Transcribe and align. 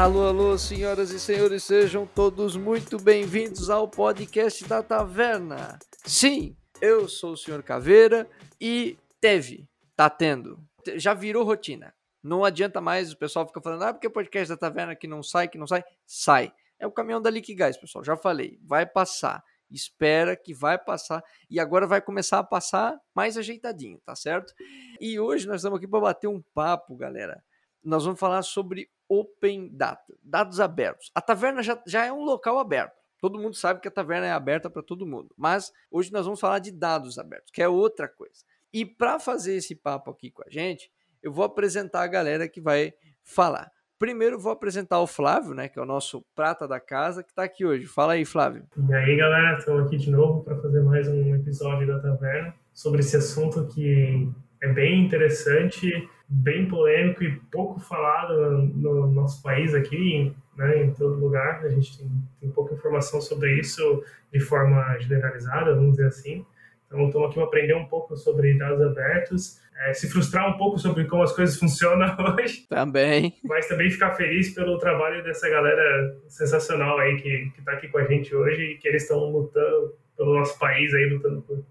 Alô, 0.00 0.26
alô, 0.26 0.56
senhoras 0.56 1.10
e 1.10 1.20
senhores, 1.20 1.62
sejam 1.62 2.06
todos 2.06 2.56
muito 2.56 2.96
bem-vindos 2.96 3.68
ao 3.68 3.86
podcast 3.86 4.64
da 4.64 4.82
Taverna. 4.82 5.78
Sim, 6.06 6.56
eu 6.80 7.06
sou 7.06 7.32
o 7.32 7.36
senhor 7.36 7.62
Caveira 7.62 8.26
e 8.58 8.98
teve, 9.20 9.68
tá 9.94 10.08
tendo, 10.08 10.58
já 10.96 11.12
virou 11.12 11.44
rotina. 11.44 11.92
Não 12.22 12.46
adianta 12.46 12.80
mais, 12.80 13.12
o 13.12 13.18
pessoal 13.18 13.46
fica 13.46 13.60
falando, 13.60 13.82
ah, 13.82 13.92
porque 13.92 14.06
o 14.06 14.10
podcast 14.10 14.48
da 14.48 14.56
Taverna 14.56 14.96
que 14.96 15.06
não 15.06 15.22
sai, 15.22 15.48
que 15.48 15.58
não 15.58 15.66
sai. 15.66 15.84
Sai. 16.06 16.50
É 16.78 16.86
o 16.86 16.90
caminhão 16.90 17.20
da 17.20 17.28
Liquigás, 17.28 17.76
pessoal, 17.76 18.02
já 18.02 18.16
falei, 18.16 18.58
vai 18.62 18.86
passar. 18.86 19.44
Espera 19.70 20.34
que 20.34 20.54
vai 20.54 20.78
passar 20.78 21.22
e 21.50 21.60
agora 21.60 21.86
vai 21.86 22.00
começar 22.00 22.38
a 22.38 22.44
passar 22.44 22.98
mais 23.14 23.36
ajeitadinho, 23.36 24.00
tá 24.06 24.16
certo? 24.16 24.54
E 24.98 25.20
hoje 25.20 25.46
nós 25.46 25.56
estamos 25.56 25.76
aqui 25.76 25.86
para 25.86 26.00
bater 26.00 26.26
um 26.26 26.42
papo, 26.54 26.96
galera. 26.96 27.44
Nós 27.82 28.04
vamos 28.04 28.20
falar 28.20 28.42
sobre 28.42 28.90
Open 29.08 29.68
Data, 29.72 30.14
dados 30.22 30.60
abertos. 30.60 31.10
A 31.14 31.20
taverna 31.20 31.62
já, 31.62 31.80
já 31.86 32.04
é 32.04 32.12
um 32.12 32.22
local 32.22 32.58
aberto. 32.58 33.00
Todo 33.20 33.38
mundo 33.38 33.54
sabe 33.54 33.80
que 33.80 33.88
a 33.88 33.90
taverna 33.90 34.26
é 34.26 34.32
aberta 34.32 34.70
para 34.70 34.82
todo 34.82 35.06
mundo. 35.06 35.34
Mas 35.36 35.72
hoje 35.90 36.12
nós 36.12 36.24
vamos 36.24 36.40
falar 36.40 36.58
de 36.58 36.70
dados 36.70 37.18
abertos, 37.18 37.50
que 37.50 37.62
é 37.62 37.68
outra 37.68 38.08
coisa. 38.08 38.44
E 38.72 38.84
para 38.86 39.18
fazer 39.18 39.56
esse 39.56 39.74
papo 39.74 40.10
aqui 40.10 40.30
com 40.30 40.42
a 40.46 40.50
gente, 40.50 40.90
eu 41.22 41.32
vou 41.32 41.44
apresentar 41.44 42.02
a 42.02 42.06
galera 42.06 42.48
que 42.48 42.60
vai 42.60 42.94
falar. 43.22 43.70
Primeiro 43.98 44.38
vou 44.38 44.52
apresentar 44.52 44.98
o 45.00 45.06
Flávio, 45.06 45.52
né, 45.52 45.68
que 45.68 45.78
é 45.78 45.82
o 45.82 45.86
nosso 45.86 46.24
prata 46.34 46.66
da 46.66 46.80
casa, 46.80 47.22
que 47.22 47.30
está 47.30 47.42
aqui 47.42 47.66
hoje. 47.66 47.84
Fala 47.84 48.14
aí, 48.14 48.24
Flávio. 48.24 48.64
E 48.88 48.94
aí, 48.94 49.16
galera, 49.16 49.58
estamos 49.58 49.86
aqui 49.86 49.98
de 49.98 50.10
novo 50.10 50.42
para 50.42 50.56
fazer 50.56 50.80
mais 50.82 51.06
um 51.06 51.34
episódio 51.34 51.86
da 51.86 51.98
Taverna 51.98 52.54
sobre 52.72 53.00
esse 53.00 53.16
assunto 53.16 53.66
que 53.66 54.26
é 54.62 54.72
bem 54.72 55.04
interessante 55.04 56.08
bem 56.30 56.68
polêmico 56.68 57.24
e 57.24 57.36
pouco 57.50 57.80
falado 57.80 58.62
no, 58.74 59.10
nosso 59.10 59.42
país 59.42 59.74
aqui, 59.74 60.32
né, 60.56 60.84
em 60.84 60.92
todo 60.92 61.18
lugar. 61.18 61.64
A 61.64 61.68
gente 61.68 61.98
tem, 61.98 62.08
tem 62.40 62.50
pouca 62.50 62.74
informação 62.74 63.20
sobre 63.20 63.58
isso 63.58 64.04
de 64.32 64.38
forma 64.38 64.96
generalizada, 65.00 65.74
vamos 65.74 65.92
dizer 65.96 66.06
assim. 66.06 66.46
Então, 66.86 67.06
estamos 67.06 67.28
aqui 67.28 67.34
para 67.34 67.44
aprender 67.44 67.74
um 67.74 67.86
pouco 67.86 68.16
sobre 68.16 68.56
dados 68.56 68.80
abertos, 68.80 69.60
é, 69.86 69.92
se 69.92 70.08
frustrar 70.08 70.48
um 70.48 70.58
pouco 70.58 70.78
sobre 70.78 71.04
como 71.04 71.22
as 71.22 71.32
coisas 71.32 71.58
funcionam 71.58 72.16
hoje. 72.36 72.66
Também. 72.68 73.34
Mas 73.44 73.66
também 73.66 73.90
ficar 73.90 74.14
feliz 74.14 74.54
pelo 74.54 74.78
trabalho 74.78 75.22
dessa 75.24 75.48
galera 75.48 76.16
sensacional 76.28 76.98
aí 76.98 77.16
que 77.16 77.52
está 77.58 77.72
aqui 77.72 77.88
com 77.88 77.98
a 77.98 78.04
gente 78.04 78.34
hoje 78.34 78.62
e 78.62 78.76
que 78.76 78.86
eles 78.86 79.02
estão 79.02 79.18
lutando 79.30 79.94
pelo 80.16 80.34
nosso 80.34 80.58
país 80.58 80.92
aí, 80.94 81.06
lutando 81.06 81.42
por, 81.42 81.64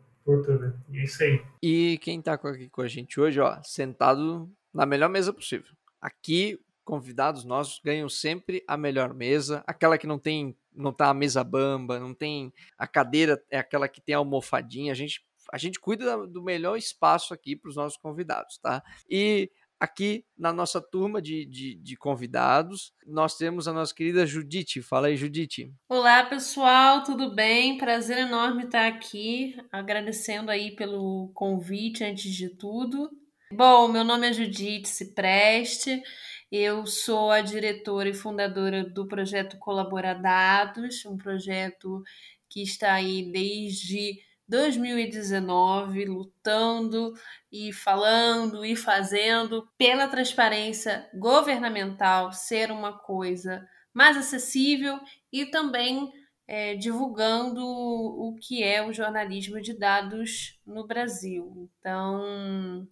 E 0.89 0.99
é 0.99 1.03
isso 1.03 1.23
aí. 1.23 1.41
E 1.61 1.97
quem 2.01 2.21
tá 2.21 2.33
aqui 2.33 2.69
com 2.69 2.81
a 2.81 2.87
gente 2.87 3.19
hoje, 3.19 3.39
ó, 3.39 3.61
sentado 3.63 4.49
na 4.73 4.85
melhor 4.85 5.09
mesa 5.09 5.33
possível. 5.33 5.71
Aqui, 6.01 6.59
convidados 6.83 7.43
nossos 7.43 7.79
ganham 7.83 8.09
sempre 8.09 8.63
a 8.67 8.75
melhor 8.75 9.13
mesa, 9.13 9.63
aquela 9.67 9.97
que 9.97 10.07
não 10.07 10.17
tem, 10.17 10.57
não 10.73 10.91
tá 10.91 11.09
a 11.09 11.13
mesa 11.13 11.43
bamba, 11.43 11.99
não 11.99 12.13
tem 12.13 12.53
a 12.77 12.87
cadeira, 12.87 13.41
é 13.51 13.59
aquela 13.59 13.87
que 13.87 14.01
tem 14.01 14.15
a 14.15 14.19
almofadinha. 14.19 14.91
A 14.91 14.95
gente 14.95 15.23
a 15.51 15.57
gente 15.57 15.79
cuida 15.79 16.27
do 16.27 16.43
melhor 16.43 16.77
espaço 16.77 17.33
aqui 17.33 17.55
para 17.55 17.69
os 17.69 17.75
nossos 17.75 17.97
convidados, 17.97 18.59
tá? 18.59 18.83
E 19.09 19.51
aqui 19.79 20.25
na 20.37 20.51
nossa 20.51 20.81
turma 20.81 21.21
de, 21.21 21.45
de, 21.45 21.75
de, 21.75 21.95
convidados, 21.95 22.91
nós 23.05 23.37
temos 23.37 23.67
a 23.67 23.73
nossa 23.73 23.93
querida 23.93 24.25
Judite. 24.25 24.81
Fala 24.81 25.07
aí, 25.07 25.15
Judite. 25.15 25.71
Olá, 25.87 26.25
pessoal, 26.25 27.03
tudo 27.03 27.33
bem? 27.33 27.77
Prazer 27.77 28.17
enorme 28.17 28.65
estar 28.65 28.87
aqui, 28.87 29.55
agradecendo 29.71 30.51
aí 30.51 30.75
pelo 30.75 31.31
convite 31.33 32.03
antes 32.03 32.33
de 32.33 32.49
tudo. 32.49 33.09
Bom, 33.51 33.87
meu 33.87 34.03
nome 34.03 34.29
é 34.29 34.33
Judite 34.33 34.87
Cipreste, 34.87 36.03
eu 36.51 36.85
sou 36.85 37.31
a 37.31 37.41
diretora 37.41 38.09
e 38.09 38.13
fundadora 38.13 38.83
do 38.83 39.07
projeto 39.07 39.57
Colaboradados, 39.57 41.03
um 41.05 41.17
projeto 41.17 42.03
que 42.47 42.61
está 42.61 42.93
aí 42.93 43.31
desde 43.31 44.19
2019 44.49 46.05
lutando 46.05 47.13
e 47.51 47.71
falando 47.71 48.65
e 48.65 48.75
fazendo 48.75 49.69
pela 49.77 50.07
transparência 50.07 51.07
governamental 51.13 52.33
ser 52.33 52.71
uma 52.71 52.97
coisa 52.97 53.63
mais 53.93 54.17
acessível 54.17 54.99
e 55.31 55.45
também 55.45 56.11
é, 56.47 56.75
divulgando 56.75 57.63
o 57.63 58.35
que 58.41 58.63
é 58.63 58.83
o 58.83 58.91
jornalismo 58.91 59.61
de 59.61 59.77
dados 59.77 60.59
no 60.65 60.87
Brasil. 60.87 61.69
Então, 61.79 62.87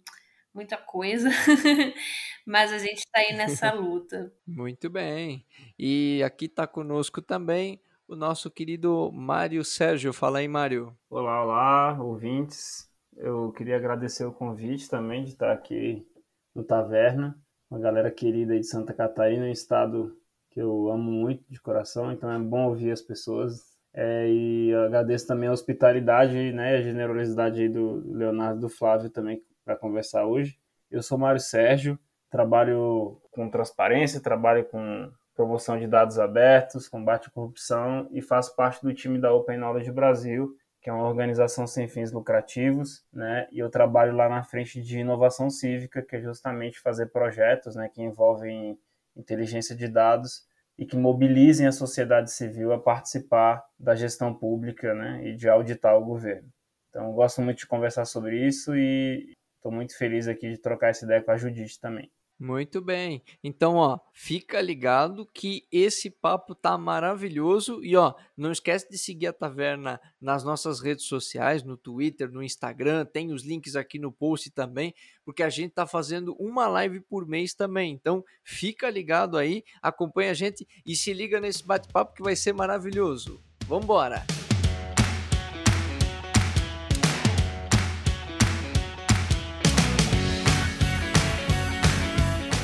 muita 0.54 0.76
coisa, 0.76 1.28
mas 2.46 2.72
a 2.72 2.78
gente 2.78 2.98
está 2.98 3.18
aí 3.18 3.34
nessa 3.36 3.72
luta. 3.72 4.32
Muito 4.46 4.88
bem. 4.88 5.44
E 5.76 6.22
aqui 6.24 6.44
está 6.44 6.68
conosco 6.68 7.20
também 7.20 7.80
o 8.08 8.16
nosso 8.16 8.50
querido 8.50 9.12
Mário 9.12 9.62
Sérgio. 9.62 10.14
Fala 10.14 10.38
aí, 10.38 10.48
Mário. 10.48 10.96
Olá, 11.10 11.44
olá, 11.44 12.02
ouvintes. 12.02 12.90
Eu 13.14 13.52
queria 13.52 13.76
agradecer 13.76 14.24
o 14.24 14.32
convite 14.32 14.88
também 14.88 15.24
de 15.24 15.30
estar 15.30 15.52
aqui 15.52 16.06
no 16.54 16.64
Taverna, 16.64 17.38
uma 17.70 17.78
galera 17.78 18.10
querida 18.10 18.54
aí 18.54 18.60
de 18.60 18.66
Santa 18.66 18.94
Catarina, 18.94 19.44
um 19.44 19.50
estado 19.50 20.16
que 20.50 20.60
eu 20.60 20.90
amo 20.90 21.10
muito 21.10 21.44
de 21.48 21.60
coração, 21.60 22.10
então 22.10 22.32
é 22.32 22.38
bom 22.38 22.68
ouvir 22.68 22.90
as 22.90 23.02
pessoas. 23.02 23.76
É, 23.92 24.26
e 24.28 24.74
agradeço 24.74 25.26
também 25.26 25.48
a 25.48 25.52
hospitalidade 25.52 26.52
né, 26.52 26.76
a 26.76 26.82
generosidade 26.82 27.60
aí 27.60 27.68
do 27.68 28.02
Leonardo 28.12 28.58
e 28.58 28.60
do 28.62 28.68
Flávio 28.68 29.10
também 29.10 29.42
para 29.64 29.76
conversar 29.76 30.24
hoje. 30.24 30.58
Eu 30.90 31.02
sou 31.02 31.18
Mário 31.18 31.40
Sérgio, 31.40 31.98
trabalho 32.30 33.20
com 33.30 33.50
transparência, 33.50 34.20
trabalho 34.20 34.64
com 34.64 35.10
promoção 35.38 35.78
de 35.78 35.86
dados 35.86 36.18
abertos, 36.18 36.88
combate 36.88 37.28
à 37.28 37.30
corrupção 37.30 38.08
e 38.10 38.20
faço 38.20 38.56
parte 38.56 38.82
do 38.82 38.92
time 38.92 39.20
da 39.20 39.32
Open 39.32 39.56
Knowledge 39.56 39.92
Brasil, 39.92 40.56
que 40.82 40.90
é 40.90 40.92
uma 40.92 41.06
organização 41.06 41.64
sem 41.64 41.86
fins 41.86 42.10
lucrativos, 42.10 43.04
né? 43.12 43.46
E 43.52 43.60
eu 43.60 43.70
trabalho 43.70 44.16
lá 44.16 44.28
na 44.28 44.42
frente 44.42 44.82
de 44.82 44.98
inovação 44.98 45.48
cívica, 45.48 46.02
que 46.02 46.16
é 46.16 46.20
justamente 46.20 46.80
fazer 46.80 47.06
projetos, 47.12 47.76
né, 47.76 47.88
que 47.88 48.02
envolvem 48.02 48.76
inteligência 49.16 49.76
de 49.76 49.86
dados 49.86 50.44
e 50.76 50.84
que 50.84 50.96
mobilizem 50.96 51.68
a 51.68 51.72
sociedade 51.72 52.32
civil 52.32 52.72
a 52.72 52.78
participar 52.80 53.64
da 53.78 53.94
gestão 53.94 54.34
pública, 54.34 54.92
né, 54.92 55.24
e 55.24 55.36
de 55.36 55.48
auditar 55.48 55.96
o 55.96 56.04
governo. 56.04 56.48
Então, 56.90 57.12
gosto 57.12 57.40
muito 57.42 57.58
de 57.58 57.66
conversar 57.68 58.06
sobre 58.06 58.44
isso 58.44 58.74
e 58.74 59.34
estou 59.54 59.70
muito 59.70 59.96
feliz 59.96 60.26
aqui 60.26 60.50
de 60.50 60.58
trocar 60.58 60.88
essa 60.88 61.04
ideia 61.04 61.22
com 61.22 61.30
a 61.30 61.36
Judite 61.36 61.78
também. 61.80 62.10
Muito 62.40 62.80
bem. 62.80 63.20
Então, 63.42 63.74
ó, 63.74 63.98
fica 64.12 64.60
ligado 64.60 65.26
que 65.34 65.66
esse 65.72 66.08
papo 66.08 66.54
tá 66.54 66.78
maravilhoso 66.78 67.82
e 67.82 67.96
ó, 67.96 68.14
não 68.36 68.52
esquece 68.52 68.88
de 68.88 68.96
seguir 68.96 69.26
a 69.26 69.32
Taverna 69.32 70.00
nas 70.20 70.44
nossas 70.44 70.80
redes 70.80 71.06
sociais, 71.06 71.64
no 71.64 71.76
Twitter, 71.76 72.30
no 72.30 72.40
Instagram, 72.40 73.04
tem 73.04 73.32
os 73.32 73.44
links 73.44 73.74
aqui 73.74 73.98
no 73.98 74.12
post 74.12 74.52
também, 74.52 74.94
porque 75.24 75.42
a 75.42 75.50
gente 75.50 75.72
tá 75.72 75.84
fazendo 75.84 76.36
uma 76.38 76.68
live 76.68 77.00
por 77.00 77.26
mês 77.26 77.54
também. 77.54 77.92
Então, 77.92 78.24
fica 78.44 78.88
ligado 78.88 79.36
aí, 79.36 79.64
acompanha 79.82 80.30
a 80.30 80.34
gente 80.34 80.66
e 80.86 80.94
se 80.94 81.12
liga 81.12 81.40
nesse 81.40 81.66
bate-papo 81.66 82.14
que 82.14 82.22
vai 82.22 82.36
ser 82.36 82.52
maravilhoso. 82.52 83.42
Vambora! 83.66 84.24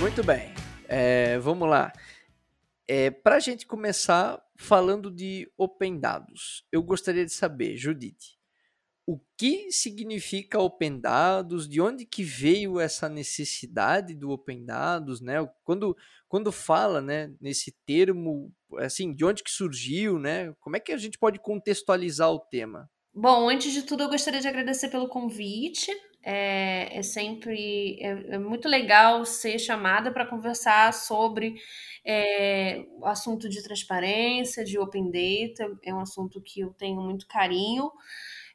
Muito 0.05 0.23
bem. 0.23 0.53
É, 0.87 1.39
vamos 1.39 1.67
lá. 1.67 1.91
É, 2.87 3.11
Para 3.11 3.37
a 3.37 3.41
gente 3.41 3.67
começar 3.67 4.39
falando 4.55 5.11
de 5.11 5.51
Open 5.56 5.99
Dados, 5.99 6.62
eu 6.71 6.83
gostaria 6.83 7.25
de 7.25 7.33
saber, 7.33 7.75
Judite, 7.79 8.39
o 9.06 9.19
que 9.35 9.73
significa 9.73 10.61
Open 10.61 11.01
Dados? 11.01 11.67
De 11.67 11.81
onde 11.81 12.05
que 12.05 12.23
veio 12.23 12.79
essa 12.79 13.09
necessidade 13.09 14.15
do 14.15 14.29
Open 14.29 14.67
Dados, 14.67 15.23
né? 15.23 15.37
Quando, 15.65 15.97
quando 16.29 16.53
fala, 16.53 17.00
né, 17.00 17.33
nesse 17.41 17.75
termo, 17.87 18.53
assim, 18.81 19.15
de 19.15 19.25
onde 19.25 19.43
que 19.43 19.50
surgiu, 19.50 20.19
né? 20.19 20.53
Como 20.61 20.77
é 20.77 20.81
que 20.81 20.93
a 20.93 20.99
gente 20.99 21.19
pode 21.19 21.39
contextualizar 21.39 22.31
o 22.31 22.41
tema? 22.41 22.91
Bom, 23.15 23.49
antes 23.49 23.73
de 23.73 23.81
tudo, 23.81 24.03
eu 24.03 24.11
gostaria 24.11 24.43
de 24.43 24.49
agradecer 24.49 24.91
pelo 24.91 25.09
convite. 25.09 25.91
É, 26.26 26.99
é 26.99 27.03
sempre 27.03 27.99
é, 28.00 28.35
é, 28.35 28.38
muito 28.38 28.67
legal 28.67 29.26
ser 29.26 29.59
chamada 29.59 30.11
para 30.11 30.25
conversar 30.25 30.94
sobre 30.94 31.56
é, 32.03 32.82
o 32.99 33.05
assunto 33.05 33.47
de 33.47 33.62
transparência, 33.62 34.65
de 34.65 34.79
open 34.79 35.11
data. 35.11 35.71
É 35.85 35.93
um 35.93 36.00
assunto 36.00 36.41
que 36.41 36.61
eu 36.61 36.71
tenho 36.73 37.00
muito 37.03 37.26
carinho, 37.26 37.93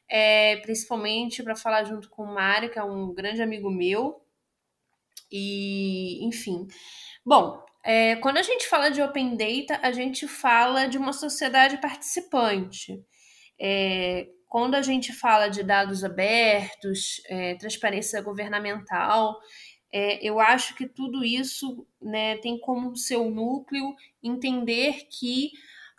é, 0.08 0.56
principalmente 0.56 1.44
para 1.44 1.54
falar 1.54 1.84
junto 1.84 2.10
com 2.10 2.24
o 2.24 2.34
Mário, 2.34 2.70
que 2.70 2.78
é 2.78 2.82
um 2.82 3.14
grande 3.14 3.40
amigo 3.40 3.70
meu. 3.70 4.20
E, 5.30 6.26
enfim. 6.26 6.66
Bom, 7.24 7.64
é, 7.84 8.16
quando 8.16 8.38
a 8.38 8.42
gente 8.42 8.66
fala 8.66 8.90
de 8.90 9.00
open 9.00 9.36
data, 9.36 9.78
a 9.82 9.92
gente 9.92 10.26
fala 10.26 10.86
de 10.86 10.98
uma 10.98 11.12
sociedade 11.12 11.80
participante. 11.80 13.00
É, 13.58 14.26
quando 14.50 14.74
a 14.74 14.82
gente 14.82 15.12
fala 15.12 15.46
de 15.46 15.62
dados 15.62 16.02
abertos, 16.02 17.22
é, 17.28 17.54
transparência 17.54 18.20
governamental, 18.20 19.38
é, 19.92 20.18
eu 20.26 20.40
acho 20.40 20.74
que 20.74 20.88
tudo 20.88 21.24
isso 21.24 21.86
né, 22.02 22.36
tem 22.38 22.58
como 22.58 22.96
seu 22.96 23.30
núcleo 23.30 23.94
entender 24.20 25.06
que 25.08 25.52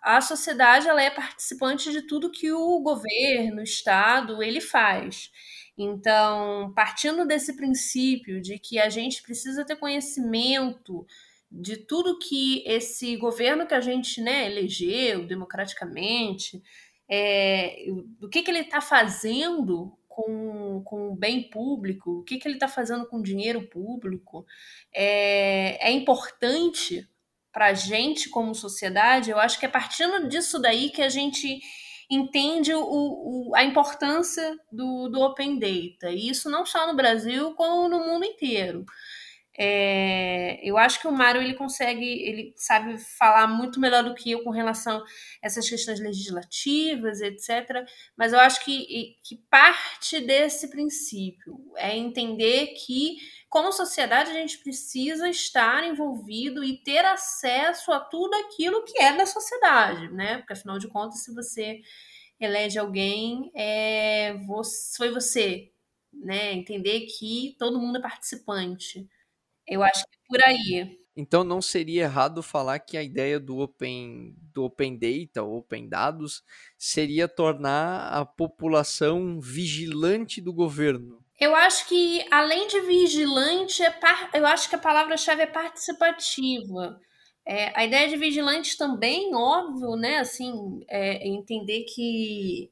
a 0.04 0.20
sociedade 0.20 0.86
ela 0.86 1.02
é 1.02 1.10
participante 1.10 1.94
de 1.94 2.02
tudo 2.02 2.30
que 2.30 2.52
o 2.52 2.82
governo, 2.82 3.62
o 3.62 3.64
Estado, 3.64 4.44
ele 4.44 4.60
faz. 4.60 5.32
Então, 5.78 6.74
partindo 6.76 7.26
desse 7.26 7.56
princípio 7.56 8.42
de 8.42 8.60
que 8.60 8.80
a 8.80 8.90
gente 8.90 9.24
precisa 9.24 9.64
ter 9.64 9.78
conhecimento 9.78 11.08
de 11.50 11.78
tudo 11.78 12.20
que 12.20 12.64
esse 12.66 13.16
governo 13.16 13.66
que 13.66 13.74
a 13.74 13.82
gente 13.82 14.22
né, 14.22 14.46
elegeu 14.46 15.26
democraticamente, 15.26 16.62
é, 17.12 17.84
do 18.20 18.30
que, 18.30 18.42
que 18.42 18.50
ele 18.50 18.62
está 18.62 18.80
fazendo 18.80 19.98
com, 20.08 20.82
com 20.86 21.10
o 21.10 21.16
bem 21.16 21.50
público, 21.50 22.20
o 22.20 22.24
que, 22.24 22.38
que 22.38 22.48
ele 22.48 22.56
está 22.56 22.70
fazendo 22.70 23.06
com 23.06 23.18
o 23.18 23.24
dinheiro 23.24 23.68
público, 23.68 24.46
é, 24.94 25.90
é 25.90 25.92
importante 25.92 27.06
para 27.52 27.68
a 27.68 27.74
gente 27.74 28.30
como 28.30 28.56
sociedade. 28.56 29.30
Eu 29.30 29.40
acho 29.40 29.60
que 29.60 29.66
é 29.66 29.70
partindo 29.70 30.30
disso 30.30 30.58
daí 30.58 30.90
que 30.90 31.02
a 31.02 31.10
gente 31.10 31.60
entende 32.10 32.74
o, 32.74 32.82
o, 32.82 33.56
a 33.56 33.64
importância 33.64 34.58
do, 34.72 35.10
do 35.10 35.20
Open 35.22 35.60
Data. 35.60 36.12
E 36.12 36.30
isso 36.30 36.50
não 36.50 36.66
só 36.66 36.88
no 36.88 36.96
Brasil, 36.96 37.54
como 37.56 37.90
no 37.90 38.06
mundo 38.06 38.26
inteiro. 38.26 38.86
É, 39.64 40.60
eu 40.68 40.76
acho 40.76 41.00
que 41.00 41.08
o 41.08 41.12
Mário 41.12 41.40
ele 41.40 41.54
consegue, 41.54 42.04
ele 42.04 42.52
sabe 42.58 42.98
falar 42.98 43.46
muito 43.46 43.80
melhor 43.80 44.04
do 44.04 44.16
que 44.16 44.32
eu 44.32 44.44
com 44.44 44.50
relação 44.50 44.98
a 44.98 45.04
essas 45.40 45.70
questões 45.70 46.00
legislativas, 46.00 47.22
etc. 47.22 47.86
Mas 48.18 48.34
eu 48.34 48.40
acho 48.40 48.66
que, 48.66 49.18
que 49.24 49.38
parte 49.52 50.20
desse 50.20 50.68
princípio 50.68 51.60
é 51.78 51.96
entender 51.96 52.74
que, 52.74 53.18
como 53.48 53.72
sociedade, 53.72 54.32
a 54.32 54.34
gente 54.34 54.58
precisa 54.58 55.30
estar 55.30 55.84
envolvido 55.84 56.64
e 56.64 56.78
ter 56.82 57.06
acesso 57.06 57.92
a 57.92 58.00
tudo 58.00 58.34
aquilo 58.34 58.84
que 58.84 58.98
é 59.00 59.16
da 59.16 59.28
sociedade, 59.28 60.12
né? 60.12 60.40
Porque 60.40 60.54
afinal 60.54 60.80
de 60.80 60.88
contas, 60.88 61.24
se 61.24 61.36
você 61.36 61.82
elege 62.40 62.80
alguém, 62.80 63.52
é, 63.54 64.34
você, 64.48 64.98
foi 64.98 65.12
você, 65.12 65.72
né? 66.12 66.52
Entender 66.54 67.02
que 67.02 67.56
todo 67.60 67.80
mundo 67.80 68.00
é 68.00 68.02
participante. 68.02 69.08
Eu 69.72 69.82
acho 69.82 70.04
que 70.04 70.16
é 70.16 70.28
por 70.28 70.44
aí. 70.44 71.00
Então 71.16 71.46
não 71.46 71.62
seria 71.62 72.04
errado 72.04 72.44
falar 72.44 72.80
que 72.80 72.98
a 72.98 73.04
ideia 73.04 73.40
do 73.40 73.60
Open, 73.60 74.36
do 74.54 74.66
open 74.66 74.98
Data, 74.98 75.44
Open 75.44 75.88
Dados, 75.88 76.44
seria 76.78 77.26
tornar 77.26 78.08
a 78.12 78.26
população 78.26 79.40
vigilante 79.40 80.42
do 80.42 80.52
governo. 80.54 81.24
Eu 81.40 81.56
acho 81.56 81.88
que, 81.88 82.26
além 82.30 82.68
de 82.68 82.82
vigilante, 82.82 83.82
é 83.82 83.90
par... 83.90 84.30
eu 84.34 84.46
acho 84.46 84.70
que 84.70 84.76
a 84.76 84.80
palavra-chave 84.80 85.42
é 85.42 85.48
participativa. 85.48 87.00
É, 87.46 87.72
a 87.80 87.86
ideia 87.86 88.10
de 88.10 88.18
vigilante 88.18 88.78
também, 88.78 89.34
óbvio, 89.34 89.96
né? 89.96 90.20
Assim, 90.20 90.84
é 90.88 91.28
entender 91.28 91.86
que 91.86 92.70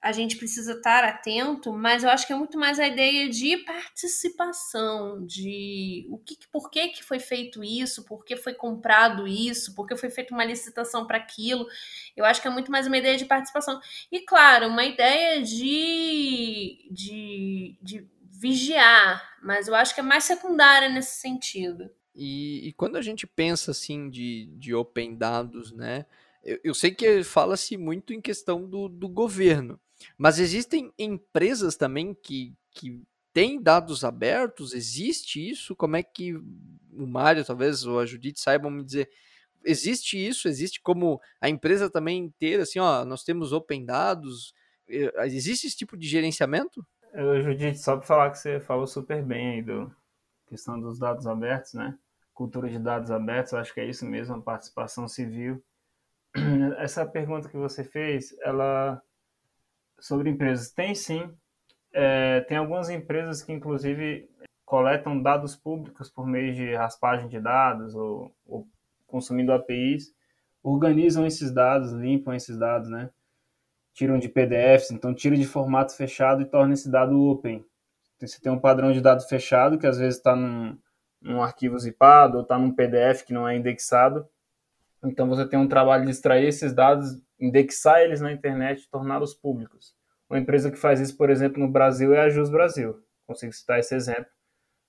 a 0.00 0.12
gente 0.12 0.36
precisa 0.36 0.74
estar 0.74 1.02
atento, 1.02 1.72
mas 1.72 2.04
eu 2.04 2.10
acho 2.10 2.26
que 2.26 2.32
é 2.32 2.36
muito 2.36 2.56
mais 2.56 2.78
a 2.78 2.86
ideia 2.86 3.28
de 3.28 3.56
participação, 3.58 5.26
de 5.26 6.06
o 6.08 6.18
que, 6.18 6.36
por 6.52 6.70
que, 6.70 6.88
que 6.88 7.04
foi 7.04 7.18
feito 7.18 7.64
isso, 7.64 8.04
por 8.04 8.24
que 8.24 8.36
foi 8.36 8.54
comprado 8.54 9.26
isso, 9.26 9.74
por 9.74 9.86
que 9.86 9.96
foi 9.96 10.08
feita 10.08 10.32
uma 10.32 10.44
licitação 10.44 11.04
para 11.04 11.18
aquilo. 11.18 11.66
Eu 12.16 12.24
acho 12.24 12.40
que 12.40 12.46
é 12.46 12.50
muito 12.50 12.70
mais 12.70 12.86
uma 12.86 12.96
ideia 12.96 13.16
de 13.16 13.24
participação. 13.24 13.80
E, 14.10 14.20
claro, 14.20 14.68
uma 14.68 14.84
ideia 14.84 15.42
de, 15.42 16.88
de, 16.92 17.76
de 17.82 18.08
vigiar, 18.22 19.36
mas 19.42 19.66
eu 19.66 19.74
acho 19.74 19.92
que 19.94 20.00
é 20.00 20.04
mais 20.04 20.22
secundária 20.24 20.88
nesse 20.88 21.20
sentido. 21.20 21.90
E, 22.14 22.68
e 22.68 22.72
quando 22.72 22.96
a 22.96 23.02
gente 23.02 23.26
pensa 23.26 23.72
assim 23.72 24.08
de, 24.08 24.46
de 24.56 24.74
open 24.74 25.16
dados, 25.16 25.72
né? 25.72 26.06
Eu, 26.44 26.60
eu 26.62 26.74
sei 26.74 26.92
que 26.92 27.24
fala-se 27.24 27.76
muito 27.76 28.12
em 28.12 28.20
questão 28.20 28.64
do, 28.64 28.88
do 28.88 29.08
governo, 29.08 29.78
mas 30.16 30.38
existem 30.38 30.92
empresas 30.98 31.76
também 31.76 32.14
que, 32.14 32.54
que 32.70 33.02
têm 33.32 33.60
dados 33.60 34.04
abertos? 34.04 34.72
Existe 34.72 35.48
isso? 35.48 35.76
Como 35.76 35.96
é 35.96 36.02
que 36.02 36.34
o 36.34 37.06
Mário, 37.06 37.44
talvez, 37.44 37.84
ou 37.84 38.00
a 38.00 38.06
Judite 38.06 38.40
saibam 38.40 38.70
me 38.70 38.84
dizer? 38.84 39.08
Existe 39.64 40.16
isso? 40.16 40.48
Existe 40.48 40.80
como 40.80 41.20
a 41.40 41.48
empresa 41.48 41.90
também 41.90 42.32
ter, 42.38 42.60
assim, 42.60 42.78
ó, 42.78 43.04
nós 43.04 43.24
temos 43.24 43.52
open 43.52 43.84
dados? 43.84 44.54
Eh, 44.88 45.12
existe 45.26 45.66
esse 45.66 45.76
tipo 45.76 45.96
de 45.96 46.06
gerenciamento? 46.06 46.84
Eu, 47.12 47.42
Judite, 47.42 47.78
só 47.78 47.96
para 47.96 48.06
falar 48.06 48.30
que 48.30 48.38
você 48.38 48.60
falou 48.60 48.86
super 48.86 49.22
bem 49.22 49.54
aí 49.54 49.62
do 49.62 49.92
questão 50.46 50.80
dos 50.80 50.98
dados 50.98 51.26
abertos, 51.26 51.74
né? 51.74 51.98
Cultura 52.32 52.68
de 52.68 52.78
dados 52.78 53.10
abertos, 53.10 53.54
acho 53.54 53.74
que 53.74 53.80
é 53.80 53.86
isso 53.86 54.06
mesmo, 54.06 54.36
a 54.36 54.40
participação 54.40 55.06
civil. 55.06 55.62
Essa 56.78 57.04
pergunta 57.06 57.48
que 57.48 57.56
você 57.56 57.84
fez, 57.84 58.34
ela 58.40 59.02
sobre 60.00 60.30
empresas. 60.30 60.70
Tem 60.70 60.94
sim. 60.94 61.30
É, 61.92 62.40
tem 62.42 62.56
algumas 62.56 62.90
empresas 62.90 63.42
que, 63.42 63.52
inclusive, 63.52 64.28
coletam 64.64 65.20
dados 65.20 65.56
públicos 65.56 66.10
por 66.10 66.26
meio 66.26 66.54
de 66.54 66.74
raspagem 66.74 67.28
de 67.28 67.40
dados 67.40 67.94
ou, 67.94 68.34
ou 68.46 68.68
consumindo 69.06 69.52
APIs, 69.52 70.12
organizam 70.62 71.26
esses 71.26 71.50
dados, 71.52 71.92
limpam 71.92 72.34
esses 72.34 72.58
dados, 72.58 72.88
né? 72.90 73.10
Tiram 73.94 74.18
de 74.18 74.28
PDFs, 74.28 74.90
então 74.90 75.14
tira 75.14 75.36
de 75.36 75.46
formato 75.46 75.96
fechado 75.96 76.42
e 76.42 76.46
torna 76.46 76.74
esse 76.74 76.90
dado 76.90 77.18
open. 77.18 77.64
Então, 78.16 78.28
você 78.28 78.40
tem 78.40 78.52
um 78.52 78.58
padrão 78.58 78.92
de 78.92 79.00
dado 79.00 79.26
fechado 79.26 79.78
que 79.78 79.86
às 79.86 79.98
vezes 79.98 80.16
está 80.16 80.36
num, 80.36 80.76
num 81.20 81.42
arquivo 81.42 81.78
zipado 81.78 82.36
ou 82.36 82.42
está 82.42 82.58
num 82.58 82.72
PDF 82.72 83.22
que 83.24 83.32
não 83.32 83.48
é 83.48 83.56
indexado. 83.56 84.28
Então 85.02 85.28
você 85.28 85.46
tem 85.46 85.58
um 85.58 85.68
trabalho 85.68 86.04
de 86.04 86.10
extrair 86.10 86.46
esses 86.46 86.72
dados 86.72 87.20
indexar 87.38 88.00
eles 88.00 88.20
na 88.20 88.32
internet 88.32 88.82
e 88.82 88.90
torná-los 88.90 89.34
públicos. 89.34 89.94
Uma 90.28 90.38
empresa 90.38 90.70
que 90.70 90.76
faz 90.76 91.00
isso, 91.00 91.16
por 91.16 91.30
exemplo, 91.30 91.58
no 91.58 91.68
Brasil 91.68 92.12
é 92.14 92.20
a 92.20 92.28
Jus 92.28 92.50
Brasil. 92.50 93.02
Consigo 93.26 93.52
citar 93.52 93.78
esse 93.78 93.94
exemplo. 93.94 94.26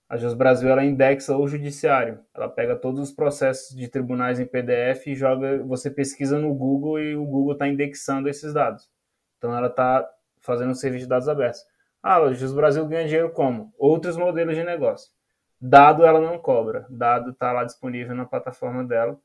A 0.08 0.16
Jus 0.16 0.34
Brasil 0.34 0.68
ela 0.68 0.84
indexa 0.84 1.36
o 1.36 1.46
judiciário. 1.46 2.18
Ela 2.34 2.48
pega 2.48 2.74
todos 2.74 3.00
os 3.00 3.12
processos 3.12 3.76
de 3.76 3.86
tribunais 3.86 4.40
em 4.40 4.44
PDF 4.44 5.06
e 5.06 5.14
joga. 5.14 5.62
Você 5.62 5.88
pesquisa 5.88 6.36
no 6.36 6.52
Google 6.52 6.98
e 6.98 7.14
o 7.14 7.24
Google 7.24 7.52
está 7.52 7.68
indexando 7.68 8.28
esses 8.28 8.52
dados. 8.52 8.90
Então 9.38 9.56
ela 9.56 9.68
está 9.68 10.08
fazendo 10.40 10.70
um 10.70 10.74
serviço 10.74 11.04
de 11.04 11.08
dados 11.08 11.28
abertos. 11.28 11.60
Ah, 12.02 12.16
a 12.16 12.32
Jus 12.32 12.52
Brasil 12.52 12.86
ganha 12.86 13.04
dinheiro 13.06 13.30
como? 13.30 13.72
Outros 13.78 14.16
modelos 14.16 14.56
de 14.56 14.64
negócio. 14.64 15.10
Dado 15.60 16.04
ela 16.04 16.20
não 16.20 16.38
cobra. 16.38 16.86
Dado 16.90 17.30
está 17.30 17.52
lá 17.52 17.62
disponível 17.62 18.14
na 18.14 18.24
plataforma 18.24 18.82
dela. 18.82 19.16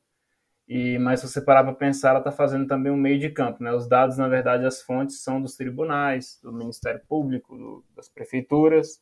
E, 0.68 0.98
mas 0.98 1.20
se 1.20 1.28
você 1.28 1.40
parar 1.40 1.62
para 1.62 1.74
pensar, 1.74 2.10
ela 2.10 2.18
está 2.18 2.32
fazendo 2.32 2.66
também 2.66 2.90
um 2.90 2.96
meio 2.96 3.20
de 3.20 3.30
campo. 3.30 3.62
Né? 3.62 3.72
Os 3.72 3.86
dados, 3.86 4.18
na 4.18 4.26
verdade, 4.26 4.66
as 4.66 4.82
fontes 4.82 5.22
são 5.22 5.40
dos 5.40 5.54
tribunais, 5.54 6.40
do 6.42 6.52
Ministério 6.52 7.00
Público, 7.08 7.56
do, 7.56 7.84
das 7.94 8.08
prefeituras, 8.08 9.00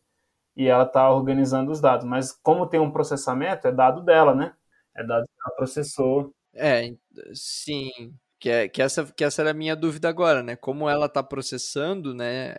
e 0.55 0.67
ela 0.69 0.85
está 0.85 1.11
organizando 1.11 1.73
os 1.73 1.81
dados. 1.81 2.07
Mas 2.07 2.33
como 2.33 2.67
tem 2.67 2.79
um 2.79 2.91
processamento, 2.91 3.67
é 3.67 3.73
dado 3.73 4.03
dela, 4.03 4.35
né? 4.35 4.53
É 4.95 5.03
dado 5.03 5.25
que 5.25 5.33
ela 5.47 5.57
processou. 5.57 6.35
É, 6.53 6.95
sim. 7.33 7.91
Que, 8.39 8.51
é, 8.51 8.69
que, 8.69 8.83
essa, 8.83 9.05
que 9.07 9.25
essa 9.25 9.41
era 9.41 9.53
a 9.53 9.55
minha 9.55 9.75
dúvida 9.75 10.09
agora, 10.09 10.43
né? 10.43 10.57
Como 10.57 10.89
ela 10.89 11.07
está 11.07 11.23
processando, 11.23 12.15
né? 12.15 12.55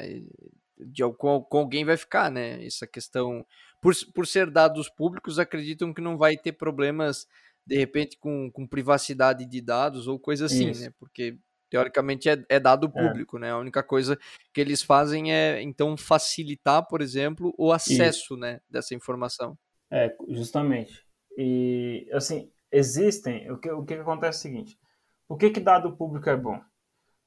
De, 0.80 1.04
com, 1.14 1.42
com 1.44 1.58
alguém 1.60 1.86
vai 1.86 1.96
ficar, 1.96 2.32
né? 2.32 2.66
Essa 2.66 2.88
questão. 2.88 3.46
Por, 3.80 3.94
por 4.16 4.26
ser 4.26 4.50
dados 4.50 4.90
públicos, 4.90 5.38
acreditam 5.38 5.94
que 5.94 6.02
não 6.02 6.18
vai 6.18 6.36
ter 6.36 6.54
problemas 6.54 7.28
de 7.66 7.78
repente 7.78 8.18
com, 8.18 8.52
com 8.52 8.68
privacidade 8.68 9.46
de 9.46 9.62
dados 9.62 10.08
ou 10.08 10.20
coisa 10.20 10.46
assim, 10.46 10.70
Isso. 10.70 10.84
né? 10.84 10.92
Porque 11.00 11.38
teoricamente 11.70 12.30
é, 12.30 12.44
é 12.48 12.60
dado 12.60 12.88
é. 12.88 12.90
público, 12.90 13.38
é. 13.38 13.42
né? 13.42 13.52
A 13.52 13.58
única 13.58 13.84
coisa 13.84 14.18
que 14.54 14.62
eles 14.62 14.82
fazem 14.82 15.34
é 15.34 15.62
então 15.62 15.98
facilitar, 15.98 16.88
por 16.88 17.02
exemplo, 17.02 17.54
o 17.58 17.72
acesso, 17.72 18.34
Isso. 18.34 18.38
né, 18.38 18.60
dessa 18.70 18.94
informação. 18.94 19.58
É, 19.92 20.16
justamente. 20.30 21.04
E 21.38 22.08
assim, 22.12 22.52
existem, 22.72 23.52
o 23.52 23.58
que, 23.58 23.70
o 23.70 23.84
que 23.84 23.94
acontece 23.94 24.48
é 24.48 24.50
o 24.50 24.54
seguinte, 24.54 24.80
por 25.28 25.38
que, 25.38 25.50
que 25.50 25.60
dado 25.60 25.96
público 25.96 26.30
é 26.30 26.38
bom? 26.38 26.60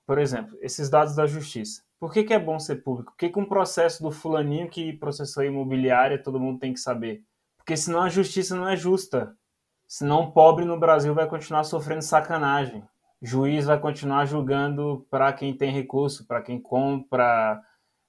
Por 0.06 0.18
exemplo, 0.18 0.56
esses 0.62 0.88
dados 0.88 1.14
da 1.14 1.26
justiça. 1.26 1.82
Por 2.00 2.12
que, 2.12 2.22
que 2.22 2.32
é 2.32 2.38
bom 2.38 2.58
ser 2.58 2.76
público? 2.76 3.12
Por 3.12 3.18
que, 3.18 3.28
que 3.28 3.38
um 3.38 3.44
processo 3.44 4.02
do 4.02 4.10
fulaninho 4.10 4.70
que 4.70 4.92
processou 4.94 5.42
a 5.42 5.46
imobiliária 5.46 6.22
todo 6.22 6.40
mundo 6.40 6.60
tem 6.60 6.72
que 6.72 6.80
saber? 6.80 7.22
Porque 7.56 7.76
senão 7.76 8.02
a 8.02 8.08
justiça 8.08 8.54
não 8.56 8.68
é 8.68 8.76
justa. 8.76 9.36
Senão 9.88 10.30
pobre 10.30 10.66
no 10.66 10.78
Brasil 10.78 11.14
vai 11.14 11.26
continuar 11.26 11.64
sofrendo 11.64 12.02
sacanagem. 12.02 12.84
Juiz 13.22 13.64
vai 13.64 13.80
continuar 13.80 14.26
julgando 14.26 15.06
para 15.10 15.32
quem 15.32 15.56
tem 15.56 15.72
recurso, 15.72 16.26
para 16.26 16.42
quem 16.42 16.60
compra 16.60 17.58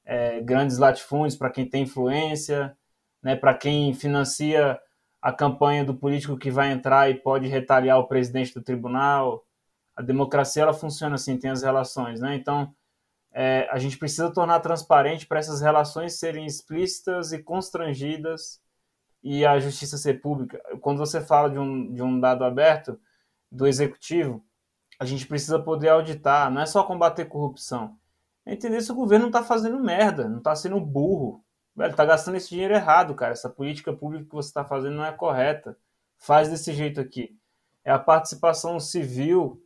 é, 0.03 0.41
grandes 0.41 0.77
latifúndios, 0.77 1.37
para 1.37 1.49
quem 1.49 1.65
tem 1.65 1.83
influência, 1.83 2.77
né, 3.23 3.33
para 3.33 3.53
quem 3.53 3.93
financia 3.93 4.77
a 5.21 5.31
campanha 5.31 5.85
do 5.85 5.95
político 5.95 6.37
que 6.37 6.51
vai 6.51 6.69
entrar 6.69 7.09
e 7.09 7.15
pode 7.15 7.47
retaliar 7.47 7.97
o 7.97 8.07
presidente 8.07 8.53
do 8.53 8.61
tribunal. 8.61 9.45
A 9.95 10.01
democracia 10.01 10.63
ela 10.63 10.73
funciona 10.73 11.15
assim, 11.15 11.37
tem 11.37 11.49
as 11.49 11.63
relações, 11.63 12.19
né? 12.19 12.35
Então 12.35 12.73
é, 13.31 13.69
a 13.71 13.77
gente 13.79 13.97
precisa 13.97 14.31
tornar 14.31 14.59
transparente 14.59 15.25
para 15.25 15.39
essas 15.39 15.61
relações 15.61 16.19
serem 16.19 16.45
explícitas 16.45 17.31
e 17.31 17.41
constrangidas 17.41 18.61
e 19.23 19.45
a 19.45 19.59
justiça 19.59 19.97
ser 19.97 20.21
pública. 20.21 20.61
Quando 20.81 20.97
você 20.97 21.21
fala 21.21 21.49
de 21.49 21.59
um, 21.59 21.93
de 21.93 22.01
um 22.01 22.19
dado 22.19 22.43
aberto 22.43 22.99
do 23.51 23.67
executivo, 23.67 24.43
a 24.99 25.05
gente 25.05 25.27
precisa 25.27 25.59
poder 25.59 25.89
auditar, 25.89 26.51
não 26.51 26.61
é 26.61 26.65
só 26.65 26.83
combater 26.83 27.25
corrupção. 27.25 27.97
É 28.45 28.53
entender 28.53 28.81
se 28.81 28.91
o 28.91 28.95
governo 28.95 29.23
não 29.23 29.29
está 29.29 29.43
fazendo 29.43 29.79
merda, 29.79 30.27
não 30.27 30.39
está 30.39 30.55
sendo 30.55 30.79
burro. 30.79 31.43
Velho, 31.75 31.95
tá 31.95 32.03
gastando 32.03 32.35
esse 32.35 32.49
dinheiro 32.49 32.73
errado, 32.73 33.13
cara. 33.15 33.31
Essa 33.31 33.49
política 33.49 33.93
pública 33.93 34.25
que 34.25 34.35
você 34.35 34.49
está 34.49 34.65
fazendo 34.65 34.95
não 34.95 35.05
é 35.05 35.11
correta. 35.11 35.77
Faz 36.17 36.49
desse 36.49 36.73
jeito 36.73 36.99
aqui. 36.99 37.37
É 37.85 37.91
a 37.91 37.99
participação 37.99 38.79
civil 38.79 39.61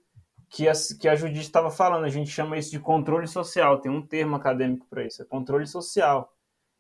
que 0.50 0.68
a, 0.68 0.74
que 1.00 1.08
a 1.08 1.16
Judite 1.16 1.46
estava 1.46 1.72
falando. 1.72 2.04
A 2.04 2.10
gente 2.10 2.30
chama 2.30 2.58
isso 2.58 2.72
de 2.72 2.80
controle 2.80 3.28
social. 3.28 3.80
Tem 3.80 3.92
um 3.92 4.06
termo 4.06 4.36
acadêmico 4.36 4.86
para 4.88 5.06
isso. 5.06 5.22
É 5.22 5.26
controle 5.26 5.66
social. 5.66 6.33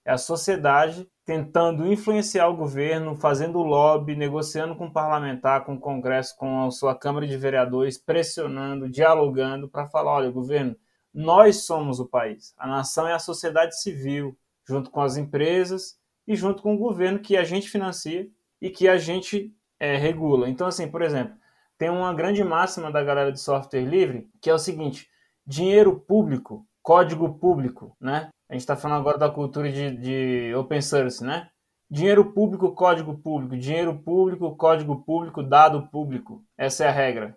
É 0.05 0.11
a 0.11 0.17
sociedade 0.17 1.07
tentando 1.25 1.87
influenciar 1.87 2.47
o 2.47 2.57
governo, 2.57 3.15
fazendo 3.15 3.63
lobby, 3.63 4.15
negociando 4.15 4.75
com 4.75 4.87
o 4.87 4.91
parlamentar, 4.91 5.63
com 5.63 5.75
o 5.75 5.79
Congresso, 5.79 6.35
com 6.37 6.65
a 6.65 6.71
sua 6.71 6.93
Câmara 6.93 7.25
de 7.25 7.37
Vereadores, 7.37 7.97
pressionando, 7.97 8.89
dialogando 8.89 9.69
para 9.69 9.87
falar: 9.87 10.11
olha, 10.11 10.31
governo, 10.31 10.75
nós 11.13 11.65
somos 11.65 11.99
o 11.99 12.07
país. 12.07 12.53
A 12.57 12.67
nação 12.67 13.07
é 13.07 13.13
a 13.13 13.19
sociedade 13.19 13.79
civil, 13.79 14.37
junto 14.67 14.89
com 14.89 15.01
as 15.01 15.15
empresas 15.15 15.97
e 16.27 16.35
junto 16.35 16.61
com 16.63 16.73
o 16.73 16.77
governo 16.77 17.19
que 17.19 17.37
a 17.37 17.43
gente 17.43 17.69
financia 17.69 18.27
e 18.61 18.69
que 18.69 18.87
a 18.87 18.97
gente 18.97 19.53
é, 19.79 19.95
regula. 19.95 20.49
Então, 20.49 20.67
assim, 20.67 20.87
por 20.87 21.01
exemplo, 21.01 21.35
tem 21.77 21.89
uma 21.89 22.13
grande 22.13 22.43
máxima 22.43 22.91
da 22.91 23.03
galera 23.03 23.31
de 23.31 23.39
software 23.39 23.85
livre 23.85 24.29
que 24.41 24.49
é 24.49 24.53
o 24.53 24.59
seguinte: 24.59 25.07
dinheiro 25.45 25.99
público, 25.99 26.65
código 26.83 27.39
público, 27.39 27.95
né? 27.99 28.29
A 28.49 28.53
gente 28.53 28.61
está 28.61 28.75
falando 28.75 28.99
agora 28.99 29.17
da 29.17 29.29
cultura 29.29 29.71
de, 29.71 29.97
de 29.97 30.53
open 30.55 30.81
source, 30.81 31.23
né? 31.23 31.47
Dinheiro 31.89 32.33
público, 32.33 32.73
código 32.73 33.17
público. 33.17 33.57
Dinheiro 33.57 33.97
público, 33.97 34.55
código 34.55 35.03
público, 35.03 35.41
dado 35.41 35.87
público. 35.89 36.43
Essa 36.57 36.85
é 36.85 36.87
a 36.89 36.91
regra. 36.91 37.35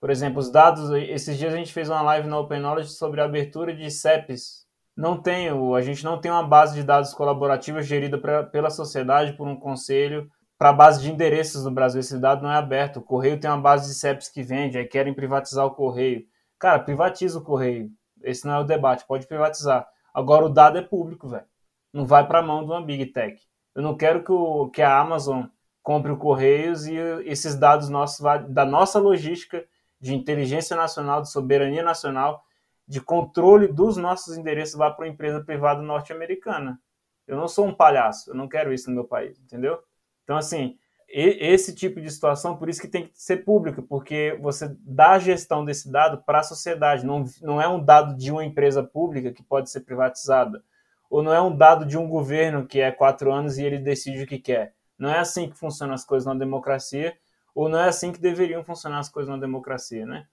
Por 0.00 0.10
exemplo, 0.10 0.38
os 0.38 0.50
dados. 0.50 0.90
Esses 0.90 1.36
dias 1.36 1.52
a 1.52 1.56
gente 1.56 1.72
fez 1.72 1.88
uma 1.88 2.02
live 2.02 2.28
na 2.28 2.38
Open 2.38 2.60
Knowledge 2.60 2.90
sobre 2.90 3.20
a 3.20 3.24
abertura 3.24 3.74
de 3.74 3.90
CEPs. 3.90 4.64
Não 4.96 5.20
tem, 5.20 5.48
a 5.48 5.80
gente 5.80 6.04
não 6.04 6.20
tem 6.20 6.30
uma 6.30 6.46
base 6.46 6.74
de 6.74 6.84
dados 6.84 7.12
colaborativa 7.12 7.82
gerida 7.82 8.16
pra, 8.16 8.44
pela 8.44 8.70
sociedade 8.70 9.32
por 9.36 9.48
um 9.48 9.56
conselho 9.56 10.30
para 10.56 10.70
a 10.70 10.72
base 10.72 11.02
de 11.02 11.10
endereços 11.10 11.64
no 11.64 11.70
Brasil. 11.70 12.00
Esse 12.00 12.18
dado 12.18 12.42
não 12.42 12.52
é 12.52 12.56
aberto. 12.56 12.98
O 12.98 13.02
Correio 13.02 13.40
tem 13.40 13.50
uma 13.50 13.60
base 13.60 13.88
de 13.88 13.94
CEPs 13.94 14.28
que 14.28 14.42
vende, 14.42 14.78
aí 14.78 14.84
querem 14.84 15.12
privatizar 15.12 15.66
o 15.66 15.74
Correio. 15.74 16.22
Cara, 16.58 16.78
privatiza 16.78 17.38
o 17.38 17.42
Correio. 17.42 17.90
Esse 18.24 18.46
não 18.46 18.54
é 18.54 18.60
o 18.60 18.64
debate, 18.64 19.06
pode 19.06 19.26
privatizar. 19.26 19.86
Agora 20.12 20.44
o 20.44 20.48
dado 20.48 20.78
é 20.78 20.82
público, 20.82 21.28
velho. 21.28 21.46
Não 21.92 22.06
vai 22.06 22.26
para 22.26 22.40
a 22.40 22.42
mão 22.42 22.64
de 22.64 22.70
uma 22.70 22.82
Big 22.82 23.06
Tech. 23.06 23.40
Eu 23.74 23.82
não 23.82 23.96
quero 23.96 24.22
que, 24.24 24.32
o, 24.32 24.68
que 24.70 24.82
a 24.82 24.98
Amazon 24.98 25.44
compre 25.82 26.10
o 26.10 26.16
Correios 26.16 26.86
e 26.86 26.96
esses 27.24 27.54
dados 27.54 27.88
nossos 27.88 28.24
da 28.48 28.64
nossa 28.64 28.98
logística 28.98 29.64
de 30.00 30.14
inteligência 30.14 30.76
nacional, 30.76 31.22
de 31.22 31.30
soberania 31.30 31.82
nacional, 31.82 32.44
de 32.86 33.00
controle 33.00 33.68
dos 33.68 33.96
nossos 33.96 34.36
endereços 34.36 34.76
vá 34.76 34.90
para 34.90 35.04
uma 35.04 35.12
empresa 35.12 35.42
privada 35.42 35.82
norte-americana. 35.82 36.80
Eu 37.26 37.36
não 37.36 37.48
sou 37.48 37.66
um 37.66 37.74
palhaço, 37.74 38.30
eu 38.30 38.34
não 38.34 38.48
quero 38.48 38.72
isso 38.72 38.90
no 38.90 38.96
meu 38.96 39.04
país, 39.04 39.38
entendeu? 39.40 39.82
Então, 40.22 40.36
assim, 40.36 40.78
esse 41.08 41.74
tipo 41.74 42.00
de 42.00 42.10
situação, 42.10 42.56
por 42.56 42.68
isso 42.68 42.80
que 42.80 42.88
tem 42.88 43.06
que 43.06 43.12
ser 43.14 43.44
público, 43.44 43.82
porque 43.82 44.38
você 44.40 44.74
dá 44.80 45.12
a 45.12 45.18
gestão 45.18 45.64
desse 45.64 45.90
dado 45.90 46.22
para 46.24 46.40
a 46.40 46.42
sociedade, 46.42 47.06
não, 47.06 47.24
não 47.40 47.60
é 47.60 47.68
um 47.68 47.82
dado 47.82 48.16
de 48.16 48.32
uma 48.32 48.44
empresa 48.44 48.82
pública 48.82 49.32
que 49.32 49.42
pode 49.42 49.70
ser 49.70 49.80
privatizada, 49.80 50.62
ou 51.08 51.22
não 51.22 51.32
é 51.32 51.40
um 51.40 51.54
dado 51.56 51.86
de 51.86 51.96
um 51.96 52.08
governo 52.08 52.66
que 52.66 52.80
é 52.80 52.90
quatro 52.90 53.32
anos 53.32 53.58
e 53.58 53.64
ele 53.64 53.78
decide 53.78 54.24
o 54.24 54.26
que 54.26 54.38
quer. 54.38 54.74
Não 54.98 55.10
é 55.10 55.18
assim 55.18 55.48
que 55.48 55.56
funcionam 55.56 55.94
as 55.94 56.04
coisas 56.04 56.26
na 56.26 56.34
democracia, 56.34 57.16
ou 57.54 57.68
não 57.68 57.78
é 57.78 57.88
assim 57.88 58.10
que 58.10 58.20
deveriam 58.20 58.64
funcionar 58.64 58.98
as 58.98 59.08
coisas 59.08 59.30
na 59.30 59.38
democracia, 59.38 60.04
né? 60.04 60.26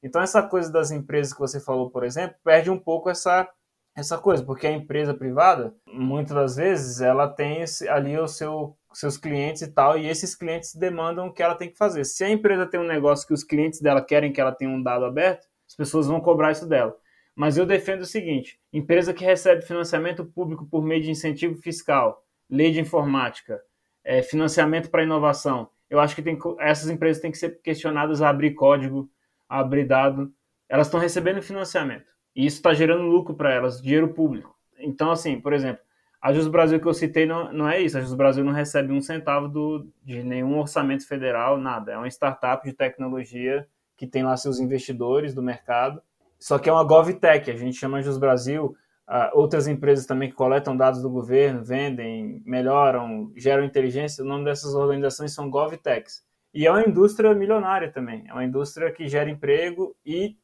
Então, 0.00 0.22
essa 0.22 0.42
coisa 0.42 0.70
das 0.70 0.92
empresas 0.92 1.32
que 1.32 1.40
você 1.40 1.58
falou, 1.58 1.90
por 1.90 2.04
exemplo, 2.04 2.36
perde 2.44 2.70
um 2.70 2.78
pouco 2.78 3.10
essa, 3.10 3.48
essa 3.96 4.16
coisa, 4.16 4.44
porque 4.44 4.66
a 4.66 4.72
empresa 4.72 5.12
privada, 5.12 5.74
muitas 5.86 6.36
das 6.36 6.56
vezes, 6.56 7.00
ela 7.00 7.26
tem 7.26 7.62
esse, 7.62 7.88
ali 7.88 8.16
o 8.16 8.28
seu 8.28 8.77
seus 8.92 9.16
clientes 9.16 9.62
e 9.62 9.72
tal, 9.72 9.98
e 9.98 10.08
esses 10.08 10.34
clientes 10.34 10.74
demandam 10.74 11.26
o 11.26 11.32
que 11.32 11.42
ela 11.42 11.54
tem 11.54 11.70
que 11.70 11.76
fazer. 11.76 12.04
Se 12.04 12.24
a 12.24 12.30
empresa 12.30 12.66
tem 12.66 12.80
um 12.80 12.86
negócio 12.86 13.26
que 13.26 13.34
os 13.34 13.44
clientes 13.44 13.80
dela 13.80 14.02
querem 14.02 14.32
que 14.32 14.40
ela 14.40 14.52
tenha 14.52 14.70
um 14.70 14.82
dado 14.82 15.04
aberto, 15.04 15.46
as 15.66 15.74
pessoas 15.74 16.06
vão 16.06 16.20
cobrar 16.20 16.52
isso 16.52 16.66
dela. 16.66 16.96
Mas 17.34 17.56
eu 17.56 17.66
defendo 17.66 18.00
o 18.02 18.06
seguinte: 18.06 18.58
empresa 18.72 19.14
que 19.14 19.24
recebe 19.24 19.62
financiamento 19.62 20.24
público 20.24 20.66
por 20.66 20.82
meio 20.82 21.02
de 21.02 21.10
incentivo 21.10 21.56
fiscal, 21.56 22.24
lei 22.48 22.72
de 22.72 22.80
informática, 22.80 23.60
é, 24.02 24.22
financiamento 24.22 24.90
para 24.90 25.02
inovação, 25.02 25.70
eu 25.90 26.00
acho 26.00 26.14
que 26.14 26.22
tem, 26.22 26.38
essas 26.58 26.90
empresas 26.90 27.20
têm 27.22 27.30
que 27.30 27.38
ser 27.38 27.60
questionadas 27.62 28.20
a 28.20 28.28
abrir 28.28 28.54
código, 28.54 29.10
a 29.48 29.60
abrir 29.60 29.84
dado. 29.84 30.32
Elas 30.68 30.86
estão 30.86 31.00
recebendo 31.00 31.42
financiamento. 31.42 32.06
E 32.36 32.44
isso 32.44 32.56
está 32.58 32.74
gerando 32.74 33.02
lucro 33.04 33.34
para 33.34 33.52
elas, 33.52 33.80
dinheiro 33.80 34.12
público. 34.12 34.54
Então, 34.78 35.10
assim, 35.10 35.40
por 35.40 35.52
exemplo, 35.52 35.82
a 36.20 36.32
Jus 36.32 36.48
Brasil 36.48 36.80
que 36.80 36.86
eu 36.86 36.94
citei 36.94 37.26
não, 37.26 37.52
não 37.52 37.68
é 37.68 37.80
isso. 37.80 37.96
A 37.96 38.00
Jus 38.00 38.14
Brasil 38.14 38.44
não 38.44 38.52
recebe 38.52 38.92
um 38.92 39.00
centavo 39.00 39.48
do, 39.48 39.88
de 40.02 40.22
nenhum 40.22 40.58
orçamento 40.58 41.06
federal, 41.06 41.58
nada. 41.58 41.92
É 41.92 41.96
uma 41.96 42.08
startup 42.08 42.66
de 42.66 42.74
tecnologia 42.74 43.66
que 43.96 44.06
tem 44.06 44.22
lá 44.22 44.36
seus 44.36 44.58
investidores 44.58 45.34
do 45.34 45.42
mercado. 45.42 46.02
Só 46.38 46.58
que 46.58 46.68
é 46.68 46.72
uma 46.72 46.84
GovTech, 46.84 47.50
a 47.50 47.56
gente 47.56 47.76
chama 47.76 48.02
Jus 48.02 48.18
Brasil. 48.18 48.76
Uh, 49.08 49.30
outras 49.32 49.66
empresas 49.66 50.06
também 50.06 50.28
que 50.28 50.34
coletam 50.34 50.76
dados 50.76 51.00
do 51.00 51.08
governo, 51.08 51.64
vendem, 51.64 52.42
melhoram, 52.44 53.32
geram 53.36 53.64
inteligência. 53.64 54.22
O 54.22 54.26
nome 54.26 54.44
dessas 54.44 54.74
organizações 54.74 55.32
são 55.32 55.48
GovTechs. 55.48 56.22
E 56.52 56.66
é 56.66 56.70
uma 56.70 56.82
indústria 56.82 57.34
milionária 57.34 57.90
também. 57.90 58.24
É 58.28 58.32
uma 58.32 58.44
indústria 58.44 58.92
que 58.92 59.08
gera 59.08 59.30
emprego 59.30 59.96
e 60.04 60.36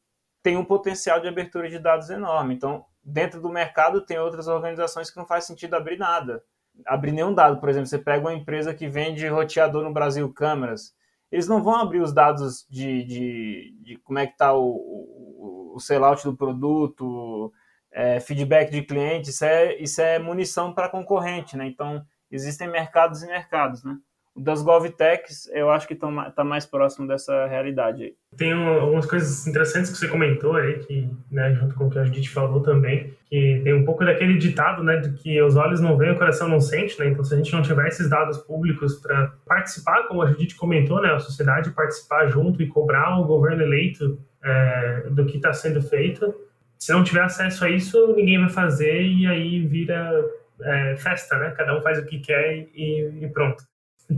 tem 0.43 0.57
um 0.57 0.65
potencial 0.65 1.21
de 1.21 1.29
abertura 1.29 1.69
de 1.69 1.79
dados 1.79 2.11
enorme. 2.11 2.55
Então, 2.55 2.85
dentro 3.05 3.41
do 3.41 3.49
mercado 3.49 4.01
tem 4.01 4.19
outras 4.19 4.49
organizações 4.49 5.11
que 5.11 5.17
não 5.17 5.27
faz 5.27 5.45
sentido 5.45 5.75
abrir 5.75 5.99
nada. 5.99 6.43
Abrir 6.87 7.13
nenhum 7.13 7.33
dado, 7.33 7.61
por 7.61 7.69
exemplo, 7.69 7.87
você 7.87 7.99
pega 7.99 8.27
uma 8.27 8.35
empresa 8.35 8.75
que 8.75 8.89
vende 8.89 9.27
roteador 9.29 9.85
no 9.85 9.93
Brasil, 9.93 10.33
câmeras, 10.33 10.95
eles 11.31 11.49
não 11.49 11.63
vão 11.63 11.77
abrir 11.77 12.01
os 12.01 12.13
dados 12.13 12.67
de, 12.69 13.05
de, 13.05 13.77
de 13.83 13.97
como 13.99 14.19
é 14.19 14.27
que 14.27 14.33
está 14.33 14.55
o, 14.55 14.65
o, 14.65 15.73
o 15.75 15.81
sellout 15.81 16.23
do 16.25 16.37
produto, 16.37 17.53
é, 17.91 18.21
feedback 18.21 18.71
de 18.71 18.83
cliente, 18.83 19.31
isso 19.31 19.45
é, 19.45 19.77
isso 19.77 20.01
é 20.01 20.19
munição 20.19 20.73
para 20.73 20.89
concorrente, 20.89 21.57
né? 21.57 21.67
Então, 21.67 22.05
existem 22.31 22.69
mercados 22.69 23.23
e 23.23 23.27
mercados, 23.27 23.85
né? 23.85 23.97
Das 24.37 24.63
GovTechs, 24.63 25.49
eu 25.53 25.71
acho 25.71 25.87
que 25.87 25.95
está 25.95 26.43
mais 26.43 26.67
próximo 26.67 27.07
dessa 27.07 27.47
realidade. 27.47 28.15
Tem 28.37 28.53
algumas 28.53 29.07
coisas 29.07 29.47
interessantes 29.47 29.93
que 29.93 29.97
você 29.97 30.09
comentou 30.09 30.57
aí, 30.57 30.81
que, 30.81 31.09
né, 31.31 31.55
junto 31.55 31.77
com 31.77 31.87
o 31.87 31.91
que 31.91 32.01
a 32.01 32.05
gente 32.05 32.29
falou 32.29 32.61
também, 32.61 33.15
que 33.27 33.61
tem 33.63 33.73
um 33.73 33.85
pouco 33.85 34.05
daquele 34.05 34.37
ditado, 34.37 34.83
né, 34.83 34.97
de 34.97 35.13
que 35.13 35.41
os 35.41 35.55
olhos 35.55 35.81
não 35.81 35.97
veem, 35.97 36.13
o 36.13 36.19
coração 36.19 36.49
não 36.49 36.61
sente, 36.61 36.99
né, 36.99 37.09
então 37.09 37.23
se 37.23 37.33
a 37.33 37.37
gente 37.37 37.53
não 37.53 37.63
tiver 37.63 37.87
esses 37.87 38.11
dados 38.11 38.39
públicos 38.39 38.97
para 38.97 39.33
participar, 39.47 40.09
como 40.09 40.23
a 40.23 40.33
gente 40.33 40.57
comentou, 40.57 41.01
né, 41.01 41.13
a 41.13 41.21
sociedade 41.21 41.71
participar 41.71 42.27
junto 42.27 42.61
e 42.61 42.67
cobrar 42.67 43.21
o 43.21 43.25
governo 43.25 43.63
eleito 43.63 44.19
é, 44.43 45.07
do 45.11 45.25
que 45.27 45.37
está 45.37 45.53
sendo 45.53 45.81
feito, 45.81 46.35
se 46.77 46.93
não 46.93 47.05
tiver 47.05 47.23
acesso 47.23 47.65
a 47.65 47.71
isso, 47.71 48.15
ninguém 48.17 48.41
vai 48.41 48.51
fazer 48.51 49.01
e 49.01 49.29
aí 49.29 49.65
vira 49.65 50.25
é, 50.61 50.97
festa, 50.97 51.39
né, 51.39 51.53
cada 51.57 51.79
um 51.79 51.81
faz 51.81 52.01
o 52.01 52.05
que 52.05 52.19
quer 52.19 52.67
e, 52.75 53.21
e 53.23 53.29
pronto 53.29 53.63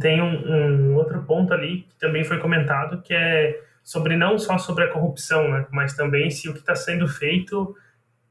tem 0.00 0.20
um, 0.20 0.90
um, 0.90 0.94
outro 0.96 1.22
ponto 1.22 1.52
ali 1.52 1.82
que 1.82 1.98
também 1.98 2.24
foi 2.24 2.38
comentado, 2.38 3.02
que 3.02 3.14
é 3.14 3.60
sobre 3.82 4.16
não 4.16 4.38
só 4.38 4.58
sobre 4.58 4.84
a 4.84 4.88
corrupção, 4.88 5.48
né, 5.48 5.66
mas 5.70 5.94
também 5.94 6.30
se 6.30 6.48
o 6.48 6.52
que 6.52 6.58
está 6.58 6.74
sendo 6.74 7.06
feito 7.06 7.74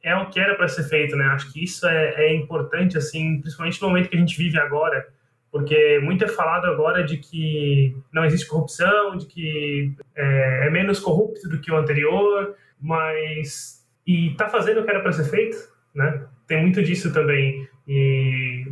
é 0.04 0.16
o 0.16 0.30
que 0.30 0.40
era 0.40 0.56
para 0.56 0.68
ser 0.68 0.84
feito, 0.84 1.16
né? 1.16 1.26
Acho 1.26 1.52
que 1.52 1.64
isso 1.64 1.88
é, 1.88 2.14
é, 2.18 2.36
importante, 2.36 2.96
assim, 2.96 3.42
principalmente 3.42 3.82
no 3.82 3.88
momento 3.88 4.08
que 4.08 4.16
a 4.16 4.20
gente 4.20 4.38
vive 4.38 4.60
agora, 4.60 5.08
porque 5.52 6.00
muito 6.04 6.24
é 6.24 6.28
falado 6.28 6.66
agora 6.66 7.04
de 7.04 7.18
que 7.18 7.98
não 8.14 8.24
existe 8.24 8.46
corrupção, 8.46 9.18
de 9.18 9.26
que 9.26 9.96
é, 10.16 10.68
é 10.68 10.70
menos 10.70 11.00
corrupto 11.00 11.50
do 11.50 11.60
que 11.60 11.72
o 11.72 11.78
anterior, 11.78 12.56
mas 12.80 13.84
e 14.06 14.32
está 14.32 14.48
fazendo 14.48 14.82
o 14.82 14.84
que 14.84 14.92
era 14.92 15.00
para 15.00 15.12
ser 15.12 15.24
feito, 15.24 15.58
né? 15.96 16.28
Tem 16.46 16.62
muito 16.62 16.84
disso 16.84 17.12
também 17.12 17.68
e 17.88 18.72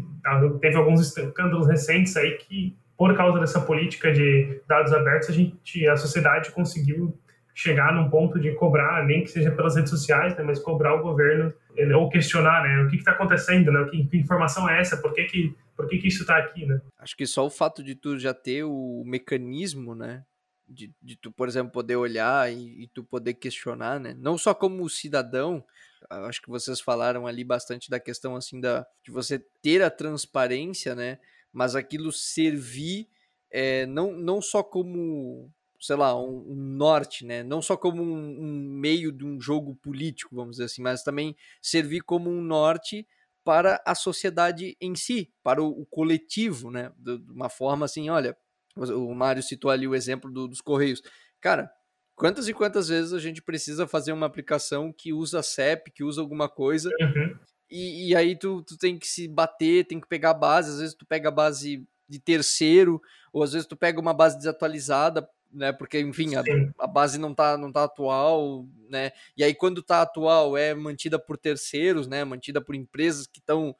teve 0.59 0.75
alguns 0.75 1.01
escândalos 1.01 1.67
recentes 1.67 2.15
aí 2.17 2.37
que, 2.37 2.75
por 2.97 3.15
causa 3.15 3.39
dessa 3.39 3.61
política 3.61 4.11
de 4.11 4.61
dados 4.67 4.93
abertos, 4.93 5.29
a 5.29 5.33
gente, 5.33 5.87
a 5.87 5.97
sociedade 5.97 6.51
conseguiu 6.51 7.17
chegar 7.53 7.93
num 7.93 8.09
ponto 8.09 8.39
de 8.39 8.51
cobrar, 8.53 9.05
nem 9.05 9.23
que 9.23 9.29
seja 9.29 9.51
pelas 9.51 9.75
redes 9.75 9.91
sociais, 9.91 10.35
né, 10.35 10.43
mas 10.43 10.59
cobrar 10.59 10.95
o 10.95 11.03
governo 11.03 11.53
eh, 11.77 11.95
ou 11.95 12.09
questionar, 12.09 12.63
né, 12.63 12.83
o 12.83 12.89
que 12.89 12.95
está 12.95 13.11
acontecendo, 13.11 13.71
né, 13.71 13.85
que, 13.91 14.05
que, 14.05 14.17
informação 14.17 14.67
é 14.69 14.81
essa, 14.81 14.97
por 14.97 15.13
que 15.13 15.23
que, 15.25 15.55
por 15.75 15.87
que, 15.87 15.99
que 15.99 16.07
isso 16.07 16.21
está 16.21 16.37
aqui, 16.37 16.65
né? 16.65 16.81
Acho 16.97 17.15
que 17.15 17.27
só 17.27 17.45
o 17.45 17.51
fato 17.51 17.83
de 17.83 17.93
tu 17.93 18.17
já 18.17 18.33
ter 18.33 18.63
o 18.63 19.03
mecanismo, 19.05 19.93
né, 19.93 20.23
de, 20.67 20.91
de 21.01 21.15
tu, 21.15 21.31
por 21.31 21.47
exemplo, 21.47 21.71
poder 21.71 21.95
olhar 21.95 22.51
e, 22.51 22.83
e 22.83 22.87
tu 22.87 23.03
poder 23.03 23.35
questionar, 23.35 23.99
né, 23.99 24.15
não 24.17 24.35
só 24.35 24.53
como 24.55 24.89
cidadão, 24.89 25.63
acho 26.09 26.41
que 26.41 26.49
vocês 26.49 26.79
falaram 26.79 27.27
ali 27.27 27.43
bastante 27.43 27.89
da 27.89 27.99
questão 27.99 28.35
assim 28.35 28.59
da 28.59 28.85
de 29.03 29.11
você 29.11 29.39
ter 29.61 29.81
a 29.81 29.89
transparência, 29.89 30.95
né? 30.95 31.19
mas 31.53 31.75
aquilo 31.75 32.11
servir 32.11 33.07
é, 33.51 33.85
não, 33.85 34.11
não 34.11 34.41
só 34.41 34.63
como, 34.63 35.51
sei 35.79 35.95
lá, 35.95 36.19
um, 36.19 36.51
um 36.51 36.55
norte, 36.55 37.23
né? 37.23 37.43
Não 37.43 37.61
só 37.61 37.77
como 37.77 38.01
um, 38.01 38.41
um, 38.41 38.79
meio 38.79 39.11
de 39.11 39.23
um 39.23 39.39
jogo 39.39 39.75
político, 39.75 40.35
vamos 40.35 40.53
dizer 40.53 40.65
assim, 40.65 40.81
mas 40.81 41.03
também 41.03 41.35
servir 41.61 42.01
como 42.01 42.31
um 42.31 42.41
norte 42.41 43.07
para 43.43 43.79
a 43.85 43.93
sociedade 43.93 44.75
em 44.81 44.95
si, 44.95 45.31
para 45.43 45.61
o, 45.61 45.81
o 45.81 45.85
coletivo, 45.85 46.71
né? 46.71 46.91
De, 46.97 47.19
de, 47.19 47.31
uma 47.31 47.49
forma 47.49 47.85
assim, 47.85 48.09
olha, 48.09 48.35
o 48.75 49.13
Mário 49.13 49.43
citou 49.43 49.69
ali 49.69 49.87
o 49.87 49.93
exemplo 49.93 50.31
do, 50.31 50.47
dos 50.47 50.61
Correios. 50.61 51.03
Cara, 51.39 51.71
quantas 52.15 52.47
e 52.47 52.53
quantas 52.53 52.87
vezes 52.87 53.13
a 53.13 53.19
gente 53.19 53.41
precisa 53.41 53.87
fazer 53.87 54.11
uma 54.11 54.25
aplicação 54.25 54.91
que 54.91 55.13
usa 55.13 55.43
CEP, 55.43 55.91
que 55.91 56.03
usa 56.03 56.21
alguma 56.21 56.47
coisa, 56.49 56.89
Uhum. 56.99 57.37
e, 57.69 58.09
e 58.09 58.15
aí 58.15 58.35
tu, 58.37 58.61
tu 58.63 58.77
tem 58.77 58.97
que 58.97 59.07
se 59.07 59.27
bater, 59.27 59.85
tem 59.85 59.99
que 59.99 60.07
pegar 60.07 60.31
a 60.31 60.33
base, 60.35 60.69
às 60.71 60.79
vezes 60.79 60.95
tu 60.95 61.05
pega 61.05 61.29
a 61.29 61.31
base 61.31 61.85
de 62.07 62.19
terceiro, 62.19 63.01
ou 63.31 63.43
às 63.43 63.53
vezes 63.53 63.67
tu 63.67 63.75
pega 63.75 63.99
uma 63.99 64.13
base 64.13 64.37
desatualizada, 64.37 65.27
né? 65.51 65.71
Porque, 65.71 65.99
enfim, 65.99 66.35
a, 66.35 66.43
a 66.79 66.87
base 66.87 67.17
não 67.17 67.33
tá, 67.33 67.57
não 67.57 67.71
tá 67.71 67.83
atual, 67.83 68.67
né? 68.89 69.11
E 69.37 69.43
aí, 69.43 69.53
quando 69.53 69.81
tá 69.83 70.01
atual, 70.01 70.57
é 70.57 70.73
mantida 70.73 71.17
por 71.17 71.37
terceiros, 71.37 72.07
né? 72.07 72.23
Mantida 72.23 72.59
por 72.61 72.75
empresas 72.75 73.27
que 73.27 73.39
estão 73.39 73.75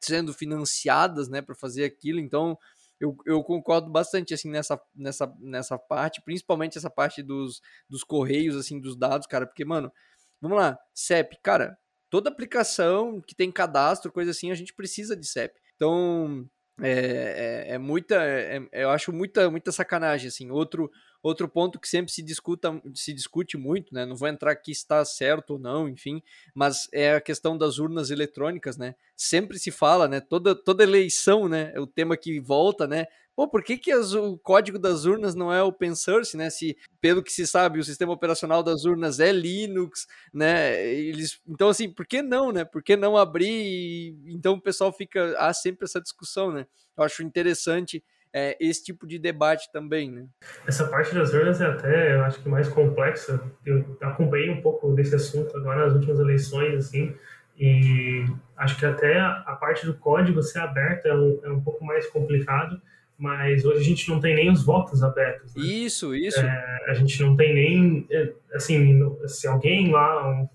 sendo 0.00 0.34
financiadas, 0.34 1.28
né, 1.28 1.40
para 1.40 1.54
fazer 1.54 1.84
aquilo. 1.84 2.18
Então, 2.18 2.58
eu, 3.02 3.16
eu 3.26 3.42
concordo 3.42 3.90
bastante 3.90 4.32
assim 4.32 4.48
nessa, 4.48 4.80
nessa, 4.94 5.34
nessa 5.40 5.76
parte, 5.76 6.22
principalmente 6.22 6.78
essa 6.78 6.88
parte 6.88 7.20
dos, 7.20 7.60
dos 7.90 8.04
correios, 8.04 8.56
assim, 8.56 8.80
dos 8.80 8.96
dados, 8.96 9.26
cara, 9.26 9.44
porque, 9.44 9.64
mano, 9.64 9.92
vamos 10.40 10.56
lá, 10.56 10.78
CEP, 10.94 11.36
cara, 11.42 11.76
toda 12.08 12.30
aplicação 12.30 13.20
que 13.20 13.34
tem 13.34 13.50
cadastro, 13.50 14.12
coisa 14.12 14.30
assim, 14.30 14.52
a 14.52 14.54
gente 14.54 14.72
precisa 14.72 15.16
de 15.16 15.26
CEP. 15.26 15.52
Então, 15.74 16.48
é, 16.80 17.66
é, 17.70 17.74
é 17.74 17.78
muita, 17.78 18.14
é, 18.22 18.60
eu 18.72 18.90
acho 18.90 19.12
muita, 19.12 19.50
muita 19.50 19.72
sacanagem, 19.72 20.28
assim. 20.28 20.50
Outro, 20.50 20.88
outro 21.22 21.48
ponto 21.48 21.78
que 21.78 21.88
sempre 21.88 22.12
se, 22.12 22.22
discuta, 22.22 22.80
se 22.94 23.12
discute 23.12 23.56
muito, 23.56 23.94
né? 23.94 24.04
Não 24.04 24.16
vou 24.16 24.28
entrar 24.28 24.52
aqui 24.52 24.74
se 24.74 24.80
está 24.80 25.04
certo 25.04 25.52
ou 25.52 25.58
não, 25.58 25.88
enfim, 25.88 26.22
mas 26.54 26.88
é 26.92 27.14
a 27.14 27.20
questão 27.20 27.56
das 27.56 27.78
urnas 27.78 28.10
eletrônicas, 28.10 28.76
né? 28.76 28.94
Sempre 29.16 29.58
se 29.58 29.70
fala, 29.70 30.08
né? 30.08 30.20
Toda, 30.20 30.54
toda 30.54 30.82
eleição, 30.82 31.48
né? 31.48 31.72
É 31.74 31.80
o 31.80 31.86
tema 31.86 32.16
que 32.16 32.40
volta, 32.40 32.86
né? 32.86 33.06
Pô, 33.34 33.48
por 33.48 33.62
que, 33.62 33.78
que 33.78 33.90
as, 33.90 34.12
o 34.12 34.36
código 34.36 34.78
das 34.78 35.06
urnas 35.06 35.34
não 35.34 35.50
é 35.50 35.62
open 35.62 35.94
source, 35.94 36.36
né? 36.36 36.50
Se, 36.50 36.76
pelo 37.00 37.22
que 37.22 37.32
se 37.32 37.46
sabe, 37.46 37.78
o 37.78 37.84
sistema 37.84 38.12
operacional 38.12 38.62
das 38.62 38.84
urnas 38.84 39.20
é 39.20 39.32
Linux, 39.32 40.06
né? 40.34 40.84
Eles, 40.86 41.40
então, 41.48 41.70
assim, 41.70 41.88
por 41.90 42.06
que 42.06 42.20
não, 42.20 42.52
né? 42.52 42.64
Por 42.64 42.82
que 42.82 42.94
não 42.94 43.16
abrir? 43.16 43.48
E, 43.48 44.34
então 44.34 44.54
o 44.54 44.60
pessoal 44.60 44.92
fica. 44.92 45.34
Há 45.38 45.54
sempre 45.54 45.84
essa 45.84 46.00
discussão, 46.00 46.52
né? 46.52 46.66
Eu 46.96 47.04
acho 47.04 47.22
interessante 47.22 48.04
é, 48.32 48.56
esse 48.58 48.84
tipo 48.84 49.06
de 49.06 49.18
debate 49.18 49.70
também, 49.72 50.10
né? 50.10 50.26
Essa 50.66 50.86
parte 50.86 51.14
das 51.14 51.32
urnas 51.32 51.60
é 51.60 51.66
até, 51.66 52.14
eu 52.14 52.24
acho 52.24 52.42
que 52.42 52.48
mais 52.48 52.68
complexa. 52.68 53.40
Eu 53.64 53.96
acompanhei 54.00 54.50
um 54.50 54.62
pouco 54.62 54.92
desse 54.94 55.14
assunto 55.14 55.56
agora 55.56 55.84
nas 55.84 55.94
últimas 55.94 56.18
eleições, 56.18 56.74
assim, 56.74 57.14
e 57.58 58.24
acho 58.56 58.78
que 58.78 58.86
até 58.86 59.20
a 59.20 59.56
parte 59.60 59.84
do 59.84 59.94
código 59.94 60.42
ser 60.42 60.60
aberto 60.60 61.06
é 61.06 61.14
um, 61.14 61.40
é 61.44 61.50
um 61.50 61.60
pouco 61.60 61.84
mais 61.84 62.06
complicado, 62.06 62.80
mas 63.18 63.64
hoje 63.64 63.80
a 63.80 63.84
gente 63.84 64.08
não 64.08 64.18
tem 64.18 64.34
nem 64.34 64.50
os 64.50 64.64
votos 64.64 65.02
abertos. 65.02 65.54
Né? 65.54 65.62
Isso, 65.62 66.14
isso. 66.14 66.40
É, 66.40 66.84
a 66.88 66.94
gente 66.94 67.22
não 67.22 67.36
tem 67.36 67.54
nem, 67.54 68.08
assim, 68.52 69.00
se 69.26 69.46
alguém 69.46 69.92
lá, 69.92 70.28
um, 70.28 70.48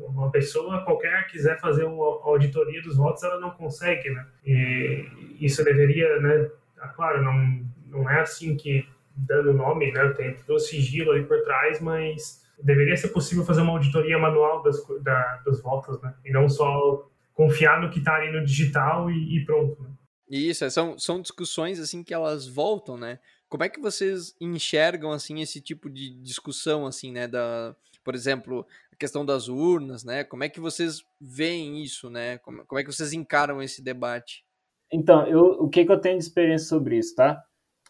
uma 0.00 0.30
pessoa 0.30 0.82
qualquer 0.84 1.26
quiser 1.28 1.60
fazer 1.60 1.84
uma 1.84 2.04
auditoria 2.24 2.82
dos 2.82 2.96
votos, 2.96 3.22
ela 3.22 3.38
não 3.38 3.50
consegue, 3.50 4.10
né? 4.10 4.26
E 4.44 5.06
isso 5.40 5.62
deveria, 5.62 6.18
né? 6.20 6.50
Claro, 6.94 7.22
não, 7.22 7.66
não 7.86 8.10
é 8.10 8.20
assim 8.20 8.56
que 8.56 8.86
dando 9.14 9.52
nome, 9.52 9.92
né? 9.92 10.08
Tem 10.10 10.34
todo 10.34 10.56
o 10.56 10.60
sigilo 10.60 11.10
ali 11.10 11.24
por 11.24 11.42
trás, 11.42 11.80
mas 11.80 12.44
deveria 12.62 12.96
ser 12.96 13.08
possível 13.08 13.44
fazer 13.44 13.62
uma 13.62 13.72
auditoria 13.72 14.18
manual 14.18 14.62
das, 14.62 14.76
da, 15.02 15.36
dos 15.44 15.60
votos, 15.60 16.00
né? 16.02 16.14
E 16.24 16.30
não 16.30 16.48
só 16.48 17.08
confiar 17.34 17.80
no 17.80 17.90
que 17.90 17.98
está 17.98 18.16
ali 18.16 18.32
no 18.32 18.44
digital 18.44 19.10
e, 19.10 19.36
e 19.36 19.44
pronto. 19.44 19.80
Né? 19.82 19.90
Isso, 20.28 20.68
são, 20.70 20.98
são 20.98 21.22
discussões 21.22 21.80
assim 21.80 22.02
que 22.02 22.12
elas 22.12 22.46
voltam, 22.46 22.96
né? 22.96 23.18
Como 23.48 23.64
é 23.64 23.68
que 23.68 23.80
vocês 23.80 24.34
enxergam 24.40 25.10
assim 25.10 25.40
esse 25.40 25.60
tipo 25.60 25.88
de 25.88 26.10
discussão 26.22 26.86
assim, 26.86 27.10
né, 27.10 27.26
da, 27.26 27.74
por 28.04 28.14
exemplo, 28.14 28.66
a 28.92 28.96
questão 28.96 29.24
das 29.24 29.48
urnas, 29.48 30.04
né? 30.04 30.24
Como 30.24 30.44
é 30.44 30.48
que 30.48 30.60
vocês 30.60 31.02
veem 31.20 31.82
isso, 31.82 32.10
né? 32.10 32.38
Como, 32.38 32.64
como 32.66 32.78
é 32.78 32.84
que 32.84 32.92
vocês 32.92 33.12
encaram 33.12 33.62
esse 33.62 33.80
debate? 33.80 34.44
Então, 34.92 35.26
eu, 35.26 35.44
o 35.60 35.68
que, 35.68 35.84
que 35.84 35.92
eu 35.92 36.00
tenho 36.00 36.18
de 36.18 36.24
experiência 36.24 36.68
sobre 36.68 36.98
isso, 36.98 37.14
tá? 37.14 37.42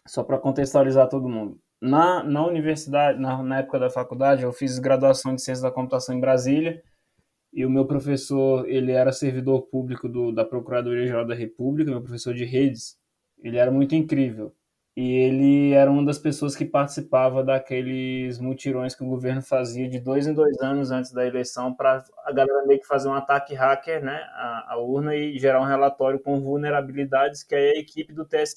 Só 0.07 0.25
para 0.25 0.39
contextualizar 0.39 1.09
todo 1.09 1.29
mundo. 1.29 1.59
Na, 1.81 2.25
na 2.25 2.45
universidade, 2.45 3.21
na, 3.21 3.43
na 3.43 3.59
época 3.61 3.79
da 3.79 3.91
faculdade, 3.91 4.43
eu 4.43 4.53
fiz 4.53 4.79
graduação 4.79 5.35
de 5.35 5.43
Ciência 5.43 5.63
da 5.63 5.71
Computação 5.71 6.15
em 6.17 6.21
Brasília 6.21 6.83
e 7.53 7.65
o 7.65 7.71
meu 7.71 7.87
professor, 7.87 8.69
ele 8.69 8.93
era 8.93 9.13
servidor 9.13 9.63
público 9.63 10.09
do, 10.09 10.33
da 10.33 10.45
Procuradoria-Geral 10.45 11.27
da 11.27 11.35
República, 11.35 11.91
meu 11.91 12.03
professor 12.03 12.35
de 12.35 12.45
redes. 12.45 12.97
Ele 13.43 13.57
era 13.57 13.71
muito 13.71 13.95
incrível. 13.95 14.55
E 15.01 15.13
ele 15.13 15.75
era 15.75 15.89
uma 15.89 16.05
das 16.05 16.19
pessoas 16.19 16.57
que 16.57 16.65
participava 16.65 17.45
daqueles 17.45 18.41
mutirões 18.41 18.97
que 18.97 19.05
o 19.05 19.09
governo 19.09 19.41
fazia 19.41 19.89
de 19.89 20.01
dois 20.01 20.27
em 20.27 20.35
dois 20.35 20.59
anos 20.61 20.91
antes 20.91 21.13
da 21.13 21.25
eleição 21.25 21.73
para 21.73 22.03
a 22.25 22.33
galera 22.33 22.67
meio 22.67 22.81
que 22.81 22.87
fazer 22.87 23.09
um 23.09 23.15
ataque 23.15 23.55
hacker 23.55 24.03
né, 24.03 24.17
à, 24.33 24.73
à 24.73 24.77
urna 24.77 25.15
e 25.15 25.39
gerar 25.39 25.61
um 25.61 25.65
relatório 25.65 26.19
com 26.19 26.41
vulnerabilidades 26.41 27.45
que 27.45 27.55
aí 27.55 27.77
a 27.77 27.79
equipe 27.79 28.13
do 28.13 28.25
TSE 28.25 28.57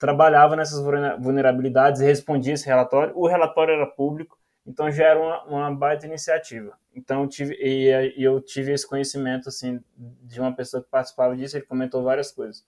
trabalhava 0.00 0.56
nessas 0.56 0.82
vulnerabilidades 1.20 2.00
e 2.00 2.04
respondia 2.06 2.54
esse 2.54 2.66
relatório. 2.66 3.16
O 3.16 3.28
relatório 3.28 3.74
era 3.74 3.86
público, 3.86 4.36
então 4.66 4.90
já 4.90 5.04
era 5.04 5.20
uma, 5.20 5.44
uma 5.44 5.72
baita 5.72 6.06
iniciativa. 6.06 6.76
Então 6.92 7.22
eu 7.22 7.28
tive, 7.28 7.54
e, 7.54 8.14
e 8.16 8.24
eu 8.24 8.40
tive 8.40 8.72
esse 8.72 8.84
conhecimento 8.84 9.48
assim 9.48 9.80
de 9.96 10.40
uma 10.40 10.52
pessoa 10.52 10.82
que 10.82 10.90
participava 10.90 11.36
disso, 11.36 11.56
ele 11.56 11.66
comentou 11.66 12.02
várias 12.02 12.32
coisas. 12.32 12.64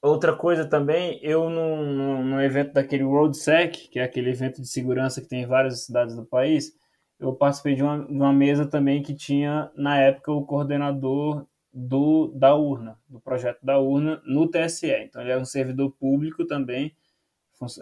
Outra 0.00 0.36
coisa 0.36 0.64
também, 0.64 1.18
eu 1.22 1.50
no, 1.50 2.22
no 2.22 2.40
evento 2.40 2.72
daquele 2.72 3.02
RoadSec, 3.02 3.88
que 3.88 3.98
é 3.98 4.04
aquele 4.04 4.30
evento 4.30 4.62
de 4.62 4.68
segurança 4.68 5.20
que 5.20 5.26
tem 5.26 5.42
em 5.42 5.46
várias 5.46 5.86
cidades 5.86 6.14
do 6.14 6.24
país, 6.24 6.72
eu 7.18 7.34
participei 7.34 7.74
de 7.74 7.82
uma, 7.82 8.04
de 8.04 8.12
uma 8.12 8.32
mesa 8.32 8.64
também 8.66 9.02
que 9.02 9.12
tinha, 9.14 9.70
na 9.74 9.98
época, 9.98 10.32
o 10.32 10.46
coordenador 10.46 11.46
do, 11.72 12.28
da 12.28 12.54
urna, 12.54 12.98
do 13.08 13.20
projeto 13.20 13.58
da 13.64 13.78
urna 13.78 14.22
no 14.24 14.48
TSE. 14.48 14.86
Então 14.86 15.20
ele 15.22 15.32
é 15.32 15.38
um 15.38 15.44
servidor 15.44 15.90
público 15.98 16.46
também, 16.46 16.94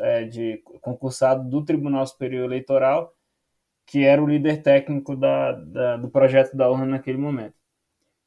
é, 0.01 0.25
de 0.25 0.59
concursado 0.81 1.49
do 1.49 1.65
Tribunal 1.65 2.07
Superior 2.07 2.45
Eleitoral, 2.47 3.15
que 3.87 4.05
era 4.05 4.23
o 4.23 4.27
líder 4.27 4.63
técnico 4.63 5.15
da, 5.17 5.53
da, 5.53 5.97
do 5.99 6.09
projeto 6.11 6.57
da 6.57 6.71
urna 6.71 6.87
naquele 6.87 7.19
momento. 7.19 7.56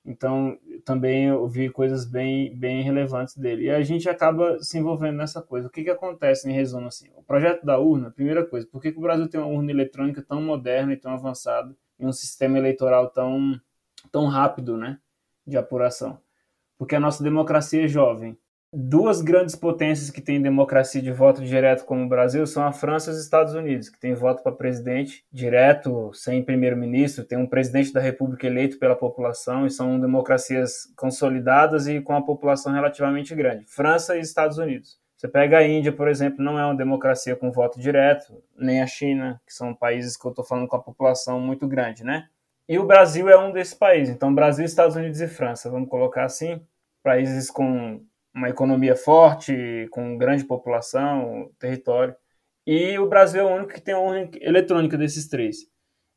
Então, 0.10 0.58
também 0.84 1.26
eu 1.28 1.48
vi 1.48 1.70
coisas 1.70 2.04
bem, 2.04 2.56
bem 2.58 2.82
relevantes 2.82 3.38
dele. 3.38 3.66
E 3.66 3.70
a 3.70 3.84
gente 3.84 4.10
acaba 4.10 4.58
se 4.60 4.76
envolvendo 4.76 5.18
nessa 5.18 5.40
coisa. 5.40 5.68
O 5.68 5.70
que, 5.70 5.84
que 5.84 5.90
acontece, 5.92 6.50
em 6.50 6.52
resumo, 6.52 6.88
assim? 6.88 7.12
O 7.16 7.22
projeto 7.22 7.64
da 7.64 7.78
urna, 7.78 8.10
primeira 8.10 8.44
coisa, 8.44 8.66
por 8.66 8.82
que, 8.82 8.92
que 8.92 8.98
o 8.98 9.02
Brasil 9.02 9.30
tem 9.30 9.40
uma 9.40 9.46
urna 9.48 9.70
eletrônica 9.70 10.24
tão 10.24 10.42
moderna 10.42 10.94
e 10.94 10.98
tão 10.98 11.14
avançada 11.14 11.76
e 12.00 12.08
um 12.08 12.12
sistema 12.12 12.58
eleitoral 12.58 13.12
tão, 13.12 13.62
tão 14.12 14.26
rápido, 14.26 14.76
né, 14.76 14.98
de 15.46 15.58
apuração? 15.58 16.20
Porque 16.76 16.96
a 16.96 17.00
nossa 17.00 17.24
democracia 17.24 17.86
é 17.86 17.88
jovem. 17.88 18.36
Duas 18.72 19.24
grandes 19.24 19.56
potências 19.56 20.12
que 20.12 20.22
têm 20.22 20.40
democracia 20.40 21.02
de 21.02 21.12
voto 21.12 21.44
direto 21.44 21.86
como 21.86 22.04
o 22.04 22.08
Brasil 22.08 22.46
são 22.46 22.64
a 22.64 22.72
França 22.72 23.10
e 23.10 23.14
os 23.14 23.20
Estados 23.20 23.56
Unidos, 23.56 23.90
que 23.90 24.00
tem 24.00 24.14
voto 24.14 24.44
para 24.44 24.52
presidente 24.52 25.26
direto, 25.32 26.12
sem 26.14 26.44
primeiro-ministro, 26.44 27.26
tem 27.26 27.36
um 27.36 27.48
presidente 27.48 27.92
da 27.92 28.00
República 28.00 28.46
eleito 28.46 28.78
pela 28.78 28.96
população 28.96 29.66
e 29.66 29.72
são 29.72 30.00
democracias 30.00 30.88
consolidadas 30.96 31.88
e 31.88 32.00
com 32.00 32.14
a 32.14 32.22
população 32.22 32.72
relativamente 32.72 33.34
grande. 33.34 33.66
França 33.66 34.16
e 34.16 34.22
Estados 34.22 34.60
Unidos. 34.60 35.00
Você 35.18 35.28
pega 35.28 35.58
a 35.58 35.68
Índia, 35.68 35.92
por 35.92 36.08
exemplo, 36.08 36.46
não 36.46 36.60
é 36.60 36.64
uma 36.64 36.78
democracia 36.78 37.36
com 37.36 37.52
voto 37.52 37.80
direto, 37.80 38.42
nem 38.56 38.84
a 38.84 38.88
China, 38.88 39.42
que 39.48 39.54
são 39.54 39.74
países 39.74 40.16
que 40.16 40.28
eu 40.28 40.30
estou 40.30 40.46
falando 40.46 40.68
com 40.68 40.76
a 40.76 40.82
população 40.82 41.42
muito 41.42 41.68
grande, 41.68 42.04
né? 42.04 42.28
E 42.70 42.78
o 42.78 42.86
Brasil 42.86 43.28
é 43.28 43.38
um 43.38 43.52
desses 43.52 43.74
países. 43.74 44.14
Então, 44.14 44.34
Brasil, 44.34 44.64
Estados 44.64 44.96
Unidos 44.96 45.20
e 45.20 45.28
França, 45.28 45.72
vamos 45.72 45.90
colocar 45.90 46.24
assim, 46.24 46.62
países 47.02 47.50
com 47.50 48.00
uma 48.34 48.50
economia 48.50 48.96
forte, 48.96 49.88
com 49.92 50.18
grande 50.18 50.46
população, 50.46 51.50
território. 51.60 52.16
E 52.66 52.98
o 53.00 53.08
Brasil 53.08 53.42
é 53.42 53.44
o 53.46 53.56
único 53.56 53.74
que 53.74 53.82
tem 53.82 53.96
urna 53.96 54.30
eletrônica 54.42 54.98
desses 54.98 55.28
três. 55.28 55.58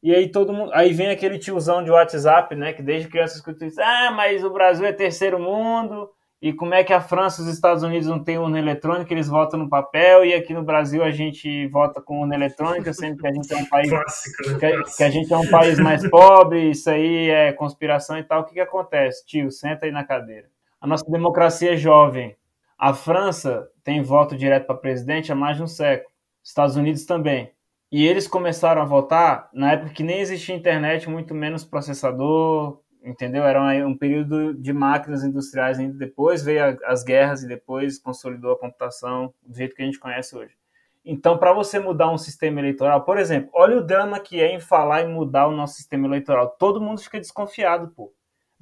E 0.03 0.14
aí 0.14 0.31
todo 0.31 0.53
mundo, 0.53 0.72
aí 0.75 0.92
vem 0.92 1.11
aquele 1.11 1.38
tiozão 1.38 1.83
de 1.83 1.90
WhatsApp, 1.90 2.55
né, 2.57 2.72
que 2.72 2.83
desde 2.83 3.09
criança 3.09 3.37
escuta 3.37 3.64
isso, 3.64 3.81
ah, 3.81 4.11
mas 4.11 4.44
o 4.44 4.51
Brasil 4.51 4.85
é 4.85 4.92
terceiro 4.92 5.38
mundo, 5.38 6.11
e 6.42 6.53
como 6.53 6.75
é 6.75 6.83
que 6.83 6.92
a 6.92 7.01
França 7.01 7.40
e 7.40 7.44
os 7.44 7.53
Estados 7.53 7.85
Unidos 7.85 8.09
não 8.09 8.18
têm 8.18 8.37
urna 8.37 8.59
eletrônica, 8.59 9.14
eles 9.14 9.29
votam 9.29 9.61
no 9.61 9.68
papel, 9.68 10.25
e 10.25 10.35
aqui 10.35 10.53
no 10.53 10.64
Brasil 10.64 11.05
a 11.05 11.12
gente 11.12 11.68
vota 11.68 12.03
com 12.03 12.20
urna 12.20 12.35
eletrônica, 12.35 12.92
sendo 12.92 13.16
que 13.16 13.29
a 13.29 13.33
gente 13.33 13.53
é 13.53 13.57
um 13.57 13.66
país 13.66 13.88
Clássico, 13.90 14.51
né? 14.51 14.59
que, 14.59 14.96
que 14.96 15.05
a 15.05 15.11
gente 15.11 15.33
é 15.33 15.37
um 15.37 15.48
país 15.48 15.79
mais 15.79 16.11
pobre, 16.11 16.70
isso 16.70 16.90
aí 16.90 17.31
é 17.31 17.53
conspiração 17.53 18.18
e 18.18 18.25
tal. 18.25 18.40
O 18.40 18.44
que 18.44 18.55
que 18.55 18.61
acontece? 18.61 19.25
Tio, 19.25 19.53
senta 19.53 19.87
aí 19.87 19.92
na 19.92 20.03
cadeira. 20.03 20.48
A 20.83 20.87
nossa 20.88 21.09
democracia 21.09 21.75
é 21.75 21.77
jovem. 21.77 22.37
A 22.77 22.92
França 22.92 23.71
tem 23.85 24.03
voto 24.03 24.37
direto 24.37 24.66
para 24.66 24.75
presidente 24.75 25.31
há 25.31 25.35
mais 25.37 25.57
de 25.57 25.62
um 25.62 25.66
século. 25.68 26.11
Estados 26.42 26.75
Unidos 26.75 27.05
também. 27.05 27.53
E 27.92 28.05
eles 28.05 28.27
começaram 28.27 28.83
a 28.83 28.85
votar 28.85 29.49
na 29.53 29.75
época 29.75 29.92
que 29.92 30.03
nem 30.03 30.18
existia 30.18 30.57
internet, 30.57 31.09
muito 31.09 31.37
menos 31.37 31.64
processador, 31.64 32.81
entendeu? 33.01 33.45
Era 33.45 33.87
um 33.87 33.97
período 33.97 34.55
de 34.55 34.73
máquinas 34.73 35.23
industriais 35.23 35.79
ainda. 35.79 35.97
Depois 35.97 36.42
veio 36.42 36.77
as 36.85 37.05
guerras 37.05 37.45
e 37.45 37.47
depois 37.47 38.01
consolidou 38.01 38.51
a 38.51 38.59
computação 38.59 39.33
do 39.40 39.57
jeito 39.57 39.77
que 39.77 39.83
a 39.83 39.85
gente 39.85 40.01
conhece 40.01 40.37
hoje. 40.37 40.57
Então, 41.05 41.38
para 41.38 41.53
você 41.53 41.79
mudar 41.79 42.11
um 42.11 42.18
sistema 42.18 42.59
eleitoral, 42.59 43.05
por 43.05 43.18
exemplo, 43.18 43.51
olha 43.55 43.77
o 43.77 43.87
drama 43.87 44.18
que 44.18 44.40
é 44.40 44.53
em 44.53 44.59
falar 44.59 45.03
em 45.03 45.14
mudar 45.14 45.47
o 45.47 45.57
nosso 45.57 45.75
sistema 45.75 46.09
eleitoral. 46.09 46.57
Todo 46.59 46.81
mundo 46.81 47.01
fica 47.01 47.21
desconfiado, 47.21 47.87
pô. 47.95 48.12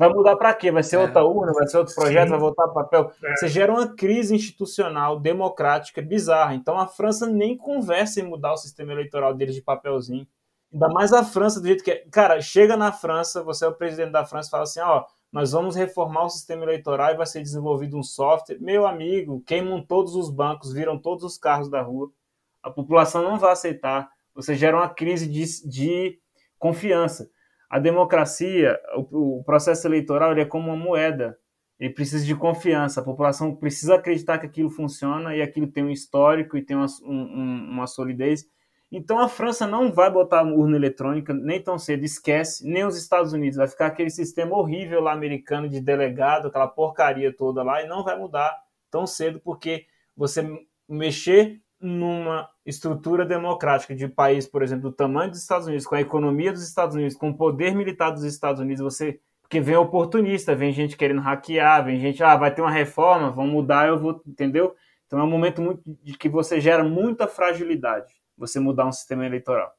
Vai 0.01 0.09
mudar 0.09 0.35
para 0.35 0.55
quê? 0.55 0.73
Vai 0.73 0.83
ser 0.83 0.97
é. 0.97 0.99
outra 1.01 1.23
urna? 1.23 1.53
Vai 1.53 1.69
ser 1.69 1.77
outro 1.77 1.95
projeto? 1.95 2.25
Sim. 2.25 2.31
Vai 2.31 2.39
voltar 2.39 2.69
para 2.69 2.85
papel? 2.85 3.13
É. 3.23 3.37
Você 3.37 3.49
gera 3.49 3.71
uma 3.71 3.87
crise 3.87 4.35
institucional, 4.35 5.21
democrática, 5.21 6.01
bizarra. 6.01 6.55
Então 6.55 6.79
a 6.79 6.87
França 6.87 7.27
nem 7.27 7.55
conversa 7.55 8.19
em 8.19 8.23
mudar 8.23 8.55
o 8.55 8.57
sistema 8.57 8.93
eleitoral 8.93 9.35
deles 9.35 9.55
de 9.55 9.61
papelzinho. 9.61 10.27
Ainda 10.73 10.89
mais 10.89 11.13
a 11.13 11.23
França, 11.23 11.61
do 11.61 11.67
jeito 11.67 11.85
que 11.85 11.91
é. 11.91 12.07
Cara, 12.11 12.41
chega 12.41 12.79
na 12.79 12.91
França, 12.91 13.43
você 13.43 13.67
é 13.67 13.69
o 13.69 13.75
presidente 13.75 14.11
da 14.11 14.25
França 14.25 14.49
e 14.49 14.51
fala 14.51 14.63
assim: 14.63 14.81
ó, 14.81 15.05
nós 15.31 15.53
vamos 15.53 15.77
reformar 15.77 16.25
o 16.25 16.31
sistema 16.31 16.63
eleitoral 16.63 17.11
e 17.11 17.19
vai 17.19 17.27
ser 17.27 17.43
desenvolvido 17.43 17.99
um 17.99 18.03
software. 18.03 18.57
Meu 18.59 18.87
amigo, 18.87 19.43
queimam 19.47 19.85
todos 19.85 20.15
os 20.15 20.31
bancos, 20.31 20.73
viram 20.73 20.97
todos 20.97 21.25
os 21.25 21.37
carros 21.37 21.69
da 21.69 21.83
rua. 21.83 22.11
A 22.63 22.71
população 22.71 23.23
não 23.23 23.39
vai 23.39 23.53
aceitar. 23.53 24.09
Você 24.35 24.55
gera 24.55 24.79
uma 24.79 24.89
crise 24.89 25.27
de, 25.29 25.69
de 25.69 26.19
confiança 26.59 27.29
a 27.71 27.79
democracia, 27.79 28.77
o, 28.97 29.39
o 29.39 29.45
processo 29.45 29.87
eleitoral 29.87 30.33
é 30.33 30.45
como 30.45 30.67
uma 30.67 30.77
moeda. 30.77 31.39
Ele 31.79 31.95
precisa 31.95 32.27
de 32.27 32.35
confiança. 32.35 33.01
A 33.01 33.05
população 33.05 33.55
precisa 33.55 33.95
acreditar 33.95 34.39
que 34.39 34.47
aquilo 34.47 34.69
funciona 34.69 35.37
e 35.37 35.41
aquilo 35.41 35.69
tem 35.69 35.85
um 35.85 35.91
histórico 35.91 36.57
e 36.57 36.63
tem 36.63 36.77
uma, 36.77 36.87
um, 37.05 37.71
uma 37.71 37.87
solidez. 37.87 38.45
Então 38.91 39.21
a 39.21 39.29
França 39.29 39.69
não 39.69 39.93
vai 39.93 40.11
botar 40.11 40.43
urna 40.43 40.77
eletrônica 40.77 41.33
nem 41.33 41.63
tão 41.63 41.79
cedo, 41.79 42.05
esquece, 42.05 42.69
nem 42.69 42.85
os 42.85 42.97
Estados 42.97 43.33
Unidos. 43.33 43.57
Vai 43.57 43.69
ficar 43.69 43.87
aquele 43.87 44.11
sistema 44.11 44.57
horrível 44.57 45.01
lá 45.01 45.13
americano 45.13 45.69
de 45.69 45.81
delegado, 45.81 46.49
aquela 46.49 46.67
porcaria 46.67 47.33
toda 47.33 47.63
lá, 47.63 47.83
e 47.83 47.87
não 47.87 48.03
vai 48.03 48.19
mudar 48.19 48.53
tão 48.91 49.07
cedo, 49.07 49.39
porque 49.39 49.87
você 50.17 50.45
mexer 50.89 51.63
numa 51.81 52.49
estrutura 52.65 53.25
democrática 53.25 53.95
de 53.95 54.07
país, 54.07 54.47
por 54.47 54.63
exemplo, 54.63 54.91
do 54.91 54.95
tamanho 54.95 55.31
dos 55.31 55.41
Estados 55.41 55.67
Unidos, 55.67 55.87
com 55.87 55.95
a 55.95 56.01
economia 56.01 56.53
dos 56.53 56.63
Estados 56.63 56.95
Unidos, 56.95 57.17
com 57.17 57.31
o 57.31 57.37
poder 57.37 57.75
militar 57.75 58.11
dos 58.11 58.23
Estados 58.23 58.61
Unidos, 58.61 58.83
você 58.83 59.19
porque 59.41 59.61
vem 59.61 59.75
oportunista, 59.75 60.55
vem 60.55 60.73
gente 60.73 60.97
querendo 60.97 61.21
hackear, 61.21 61.85
vem 61.85 61.99
gente, 61.99 62.23
ah, 62.23 62.37
vai 62.37 62.55
ter 62.55 62.63
uma 62.63 62.71
reforma, 62.71 63.33
vão 63.33 63.49
mudar, 63.49 63.89
eu 63.89 63.99
vou, 63.99 64.23
entendeu? 64.25 64.77
Então 65.09 65.19
é 65.19 65.25
um 65.25 65.31
momento 65.31 65.61
muito 65.61 65.83
de 66.05 66.17
que 66.17 66.29
você 66.29 66.61
gera 66.61 66.85
muita 66.85 67.27
fragilidade, 67.27 68.15
você 68.39 68.61
mudar 68.61 68.87
um 68.87 68.93
sistema 68.93 69.27
eleitoral. 69.27 69.73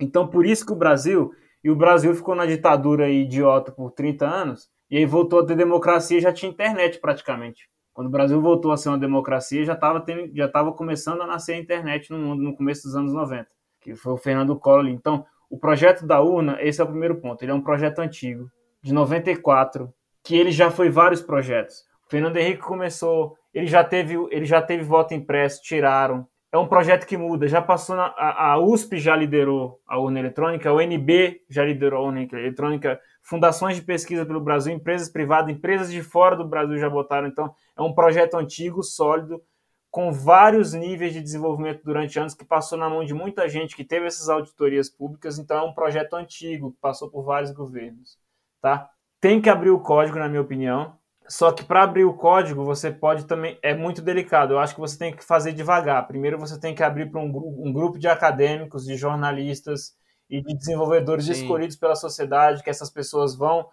Então 0.00 0.26
por 0.26 0.46
isso 0.46 0.64
que 0.64 0.72
o 0.72 0.76
Brasil, 0.76 1.30
e 1.62 1.70
o 1.70 1.76
Brasil 1.76 2.14
ficou 2.14 2.34
na 2.34 2.46
ditadura 2.46 3.10
idiota 3.10 3.70
por 3.70 3.90
30 3.90 4.26
anos, 4.26 4.70
e 4.90 4.96
aí 4.96 5.04
voltou 5.04 5.40
a 5.40 5.46
ter 5.46 5.56
democracia 5.56 6.16
e 6.16 6.22
já 6.22 6.32
tinha 6.32 6.50
internet 6.50 6.98
praticamente. 6.98 7.68
Quando 7.98 8.06
o 8.06 8.12
Brasil 8.12 8.40
voltou 8.40 8.70
a 8.70 8.76
ser 8.76 8.90
uma 8.90 8.96
democracia, 8.96 9.64
já 9.64 9.72
estava 9.72 10.04
já 10.32 10.46
estava 10.46 10.72
começando 10.72 11.20
a 11.20 11.26
nascer 11.26 11.54
a 11.54 11.58
internet 11.58 12.12
no 12.12 12.18
mundo 12.20 12.40
no 12.40 12.54
começo 12.54 12.84
dos 12.84 12.94
anos 12.94 13.12
90, 13.12 13.48
que 13.80 13.96
foi 13.96 14.12
o 14.12 14.16
Fernando 14.16 14.56
Collor. 14.56 14.86
Então, 14.86 15.26
o 15.50 15.58
projeto 15.58 16.06
da 16.06 16.20
urna, 16.20 16.58
esse 16.60 16.80
é 16.80 16.84
o 16.84 16.86
primeiro 16.86 17.16
ponto. 17.16 17.42
Ele 17.42 17.50
é 17.50 17.54
um 17.56 17.60
projeto 17.60 17.98
antigo, 17.98 18.48
de 18.80 18.94
94, 18.94 19.92
que 20.22 20.36
ele 20.36 20.52
já 20.52 20.70
foi 20.70 20.88
vários 20.90 21.20
projetos. 21.20 21.80
O 22.06 22.08
Fernando 22.08 22.36
Henrique 22.36 22.62
começou, 22.62 23.36
ele 23.52 23.66
já 23.66 23.82
teve, 23.82 24.14
ele 24.30 24.44
já 24.44 24.62
teve 24.62 24.84
voto 24.84 25.12
impresso, 25.12 25.60
tiraram. 25.60 26.24
É 26.52 26.56
um 26.56 26.68
projeto 26.68 27.04
que 27.04 27.16
muda, 27.16 27.48
já 27.48 27.60
passou 27.60 27.96
na, 27.96 28.14
a, 28.16 28.52
a 28.52 28.58
USP 28.60 28.98
já 28.98 29.16
liderou 29.16 29.80
a 29.84 29.98
urna 29.98 30.20
eletrônica, 30.20 30.70
a 30.70 30.72
UNB 30.72 31.40
já 31.50 31.64
liderou 31.64 32.04
a 32.04 32.06
urna 32.06 32.28
eletrônica, 32.32 33.00
fundações 33.28 33.76
de 33.76 33.82
pesquisa 33.82 34.24
pelo 34.24 34.40
Brasil, 34.40 34.72
empresas 34.72 35.10
privadas, 35.10 35.54
empresas 35.54 35.92
de 35.92 36.02
fora 36.02 36.34
do 36.34 36.48
Brasil 36.48 36.78
já 36.78 36.88
botaram. 36.88 37.28
Então, 37.28 37.54
é 37.76 37.82
um 37.82 37.92
projeto 37.92 38.38
antigo, 38.38 38.82
sólido, 38.82 39.42
com 39.90 40.10
vários 40.10 40.72
níveis 40.72 41.12
de 41.12 41.20
desenvolvimento 41.20 41.82
durante 41.84 42.18
anos, 42.18 42.32
que 42.32 42.44
passou 42.44 42.78
na 42.78 42.88
mão 42.88 43.04
de 43.04 43.12
muita 43.12 43.46
gente 43.46 43.76
que 43.76 43.84
teve 43.84 44.06
essas 44.06 44.30
auditorias 44.30 44.88
públicas. 44.88 45.38
Então, 45.38 45.58
é 45.58 45.62
um 45.62 45.74
projeto 45.74 46.14
antigo, 46.14 46.72
que 46.72 46.78
passou 46.80 47.10
por 47.10 47.22
vários 47.22 47.50
governos. 47.50 48.18
Tá? 48.62 48.88
Tem 49.20 49.42
que 49.42 49.50
abrir 49.50 49.70
o 49.70 49.80
código, 49.80 50.18
na 50.18 50.28
minha 50.28 50.40
opinião. 50.40 50.96
Só 51.28 51.52
que 51.52 51.62
para 51.62 51.82
abrir 51.82 52.06
o 52.06 52.14
código, 52.14 52.64
você 52.64 52.90
pode 52.90 53.26
também. 53.26 53.58
É 53.62 53.74
muito 53.74 54.00
delicado. 54.00 54.54
Eu 54.54 54.58
acho 54.58 54.74
que 54.74 54.80
você 54.80 54.96
tem 54.96 55.14
que 55.14 55.22
fazer 55.22 55.52
devagar. 55.52 56.06
Primeiro, 56.06 56.38
você 56.38 56.58
tem 56.58 56.74
que 56.74 56.82
abrir 56.82 57.10
para 57.10 57.20
um, 57.20 57.26
um 57.66 57.70
grupo 57.70 57.98
de 57.98 58.08
acadêmicos, 58.08 58.86
de 58.86 58.96
jornalistas, 58.96 59.94
e 60.28 60.42
de 60.42 60.54
desenvolvedores 60.54 61.26
Sim. 61.26 61.32
escolhidos 61.32 61.76
pela 61.76 61.96
sociedade, 61.96 62.62
que 62.62 62.70
essas 62.70 62.90
pessoas 62.90 63.34
vão 63.34 63.68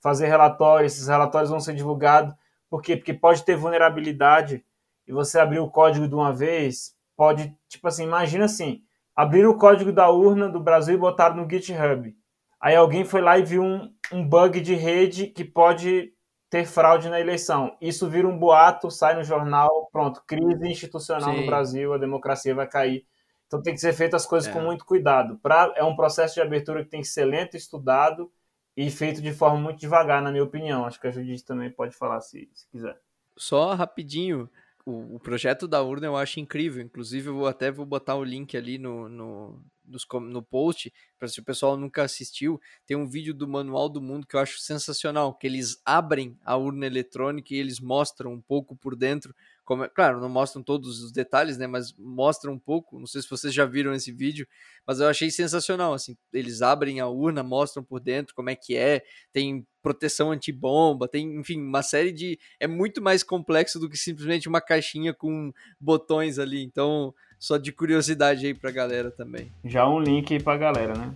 fazer 0.00 0.26
relatórios, 0.26 0.92
esses 0.92 1.08
relatórios 1.08 1.50
vão 1.50 1.60
ser 1.60 1.74
divulgados. 1.74 2.34
Por 2.70 2.82
quê? 2.82 2.96
Porque 2.96 3.12
pode 3.12 3.44
ter 3.44 3.56
vulnerabilidade 3.56 4.64
e 5.06 5.12
você 5.12 5.38
abrir 5.38 5.58
o 5.58 5.70
código 5.70 6.06
de 6.06 6.14
uma 6.14 6.32
vez, 6.32 6.94
pode, 7.16 7.56
tipo 7.68 7.88
assim, 7.88 8.04
imagina 8.04 8.44
assim, 8.44 8.82
abrir 9.14 9.46
o 9.46 9.56
código 9.56 9.92
da 9.92 10.10
urna 10.10 10.48
do 10.48 10.60
Brasil 10.60 10.94
e 10.94 10.98
botar 10.98 11.34
no 11.34 11.48
GitHub. 11.48 12.14
Aí 12.60 12.74
alguém 12.74 13.04
foi 13.04 13.20
lá 13.20 13.38
e 13.38 13.44
viu 13.44 13.62
um, 13.62 13.92
um 14.12 14.26
bug 14.26 14.60
de 14.60 14.74
rede 14.74 15.26
que 15.26 15.44
pode 15.44 16.12
ter 16.50 16.64
fraude 16.64 17.08
na 17.08 17.20
eleição. 17.20 17.76
Isso 17.80 18.08
vira 18.08 18.26
um 18.26 18.38
boato, 18.38 18.90
sai 18.90 19.14
no 19.14 19.24
jornal, 19.24 19.88
pronto, 19.92 20.22
crise 20.26 20.68
institucional 20.68 21.34
Sim. 21.34 21.40
no 21.40 21.46
Brasil, 21.46 21.92
a 21.92 21.98
democracia 21.98 22.54
vai 22.54 22.66
cair 22.66 23.04
então 23.46 23.62
tem 23.62 23.74
que 23.74 23.80
ser 23.80 23.92
feito 23.92 24.16
as 24.16 24.26
coisas 24.26 24.48
é. 24.48 24.52
com 24.52 24.60
muito 24.60 24.84
cuidado. 24.84 25.38
Pra, 25.38 25.72
é 25.76 25.84
um 25.84 25.96
processo 25.96 26.34
de 26.34 26.40
abertura 26.40 26.84
que 26.84 26.90
tem 26.90 27.00
que 27.00 27.08
ser 27.08 27.24
lento, 27.24 27.56
estudado 27.56 28.30
e 28.76 28.90
feito 28.90 29.22
de 29.22 29.32
forma 29.32 29.58
muito 29.58 29.78
devagar, 29.78 30.20
na 30.20 30.30
minha 30.30 30.44
opinião. 30.44 30.84
Acho 30.84 31.00
que 31.00 31.06
a 31.06 31.10
Judite 31.10 31.44
também 31.44 31.70
pode 31.70 31.94
falar 31.96 32.20
se, 32.20 32.48
se 32.52 32.68
quiser. 32.68 32.98
Só 33.36 33.74
rapidinho, 33.74 34.50
o, 34.84 35.16
o, 35.16 35.20
projeto 35.20 35.68
da 35.68 35.82
urna 35.82 36.06
eu 36.06 36.16
acho 36.16 36.40
incrível. 36.40 36.82
Inclusive, 36.82 37.28
eu 37.28 37.46
até 37.46 37.70
vou 37.70 37.86
botar 37.86 38.16
o 38.16 38.24
link 38.24 38.56
ali 38.56 38.78
no, 38.78 39.08
no, 39.08 39.62
nos, 39.86 40.06
no 40.22 40.42
post, 40.42 40.92
para 41.18 41.28
se 41.28 41.40
o 41.40 41.44
pessoal 41.44 41.76
nunca 41.76 42.02
assistiu, 42.02 42.60
tem 42.86 42.96
um 42.96 43.08
vídeo 43.08 43.32
do 43.32 43.48
Manual 43.48 43.88
do 43.88 44.00
Mundo 44.00 44.26
que 44.26 44.36
eu 44.36 44.40
acho 44.40 44.58
sensacional, 44.60 45.34
que 45.34 45.46
eles 45.46 45.80
abrem 45.84 46.38
a 46.44 46.56
urna 46.56 46.86
eletrônica 46.86 47.54
e 47.54 47.58
eles 47.58 47.80
mostram 47.80 48.32
um 48.32 48.40
pouco 48.40 48.76
por 48.76 48.96
dentro 48.96 49.34
como, 49.66 49.82
é, 49.82 49.88
claro, 49.88 50.20
não 50.20 50.28
mostram 50.28 50.62
todos 50.62 51.02
os 51.02 51.10
detalhes, 51.10 51.58
né? 51.58 51.66
Mas 51.66 51.92
mostram 51.98 52.52
um 52.52 52.58
pouco. 52.58 53.00
Não 53.00 53.06
sei 53.06 53.20
se 53.20 53.28
vocês 53.28 53.52
já 53.52 53.66
viram 53.66 53.92
esse 53.92 54.12
vídeo, 54.12 54.46
mas 54.86 55.00
eu 55.00 55.08
achei 55.08 55.28
sensacional. 55.28 55.92
Assim, 55.92 56.16
eles 56.32 56.62
abrem 56.62 57.00
a 57.00 57.08
urna, 57.08 57.42
mostram 57.42 57.82
por 57.82 57.98
dentro 57.98 58.32
como 58.32 58.48
é 58.48 58.54
que 58.54 58.76
é, 58.76 59.02
tem 59.32 59.66
proteção 59.82 60.30
antibomba, 60.30 61.08
tem, 61.08 61.36
enfim, 61.40 61.60
uma 61.60 61.82
série 61.82 62.12
de. 62.12 62.38
É 62.60 62.68
muito 62.68 63.02
mais 63.02 63.24
complexo 63.24 63.80
do 63.80 63.90
que 63.90 63.98
simplesmente 63.98 64.48
uma 64.48 64.60
caixinha 64.60 65.12
com 65.12 65.52
botões 65.80 66.38
ali. 66.38 66.62
Então, 66.62 67.12
só 67.38 67.56
de 67.56 67.72
curiosidade 67.72 68.46
aí 68.46 68.54
pra 68.54 68.70
galera 68.70 69.10
também. 69.10 69.52
Já 69.64 69.88
um 69.88 70.00
link 70.00 70.32
aí 70.32 70.42
pra 70.42 70.56
galera, 70.56 70.94
né? 70.94 71.14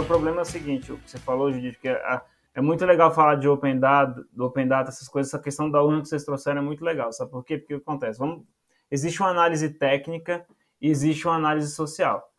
o 0.00 0.04
problema 0.06 0.38
é 0.38 0.42
o 0.42 0.46
seguinte, 0.46 0.90
o 0.90 0.96
que 0.96 1.10
você 1.10 1.18
falou, 1.18 1.52
Judith, 1.52 1.78
que 1.78 1.88
é, 1.88 2.22
é 2.54 2.60
muito 2.60 2.84
legal 2.86 3.12
falar 3.12 3.34
de 3.34 3.46
Open 3.46 3.78
Data, 3.78 4.24
do 4.32 4.46
Open 4.46 4.66
Data, 4.66 4.88
essas 4.88 5.06
coisas, 5.06 5.32
essa 5.32 5.42
questão 5.42 5.70
da 5.70 5.82
urna 5.82 6.00
que 6.00 6.08
vocês 6.08 6.24
trouxeram 6.24 6.60
é 6.60 6.64
muito 6.64 6.84
legal, 6.84 7.12
sabe 7.12 7.30
por 7.30 7.44
quê? 7.44 7.58
Porque 7.58 7.74
acontece? 7.74 8.18
Vamos, 8.18 8.42
existe 8.90 9.20
uma 9.20 9.30
análise 9.30 9.68
técnica 9.68 10.46
e 10.80 10.88
existe 10.88 11.26
uma 11.26 11.36
análise 11.36 11.70
social, 11.72 12.32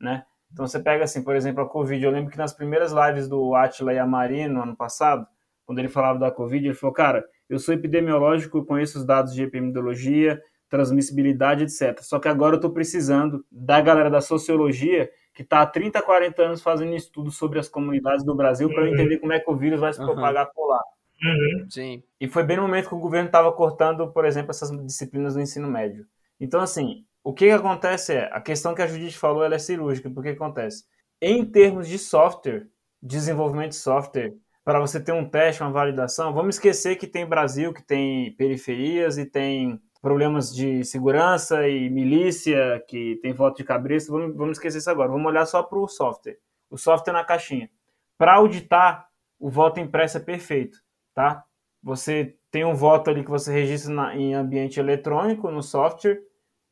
né? 0.00 0.24
Então 0.52 0.66
você 0.66 0.80
pega 0.80 1.04
assim, 1.04 1.22
por 1.22 1.36
exemplo, 1.36 1.62
a 1.62 1.68
Covid, 1.68 2.02
eu 2.02 2.10
lembro 2.10 2.30
que 2.30 2.38
nas 2.38 2.52
primeiras 2.52 2.92
lives 2.92 3.28
do 3.28 3.54
Atila 3.54 3.92
e 3.92 3.98
a 3.98 4.06
Mari 4.06 4.48
no 4.48 4.62
ano 4.62 4.76
passado, 4.76 5.26
quando 5.66 5.78
ele 5.78 5.88
falava 5.88 6.18
da 6.18 6.30
Covid, 6.30 6.66
ele 6.66 6.74
falou, 6.74 6.94
cara, 6.94 7.24
eu 7.48 7.58
sou 7.58 7.74
epidemiológico, 7.74 8.64
conheço 8.64 8.98
os 8.98 9.04
dados 9.04 9.34
de 9.34 9.42
epidemiologia, 9.42 10.40
transmissibilidade, 10.68 11.64
etc. 11.64 12.00
Só 12.02 12.18
que 12.18 12.28
agora 12.28 12.54
eu 12.54 12.58
estou 12.58 12.70
precisando 12.70 13.44
da 13.50 13.80
galera 13.80 14.10
da 14.10 14.20
sociologia 14.20 15.10
que 15.34 15.42
está 15.42 15.60
há 15.60 15.66
30, 15.66 16.02
40 16.02 16.42
anos 16.42 16.62
fazendo 16.62 16.94
estudos 16.94 17.36
sobre 17.36 17.58
as 17.58 17.68
comunidades 17.68 18.24
do 18.24 18.34
Brasil 18.34 18.68
para 18.68 18.82
uhum. 18.82 18.88
entender 18.88 19.18
como 19.18 19.32
é 19.32 19.38
que 19.38 19.50
o 19.50 19.56
vírus 19.56 19.80
vai 19.80 19.92
se 19.92 19.98
propagar 19.98 20.46
uhum. 20.46 20.52
por 20.54 20.66
lá. 20.68 20.82
Uhum. 21.22 21.66
Sim. 21.70 22.02
E 22.20 22.28
foi 22.28 22.42
bem 22.44 22.56
no 22.56 22.62
momento 22.62 22.88
que 22.88 22.94
o 22.94 22.98
governo 22.98 23.28
estava 23.28 23.50
cortando, 23.52 24.10
por 24.12 24.24
exemplo, 24.24 24.50
essas 24.50 24.70
disciplinas 24.84 25.34
do 25.34 25.40
ensino 25.40 25.68
médio. 25.68 26.06
Então, 26.40 26.60
assim, 26.60 27.04
o 27.28 27.34
que, 27.34 27.44
que 27.44 27.52
acontece 27.52 28.14
é, 28.14 28.30
a 28.32 28.40
questão 28.40 28.74
que 28.74 28.80
a 28.80 28.86
Judite 28.86 29.18
falou, 29.18 29.44
ela 29.44 29.56
é 29.56 29.58
cirúrgica, 29.58 30.08
porque 30.08 30.30
acontece? 30.30 30.84
Em 31.20 31.44
termos 31.44 31.86
de 31.86 31.98
software, 31.98 32.66
desenvolvimento 33.02 33.72
de 33.72 33.76
software, 33.76 34.34
para 34.64 34.80
você 34.80 34.98
ter 34.98 35.12
um 35.12 35.28
teste, 35.28 35.62
uma 35.62 35.70
validação, 35.70 36.32
vamos 36.32 36.54
esquecer 36.54 36.96
que 36.96 37.06
tem 37.06 37.26
Brasil, 37.26 37.74
que 37.74 37.82
tem 37.82 38.34
periferias 38.34 39.18
e 39.18 39.26
tem 39.26 39.78
problemas 40.00 40.54
de 40.54 40.82
segurança 40.84 41.68
e 41.68 41.90
milícia, 41.90 42.82
que 42.88 43.18
tem 43.20 43.34
voto 43.34 43.58
de 43.58 43.64
cabresto, 43.64 44.10
vamos, 44.10 44.34
vamos 44.34 44.56
esquecer 44.56 44.78
isso 44.78 44.90
agora. 44.90 45.10
Vamos 45.10 45.26
olhar 45.26 45.44
só 45.44 45.62
para 45.62 45.78
o 45.78 45.86
software. 45.86 46.38
o 46.70 46.78
software 46.78 47.12
na 47.12 47.24
caixinha. 47.24 47.68
Para 48.16 48.36
auditar, 48.36 49.06
o 49.38 49.50
voto 49.50 49.78
impresso 49.78 50.16
é 50.16 50.20
perfeito, 50.20 50.78
tá? 51.14 51.44
Você 51.82 52.38
tem 52.50 52.64
um 52.64 52.74
voto 52.74 53.10
ali 53.10 53.22
que 53.22 53.30
você 53.30 53.52
registra 53.52 53.92
na, 53.92 54.16
em 54.16 54.32
ambiente 54.32 54.80
eletrônico, 54.80 55.50
no 55.50 55.62
software, 55.62 56.22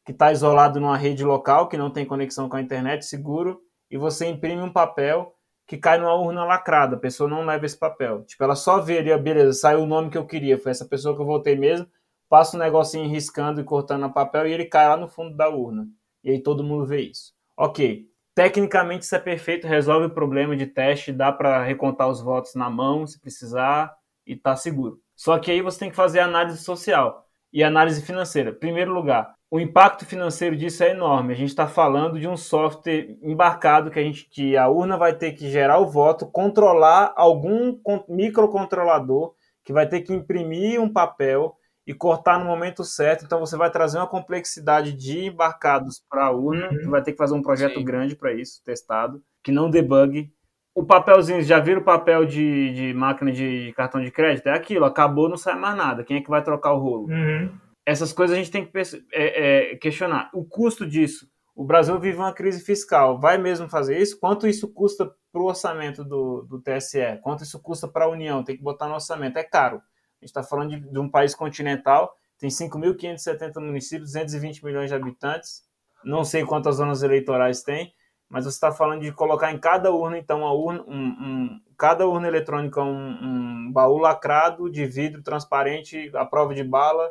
que 0.07 0.13
está 0.13 0.31
isolado 0.31 0.81
numa 0.81 0.97
rede 0.97 1.25
local, 1.25 1.69
que 1.69 1.77
não 1.77 1.91
tem 1.91 2.07
conexão 2.07 2.49
com 2.49 2.57
a 2.57 2.63
internet, 2.63 3.05
seguro, 3.05 3.61
e 3.91 3.99
você 3.99 4.27
imprime 4.27 4.63
um 4.63 4.73
papel 4.73 5.35
que 5.67 5.77
cai 5.77 5.99
numa 5.99 6.15
urna 6.15 6.45
lacrada. 6.45 6.95
A 6.95 6.99
pessoa 6.99 7.29
não 7.29 7.45
leva 7.45 7.67
esse 7.67 7.77
papel. 7.77 8.23
Tipo, 8.23 8.45
ela 8.45 8.55
só 8.55 8.81
vê 8.81 8.99
ali, 8.99 9.19
beleza, 9.19 9.53
saiu 9.53 9.81
o 9.81 9.87
nome 9.87 10.09
que 10.09 10.17
eu 10.17 10.25
queria, 10.25 10.59
foi 10.59 10.71
essa 10.71 10.85
pessoa 10.85 11.17
que 11.17 11.21
eu 11.21 11.27
votei 11.27 11.57
mesmo, 11.57 11.89
passa 12.29 12.57
um 12.57 12.61
negocinho 12.61 13.11
riscando 13.11 13.61
e 13.61 13.65
cortando 13.65 14.03
no 14.03 14.13
papel 14.13 14.47
e 14.47 14.53
ele 14.53 14.65
cai 14.67 14.89
lá 14.89 14.97
no 14.97 15.09
fundo 15.09 15.37
da 15.37 15.49
urna. 15.49 15.89
E 16.23 16.31
aí 16.31 16.41
todo 16.41 16.63
mundo 16.63 16.87
vê 16.87 17.01
isso. 17.01 17.35
Ok. 17.57 18.09
Tecnicamente 18.33 19.05
isso 19.05 19.17
é 19.17 19.19
perfeito, 19.19 19.67
resolve 19.67 20.07
o 20.07 20.11
problema 20.11 20.57
de 20.57 20.67
teste, 20.67 21.11
dá 21.11 21.33
para 21.33 21.65
recontar 21.65 22.09
os 22.09 22.21
votos 22.21 22.55
na 22.55 22.71
mão 22.71 23.07
se 23.07 23.19
precisar 23.19 23.93
e 24.25 24.37
tá 24.37 24.55
seguro. 24.55 25.01
Só 25.17 25.37
que 25.39 25.51
aí 25.51 25.63
você 25.63 25.81
tem 25.81 25.91
que 25.91 25.97
fazer 25.97 26.21
análise 26.21 26.59
social 26.63 27.27
e 27.53 27.65
análise 27.65 28.03
financeira. 28.03 28.53
Primeiro 28.53 28.93
lugar, 28.93 29.36
o 29.51 29.61
impacto 29.61 30.05
financeiro 30.05 30.57
disso 30.57 30.83
é 30.83 30.91
enorme. 30.91 31.33
A 31.33 31.37
gente 31.37 31.51
está 31.51 31.69
falando 31.69 32.19
de 32.19 32.27
um 32.27 32.37
software 32.37 33.17
embarcado 33.23 33.91
que 33.91 33.99
a 33.99 34.03
gente 34.03 34.29
que 34.29 34.57
a 34.57 34.69
urna 34.69 34.97
vai 34.97 35.15
ter 35.15 35.33
que 35.33 35.49
gerar 35.49 35.79
o 35.79 35.87
voto, 35.87 36.27
controlar 36.27 37.13
algum 37.17 37.79
microcontrolador 38.09 39.35
que 39.65 39.73
vai 39.73 39.89
ter 39.89 40.01
que 40.01 40.13
imprimir 40.13 40.81
um 40.81 40.93
papel 40.93 41.57
e 41.87 41.95
cortar 41.95 42.39
no 42.39 42.47
momento 42.47 42.83
certo. 42.83 43.25
Então 43.25 43.39
você 43.39 43.57
vai 43.57 43.71
trazer 43.71 43.99
uma 43.99 44.09
complexidade 44.09 44.93
de 44.93 45.27
embarcados 45.27 46.03
para 46.11 46.27
a 46.27 46.31
urna. 46.33 46.69
Uhum. 46.71 46.91
vai 46.91 47.03
ter 47.03 47.13
que 47.13 47.19
fazer 47.19 47.35
um 47.35 47.43
projeto 47.43 47.79
Sim. 47.79 47.85
grande 47.85 48.17
para 48.17 48.33
isso, 48.33 48.63
testado, 48.65 49.23
que 49.43 49.53
não 49.53 49.71
debugue. 49.71 50.33
O 50.75 50.85
papelzinho, 50.85 51.41
já 51.41 51.59
viram 51.59 51.81
o 51.81 51.85
papel 51.85 52.27
de, 52.27 52.73
de 52.75 52.93
máquina 52.93 53.33
de 53.33 53.73
cartão 53.77 54.03
de 54.03 54.11
crédito? 54.11 54.49
É 54.49 54.53
aquilo, 54.53 54.85
acabou, 54.85 55.29
não 55.29 55.37
sai 55.37 55.55
mais 55.55 55.77
nada. 55.77 56.05
Quem 56.05 56.19
é 56.19 56.21
que 56.21 56.29
vai 56.29 56.43
trocar 56.43 56.73
o 56.73 56.79
rolo? 56.79 57.07
Uhum. 57.09 57.51
Essas 57.87 58.13
coisas 58.13 58.37
a 58.37 58.39
gente 58.39 58.51
tem 58.51 58.67
que 58.67 58.79
é, 59.13 59.73
é, 59.73 59.77
questionar. 59.77 60.29
O 60.35 60.45
custo 60.45 60.85
disso. 60.85 61.31
O 61.55 61.65
Brasil 61.65 61.99
vive 62.01 62.19
uma 62.19 62.35
crise 62.35 62.63
fiscal. 62.63 63.19
Vai 63.19 63.39
mesmo 63.39 63.69
fazer 63.69 63.97
isso? 63.97 64.19
Quanto 64.19 64.49
isso 64.49 64.69
custa 64.75 65.11
para 65.33 65.41
o 65.41 65.47
orçamento 65.47 66.05
do, 66.05 66.43
do 66.43 66.61
TSE? 66.61 67.19
Quanto 67.23 67.45
isso 67.45 67.63
custa 67.63 67.87
para 67.87 68.05
a 68.05 68.09
União? 68.09 68.43
Tem 68.43 68.57
que 68.57 68.63
botar 68.63 68.89
no 68.89 68.95
orçamento. 68.95 69.39
É 69.39 69.45
caro. 69.45 69.77
A 69.77 70.25
gente 70.25 70.31
está 70.31 70.43
falando 70.43 70.71
de, 70.71 70.81
de, 70.81 70.99
um 70.99 71.09
país 71.09 71.35
continental, 71.35 72.15
tem 72.39 72.51
5.570 72.51 73.61
municípios, 73.61 74.13
220 74.13 74.65
milhões 74.65 74.89
de 74.89 74.95
habitantes. 74.95 75.63
Não 76.05 76.25
sei 76.25 76.45
quantas 76.45 76.77
zonas 76.77 77.03
eleitorais 77.03 77.63
tem, 77.63 77.95
mas 78.29 78.45
você 78.45 78.57
está 78.57 78.73
falando 78.73 79.03
de 79.03 79.13
colocar 79.13 79.53
em 79.53 79.59
cada 79.59 79.93
urna, 79.93 80.19
então, 80.19 80.41
uma 80.41 80.53
urna, 80.53 80.83
um, 80.87 80.97
um, 80.97 81.61
cada 81.77 82.07
urna 82.07 82.27
eletrônica 82.27 82.83
um, 82.83 83.67
um 83.69 83.73
baú 83.73 83.99
lacrado 83.99 84.71
de 84.71 84.85
vidro 84.87 85.23
transparente, 85.23 86.11
à 86.15 86.25
prova 86.25 86.55
de 86.55 86.65
bala, 86.65 87.11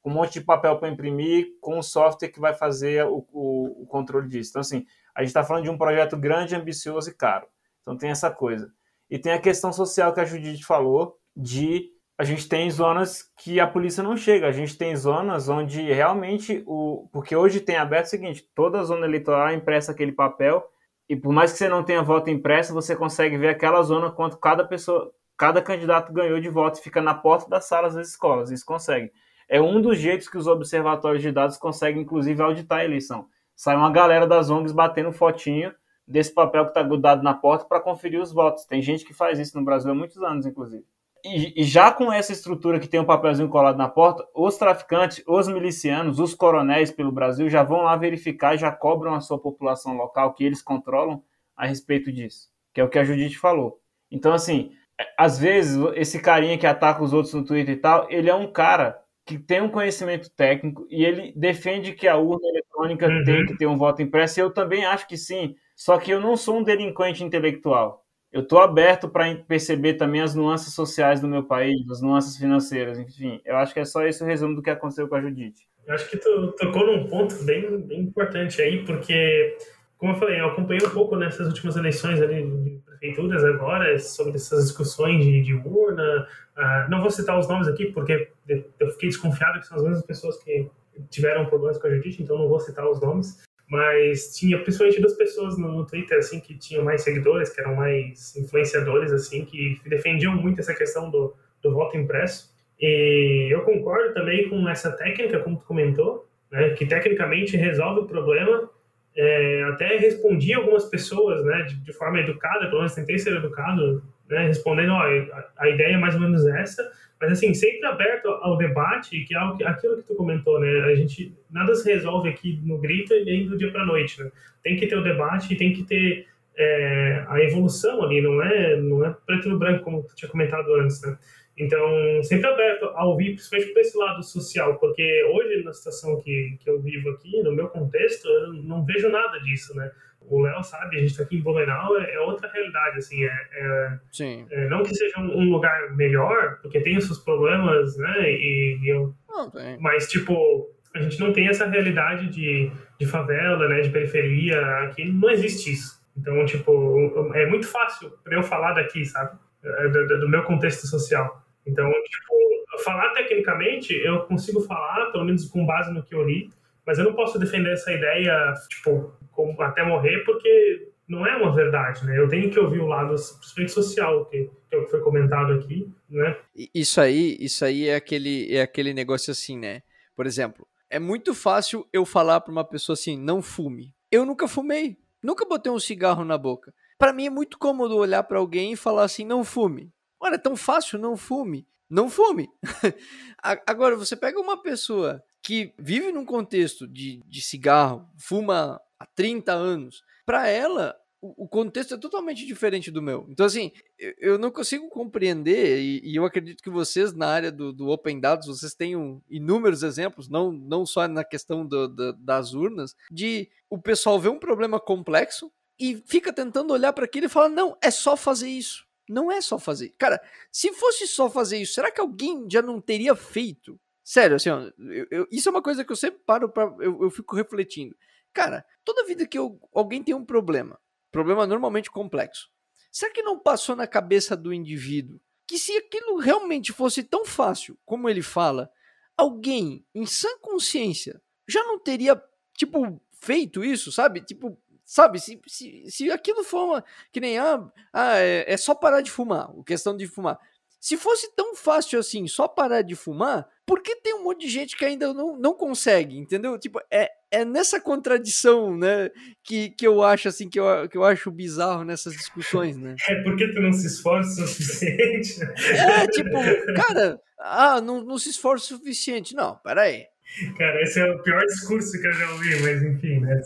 com 0.00 0.10
um 0.10 0.14
monte 0.14 0.34
de 0.34 0.40
papel 0.40 0.78
para 0.78 0.88
imprimir, 0.88 1.48
com 1.60 1.78
um 1.78 1.82
software 1.82 2.28
que 2.28 2.40
vai 2.40 2.54
fazer 2.54 3.04
o, 3.04 3.26
o, 3.32 3.82
o 3.82 3.86
controle 3.86 4.28
disso. 4.28 4.50
Então, 4.50 4.60
assim, 4.60 4.84
a 5.14 5.20
gente 5.20 5.28
está 5.28 5.44
falando 5.44 5.64
de 5.64 5.70
um 5.70 5.78
projeto 5.78 6.16
grande, 6.16 6.54
ambicioso 6.54 7.10
e 7.10 7.14
caro. 7.14 7.46
Então, 7.82 7.96
tem 7.96 8.10
essa 8.10 8.30
coisa. 8.30 8.72
E 9.10 9.18
tem 9.18 9.32
a 9.32 9.40
questão 9.40 9.72
social 9.72 10.12
que 10.14 10.20
a 10.20 10.24
Judite 10.24 10.64
falou, 10.64 11.18
de 11.36 11.90
a 12.20 12.24
gente 12.24 12.46
tem 12.48 12.70
zonas 12.70 13.24
que 13.38 13.58
a 13.58 13.66
polícia 13.66 14.02
não 14.02 14.14
chega, 14.14 14.46
a 14.46 14.52
gente 14.52 14.76
tem 14.76 14.94
zonas 14.94 15.48
onde 15.48 15.80
realmente 15.80 16.62
o. 16.66 17.08
Porque 17.10 17.34
hoje 17.34 17.60
tem 17.60 17.76
aberto 17.76 18.06
o 18.06 18.10
seguinte: 18.10 18.46
toda 18.54 18.84
zona 18.84 19.06
eleitoral 19.06 19.48
é 19.48 19.54
impressa 19.54 19.92
aquele 19.92 20.12
papel, 20.12 20.62
e 21.08 21.16
por 21.16 21.32
mais 21.32 21.50
que 21.50 21.56
você 21.56 21.66
não 21.66 21.82
tenha 21.82 22.02
voto 22.02 22.28
impresso, 22.28 22.74
você 22.74 22.94
consegue 22.94 23.38
ver 23.38 23.48
aquela 23.48 23.82
zona 23.82 24.10
quanto 24.10 24.36
cada 24.36 24.64
pessoa, 24.64 25.10
cada 25.34 25.62
candidato 25.62 26.12
ganhou 26.12 26.38
de 26.38 26.50
voto, 26.50 26.82
fica 26.82 27.00
na 27.00 27.14
porta 27.14 27.48
das 27.48 27.64
salas 27.64 27.94
das 27.94 28.10
escolas, 28.10 28.50
isso 28.50 28.66
consegue. 28.66 29.10
É 29.50 29.60
um 29.60 29.82
dos 29.82 29.98
jeitos 29.98 30.28
que 30.28 30.38
os 30.38 30.46
observatórios 30.46 31.20
de 31.20 31.32
dados 31.32 31.58
conseguem, 31.58 32.02
inclusive, 32.02 32.40
auditar 32.40 32.78
a 32.78 32.84
eleição. 32.84 33.26
Sai 33.56 33.74
uma 33.74 33.90
galera 33.90 34.24
das 34.24 34.48
ONGs 34.48 34.72
batendo 34.72 35.12
fotinho 35.12 35.74
desse 36.06 36.32
papel 36.32 36.62
que 36.62 36.70
está 36.70 36.84
grudado 36.84 37.24
na 37.24 37.34
porta 37.34 37.64
para 37.64 37.80
conferir 37.80 38.20
os 38.20 38.32
votos. 38.32 38.64
Tem 38.64 38.80
gente 38.80 39.04
que 39.04 39.12
faz 39.12 39.40
isso 39.40 39.58
no 39.58 39.64
Brasil 39.64 39.90
há 39.90 39.94
muitos 39.94 40.22
anos, 40.22 40.46
inclusive. 40.46 40.84
E, 41.24 41.60
e, 41.60 41.64
já 41.64 41.90
com 41.90 42.12
essa 42.12 42.32
estrutura 42.32 42.78
que 42.78 42.86
tem 42.86 43.00
um 43.00 43.04
papelzinho 43.04 43.48
colado 43.48 43.76
na 43.76 43.88
porta, 43.88 44.24
os 44.34 44.56
traficantes, 44.56 45.22
os 45.26 45.48
milicianos, 45.48 46.20
os 46.20 46.32
coronéis 46.32 46.92
pelo 46.92 47.10
Brasil 47.10 47.50
já 47.50 47.64
vão 47.64 47.82
lá 47.82 47.96
verificar, 47.96 48.56
já 48.56 48.70
cobram 48.70 49.14
a 49.14 49.20
sua 49.20 49.38
população 49.38 49.96
local 49.96 50.32
que 50.32 50.44
eles 50.44 50.62
controlam 50.62 51.22
a 51.56 51.66
respeito 51.66 52.10
disso, 52.12 52.48
que 52.72 52.80
é 52.80 52.84
o 52.84 52.88
que 52.88 52.98
a 52.98 53.04
Judite 53.04 53.36
falou. 53.36 53.80
Então, 54.10 54.32
assim, 54.32 54.72
é, 54.98 55.04
às 55.18 55.38
vezes 55.38 55.76
esse 55.96 56.20
carinha 56.20 56.56
que 56.56 56.66
ataca 56.66 57.02
os 57.02 57.12
outros 57.12 57.34
no 57.34 57.44
Twitter 57.44 57.74
e 57.74 57.80
tal, 57.80 58.06
ele 58.08 58.30
é 58.30 58.34
um 58.34 58.50
cara 58.50 58.99
que 59.36 59.44
tem 59.44 59.60
um 59.60 59.68
conhecimento 59.68 60.30
técnico 60.30 60.86
e 60.90 61.04
ele 61.04 61.32
defende 61.36 61.92
que 61.92 62.08
a 62.08 62.16
urna 62.16 62.48
eletrônica 62.48 63.06
uhum. 63.06 63.24
tem 63.24 63.46
que 63.46 63.56
ter 63.56 63.66
um 63.66 63.76
voto 63.76 64.02
impresso. 64.02 64.38
E 64.38 64.42
eu 64.42 64.50
também 64.50 64.84
acho 64.84 65.06
que 65.06 65.16
sim, 65.16 65.54
só 65.76 65.98
que 65.98 66.10
eu 66.10 66.20
não 66.20 66.36
sou 66.36 66.58
um 66.58 66.62
delinquente 66.62 67.24
intelectual 67.24 68.04
eu 68.32 68.42
estou 68.42 68.60
aberto 68.60 69.08
para 69.08 69.34
perceber 69.34 69.94
também 69.94 70.20
as 70.20 70.34
nuances 70.34 70.72
sociais 70.72 71.20
do 71.20 71.26
meu 71.26 71.42
país, 71.42 71.88
as 71.90 72.00
nuances 72.00 72.36
financeiras, 72.36 72.98
enfim. 72.98 73.40
Eu 73.44 73.56
acho 73.56 73.74
que 73.74 73.80
é 73.80 73.84
só 73.84 74.06
esse 74.06 74.22
o 74.22 74.26
resumo 74.26 74.54
do 74.54 74.62
que 74.62 74.70
aconteceu 74.70 75.08
com 75.08 75.16
a 75.16 75.20
Judite. 75.20 75.66
Eu 75.84 75.94
acho 75.94 76.08
que 76.08 76.16
tu 76.16 76.52
tocou 76.52 76.86
num 76.86 77.08
ponto 77.08 77.34
bem, 77.44 77.78
bem 77.80 78.00
importante 78.00 78.62
aí, 78.62 78.84
porque, 78.84 79.56
como 80.00 80.12
eu 80.12 80.16
falei, 80.16 80.40
eu 80.40 80.46
acompanhei 80.46 80.84
um 80.84 80.90
pouco 80.90 81.14
nessas 81.14 81.46
últimas 81.46 81.76
eleições 81.76 82.20
ali 82.20 82.42
de 82.42 82.80
prefeituras 82.84 83.44
agora, 83.44 83.98
sobre 83.98 84.34
essas 84.34 84.64
discussões 84.64 85.22
de, 85.22 85.42
de 85.42 85.54
urna. 85.54 86.26
Uh, 86.56 86.90
não 86.90 87.00
vou 87.00 87.10
citar 87.10 87.38
os 87.38 87.46
nomes 87.46 87.68
aqui, 87.68 87.92
porque 87.92 88.30
eu 88.48 88.90
fiquei 88.92 89.10
desconfiado 89.10 89.60
que 89.60 89.66
são 89.66 89.76
as 89.76 89.84
mesmas 89.84 90.02
pessoas 90.02 90.42
que 90.42 90.68
tiveram 91.10 91.44
problemas 91.46 91.78
com 91.78 91.86
a 91.86 91.90
Judite, 91.90 92.22
então 92.22 92.38
não 92.38 92.48
vou 92.48 92.58
citar 92.58 92.88
os 92.88 93.00
nomes 93.00 93.42
mas 93.70 94.36
tinha 94.36 94.58
principalmente 94.58 95.00
duas 95.00 95.14
pessoas 95.14 95.56
no, 95.56 95.70
no, 95.70 95.86
Twitter 95.86 96.18
assim 96.18 96.40
que 96.40 96.58
tinham 96.58 96.84
mais 96.84 97.02
seguidores, 97.02 97.50
que 97.50 97.60
eram 97.60 97.76
mais 97.76 98.34
influenciadores 98.36 99.12
assim, 99.12 99.44
que 99.44 99.80
defendiam 99.86 100.34
muito 100.34 100.58
essa 100.58 100.74
questão 100.74 101.08
do, 101.08 101.32
do 101.62 101.72
voto 101.72 101.96
impresso. 101.96 102.52
E 102.80 103.48
eu 103.48 103.62
concordo 103.62 104.12
também 104.12 104.48
com 104.48 104.68
essa 104.68 104.90
técnica, 104.90 105.38
como 105.38 105.56
tu 105.56 105.64
comentou, 105.64 106.28
né, 106.50 106.70
que 106.70 106.84
tecnicamente 106.84 107.56
resolve 107.56 108.00
o 108.00 108.06
problema. 108.06 108.68
É, 109.16 109.64
até 109.64 109.96
respondi 109.98 110.54
algumas 110.54 110.84
pessoas, 110.84 111.44
né, 111.44 111.62
de, 111.62 111.76
de, 111.76 111.92
forma 111.92 112.20
educada, 112.20 112.66
pelo 112.66 112.78
menos 112.78 112.94
tentei 112.94 113.18
ser 113.18 113.36
educado, 113.36 114.02
né, 114.28 114.46
respondendo, 114.46 114.92
ó, 114.92 115.02
a, 115.02 115.44
a 115.58 115.68
ideia 115.68 115.94
é 115.94 115.98
mais 115.98 116.14
ou 116.14 116.20
menos 116.20 116.46
essa, 116.46 116.88
mas, 117.20 117.32
assim, 117.32 117.52
sempre 117.52 117.84
aberto 117.86 118.28
ao 118.28 118.56
debate, 118.56 119.20
que 119.24 119.34
é 119.34 119.38
aquilo 119.66 119.98
que 119.98 120.04
tu 120.04 120.14
comentou, 120.14 120.58
né? 120.58 120.80
A 120.84 120.94
gente, 120.94 121.36
nada 121.50 121.74
se 121.74 121.92
resolve 121.92 122.30
aqui 122.30 122.58
no 122.64 122.78
grito 122.78 123.12
e 123.12 123.24
nem 123.24 123.46
do 123.46 123.58
dia 123.58 123.70
para 123.70 123.84
noite, 123.84 124.22
né? 124.22 124.30
Tem 124.62 124.76
que 124.76 124.86
ter 124.86 124.96
o 124.96 125.04
debate 125.04 125.52
e 125.52 125.56
tem 125.56 125.74
que 125.74 125.82
ter 125.82 126.26
é, 126.56 127.24
a 127.28 127.38
evolução 127.40 128.02
ali, 128.02 128.22
não 128.22 128.42
é, 128.42 128.76
não 128.76 129.04
é 129.04 129.14
preto 129.26 129.50
no 129.50 129.58
branco, 129.58 129.84
como 129.84 130.02
tu 130.02 130.14
tinha 130.16 130.30
comentado 130.30 130.74
antes, 130.76 131.02
né? 131.02 131.18
Então, 131.60 132.22
sempre 132.22 132.46
aberto 132.46 132.84
a 132.94 133.04
ouvir, 133.04 133.34
principalmente 133.34 133.72
por 133.72 133.80
esse 133.80 133.98
lado 133.98 134.22
social, 134.22 134.78
porque 134.78 135.24
hoje, 135.24 135.62
na 135.62 135.72
situação 135.72 136.20
que, 136.20 136.56
que 136.58 136.70
eu 136.70 136.80
vivo 136.80 137.10
aqui, 137.10 137.42
no 137.42 137.52
meu 137.52 137.68
contexto, 137.68 138.26
eu 138.26 138.52
não 138.54 138.84
vejo 138.84 139.10
nada 139.10 139.38
disso, 139.40 139.76
né? 139.76 139.90
o 140.30 140.40
Léo 140.40 140.62
sabe, 140.62 140.96
a 140.96 141.00
gente 141.00 141.10
está 141.10 141.24
aqui 141.24 141.36
em 141.36 141.40
Blumenau, 141.40 141.98
é, 141.98 142.14
é, 142.14 142.20
outra 142.20 142.48
realidade, 142.50 142.98
assim, 142.98 143.24
é, 143.24 143.48
é, 143.52 143.98
Sim. 144.12 144.46
é 144.50 144.68
não 144.68 144.82
que 144.82 144.94
seja 144.94 145.18
um, 145.18 145.38
um, 145.38 145.50
lugar 145.50 145.94
melhor, 145.96 146.58
porque 146.62 146.80
tem 146.80 146.96
os 146.96 147.06
seus 147.06 147.18
problemas, 147.18 147.96
né, 147.96 148.30
e, 148.30 148.78
e 148.80 148.88
eu, 148.88 149.12
não, 149.28 149.50
tem. 149.50 149.76
mas, 149.80 150.08
tipo, 150.08 150.70
a 150.94 151.00
gente 151.00 151.18
não 151.18 151.32
tem 151.32 151.48
essa 151.48 151.66
realidade 151.66 152.28
de, 152.28 152.70
de 152.98 153.06
favela, 153.06 153.68
né, 153.68 153.80
de 153.80 153.90
periferia, 153.90 154.60
aqui 154.84 155.04
não 155.04 155.30
existe 155.30 155.72
isso. 155.72 156.00
Então, 156.16 156.44
tipo, 156.44 157.32
é 157.34 157.46
muito 157.46 157.66
fácil 157.66 158.10
para 158.22 158.36
eu 158.36 158.42
falar 158.42 158.74
daqui, 158.74 159.04
sabe, 159.04 159.36
é, 159.64 159.88
do, 159.88 160.20
do 160.20 160.28
meu 160.28 160.42
contexto 160.44 160.86
social. 160.86 161.42
Então, 161.66 161.90
tipo, 161.90 162.82
falar 162.82 163.10
tecnicamente, 163.10 163.94
eu 163.94 164.20
consigo 164.20 164.60
falar, 164.62 165.10
pelo 165.12 165.24
menos 165.24 165.46
com 165.46 165.66
base 165.66 165.92
no 165.92 166.02
que 166.02 166.14
eu 166.14 166.24
li, 166.24 166.50
mas 166.86 166.98
eu 166.98 167.04
não 167.04 167.14
posso 167.14 167.38
defender 167.38 167.72
essa 167.72 167.92
ideia, 167.92 168.54
tipo, 168.68 169.12
até 169.58 169.82
morrer, 169.84 170.24
porque 170.24 170.88
não 171.08 171.26
é 171.26 171.36
uma 171.36 171.54
verdade, 171.54 172.06
né? 172.06 172.18
Eu 172.18 172.28
tenho 172.28 172.50
que 172.50 172.58
ouvir 172.58 172.80
o 172.80 172.86
lado, 172.86 173.14
principalmente 173.14 173.72
social, 173.72 174.24
que, 174.26 174.50
que 174.68 174.74
é 174.74 174.78
o 174.78 174.84
que 174.84 174.90
foi 174.90 175.00
comentado 175.00 175.52
aqui, 175.52 175.92
né? 176.08 176.36
Isso 176.74 177.00
aí, 177.00 177.36
isso 177.40 177.64
aí 177.64 177.88
é 177.88 177.96
aquele, 177.96 178.54
é 178.54 178.62
aquele 178.62 178.94
negócio 178.94 179.30
assim, 179.32 179.58
né? 179.58 179.82
Por 180.14 180.26
exemplo, 180.26 180.66
é 180.88 180.98
muito 180.98 181.34
fácil 181.34 181.86
eu 181.92 182.04
falar 182.04 182.40
para 182.40 182.52
uma 182.52 182.64
pessoa 182.64 182.94
assim, 182.94 183.16
não 183.16 183.42
fume. 183.42 183.94
Eu 184.10 184.24
nunca 184.24 184.46
fumei, 184.48 184.98
nunca 185.22 185.44
botei 185.44 185.70
um 185.70 185.78
cigarro 185.78 186.24
na 186.24 186.38
boca. 186.38 186.72
Para 186.98 187.12
mim 187.12 187.26
é 187.26 187.30
muito 187.30 187.58
cômodo 187.58 187.96
olhar 187.96 188.22
para 188.24 188.38
alguém 188.38 188.72
e 188.72 188.76
falar 188.76 189.04
assim, 189.04 189.24
não 189.24 189.42
fume. 189.42 189.92
Olha, 190.20 190.34
é 190.34 190.38
tão 190.38 190.56
fácil, 190.56 190.98
não 190.98 191.16
fume. 191.16 191.66
Não 191.88 192.08
fume. 192.08 192.48
Agora, 193.66 193.96
você 193.96 194.14
pega 194.14 194.38
uma 194.38 194.62
pessoa 194.62 195.22
que 195.42 195.74
vive 195.78 196.12
num 196.12 196.24
contexto 196.24 196.86
de, 196.86 197.22
de 197.26 197.40
cigarro, 197.40 198.08
fuma 198.16 198.80
há 198.98 199.06
30 199.06 199.52
anos, 199.52 200.04
para 200.24 200.46
ela 200.46 200.94
o 201.22 201.46
contexto 201.46 201.94
é 201.94 201.98
totalmente 201.98 202.46
diferente 202.46 202.90
do 202.90 203.02
meu. 203.02 203.26
Então, 203.28 203.44
assim, 203.44 203.70
eu 204.18 204.38
não 204.38 204.50
consigo 204.50 204.88
compreender, 204.88 205.78
e, 205.78 206.16
eu 206.16 206.24
acredito 206.24 206.62
que 206.62 206.70
vocês, 206.70 207.12
na 207.12 207.26
área 207.26 207.52
do, 207.52 207.72
do 207.72 207.88
Open 207.88 208.18
Dados, 208.18 208.46
vocês 208.46 208.74
tenham 208.74 209.22
inúmeros 209.28 209.82
exemplos, 209.82 210.28
não, 210.28 210.50
não 210.50 210.86
só 210.86 211.06
na 211.06 211.22
questão 211.22 211.66
do, 211.66 211.88
do, 211.88 212.12
das 212.14 212.54
urnas, 212.54 212.96
de 213.10 213.50
o 213.68 213.76
pessoal 213.76 214.18
ver 214.18 214.30
um 214.30 214.38
problema 214.38 214.80
complexo 214.80 215.52
e 215.78 216.02
fica 216.06 216.32
tentando 216.32 216.72
olhar 216.72 216.92
para 216.92 217.04
aquilo 217.04 217.26
e 217.26 217.30
fala: 217.30 217.48
não, 217.50 217.76
é 217.82 217.90
só 217.90 218.16
fazer 218.16 218.48
isso. 218.48 218.86
Não 219.10 219.30
é 219.30 219.40
só 219.40 219.58
fazer. 219.58 219.92
Cara, 219.98 220.22
se 220.52 220.72
fosse 220.72 221.06
só 221.06 221.28
fazer 221.28 221.58
isso, 221.58 221.74
será 221.74 221.90
que 221.90 222.00
alguém 222.00 222.46
já 222.50 222.62
não 222.62 222.80
teria 222.80 223.16
feito? 223.16 223.78
Sério, 224.04 224.36
assim, 224.36 224.50
ó, 224.50 224.70
eu, 224.78 225.06
eu, 225.10 225.28
isso 225.30 225.48
é 225.48 225.52
uma 225.52 225.62
coisa 225.62 225.84
que 225.84 225.90
eu 225.90 225.96
sempre 225.96 226.20
paro 226.24 226.48
para 226.48 226.64
eu, 226.78 227.02
eu 227.02 227.10
fico 227.10 227.34
refletindo. 227.34 227.96
Cara, 228.32 228.64
toda 228.84 229.04
vida 229.04 229.26
que 229.26 229.36
alguém 229.74 230.02
tem 230.02 230.14
um 230.14 230.24
problema, 230.24 230.78
problema 231.10 231.46
normalmente 231.46 231.90
complexo, 231.90 232.48
será 232.90 233.12
que 233.12 233.22
não 233.22 233.38
passou 233.38 233.74
na 233.74 233.86
cabeça 233.86 234.36
do 234.36 234.52
indivíduo 234.52 235.20
que 235.46 235.58
se 235.58 235.76
aquilo 235.76 236.16
realmente 236.16 236.72
fosse 236.72 237.02
tão 237.02 237.24
fácil 237.24 237.76
como 237.84 238.08
ele 238.08 238.22
fala, 238.22 238.70
alguém 239.16 239.84
em 239.92 240.06
sã 240.06 240.28
consciência 240.40 241.20
já 241.48 241.64
não 241.64 241.76
teria, 241.76 242.22
tipo, 242.56 243.02
feito 243.20 243.64
isso, 243.64 243.90
sabe? 243.90 244.20
Tipo, 244.20 244.56
sabe, 244.90 245.20
se, 245.20 245.40
se, 245.46 245.84
se 245.86 246.10
aquilo 246.10 246.42
for 246.42 246.64
uma, 246.64 246.84
que 247.12 247.20
nem, 247.20 247.38
ah, 247.38 247.64
ah 247.92 248.18
é, 248.18 248.44
é 248.52 248.56
só 248.56 248.74
parar 248.74 249.00
de 249.02 249.10
fumar, 249.10 249.48
a 249.48 249.64
questão 249.64 249.96
de 249.96 250.04
fumar. 250.08 250.36
Se 250.80 250.96
fosse 250.96 251.32
tão 251.36 251.54
fácil 251.54 252.00
assim, 252.00 252.26
só 252.26 252.48
parar 252.48 252.82
de 252.82 252.96
fumar, 252.96 253.46
por 253.64 253.82
que 253.82 253.94
tem 253.96 254.14
um 254.14 254.24
monte 254.24 254.40
de 254.40 254.48
gente 254.48 254.76
que 254.76 254.84
ainda 254.84 255.14
não, 255.14 255.38
não 255.38 255.54
consegue, 255.54 256.18
entendeu? 256.18 256.58
Tipo, 256.58 256.80
é, 256.90 257.08
é 257.30 257.44
nessa 257.44 257.80
contradição, 257.80 258.76
né, 258.76 259.10
que, 259.44 259.70
que 259.70 259.86
eu 259.86 260.02
acho 260.02 260.26
assim, 260.26 260.48
que 260.48 260.58
eu, 260.58 260.88
que 260.88 260.98
eu 260.98 261.04
acho 261.04 261.30
bizarro 261.30 261.84
nessas 261.84 262.14
discussões, 262.14 262.76
né? 262.76 262.96
É 263.08 263.22
porque 263.22 263.46
tu 263.52 263.60
não 263.60 263.72
se 263.72 263.86
esforça 263.86 264.42
o 264.42 264.46
suficiente. 264.48 265.40
É, 265.70 266.06
tipo, 266.08 266.32
cara, 266.74 267.20
ah, 267.38 267.80
não, 267.80 268.02
não 268.02 268.18
se 268.18 268.30
esforça 268.30 268.74
o 268.74 268.78
suficiente. 268.78 269.36
Não, 269.36 269.56
peraí. 269.58 270.06
Cara, 270.56 270.82
esse 270.82 271.00
é 271.00 271.10
o 271.10 271.22
pior 271.22 271.44
discurso 271.44 272.00
que 272.00 272.06
eu 272.06 272.12
já 272.12 272.30
ouvi, 272.32 272.60
mas 272.62 272.82
enfim, 272.82 273.20
né? 273.20 273.40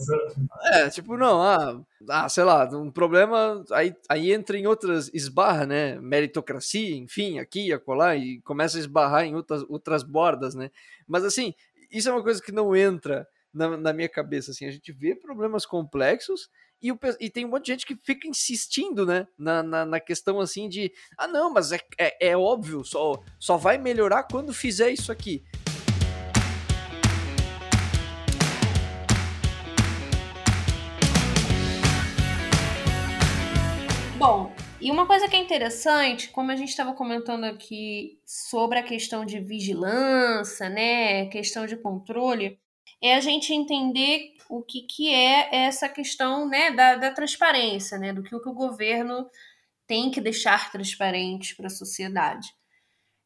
É, 0.73 0.91
tipo, 0.91 1.17
não, 1.17 1.43
ah, 1.43 1.81
ah, 2.09 2.29
sei 2.29 2.45
lá, 2.45 2.69
um 2.77 2.91
problema, 2.91 3.65
aí, 3.73 3.95
aí 4.09 4.33
entra 4.33 4.57
em 4.57 4.67
outras, 4.67 5.11
esbarra, 5.15 5.67
né? 5.67 5.99
Meritocracia, 6.01 6.97
enfim, 6.97 7.39
aqui, 7.39 7.73
acolá, 7.73 8.15
e 8.17 8.41
começa 8.43 8.77
a 8.77 8.81
esbarrar 8.81 9.25
em 9.25 9.35
outras, 9.35 9.65
outras 9.69 10.03
bordas, 10.03 10.55
né? 10.55 10.71
Mas 11.07 11.25
assim, 11.25 11.55
isso 11.91 12.09
é 12.09 12.13
uma 12.13 12.23
coisa 12.23 12.43
que 12.43 12.53
não 12.53 12.77
entra 12.77 13.27
na, 13.53 13.77
na 13.77 13.93
minha 13.93 14.09
cabeça, 14.09 14.51
assim, 14.51 14.67
a 14.67 14.71
gente 14.71 14.93
vê 14.93 15.15
problemas 15.15 15.65
complexos 15.65 16.51
e, 16.83 16.93
o, 16.93 16.99
e, 17.19 17.31
tem 17.31 17.47
um 17.47 17.49
monte 17.49 17.67
de 17.67 17.73
gente 17.73 17.87
que 17.87 17.97
fica 18.03 18.29
insistindo, 18.29 19.07
né, 19.07 19.27
na, 19.39 19.63
na, 19.63 19.87
na 19.87 20.01
questão 20.01 20.39
assim 20.39 20.69
de, 20.69 20.93
ah 21.17 21.27
não, 21.27 21.51
mas 21.51 21.73
é, 21.73 21.81
é, 21.99 22.29
é, 22.29 22.37
óbvio, 22.37 22.85
só, 22.85 23.23
só 23.41 23.57
vai 23.57 23.79
melhorar 23.79 24.25
quando 24.25 24.53
fizer 24.53 24.91
isso 24.91 25.11
aqui. 25.11 25.43
E 34.85 34.91
uma 34.91 35.07
coisa 35.07 35.27
que 35.27 35.35
é 35.35 35.39
interessante, 35.39 36.29
como 36.29 36.51
a 36.51 36.57
gente 36.57 36.69
estava 36.69 36.93
comentando 36.93 37.45
aqui 37.45 38.21
sobre 38.27 38.79
a 38.79 38.83
questão 38.83 39.25
de 39.25 39.41
vigilância, 39.41 40.69
né, 40.69 41.25
questão 41.31 41.65
de 41.65 41.75
controle, 41.75 42.61
é 43.03 43.15
a 43.15 43.21
gente 43.21 43.55
entender 43.55 44.35
o 44.47 44.63
que, 44.63 44.83
que 44.83 45.09
é 45.09 45.65
essa 45.65 45.89
questão 45.89 46.47
né, 46.47 46.71
da, 46.71 46.97
da 46.97 47.11
transparência, 47.11 47.97
né, 47.97 48.13
do 48.13 48.23
que 48.23 48.37
o, 48.37 48.43
que 48.43 48.49
o 48.51 48.53
governo 48.53 49.27
tem 49.87 50.11
que 50.11 50.21
deixar 50.21 50.71
transparente 50.71 51.57
para 51.57 51.69
a 51.69 51.71
sociedade. 51.71 52.55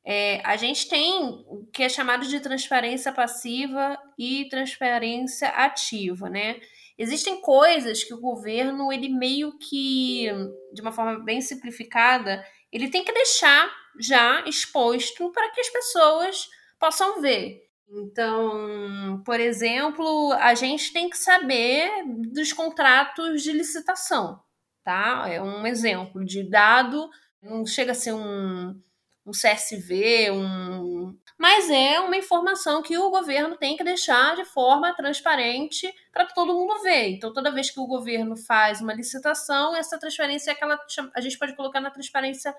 É, 0.07 0.41
a 0.45 0.57
gente 0.57 0.89
tem 0.89 1.45
o 1.49 1.67
que 1.73 1.83
é 1.83 1.89
chamado 1.89 2.25
de 2.25 2.39
transparência 2.39 3.11
passiva 3.11 3.99
e 4.17 4.49
transparência 4.49 5.49
ativa, 5.49 6.31
né? 6.31 6.61
Existem 6.99 7.41
coisas 7.41 8.03
que 8.03 8.13
o 8.13 8.21
governo, 8.21 8.93
ele 8.93 9.09
meio 9.09 9.57
que, 9.57 10.27
de 10.73 10.83
uma 10.83 10.91
forma 10.91 11.21
bem 11.21 11.41
simplificada, 11.41 12.45
ele 12.73 12.91
tem 12.91 13.05
que 13.05 13.13
deixar 13.13 13.71
já 14.01 14.45
exposto 14.47 15.31
para 15.31 15.49
que 15.51 15.61
as 15.61 15.71
pessoas 15.71 16.49
possam 16.79 17.21
ver. 17.21 17.63
Então, 17.91 19.23
por 19.25 19.41
exemplo, 19.41 20.33
a 20.35 20.55
gente 20.55 20.93
tem 20.93 21.09
que 21.09 21.17
saber 21.17 21.89
dos 22.33 22.53
contratos 22.53 23.43
de 23.43 23.53
licitação, 23.53 24.41
tá? 24.85 25.25
É 25.29 25.41
um 25.41 25.67
exemplo 25.67 26.25
de 26.25 26.43
dado, 26.43 27.09
não 27.41 27.65
chega 27.65 27.93
a 27.93 27.95
ser 27.95 28.13
um, 28.13 28.79
um 29.25 29.31
CSV, 29.31 30.31
um, 30.33 30.98
mas 31.39 31.71
é 31.71 32.01
uma 32.01 32.17
informação 32.17 32.83
que 32.83 32.99
o 32.99 33.11
governo 33.11 33.57
tem 33.57 33.77
que 33.77 33.85
deixar 33.85 34.35
de 34.35 34.45
forma 34.45 34.95
transparente 34.95 35.93
para 36.13 36.27
todo 36.27 36.55
mundo 36.55 36.83
ver. 36.83 37.11
Então, 37.11 37.33
toda 37.33 37.53
vez 37.53 37.71
que 37.71 37.79
o 37.79 37.87
governo 37.87 38.37
faz 38.37 38.81
uma 38.81 38.93
licitação, 38.93 39.77
essa 39.77 39.99
transparência 39.99 40.51
é 40.51 40.55
aquela 40.55 40.79
a 41.15 41.21
gente 41.21 41.39
pode 41.39 41.55
colocar 41.55 41.81
na 41.81 41.91
transparência 41.91 42.55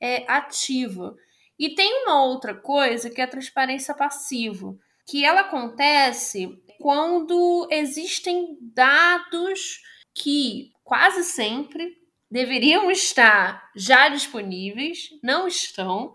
é, 0.00 0.24
ativa. 0.30 1.14
E 1.58 1.74
tem 1.74 2.02
uma 2.02 2.24
outra 2.24 2.54
coisa 2.54 3.10
que 3.10 3.20
é 3.20 3.24
a 3.24 3.28
transparência 3.28 3.94
passiva, 3.94 4.76
que 5.06 5.24
ela 5.24 5.42
acontece 5.42 6.58
quando 6.78 7.68
existem 7.70 8.58
dados 8.60 9.82
que 10.14 10.72
quase 10.82 11.24
sempre 11.24 11.96
deveriam 12.30 12.90
estar 12.92 13.70
já 13.76 14.08
disponíveis, 14.08 15.10
não 15.22 15.46
estão, 15.46 16.14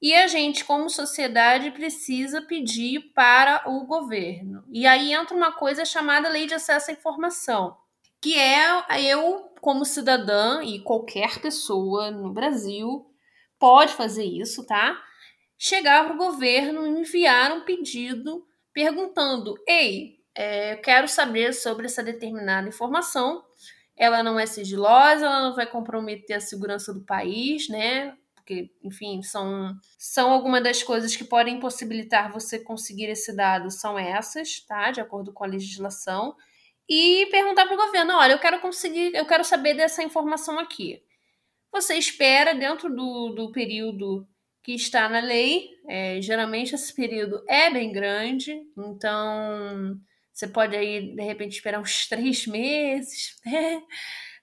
e 0.00 0.14
a 0.14 0.26
gente, 0.26 0.64
como 0.64 0.90
sociedade, 0.90 1.70
precisa 1.70 2.42
pedir 2.42 3.12
para 3.14 3.62
o 3.66 3.86
governo. 3.86 4.62
E 4.70 4.86
aí 4.86 5.12
entra 5.12 5.34
uma 5.34 5.52
coisa 5.52 5.84
chamada 5.84 6.28
Lei 6.28 6.46
de 6.46 6.54
Acesso 6.54 6.90
à 6.90 6.94
Informação, 6.94 7.76
que 8.20 8.38
é 8.38 8.84
eu, 9.00 9.50
como 9.60 9.84
cidadã 9.84 10.62
e 10.62 10.80
qualquer 10.80 11.40
pessoa 11.40 12.10
no 12.10 12.32
Brasil, 12.32 13.06
pode 13.58 13.94
fazer 13.94 14.24
isso, 14.24 14.66
tá? 14.66 15.02
Chegar 15.58 16.04
para 16.04 16.14
o 16.14 16.18
governo 16.18 16.86
e 16.86 17.00
enviar 17.00 17.52
um 17.52 17.64
pedido 17.64 18.46
perguntando: 18.74 19.54
ei, 19.66 20.16
é, 20.34 20.74
eu 20.74 20.80
quero 20.82 21.08
saber 21.08 21.54
sobre 21.54 21.86
essa 21.86 22.02
determinada 22.02 22.68
informação. 22.68 23.42
Ela 23.96 24.22
não 24.22 24.38
é 24.38 24.44
sigilosa, 24.44 25.24
ela 25.24 25.48
não 25.48 25.54
vai 25.54 25.66
comprometer 25.66 26.36
a 26.36 26.40
segurança 26.40 26.92
do 26.92 27.00
país, 27.00 27.66
né? 27.70 28.14
Porque, 28.46 28.70
enfim, 28.80 29.22
são, 29.24 29.76
são 29.98 30.30
algumas 30.30 30.62
das 30.62 30.80
coisas 30.80 31.16
que 31.16 31.24
podem 31.24 31.58
possibilitar 31.58 32.32
você 32.32 32.60
conseguir 32.60 33.06
esse 33.06 33.34
dado, 33.34 33.72
são 33.72 33.98
essas, 33.98 34.60
tá? 34.60 34.92
De 34.92 35.00
acordo 35.00 35.32
com 35.32 35.42
a 35.42 35.48
legislação. 35.48 36.36
E 36.88 37.26
perguntar 37.32 37.66
para 37.66 37.74
o 37.74 37.86
governo: 37.86 38.14
olha, 38.14 38.34
eu 38.34 38.38
quero 38.38 38.60
conseguir, 38.60 39.12
eu 39.16 39.26
quero 39.26 39.42
saber 39.42 39.74
dessa 39.74 40.00
informação 40.00 40.60
aqui. 40.60 41.02
Você 41.72 41.96
espera 41.96 42.54
dentro 42.54 42.88
do, 42.88 43.30
do 43.30 43.50
período 43.50 44.24
que 44.62 44.72
está 44.72 45.08
na 45.08 45.18
lei. 45.18 45.70
É, 45.88 46.20
geralmente 46.22 46.72
esse 46.72 46.94
período 46.94 47.42
é 47.48 47.68
bem 47.68 47.90
grande, 47.90 48.62
então 48.78 50.00
você 50.32 50.46
pode 50.46 50.76
aí, 50.76 51.16
de 51.16 51.22
repente, 51.22 51.54
esperar 51.54 51.80
uns 51.80 52.06
três 52.08 52.46
meses, 52.46 53.40
né? 53.44 53.82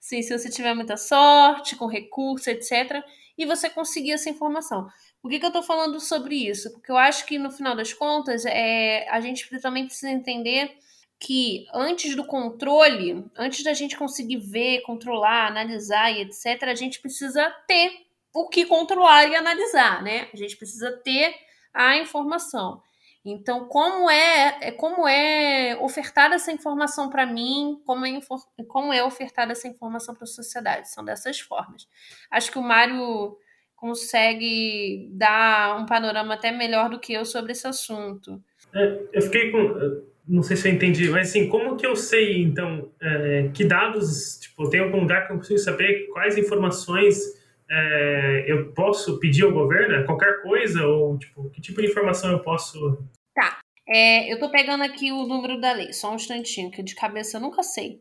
Sim, 0.01 0.21
se 0.21 0.37
você 0.37 0.49
tiver 0.49 0.73
muita 0.73 0.97
sorte, 0.97 1.77
com 1.77 1.87
recurso, 1.87 2.49
etc 2.49 3.01
e 3.37 3.45
você 3.45 3.69
conseguir 3.69 4.11
essa 4.11 4.29
informação. 4.29 4.87
Por 5.21 5.29
que, 5.29 5.39
que 5.39 5.45
eu 5.45 5.49
estou 5.49 5.63
falando 5.63 5.99
sobre 5.99 6.35
isso? 6.35 6.71
Porque 6.71 6.91
eu 6.91 6.97
acho 6.97 7.25
que 7.25 7.37
no 7.37 7.51
final 7.51 7.75
das 7.75 7.93
contas 7.93 8.45
é, 8.45 9.07
a 9.09 9.19
gente 9.19 9.49
também 9.59 9.85
precisa 9.85 10.11
entender 10.11 10.77
que 11.19 11.65
antes 11.73 12.15
do 12.15 12.25
controle, 12.25 13.25
antes 13.37 13.63
da 13.63 13.73
gente 13.73 13.97
conseguir 13.97 14.37
ver, 14.37 14.81
controlar, 14.81 15.47
analisar 15.47 16.11
e 16.11 16.21
etc., 16.21 16.63
a 16.63 16.75
gente 16.75 16.99
precisa 16.99 17.49
ter 17.65 18.05
o 18.33 18.49
que 18.49 18.65
controlar 18.65 19.27
e 19.27 19.35
analisar, 19.35 20.03
né? 20.03 20.27
A 20.33 20.37
gente 20.37 20.57
precisa 20.57 20.91
ter 20.91 21.33
a 21.73 21.97
informação. 21.97 22.81
Então, 23.25 23.67
como 23.67 24.09
é, 24.09 24.57
é 24.61 24.71
como 24.71 25.07
é 25.07 25.77
ofertada 25.79 26.35
essa 26.35 26.51
informação 26.51 27.09
para 27.09 27.25
mim, 27.25 27.81
como 27.85 28.05
é, 28.05 28.19
como 28.67 28.91
é 28.91 29.03
ofertada 29.03 29.53
essa 29.53 29.67
informação 29.67 30.13
para 30.13 30.25
a 30.25 30.27
sociedade? 30.27 30.89
São 30.89 31.05
dessas 31.05 31.39
formas. 31.39 31.87
Acho 32.29 32.51
que 32.51 32.59
o 32.59 32.63
Mário 32.63 33.37
consegue 33.77 35.09
dar 35.11 35.79
um 35.79 35.85
panorama 35.85 36.33
até 36.33 36.51
melhor 36.51 36.89
do 36.89 36.99
que 36.99 37.13
eu 37.13 37.23
sobre 37.23 37.53
esse 37.53 37.65
assunto. 37.65 38.41
É, 38.73 38.99
eu 39.13 39.21
fiquei 39.21 39.51
com. 39.51 40.03
Não 40.25 40.41
sei 40.41 40.55
se 40.55 40.69
eu 40.69 40.73
entendi, 40.73 41.09
mas 41.09 41.29
assim, 41.29 41.49
como 41.49 41.75
que 41.75 41.85
eu 41.85 41.97
sei, 41.97 42.41
então, 42.41 42.89
é, 43.01 43.49
que 43.53 43.65
dados, 43.65 44.39
tipo, 44.39 44.69
tem 44.69 44.79
algum 44.79 45.01
lugar 45.01 45.27
que 45.27 45.33
eu 45.33 45.37
consigo 45.37 45.59
saber 45.59 46.07
quais 46.13 46.37
informações 46.37 47.42
é, 47.75 48.45
eu 48.47 48.71
posso 48.73 49.19
pedir 49.19 49.43
ao 49.43 49.51
governo? 49.51 50.05
Qualquer 50.05 50.43
coisa? 50.43 50.85
Ou, 50.85 51.17
tipo, 51.17 51.49
que 51.49 51.59
tipo 51.61 51.81
de 51.81 51.87
informação 51.87 52.31
eu 52.31 52.39
posso 52.39 53.03
Tá. 53.33 53.59
É, 53.87 54.31
eu 54.31 54.37
tô 54.39 54.51
pegando 54.51 54.83
aqui 54.83 55.11
o 55.11 55.25
número 55.25 55.59
da 55.59 55.73
lei, 55.73 55.91
só 55.91 56.11
um 56.11 56.15
instantinho, 56.15 56.69
que 56.71 56.83
de 56.83 56.95
cabeça 56.95 57.37
eu 57.37 57.41
nunca 57.41 57.63
sei. 57.63 57.99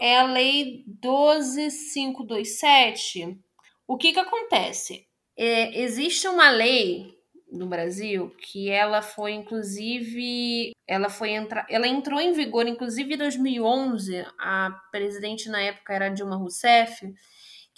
é 0.00 0.18
a 0.18 0.24
Lei 0.24 0.84
12527. 0.86 3.38
O 3.86 3.96
que, 3.96 4.12
que 4.12 4.18
acontece? 4.18 5.06
É, 5.36 5.80
existe 5.80 6.26
uma 6.28 6.50
lei 6.50 7.18
no 7.50 7.66
Brasil 7.66 8.30
que 8.38 8.70
ela 8.70 9.02
foi 9.02 9.32
inclusive 9.32 10.70
ela 10.86 11.08
foi 11.08 11.30
entra, 11.30 11.66
ela 11.68 11.88
entrou 11.88 12.20
em 12.20 12.32
vigor 12.32 12.68
inclusive 12.68 13.14
em 13.14 13.18
2011 13.18 14.24
a 14.38 14.70
presidente 14.92 15.48
na 15.48 15.60
época 15.60 15.92
era 15.92 16.08
Dilma 16.08 16.36
Rousseff 16.36 17.12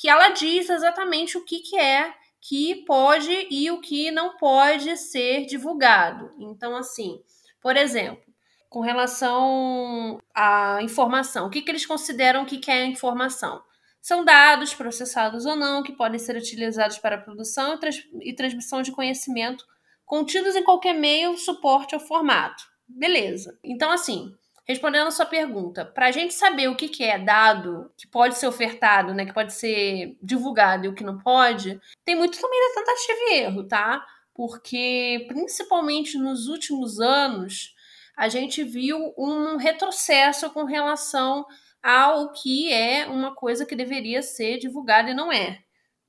que 0.02 0.08
ela 0.08 0.30
diz 0.30 0.68
exatamente 0.68 1.38
o 1.38 1.44
que, 1.44 1.60
que 1.60 1.78
é 1.78 2.12
que 2.40 2.84
pode 2.84 3.46
e 3.48 3.70
o 3.70 3.80
que 3.80 4.10
não 4.10 4.36
pode 4.36 4.96
ser 4.96 5.46
divulgado 5.46 6.34
então 6.40 6.76
assim 6.76 7.22
por 7.60 7.76
exemplo 7.76 8.20
com 8.68 8.80
relação 8.80 10.18
à 10.34 10.80
informação 10.82 11.46
o 11.46 11.50
que, 11.50 11.62
que 11.62 11.70
eles 11.70 11.86
consideram 11.86 12.44
que 12.44 12.60
é 12.68 12.84
informação 12.84 13.62
são 14.00 14.24
dados, 14.24 14.74
processados 14.74 15.46
ou 15.46 15.54
não, 15.54 15.80
que 15.80 15.92
podem 15.92 16.18
ser 16.18 16.36
utilizados 16.36 16.98
para 16.98 17.14
a 17.14 17.20
produção 17.20 17.74
e, 17.74 17.78
trans 17.78 18.04
e 18.20 18.34
transmissão 18.34 18.82
de 18.82 18.90
conhecimento 18.90 19.64
contidos 20.04 20.56
em 20.56 20.64
qualquer 20.64 20.92
meio, 20.92 21.38
suporte 21.38 21.94
ou 21.94 22.00
formato. 22.00 22.64
Beleza. 22.88 23.56
Então, 23.62 23.92
assim, 23.92 24.34
respondendo 24.64 25.08
a 25.08 25.10
sua 25.10 25.26
pergunta, 25.26 25.84
para 25.84 26.06
a 26.06 26.10
gente 26.10 26.34
saber 26.34 26.68
o 26.68 26.76
que, 26.76 26.88
que 26.88 27.04
é 27.04 27.18
dado, 27.18 27.90
que 27.96 28.06
pode 28.06 28.36
ser 28.38 28.46
ofertado, 28.46 29.12
né, 29.12 29.26
que 29.26 29.34
pode 29.34 29.52
ser 29.52 30.16
divulgado 30.22 30.86
e 30.86 30.88
o 30.88 30.94
que 30.94 31.04
não 31.04 31.18
pode, 31.18 31.80
tem 32.04 32.14
muito 32.14 32.40
também 32.40 32.60
da 32.68 32.80
tentativa 32.80 33.18
e 33.20 33.34
erro, 33.40 33.64
tá? 33.64 34.04
Porque, 34.34 35.26
principalmente 35.28 36.16
nos 36.16 36.46
últimos 36.48 37.00
anos, 37.00 37.74
a 38.16 38.28
gente 38.28 38.62
viu 38.62 39.12
um 39.18 39.56
retrocesso 39.56 40.48
com 40.50 40.64
relação 40.64 41.44
ao 41.82 42.32
que 42.32 42.72
é 42.72 43.06
uma 43.06 43.34
coisa 43.34 43.66
que 43.66 43.74
deveria 43.74 44.22
ser 44.22 44.58
divulgada 44.58 45.10
e 45.10 45.14
não 45.14 45.32
é. 45.32 45.62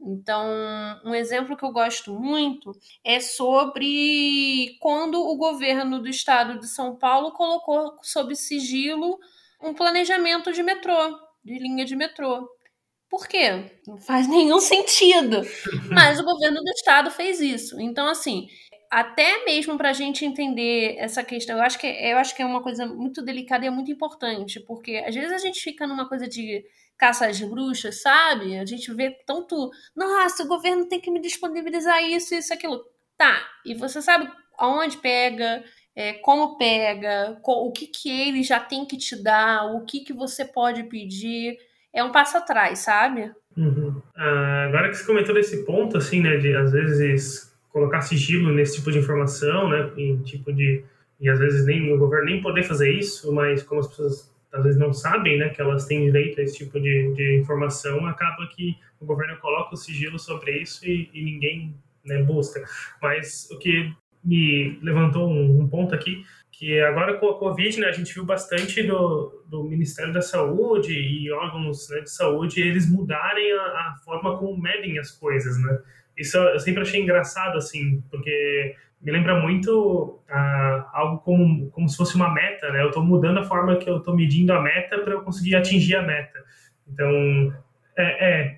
Então, 0.06 0.45
um 1.06 1.16
exemplo 1.16 1.56
que 1.56 1.64
eu 1.64 1.72
gosto 1.72 2.14
muito 2.14 2.72
é 3.04 3.20
sobre 3.20 4.78
quando 4.82 5.16
o 5.22 5.38
governo 5.38 6.01
do 6.01 6.10
estado 6.10 6.60
de 6.60 6.68
São 6.68 6.97
Paulo 6.97 7.32
colocou 7.32 7.97
sob 8.01 8.36
sigilo 8.36 9.18
um 9.62 9.74
planejamento 9.74 10.51
de 10.51 10.62
metrô, 10.62 11.18
de 11.43 11.58
linha 11.58 11.86
de 11.86 11.95
metrô. 11.95 12.47
Por 13.10 13.28
quê? 13.28 13.72
Não 13.88 13.97
faz 13.97 14.28
nenhum 14.30 14.60
sentido. 14.60 15.41
Mas 15.89 16.20
o 16.20 16.24
governo 16.24 16.62
do 16.62 16.70
estado 16.72 17.10
fez 17.10 17.39
isso. 17.39 17.80
Então, 17.80 18.08
assim, 18.08 18.47
até 18.91 19.45
mesmo 19.45 19.78
para 19.78 19.89
a 19.89 19.93
gente 19.93 20.26
entender 20.26 20.95
essa 20.97 21.24
questão, 21.24 21.58
eu 21.58 21.64
acho, 21.64 21.80
que, 21.80 21.88
eu 21.88 22.18
acho 22.18 22.36
que 22.36 22.41
é 22.41 22.45
uma 22.45 22.62
coisa 22.62 22.86
muito 22.86 23.24
delicada 23.24 23.66
e 23.66 23.68
é 23.68 23.72
muito 23.72 23.91
importante, 23.91 24.60
porque 24.60 24.97
às 24.97 25.16
vezes 25.16 25.32
a 25.32 25.38
gente 25.38 25.62
fica 25.62 25.88
numa 25.88 26.08
coisa 26.08 26.28
de 26.28 26.64
caça 27.04 27.28
às 27.28 27.41
bruxas, 27.41 28.01
sabe? 28.01 28.58
A 28.58 28.66
gente 28.66 28.93
vê 28.93 29.12
tanto, 29.28 29.70
nossa, 29.93 30.43
o 30.43 30.47
governo 30.47 30.88
tem 30.88 31.01
que 31.01 31.12
me 31.12 31.20
disponibilizar 31.20 32.01
isso, 32.01 32.34
isso, 32.34 32.54
aquilo. 32.54 32.82
Tá, 33.18 33.45
e 33.66 33.76
você 33.76 34.01
sabe 34.01 34.26
aonde 34.58 34.95
pega, 34.97 35.62
é, 35.93 36.14
como 36.14 36.58
pega, 36.58 37.38
o 37.45 37.72
que, 37.74 37.88
que 37.88 38.10
ele 38.10 38.41
já 38.41 38.58
tem 38.58 38.86
que 38.86 38.95
te 38.95 39.22
dar, 39.22 39.66
o 39.76 39.84
que, 39.84 39.99
que 39.99 40.14
você 40.14 40.45
pode 40.45 40.84
pedir. 40.84 41.58
É 41.93 42.01
um 42.01 42.12
passo 42.12 42.38
atrás, 42.38 42.80
sabe? 42.80 43.30
Uhum. 43.58 44.01
Ah, 44.16 44.68
agora 44.70 44.89
que 44.89 44.95
você 44.95 45.06
comentou 45.06 45.36
desse 45.36 45.66
ponto, 45.66 45.97
assim, 45.97 46.22
né, 46.22 46.38
de 46.38 46.56
às 46.56 46.72
vezes 46.72 47.54
colocar 47.70 47.99
sigilo 47.99 48.54
nesse 48.54 48.78
tipo 48.78 48.93
de 48.93 48.99
informação, 48.99 49.68
né, 49.68 49.91
em 49.97 50.22
tipo 50.24 50.54
de 50.54 50.86
e 51.20 51.30
às 51.30 51.38
vezes 51.38 51.66
nem 51.66 51.93
o 51.93 51.97
governo 51.97 52.26
nem 52.26 52.41
poder 52.41 52.64
fazer 52.64 52.91
isso, 52.91 53.32
mas 53.34 53.62
como 53.62 53.82
as 53.82 53.88
pessoas 53.88 54.33
às 54.54 54.64
vezes 54.64 54.80
não 54.80 54.93
sabem, 54.93 55.38
né, 55.38 55.49
que 55.49 55.62
elas 55.62 55.86
têm 55.86 56.06
direito 56.06 56.39
a 56.39 56.43
esse 56.43 56.58
tipo 56.58 56.80
de, 56.80 57.14
de 57.14 57.39
informação, 57.39 58.06
acaba 58.06 58.47
que 58.56 58.78
o 58.99 59.06
governo 59.06 59.38
coloca 59.38 59.74
o 59.74 59.78
sigilo 59.78 60.20
sobre 60.20 60.60
isso 60.60 60.88
e, 60.88 61.10
e 61.14 61.24
ninguém 61.24 61.76
né, 62.06 62.22
busca. 62.22 62.64
Mas 63.01 63.49
o 63.51 63.58
que 63.58 63.91
me 64.24 64.80
levantou 64.82 65.30
um, 65.30 65.62
um, 65.62 65.68
ponto 65.68 65.93
aqui, 65.93 66.24
que 66.51 66.80
agora 66.80 67.18
com 67.18 67.30
a 67.30 67.39
Covid, 67.39 67.80
né, 67.80 67.88
a 67.88 67.91
gente 67.91 68.14
viu 68.14 68.24
bastante 68.24 68.84
do, 68.84 69.43
do 69.47 69.64
Ministério 69.64 70.14
da 70.14 70.22
Saúde 70.22 70.93
e 70.93 71.32
órgãos 71.32 71.89
né, 71.89 72.01
de 72.01 72.12
saúde 72.12 72.62
eles 72.62 72.89
mudarem 72.89 73.51
a, 73.54 73.64
a 73.64 73.95
forma 74.06 74.38
como 74.38 74.62
medem 74.62 74.99
as 74.99 75.12
coisas, 75.12 75.60
né? 75.62 75.80
Isso 76.16 76.38
eu 76.38 76.60
sempre 76.60 76.84
achei 76.84 77.01
engraçado, 77.01 77.58
assim, 77.58 78.04
porque 78.12 78.76
me 79.04 79.12
lembra 79.12 79.39
muito 79.41 80.22
ah, 80.30 80.89
algo 80.93 81.18
como, 81.20 81.70
como 81.72 81.89
se 81.89 81.97
fosse 81.97 82.16
uma 82.16 82.34
meta, 82.34 82.72
né? 82.72 82.82
Eu 82.82 82.88
estou 82.88 83.04
mudando 83.04 83.39
a 83.39 83.43
forma 83.43 83.76
que 83.76 83.89
eu 83.89 83.97
estou 83.97 84.16
medindo 84.16 84.54
a 84.54 84.62
meta 84.62 84.99
para 84.99 85.14
eu 85.14 85.22
conseguir 85.22 85.56
atingir 85.56 85.95
a 85.95 86.01
meta. 86.01 86.39
Então, 86.88 87.54
é, 87.97 88.30
é 88.30 88.58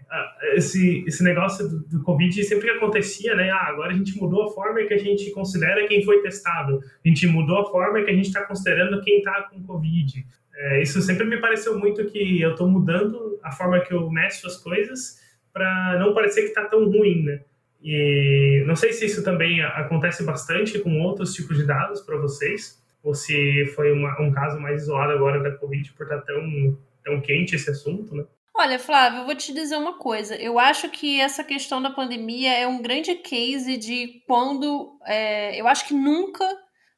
esse, 0.53 1.03
esse 1.07 1.23
negócio 1.23 1.67
do, 1.67 1.79
do, 1.87 2.03
Covid 2.03 2.43
sempre 2.43 2.69
acontecia, 2.69 3.35
né? 3.35 3.49
Ah, 3.49 3.67
agora 3.67 3.91
a 3.91 3.95
gente 3.95 4.15
mudou 4.17 4.43
a 4.43 4.53
forma 4.53 4.83
que 4.83 4.93
a 4.93 4.97
gente 4.99 5.31
considera 5.31 5.87
quem 5.87 6.03
foi 6.03 6.21
testado. 6.21 6.79
A 7.03 7.07
gente 7.07 7.25
mudou 7.27 7.59
a 7.59 7.65
forma 7.65 8.01
que 8.03 8.11
a 8.11 8.13
gente 8.13 8.27
está 8.27 8.43
considerando 8.45 9.01
quem 9.01 9.17
está 9.17 9.43
com 9.43 9.63
Covid. 9.63 10.25
É, 10.55 10.81
isso 10.81 11.01
sempre 11.01 11.25
me 11.25 11.41
pareceu 11.41 11.77
muito 11.77 12.05
que 12.05 12.39
eu 12.39 12.51
estou 12.51 12.69
mudando 12.69 13.39
a 13.43 13.51
forma 13.51 13.79
que 13.81 13.93
eu 13.93 14.09
meço 14.11 14.45
as 14.47 14.57
coisas 14.57 15.19
para 15.51 15.97
não 15.99 16.13
parecer 16.13 16.41
que 16.41 16.47
está 16.49 16.65
tão 16.65 16.85
ruim, 16.85 17.23
né? 17.23 17.41
E 17.81 18.63
não 18.65 18.75
sei 18.75 18.93
se 18.93 19.05
isso 19.05 19.23
também 19.23 19.61
acontece 19.61 20.23
bastante 20.23 20.79
com 20.79 21.01
outros 21.01 21.33
tipos 21.33 21.57
de 21.57 21.65
dados 21.65 22.01
para 22.01 22.17
vocês, 22.17 22.83
ou 23.03 23.13
se 23.13 23.65
foi 23.75 23.91
uma, 23.91 24.19
um 24.19 24.31
caso 24.31 24.59
mais 24.59 24.83
isolado 24.83 25.13
agora 25.13 25.41
da 25.41 25.51
Covid 25.57 25.93
por 25.93 26.03
estar 26.03 26.19
tá 26.19 26.25
tão, 26.25 26.77
tão 27.03 27.21
quente 27.21 27.55
esse 27.55 27.69
assunto, 27.69 28.15
né? 28.15 28.25
Olha, 28.57 28.79
Flávio, 28.79 29.19
eu 29.19 29.25
vou 29.25 29.35
te 29.35 29.53
dizer 29.53 29.75
uma 29.75 29.97
coisa. 29.97 30.33
Eu 30.35 30.57
acho 30.57 30.89
que 30.89 31.19
essa 31.19 31.43
questão 31.43 31.81
da 31.81 31.89
pandemia 31.89 32.53
é 32.53 32.65
um 32.65 32.81
grande 32.81 33.13
case 33.15 33.75
de 33.75 34.21
quando. 34.25 34.97
É, 35.05 35.59
eu 35.59 35.67
acho 35.67 35.85
que 35.85 35.93
nunca 35.93 36.45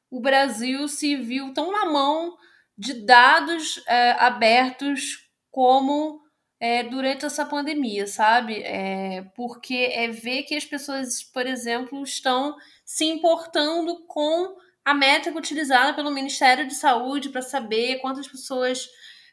o 0.08 0.20
Brasil 0.20 0.86
se 0.86 1.16
viu 1.16 1.52
tão 1.52 1.72
na 1.72 1.90
mão 1.90 2.36
de 2.76 3.04
dados 3.04 3.82
é, 3.88 4.12
abertos 4.12 5.28
como 5.50 6.20
é, 6.60 6.82
durante 6.82 7.24
essa 7.24 7.44
pandemia, 7.44 8.06
sabe? 8.06 8.62
É, 8.62 9.22
porque 9.34 9.90
é 9.92 10.08
ver 10.08 10.42
que 10.42 10.56
as 10.56 10.64
pessoas, 10.64 11.22
por 11.22 11.46
exemplo, 11.46 12.02
estão 12.02 12.56
se 12.84 13.04
importando 13.04 14.04
com 14.06 14.56
a 14.84 14.94
métrica 14.94 15.38
utilizada 15.38 15.94
pelo 15.94 16.10
Ministério 16.10 16.66
de 16.66 16.74
Saúde 16.74 17.28
para 17.28 17.42
saber 17.42 18.00
quantas 18.00 18.26
pessoas, 18.26 18.88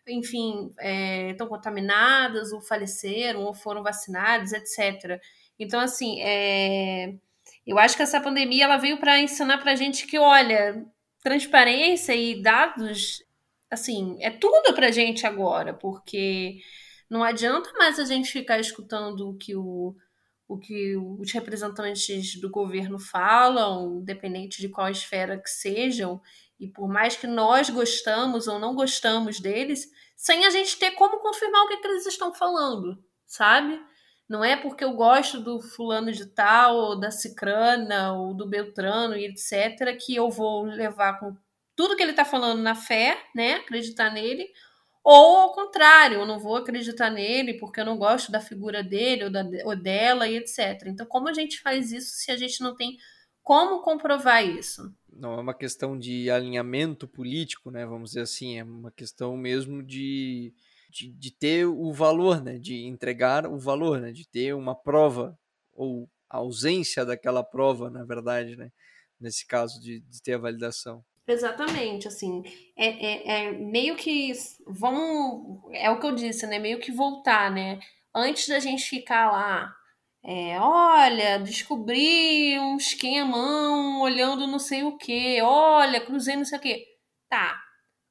enfim, 0.07 0.71
é, 0.79 1.31
estão 1.31 1.47
contaminadas, 1.47 2.51
ou 2.51 2.61
faleceram, 2.61 3.43
ou 3.43 3.53
foram 3.53 3.81
vacinadas, 3.81 4.51
etc. 4.53 5.19
Então, 5.57 5.79
assim, 5.79 6.21
é, 6.21 7.15
eu 7.65 7.79
acho 7.79 7.95
que 7.95 8.03
essa 8.03 8.21
pandemia 8.21 8.65
ela 8.65 8.77
veio 8.77 8.97
para 8.97 9.19
ensinar 9.19 9.57
para 9.57 9.71
a 9.71 9.75
gente 9.75 10.05
que, 10.05 10.19
olha, 10.19 10.85
transparência 11.23 12.13
e 12.13 12.41
dados, 12.41 13.23
assim, 13.71 14.17
é 14.21 14.29
tudo 14.29 14.73
para 14.75 14.91
gente 14.91 15.25
agora, 15.25 15.73
porque 15.73 16.59
não 17.09 17.23
adianta 17.23 17.71
mais 17.77 17.99
a 17.99 18.05
gente 18.05 18.31
ficar 18.31 18.59
escutando 18.59 19.29
o 19.29 19.37
que, 19.37 19.55
o, 19.55 19.95
o 20.47 20.57
que 20.57 20.95
os 20.97 21.31
representantes 21.31 22.39
do 22.39 22.49
governo 22.49 22.97
falam, 22.99 23.99
independente 24.01 24.61
de 24.61 24.69
qual 24.69 24.89
esfera 24.89 25.37
que 25.37 25.49
sejam, 25.49 26.21
e 26.59 26.67
por 26.67 26.87
mais 26.87 27.15
que 27.15 27.27
nós 27.27 27.69
gostamos 27.69 28.47
ou 28.47 28.59
não 28.59 28.73
gostamos 28.73 29.39
deles, 29.39 29.89
sem 30.15 30.45
a 30.45 30.49
gente 30.49 30.77
ter 30.77 30.91
como 30.91 31.19
confirmar 31.19 31.63
o 31.63 31.67
que, 31.67 31.77
que 31.77 31.87
eles 31.87 32.05
estão 32.05 32.33
falando, 32.33 32.97
sabe? 33.25 33.79
Não 34.27 34.43
é 34.43 34.55
porque 34.55 34.83
eu 34.83 34.93
gosto 34.93 35.39
do 35.39 35.61
fulano 35.61 36.11
de 36.11 36.25
tal, 36.25 36.75
ou 36.75 36.99
da 36.99 37.11
cicrana, 37.11 38.13
ou 38.13 38.33
do 38.33 38.47
beltrano 38.47 39.15
e 39.15 39.25
etc., 39.25 39.95
que 40.03 40.15
eu 40.15 40.29
vou 40.29 40.63
levar 40.63 41.19
com 41.19 41.35
tudo 41.75 41.95
que 41.95 42.01
ele 42.01 42.11
está 42.11 42.25
falando 42.25 42.61
na 42.61 42.73
fé, 42.73 43.21
né? 43.35 43.55
Acreditar 43.55 44.09
nele, 44.11 44.47
ou 45.05 45.37
ao 45.37 45.53
contrário, 45.53 46.17
eu 46.17 46.25
não 46.25 46.39
vou 46.39 46.55
acreditar 46.55 47.11
nele 47.11 47.53
porque 47.59 47.79
eu 47.79 47.85
não 47.85 47.95
gosto 47.95 48.31
da 48.31 48.41
figura 48.41 48.83
dele 48.83 49.25
ou, 49.25 49.29
da, 49.31 49.45
ou 49.63 49.75
dela 49.75 50.27
e 50.27 50.35
etc. 50.35 50.81
Então, 50.87 51.05
como 51.05 51.29
a 51.29 51.33
gente 51.33 51.61
faz 51.61 51.91
isso 51.91 52.15
se 52.15 52.31
a 52.31 52.35
gente 52.35 52.59
não 52.61 52.75
tem 52.75 52.97
como 53.43 53.83
comprovar 53.83 54.43
isso? 54.43 54.91
Não 55.07 55.33
é 55.33 55.41
uma 55.41 55.53
questão 55.53 55.95
de 55.95 56.31
alinhamento 56.31 57.07
político, 57.07 57.69
né? 57.69 57.85
Vamos 57.85 58.09
dizer 58.09 58.21
assim, 58.21 58.57
é 58.57 58.63
uma 58.63 58.89
questão 58.89 59.37
mesmo 59.37 59.83
de, 59.83 60.51
de, 60.89 61.13
de 61.13 61.31
ter 61.31 61.67
o 61.67 61.93
valor, 61.93 62.41
né? 62.41 62.57
De 62.57 62.87
entregar 62.87 63.45
o 63.45 63.59
valor, 63.59 64.01
né? 64.01 64.11
De 64.11 64.27
ter 64.27 64.55
uma 64.55 64.73
prova 64.73 65.37
ou 65.71 66.09
a 66.27 66.37
ausência 66.37 67.05
daquela 67.05 67.43
prova, 67.43 67.91
na 67.91 68.03
verdade, 68.03 68.55
né? 68.55 68.71
Nesse 69.19 69.45
caso 69.45 69.79
de, 69.79 69.99
de 69.99 70.19
ter 70.23 70.33
a 70.33 70.39
validação. 70.39 71.05
Exatamente, 71.27 72.07
assim, 72.07 72.43
é, 72.77 72.85
é, 72.87 73.47
é, 73.47 73.51
meio 73.51 73.95
que, 73.95 74.31
vamos, 74.67 75.59
é 75.73 75.89
o 75.89 75.99
que 75.99 76.05
eu 76.05 76.13
disse, 76.13 76.45
né, 76.45 76.59
meio 76.59 76.79
que 76.79 76.91
voltar, 76.91 77.49
né, 77.49 77.79
antes 78.13 78.47
da 78.47 78.59
gente 78.59 78.83
ficar 78.83 79.31
lá, 79.31 79.75
é, 80.23 80.59
olha, 80.59 81.39
descobri 81.39 82.59
um 82.59 82.77
esquema, 82.77 83.37
olhando 84.01 84.45
não 84.45 84.59
sei 84.59 84.83
o 84.83 84.97
que, 84.97 85.41
olha, 85.41 85.99
cruzei 85.99 86.35
não 86.35 86.45
sei 86.45 86.59
o 86.59 86.61
que, 86.61 86.85
tá, 87.27 87.59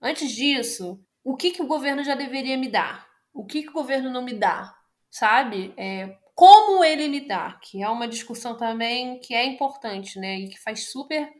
antes 0.02 0.32
disso, 0.32 1.00
o 1.22 1.36
que, 1.36 1.52
que 1.52 1.62
o 1.62 1.68
governo 1.68 2.02
já 2.02 2.16
deveria 2.16 2.56
me 2.58 2.68
dar, 2.68 3.06
o 3.32 3.44
que, 3.46 3.62
que 3.62 3.70
o 3.70 3.74
governo 3.74 4.10
não 4.10 4.22
me 4.22 4.34
dá, 4.34 4.74
sabe? 5.08 5.72
É, 5.76 6.16
como 6.34 6.82
ele 6.84 7.08
me 7.08 7.20
dá, 7.20 7.58
que 7.62 7.80
é 7.82 7.88
uma 7.88 8.08
discussão 8.08 8.56
também 8.56 9.20
que 9.20 9.34
é 9.34 9.44
importante, 9.44 10.18
né? 10.18 10.36
E 10.40 10.48
que 10.48 10.60
faz 10.60 10.90
super 10.90 11.32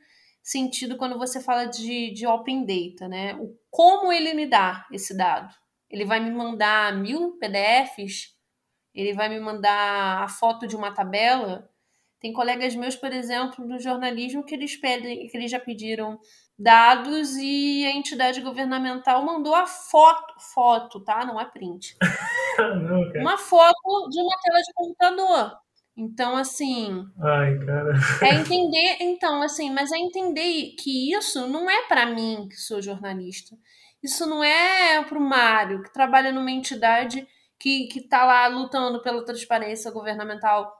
sentido 0.45 0.99
quando 0.99 1.19
você 1.19 1.41
fala 1.41 1.65
de, 1.65 2.13
de 2.13 2.27
open 2.27 2.67
data, 2.67 3.09
né? 3.09 3.35
O 3.37 3.59
como 3.71 4.13
ele 4.13 4.35
me 4.35 4.47
dá 4.47 4.87
esse 4.93 5.17
dado. 5.17 5.53
Ele 5.91 6.05
vai 6.05 6.21
me 6.21 6.31
mandar 6.31 6.97
mil 6.97 7.39
PDFs? 7.39 8.35
Ele 8.95 9.13
vai 9.15 9.29
me 9.29 9.41
mandar 9.41 10.23
a 10.23 10.29
foto 10.29 10.67
de 10.67 10.77
uma 10.77 10.93
tabela? 10.93 11.69
Tem 12.21 12.33
colegas 12.33 12.75
meus, 12.75 12.95
por 12.95 13.13
exemplo, 13.13 13.67
do 13.67 13.79
jornalismo 13.79 14.45
que 14.45 14.55
eles 14.55 14.77
pedem, 14.77 15.27
que 15.27 15.37
eles 15.37 15.51
já 15.51 15.59
pediram 15.59 16.19
dados 16.59 17.37
e 17.37 17.85
a 17.85 17.91
entidade 17.91 18.41
governamental 18.41 19.25
mandou 19.25 19.55
a 19.55 19.67
foto, 19.67 20.35
foto, 20.55 21.01
tá? 21.01 21.25
Não 21.25 21.41
é 21.41 21.45
print. 21.45 21.97
Não, 22.59 23.23
uma 23.23 23.37
foto 23.37 24.09
de 24.09 24.21
uma 24.21 24.39
tela 24.43 24.61
de 24.61 24.73
computador. 24.75 25.59
Então, 25.97 26.37
assim. 26.37 27.07
Ai, 27.21 27.59
cara. 27.65 27.93
É 28.23 28.35
entender. 28.35 28.97
Então, 29.01 29.43
assim, 29.43 29.71
mas 29.71 29.93
é 29.93 29.97
entender 29.97 30.75
que 30.79 31.13
isso 31.13 31.47
não 31.47 31.71
é 31.71 31.87
para 31.87 32.07
mim, 32.07 32.49
que 32.49 32.57
sou 32.57 32.83
jornalista. 32.83 33.57
Isso 34.03 34.27
não 34.27 34.43
é 34.43 35.03
para 35.05 35.19
o 35.19 35.21
Mário, 35.21 35.83
que 35.83 35.93
trabalha 35.93 36.33
numa 36.33 36.51
entidade 36.51 37.27
que 37.59 37.89
está 37.95 38.25
lá 38.25 38.47
lutando 38.49 39.03
pela 39.03 39.25
transparência 39.25 39.91
governamental 39.91 40.71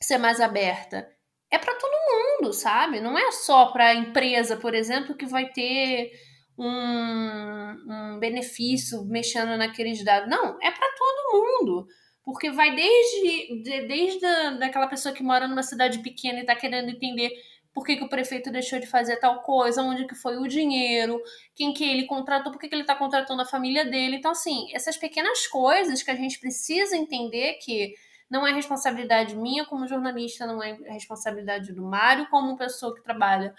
ser 0.00 0.18
mais 0.18 0.40
aberta. 0.40 1.08
É 1.50 1.58
para 1.58 1.74
todo 1.74 2.40
mundo, 2.40 2.52
sabe? 2.52 3.00
Não 3.00 3.16
é 3.18 3.30
só 3.30 3.66
para 3.66 3.88
a 3.88 3.94
empresa, 3.94 4.56
por 4.56 4.74
exemplo, 4.74 5.16
que 5.16 5.26
vai 5.26 5.48
ter 5.50 6.10
um, 6.58 7.76
um 7.86 8.18
benefício 8.18 9.04
mexendo 9.04 9.56
naqueles 9.56 10.04
dados. 10.04 10.28
Não, 10.28 10.58
é 10.60 10.70
para 10.70 10.88
todo 10.96 11.32
mundo 11.32 11.86
porque 12.28 12.50
vai 12.50 12.76
desde, 12.76 13.62
de, 13.62 13.86
desde 13.86 14.26
a, 14.26 14.50
daquela 14.50 14.86
pessoa 14.86 15.14
que 15.14 15.22
mora 15.22 15.48
numa 15.48 15.62
cidade 15.62 16.00
pequena 16.00 16.36
e 16.36 16.40
está 16.42 16.54
querendo 16.54 16.90
entender 16.90 17.32
por 17.72 17.86
que, 17.86 17.96
que, 17.96 18.04
o 18.04 18.08
prefeito 18.08 18.50
deixou 18.50 18.78
de 18.78 18.86
fazer 18.86 19.16
tal 19.16 19.40
coisa, 19.40 19.82
onde 19.82 20.06
que 20.06 20.14
foi 20.14 20.36
o 20.36 20.46
dinheiro, 20.46 21.18
quem 21.54 21.72
que 21.72 21.82
ele 21.82 22.04
contratou, 22.04 22.52
por 22.52 22.58
que, 22.60 22.68
que 22.68 22.74
ele 22.74 22.82
está 22.82 22.94
contratando 22.94 23.40
a 23.40 23.46
família 23.46 23.86
dele. 23.86 24.16
Então, 24.16 24.32
assim, 24.32 24.68
essas 24.74 24.98
pequenas 24.98 25.46
coisas 25.46 26.02
que 26.02 26.10
a 26.10 26.14
gente 26.14 26.38
precisa 26.38 26.94
entender 26.98 27.54
que 27.62 27.94
não 28.30 28.46
é 28.46 28.52
responsabilidade 28.52 29.34
minha 29.34 29.64
como 29.64 29.88
jornalista, 29.88 30.46
não 30.46 30.62
é 30.62 30.76
responsabilidade 30.92 31.72
do 31.72 31.82
Mário 31.82 32.28
como 32.28 32.58
pessoa 32.58 32.94
que 32.94 33.02
trabalha 33.02 33.54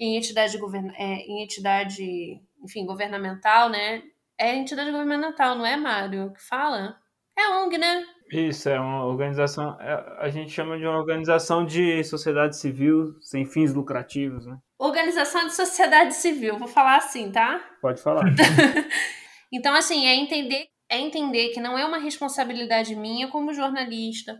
em 0.00 0.16
entidade, 0.16 0.56
govern... 0.56 0.90
É, 0.96 1.16
em 1.26 1.42
entidade 1.42 2.40
enfim, 2.62 2.86
governamental, 2.86 3.68
né? 3.68 4.02
É 4.38 4.56
entidade 4.56 4.90
governamental, 4.90 5.58
não 5.58 5.66
é, 5.66 5.76
Mário? 5.76 6.32
Que 6.32 6.40
fala? 6.40 6.98
É 7.36 7.48
ONG, 7.48 7.76
né? 7.76 8.06
Isso, 8.32 8.68
é 8.68 8.80
uma 8.80 9.04
organização, 9.04 9.78
é, 9.80 10.16
a 10.18 10.28
gente 10.28 10.50
chama 10.50 10.78
de 10.78 10.84
uma 10.84 10.98
organização 10.98 11.64
de 11.64 12.02
sociedade 12.04 12.56
civil 12.56 13.14
sem 13.20 13.44
fins 13.44 13.72
lucrativos, 13.74 14.46
né? 14.46 14.56
Organização 14.78 15.46
de 15.46 15.54
sociedade 15.54 16.14
civil, 16.14 16.58
vou 16.58 16.68
falar 16.68 16.96
assim, 16.96 17.30
tá? 17.30 17.60
Pode 17.80 18.02
falar. 18.02 18.24
então, 19.52 19.74
assim, 19.74 20.06
é 20.06 20.14
entender, 20.14 20.66
é 20.88 20.98
entender 20.98 21.50
que 21.50 21.60
não 21.60 21.78
é 21.78 21.84
uma 21.84 21.98
responsabilidade 21.98 22.96
minha 22.96 23.28
como 23.28 23.52
jornalista, 23.52 24.38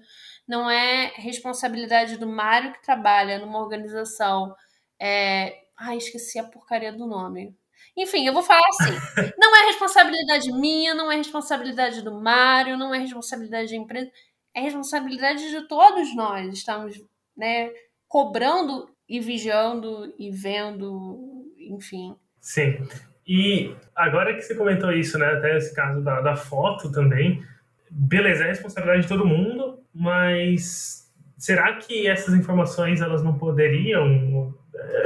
não 0.49 0.69
é 0.69 1.13
responsabilidade 1.17 2.19
do 2.19 2.27
Mário 2.27 2.73
que 2.73 2.83
trabalha 2.83 3.39
numa 3.39 3.61
organização. 3.61 4.55
É... 5.01 5.55
Ai, 5.79 5.97
esqueci 5.97 6.39
a 6.39 6.45
porcaria 6.45 6.93
do 6.93 7.07
nome. 7.07 7.55
Enfim, 7.97 8.27
eu 8.27 8.33
vou 8.33 8.43
falar 8.43 8.67
assim: 8.69 9.33
não 9.39 9.57
é 9.57 9.67
responsabilidade 9.67 10.53
minha, 10.53 10.95
não 10.95 11.11
é 11.11 11.17
responsabilidade 11.17 12.03
do 12.03 12.21
Mário, 12.21 12.77
não 12.77 12.95
é 12.95 12.99
responsabilidade 12.99 13.71
da 13.71 13.77
empresa, 13.77 14.11
é 14.55 14.61
responsabilidade 14.61 15.51
de 15.51 15.69
todos 15.69 16.15
nós. 16.15 16.53
Estamos 16.53 17.01
né, 17.37 17.71
cobrando 18.09 18.89
e 19.09 19.21
vigiando 19.21 20.13
e 20.19 20.31
vendo, 20.31 21.47
enfim. 21.59 22.17
Sim. 22.41 22.87
E 23.27 23.75
agora 23.95 24.35
que 24.35 24.43
você 24.43 24.55
comentou 24.55 24.93
isso, 24.93 25.19
né, 25.19 25.27
até 25.27 25.57
esse 25.57 25.75
caso 25.75 26.03
da, 26.03 26.21
da 26.21 26.37
foto 26.37 26.93
também, 26.93 27.43
beleza, 27.91 28.45
é 28.45 28.49
responsabilidade 28.49 29.03
de 29.03 29.09
todo 29.09 29.27
mundo, 29.27 29.79
mas 29.95 31.11
será 31.39 31.77
que 31.77 32.07
essas 32.07 32.35
informações 32.35 33.01
elas 33.01 33.23
não 33.23 33.39
poderiam 33.39 34.55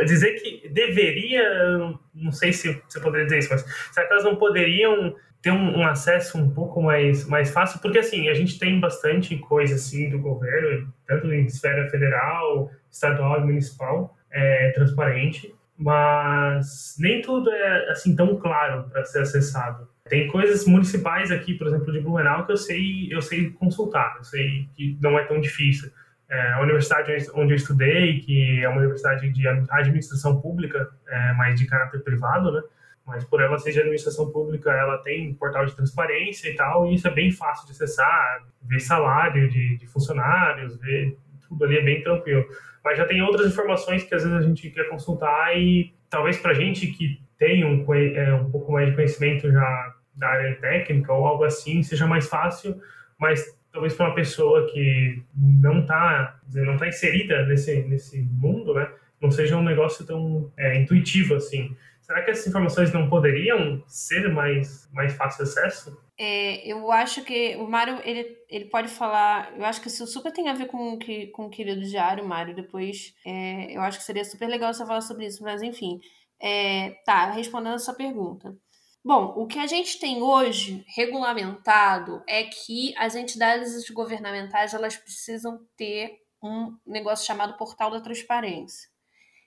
dizer 0.07 0.35
que 0.35 0.69
deveria, 0.69 1.97
não 2.15 2.33
sei 2.33 2.53
se 2.53 2.81
você 2.89 3.01
poderia 3.01 3.27
dizer 3.27 3.39
isso, 3.39 3.51
mas 3.51 3.65
será 3.93 4.07
que 4.07 4.13
elas 4.13 4.25
não 4.25 4.37
poderiam 4.37 5.15
ter 5.43 5.51
um, 5.51 5.79
um, 5.79 5.87
acesso 5.87 6.39
um 6.39 6.51
pouco 6.51 6.83
mais, 6.83 7.27
mais 7.27 7.51
fácil? 7.51 7.81
Porque, 7.81 7.99
assim, 7.99 8.29
a 8.29 8.35
gente 8.35 8.59
tem 8.59 8.81
bastante 8.81 9.37
coisa, 9.37 9.75
assim, 9.75 10.11
do 10.11 10.19
governo, 10.19 10.93
tanto 11.07 11.33
em 11.33 11.45
esfera 11.45 11.89
federal, 11.91 12.71
estadual 12.91 13.41
e 13.41 13.45
municipal, 13.45 14.17
é, 14.31 14.71
transparente, 14.73 15.55
mas 15.77 16.97
nem 16.99 17.21
tudo 17.21 17.51
é, 17.51 17.91
assim, 17.91 18.17
tão 18.17 18.37
claro 18.37 18.89
para 18.91 19.05
ser 19.05 19.21
acessado. 19.21 19.89
Tem 20.09 20.27
coisas 20.27 20.67
municipais 20.67 21.31
aqui, 21.31 21.55
por 21.55 21.67
exemplo, 21.67 21.93
de 21.93 22.01
Blumenau, 22.01 22.47
que 22.47 22.53
eu 22.53 22.57
sei, 22.57 23.09
eu 23.11 23.21
sei 23.21 23.51
consultar, 23.51 24.17
eu 24.17 24.25
sei 24.25 24.67
que 24.75 24.99
não 25.01 25.19
é 25.19 25.25
tão 25.25 25.39
difícil 25.39 25.93
é, 26.31 26.53
a 26.53 26.61
universidade 26.61 27.11
onde 27.35 27.53
eu 27.53 27.57
estudei, 27.57 28.21
que 28.21 28.63
é 28.63 28.69
uma 28.69 28.79
universidade 28.79 29.31
de 29.31 29.49
administração 29.71 30.41
pública, 30.41 30.91
é, 31.09 31.33
mas 31.33 31.59
de 31.59 31.67
caráter 31.67 32.03
privado, 32.03 32.53
né? 32.53 32.63
Mas 33.07 33.25
por 33.25 33.41
ela 33.41 33.59
ser 33.59 33.73
de 33.73 33.79
administração 33.79 34.31
pública, 34.31 34.71
ela 34.71 34.99
tem 34.99 35.31
um 35.31 35.35
portal 35.35 35.65
de 35.65 35.75
transparência 35.75 36.51
e 36.51 36.55
tal, 36.55 36.87
e 36.87 36.95
isso 36.95 37.09
é 37.09 37.11
bem 37.11 37.31
fácil 37.31 37.65
de 37.65 37.73
acessar, 37.73 38.45
ver 38.63 38.81
salário 38.81 39.49
de, 39.49 39.79
de 39.79 39.87
funcionários, 39.87 40.79
ver 40.79 41.17
tudo 41.49 41.65
ali 41.65 41.79
é 41.79 41.83
bem 41.83 42.03
tranquilo. 42.03 42.45
Mas 42.85 42.99
já 42.99 43.07
tem 43.07 43.23
outras 43.23 43.47
informações 43.47 44.03
que 44.03 44.15
às 44.15 44.23
vezes 44.23 44.37
a 44.37 44.43
gente 44.43 44.69
quer 44.71 44.89
consultar 44.91 45.57
e 45.57 45.95
talvez 46.11 46.37
para 46.37 46.53
gente 46.53 46.87
que 46.89 47.19
tem 47.39 47.65
um, 47.65 47.87
é, 47.95 48.35
um 48.35 48.51
pouco 48.51 48.73
mais 48.73 48.91
de 48.91 48.95
conhecimento 48.95 49.51
já 49.51 49.95
da 50.15 50.29
área 50.29 50.55
técnica 50.57 51.13
ou 51.13 51.27
algo 51.27 51.45
assim, 51.45 51.83
seja 51.83 52.07
mais 52.07 52.27
fácil, 52.29 52.79
mas 53.19 53.58
talvez 53.79 53.95
para 53.95 54.07
uma 54.07 54.15
pessoa 54.15 54.67
que 54.67 55.23
não 55.35 55.81
está 55.81 56.41
não 56.53 56.77
tá 56.77 56.89
inserida 56.89 57.47
nesse, 57.47 57.83
nesse 57.83 58.19
mundo, 58.21 58.75
né, 58.75 58.91
não 59.21 59.31
seja 59.31 59.57
um 59.57 59.63
negócio 59.63 60.05
tão 60.05 60.53
é, 60.57 60.81
intuitivo 60.81 61.37
assim. 61.37 61.75
Será 62.01 62.23
que 62.23 62.31
essas 62.31 62.47
informações 62.47 62.93
não 62.93 63.09
poderiam 63.09 63.83
ser 63.87 64.33
mais, 64.33 64.89
mais 64.93 65.13
fácil 65.15 65.45
acesso? 65.45 65.97
É, 66.19 66.67
eu 66.67 66.91
acho 66.91 67.23
que 67.23 67.55
o 67.57 67.69
Mário, 67.69 68.01
ele, 68.03 68.37
ele 68.49 68.65
pode 68.65 68.89
falar. 68.89 69.53
Eu 69.57 69.65
acho 69.65 69.81
que 69.81 69.89
isso 69.89 70.07
super 70.07 70.33
tem 70.33 70.49
a 70.49 70.55
ver 70.55 70.67
com, 70.67 70.99
que, 70.99 71.27
com 71.29 71.47
o 71.47 71.51
querido 71.51 71.83
diário, 71.83 72.27
Mário. 72.27 72.57
Depois, 72.57 73.15
é, 73.27 73.77
eu 73.77 73.83
acho 73.83 73.99
que 73.99 74.05
seria 74.05 74.25
super 74.25 74.49
legal 74.49 74.73
você 74.73 74.87
falar 74.87 75.03
sobre 75.03 75.27
isso, 75.27 75.43
mas 75.43 75.63
enfim. 75.63 76.01
É, 76.41 76.91
tá, 77.05 77.31
respondendo 77.31 77.75
a 77.75 77.79
sua 77.79 77.95
pergunta. 77.95 78.57
Bom, 79.05 79.33
o 79.37 79.47
que 79.47 79.59
a 79.59 79.67
gente 79.67 79.99
tem 79.99 80.23
hoje 80.23 80.85
regulamentado 80.89 82.23
é 82.27 82.45
que 82.45 82.95
as 82.99 83.15
entidades 83.15 83.89
governamentais 83.91 84.75
elas 84.75 84.97
precisam 84.97 85.65
ter 85.77 86.19
um 86.43 86.77
negócio 86.87 87.27
chamado 87.27 87.57
Portal 87.57 87.91
da 87.91 88.01
Transparência. 88.01 88.89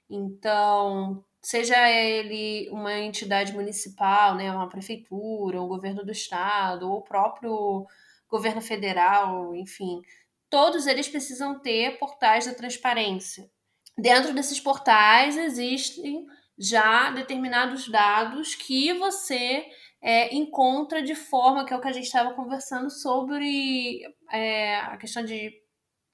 Então, 0.09 1.23
seja 1.41 1.89
ele 1.89 2.69
uma 2.71 2.97
entidade 2.99 3.53
municipal, 3.53 4.35
né, 4.35 4.51
uma 4.51 4.69
prefeitura, 4.69 5.61
o 5.61 5.67
governo 5.67 6.03
do 6.03 6.11
estado, 6.11 6.89
ou 6.89 6.97
o 6.97 7.03
próprio 7.03 7.85
governo 8.29 8.61
federal, 8.61 9.55
enfim, 9.55 10.01
todos 10.49 10.87
eles 10.87 11.07
precisam 11.07 11.59
ter 11.59 11.97
portais 11.97 12.45
da 12.45 12.53
transparência. 12.53 13.49
Dentro 13.97 14.33
desses 14.33 14.59
portais 14.59 15.37
existem 15.37 16.25
já 16.61 17.09
determinados 17.09 17.89
dados 17.89 18.53
que 18.53 18.93
você 18.93 19.65
é, 20.01 20.33
encontra 20.35 21.01
de 21.01 21.15
forma, 21.15 21.65
que 21.65 21.73
é 21.73 21.75
o 21.77 21.81
que 21.81 21.87
a 21.87 21.91
gente 21.91 22.05
estava 22.05 22.33
conversando 22.33 22.89
sobre 22.89 24.01
é, 24.31 24.77
a 24.77 24.97
questão 24.97 25.25
de 25.25 25.51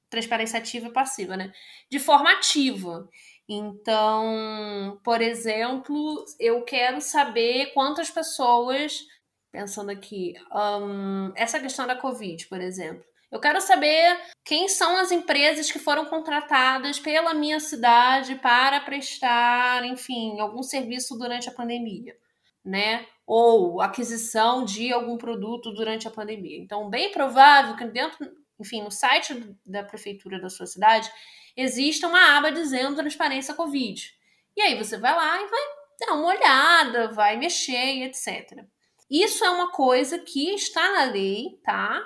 transparência 0.10 0.58
ativa 0.58 0.88
e 0.88 0.94
passiva, 0.94 1.36
né? 1.36 1.52
De 1.92 2.00
forma 2.00 2.32
ativa. 2.32 3.10
Então, 3.48 5.00
por 5.04 5.22
exemplo, 5.22 6.26
eu 6.40 6.64
quero 6.64 7.02
saber 7.02 7.74
quantas 7.74 8.10
pessoas, 8.10 9.06
pensando 9.52 9.90
aqui, 9.90 10.34
um, 10.82 11.32
essa 11.36 11.60
questão 11.60 11.86
da 11.86 11.96
Covid, 11.96 12.48
por 12.48 12.62
exemplo, 12.62 13.04
eu 13.32 13.40
quero 13.40 13.60
saber 13.60 14.20
quem 14.46 14.70
são 14.70 14.98
as 14.98 15.12
empresas 15.12 15.70
que 15.70 15.80
foram 15.80 16.06
contratadas 16.06 17.00
pela 17.00 17.34
minha 17.34 17.60
cidade 17.60 18.36
para 18.36 18.80
prestar, 18.80 19.84
enfim, 19.86 20.40
algum 20.40 20.64
serviço 20.64 21.18
durante 21.18 21.50
a 21.50 21.54
pandemia, 21.54 22.16
né? 22.64 23.06
Ou 23.26 23.82
aquisição 23.82 24.64
de 24.64 24.94
algum 24.94 25.18
produto 25.18 25.74
durante 25.74 26.08
a 26.08 26.12
pandemia. 26.12 26.58
Então, 26.58 26.90
bem 26.90 27.12
provável 27.12 27.76
que 27.76 27.86
dentro, 27.86 28.18
enfim, 28.58 28.82
no 28.82 28.92
site 28.92 29.56
da 29.66 29.84
prefeitura 29.84 30.40
da 30.40 30.50
sua 30.50 30.66
cidade 30.66 31.12
exista 31.56 32.08
uma 32.08 32.38
aba 32.38 32.52
dizendo 32.52 32.96
transparência 32.96 33.54
Covid. 33.54 34.16
E 34.56 34.62
aí 34.62 34.78
você 34.78 34.98
vai 34.98 35.14
lá 35.14 35.42
e 35.42 35.48
vai 35.48 35.62
dar 36.00 36.14
uma 36.14 36.28
olhada, 36.28 37.12
vai 37.12 37.36
mexer 37.36 38.04
etc. 38.04 38.64
Isso 39.10 39.44
é 39.44 39.50
uma 39.50 39.72
coisa 39.72 40.18
que 40.20 40.54
está 40.54 40.94
na 40.94 41.04
lei, 41.12 41.60
tá? 41.64 42.02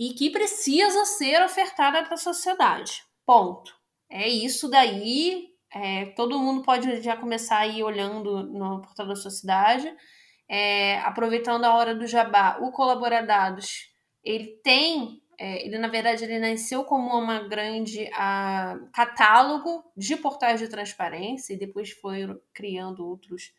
E 0.00 0.14
que 0.14 0.30
precisa 0.30 1.04
ser 1.04 1.42
ofertada 1.42 2.02
para 2.02 2.14
a 2.14 2.16
sociedade. 2.16 3.04
Ponto. 3.26 3.70
É 4.10 4.26
isso 4.26 4.66
daí. 4.70 5.50
É, 5.70 6.06
todo 6.16 6.38
mundo 6.38 6.62
pode 6.62 7.02
já 7.02 7.18
começar 7.18 7.58
a 7.58 7.66
ir 7.66 7.82
olhando 7.82 8.42
no 8.44 8.80
portal 8.80 9.06
da 9.06 9.14
sociedade. 9.14 9.94
É, 10.48 10.98
aproveitando 11.00 11.66
a 11.66 11.74
hora 11.74 11.94
do 11.94 12.06
jabá, 12.06 12.58
o 12.62 12.72
Colaboradados, 12.72 13.90
ele 14.24 14.58
tem, 14.64 15.22
é, 15.38 15.66
ele 15.66 15.78
na 15.78 15.86
verdade 15.88 16.24
ele 16.24 16.38
nasceu 16.38 16.82
como 16.82 17.14
uma 17.16 17.46
grande 17.46 18.10
a, 18.14 18.76
catálogo 18.94 19.84
de 19.94 20.16
portais 20.16 20.58
de 20.58 20.66
transparência 20.66 21.52
e 21.52 21.58
depois 21.58 21.90
foi 21.90 22.26
criando 22.54 23.06
outros 23.06 23.52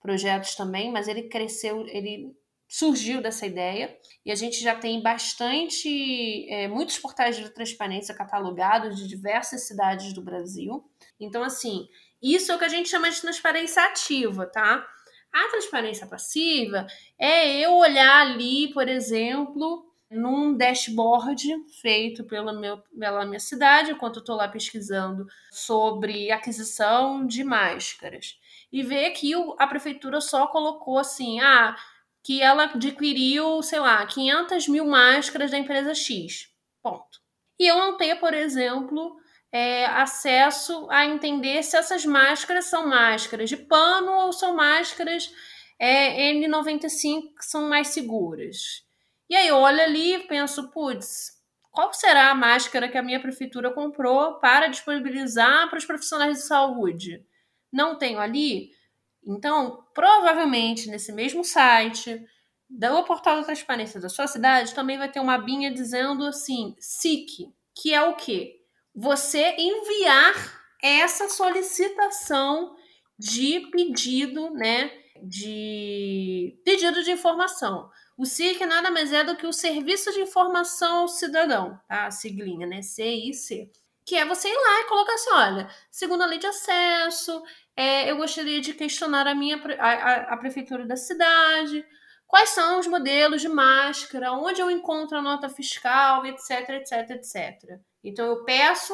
projetos 0.00 0.54
também, 0.54 0.90
mas 0.90 1.08
ele 1.08 1.24
cresceu, 1.24 1.84
ele 1.88 2.34
surgiu 2.70 3.20
dessa 3.20 3.44
ideia 3.44 3.98
e 4.24 4.30
a 4.30 4.34
gente 4.36 4.62
já 4.62 4.76
tem 4.76 5.02
bastante, 5.02 6.48
é, 6.48 6.68
muitos 6.68 7.00
portais 7.00 7.36
de 7.36 7.50
transparência 7.50 8.14
catalogados 8.14 8.96
de 8.96 9.08
diversas 9.08 9.66
cidades 9.66 10.12
do 10.12 10.22
Brasil. 10.22 10.88
Então, 11.18 11.42
assim, 11.42 11.88
isso 12.22 12.52
é 12.52 12.54
o 12.54 12.58
que 12.60 12.64
a 12.64 12.68
gente 12.68 12.88
chama 12.88 13.10
de 13.10 13.20
transparência 13.20 13.82
ativa, 13.82 14.46
tá? 14.46 14.86
A 15.32 15.48
transparência 15.48 16.06
passiva 16.06 16.86
é 17.18 17.58
eu 17.58 17.74
olhar 17.74 18.20
ali, 18.20 18.72
por 18.72 18.88
exemplo, 18.88 19.84
num 20.08 20.56
dashboard 20.56 21.48
feito 21.80 22.22
pela, 22.24 22.52
meu, 22.52 22.78
pela 22.96 23.26
minha 23.26 23.40
cidade, 23.40 23.90
enquanto 23.90 24.16
eu 24.16 24.20
estou 24.20 24.36
lá 24.36 24.46
pesquisando 24.46 25.26
sobre 25.50 26.30
aquisição 26.30 27.26
de 27.26 27.42
máscaras 27.42 28.38
e 28.72 28.82
ver 28.82 29.10
que 29.10 29.32
a 29.58 29.66
prefeitura 29.66 30.20
só 30.20 30.46
colocou 30.46 30.98
assim, 30.98 31.40
ah, 31.40 31.76
que 32.22 32.42
ela 32.42 32.64
adquiriu, 32.64 33.62
sei 33.62 33.80
lá, 33.80 34.04
500 34.06 34.68
mil 34.68 34.86
máscaras 34.86 35.50
da 35.50 35.58
empresa 35.58 35.94
X. 35.94 36.48
Ponto. 36.82 37.20
E 37.58 37.66
eu 37.66 37.76
não 37.76 37.96
tenho, 37.96 38.18
por 38.18 38.34
exemplo, 38.34 39.16
é, 39.52 39.86
acesso 39.86 40.88
a 40.90 41.04
entender 41.04 41.62
se 41.62 41.76
essas 41.76 42.04
máscaras 42.04 42.66
são 42.66 42.86
máscaras 42.86 43.48
de 43.48 43.56
pano 43.56 44.12
ou 44.12 44.32
são 44.32 44.54
máscaras 44.54 45.32
é, 45.78 46.32
N95 46.32 47.34
que 47.36 47.44
são 47.44 47.68
mais 47.68 47.88
seguras. 47.88 48.84
E 49.28 49.36
aí 49.36 49.48
eu 49.48 49.56
olho 49.56 49.80
ali 49.80 50.14
e 50.14 50.26
penso, 50.26 50.70
putz, 50.70 51.38
qual 51.70 51.92
será 51.92 52.30
a 52.30 52.34
máscara 52.34 52.88
que 52.88 52.98
a 52.98 53.02
minha 53.02 53.20
prefeitura 53.20 53.72
comprou 53.72 54.34
para 54.40 54.66
disponibilizar 54.66 55.68
para 55.68 55.78
os 55.78 55.84
profissionais 55.84 56.38
de 56.38 56.42
saúde? 56.44 57.24
não 57.72 57.96
tenho 57.96 58.18
ali, 58.18 58.72
então 59.26 59.84
provavelmente 59.94 60.88
nesse 60.88 61.12
mesmo 61.12 61.44
site 61.44 62.24
do 62.68 63.02
portal 63.02 63.36
da 63.36 63.44
transparência 63.44 64.00
da 64.00 64.08
sua 64.08 64.26
cidade 64.26 64.74
também 64.74 64.96
vai 64.96 65.10
ter 65.10 65.20
uma 65.20 65.34
abinha 65.34 65.72
dizendo 65.72 66.24
assim, 66.24 66.76
SIC, 66.78 67.52
que 67.74 67.92
é 67.92 68.02
o 68.02 68.14
quê? 68.14 68.60
Você 68.94 69.56
enviar 69.58 70.34
essa 70.82 71.28
solicitação 71.28 72.76
de 73.18 73.68
pedido, 73.70 74.50
né, 74.50 74.90
de 75.22 76.58
pedido 76.64 77.02
de 77.02 77.10
informação. 77.10 77.90
O 78.16 78.24
SIC 78.24 78.64
nada 78.64 78.90
mais 78.90 79.12
é 79.12 79.24
do 79.24 79.36
que 79.36 79.46
o 79.46 79.52
Serviço 79.52 80.12
de 80.12 80.20
Informação 80.20 80.98
ao 81.00 81.08
Cidadão, 81.08 81.78
tá? 81.88 82.06
A 82.06 82.10
siglinha, 82.10 82.66
né? 82.66 82.82
CIC 82.82 83.70
que 84.10 84.16
é 84.16 84.26
você 84.26 84.48
ir 84.48 84.56
lá 84.56 84.80
e 84.80 84.88
colocar 84.88 85.14
assim, 85.14 85.30
olha, 85.30 85.70
segundo 85.88 86.22
a 86.22 86.26
lei 86.26 86.40
de 86.40 86.46
acesso, 86.46 87.44
é, 87.80 88.10
eu 88.10 88.18
gostaria 88.18 88.60
de 88.60 88.74
questionar 88.74 89.26
a 89.26 89.34
minha 89.34 89.58
a, 89.78 90.34
a, 90.34 90.36
prefeitura 90.36 90.86
da 90.86 90.96
cidade, 90.96 91.82
quais 92.26 92.50
são 92.50 92.78
os 92.78 92.86
modelos 92.86 93.40
de 93.40 93.48
máscara, 93.48 94.32
onde 94.32 94.60
eu 94.60 94.70
encontro 94.70 95.16
a 95.16 95.22
nota 95.22 95.48
fiscal, 95.48 96.26
etc, 96.26 96.68
etc, 96.68 97.10
etc. 97.12 97.80
Então 98.04 98.26
eu 98.26 98.44
peço 98.44 98.92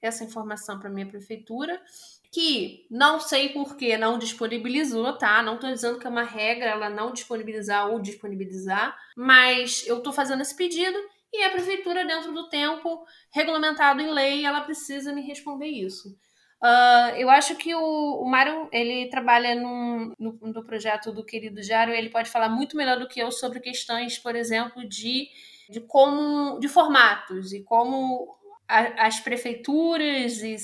essa 0.00 0.22
informação 0.22 0.78
para 0.78 0.88
minha 0.88 1.08
prefeitura, 1.08 1.82
que 2.30 2.86
não 2.88 3.18
sei 3.18 3.48
por 3.48 3.76
que 3.76 3.98
não 3.98 4.16
disponibilizou, 4.16 5.18
tá? 5.18 5.42
Não 5.42 5.56
estou 5.56 5.72
dizendo 5.72 5.98
que 5.98 6.06
é 6.06 6.10
uma 6.10 6.22
regra 6.22 6.66
ela 6.66 6.88
não 6.88 7.12
disponibilizar 7.12 7.88
ou 7.90 7.98
disponibilizar, 7.98 8.96
mas 9.16 9.84
eu 9.84 9.98
estou 9.98 10.12
fazendo 10.12 10.42
esse 10.42 10.54
pedido 10.54 10.96
e 11.32 11.42
a 11.42 11.50
prefeitura, 11.50 12.06
dentro 12.06 12.32
do 12.32 12.48
tempo 12.48 13.04
regulamentado 13.32 14.00
em 14.00 14.12
lei, 14.12 14.46
ela 14.46 14.60
precisa 14.60 15.12
me 15.12 15.22
responder 15.22 15.66
isso. 15.66 16.16
Uh, 16.62 17.14
eu 17.16 17.30
acho 17.30 17.54
que 17.56 17.72
o, 17.72 18.20
o 18.20 18.28
Mário, 18.28 18.68
ele 18.72 19.08
trabalha 19.08 19.54
num, 19.54 20.12
no, 20.18 20.38
no 20.42 20.64
projeto 20.64 21.12
do 21.12 21.24
Querido 21.24 21.62
Jário, 21.62 21.94
ele 21.94 22.10
pode 22.10 22.30
falar 22.30 22.48
muito 22.48 22.76
melhor 22.76 22.98
do 22.98 23.06
que 23.06 23.20
eu 23.20 23.30
sobre 23.30 23.60
questões, 23.60 24.18
por 24.18 24.34
exemplo, 24.34 24.86
de, 24.88 25.28
de 25.70 25.80
como, 25.80 26.58
de 26.58 26.66
formatos 26.66 27.52
e 27.52 27.62
como 27.62 28.36
a, 28.66 29.06
as 29.06 29.20
prefeituras 29.20 30.42
e, 30.42 30.56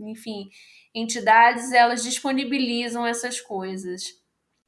enfim, 0.00 0.48
entidades, 0.94 1.70
elas 1.72 2.02
disponibilizam 2.02 3.06
essas 3.06 3.38
coisas. 3.38 4.22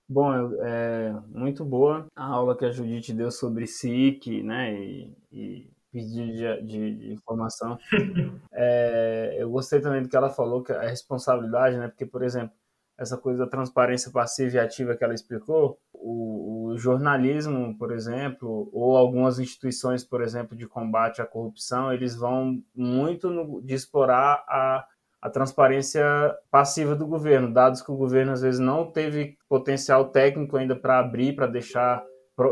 Bom, 0.06 0.32
é 0.62 1.14
muito 1.28 1.64
boa 1.64 2.06
a 2.14 2.26
aula 2.26 2.54
que 2.54 2.66
a 2.66 2.70
Judite 2.70 3.14
deu 3.14 3.30
sobre 3.30 3.66
SIC, 3.66 4.42
né, 4.42 4.74
e, 4.74 5.16
e 5.32 5.73
pedido 5.94 6.32
de, 6.32 6.62
de, 6.62 6.96
de, 6.96 7.12
informação. 7.12 7.78
É, 8.56 9.36
eu 9.38 9.50
gostei 9.50 9.80
também 9.80 10.02
do 10.02 10.08
que 10.08 10.16
ela 10.16 10.30
falou, 10.30 10.62
que 10.62 10.72
a 10.72 10.82
responsabilidade, 10.82 11.76
né, 11.76 11.88
porque, 11.88 12.06
por 12.06 12.22
exemplo, 12.22 12.54
essa 12.96 13.16
coisa 13.16 13.44
da 13.44 13.50
transparência 13.50 14.12
passiva 14.12 14.56
e 14.56 14.58
ativa 14.60 14.94
que 14.96 15.02
ela 15.02 15.12
explicou, 15.12 15.78
o, 15.92 16.68
o 16.68 16.78
jornalismo, 16.78 17.76
por 17.76 17.92
exemplo, 17.92 18.70
ou 18.72 18.96
algumas 18.96 19.40
instituições, 19.40 20.04
por 20.04 20.22
exemplo, 20.22 20.56
de 20.56 20.68
combate 20.68 21.20
à 21.20 21.26
corrupção, 21.26 21.92
eles 21.92 22.14
vão 22.14 22.62
muito 22.74 23.28
no, 23.28 23.60
de 23.60 23.74
explorar 23.74 24.44
a 24.48 24.86
a 25.24 25.30
transparência 25.30 26.04
passiva 26.50 26.94
do 26.94 27.06
governo, 27.06 27.50
dados 27.50 27.80
que 27.80 27.90
o 27.90 27.96
governo 27.96 28.32
às 28.32 28.42
vezes 28.42 28.60
não 28.60 28.84
teve 28.92 29.38
potencial 29.48 30.10
técnico 30.10 30.54
ainda 30.54 30.76
para 30.76 30.98
abrir, 30.98 31.34
para 31.34 31.46
deixar 31.46 32.04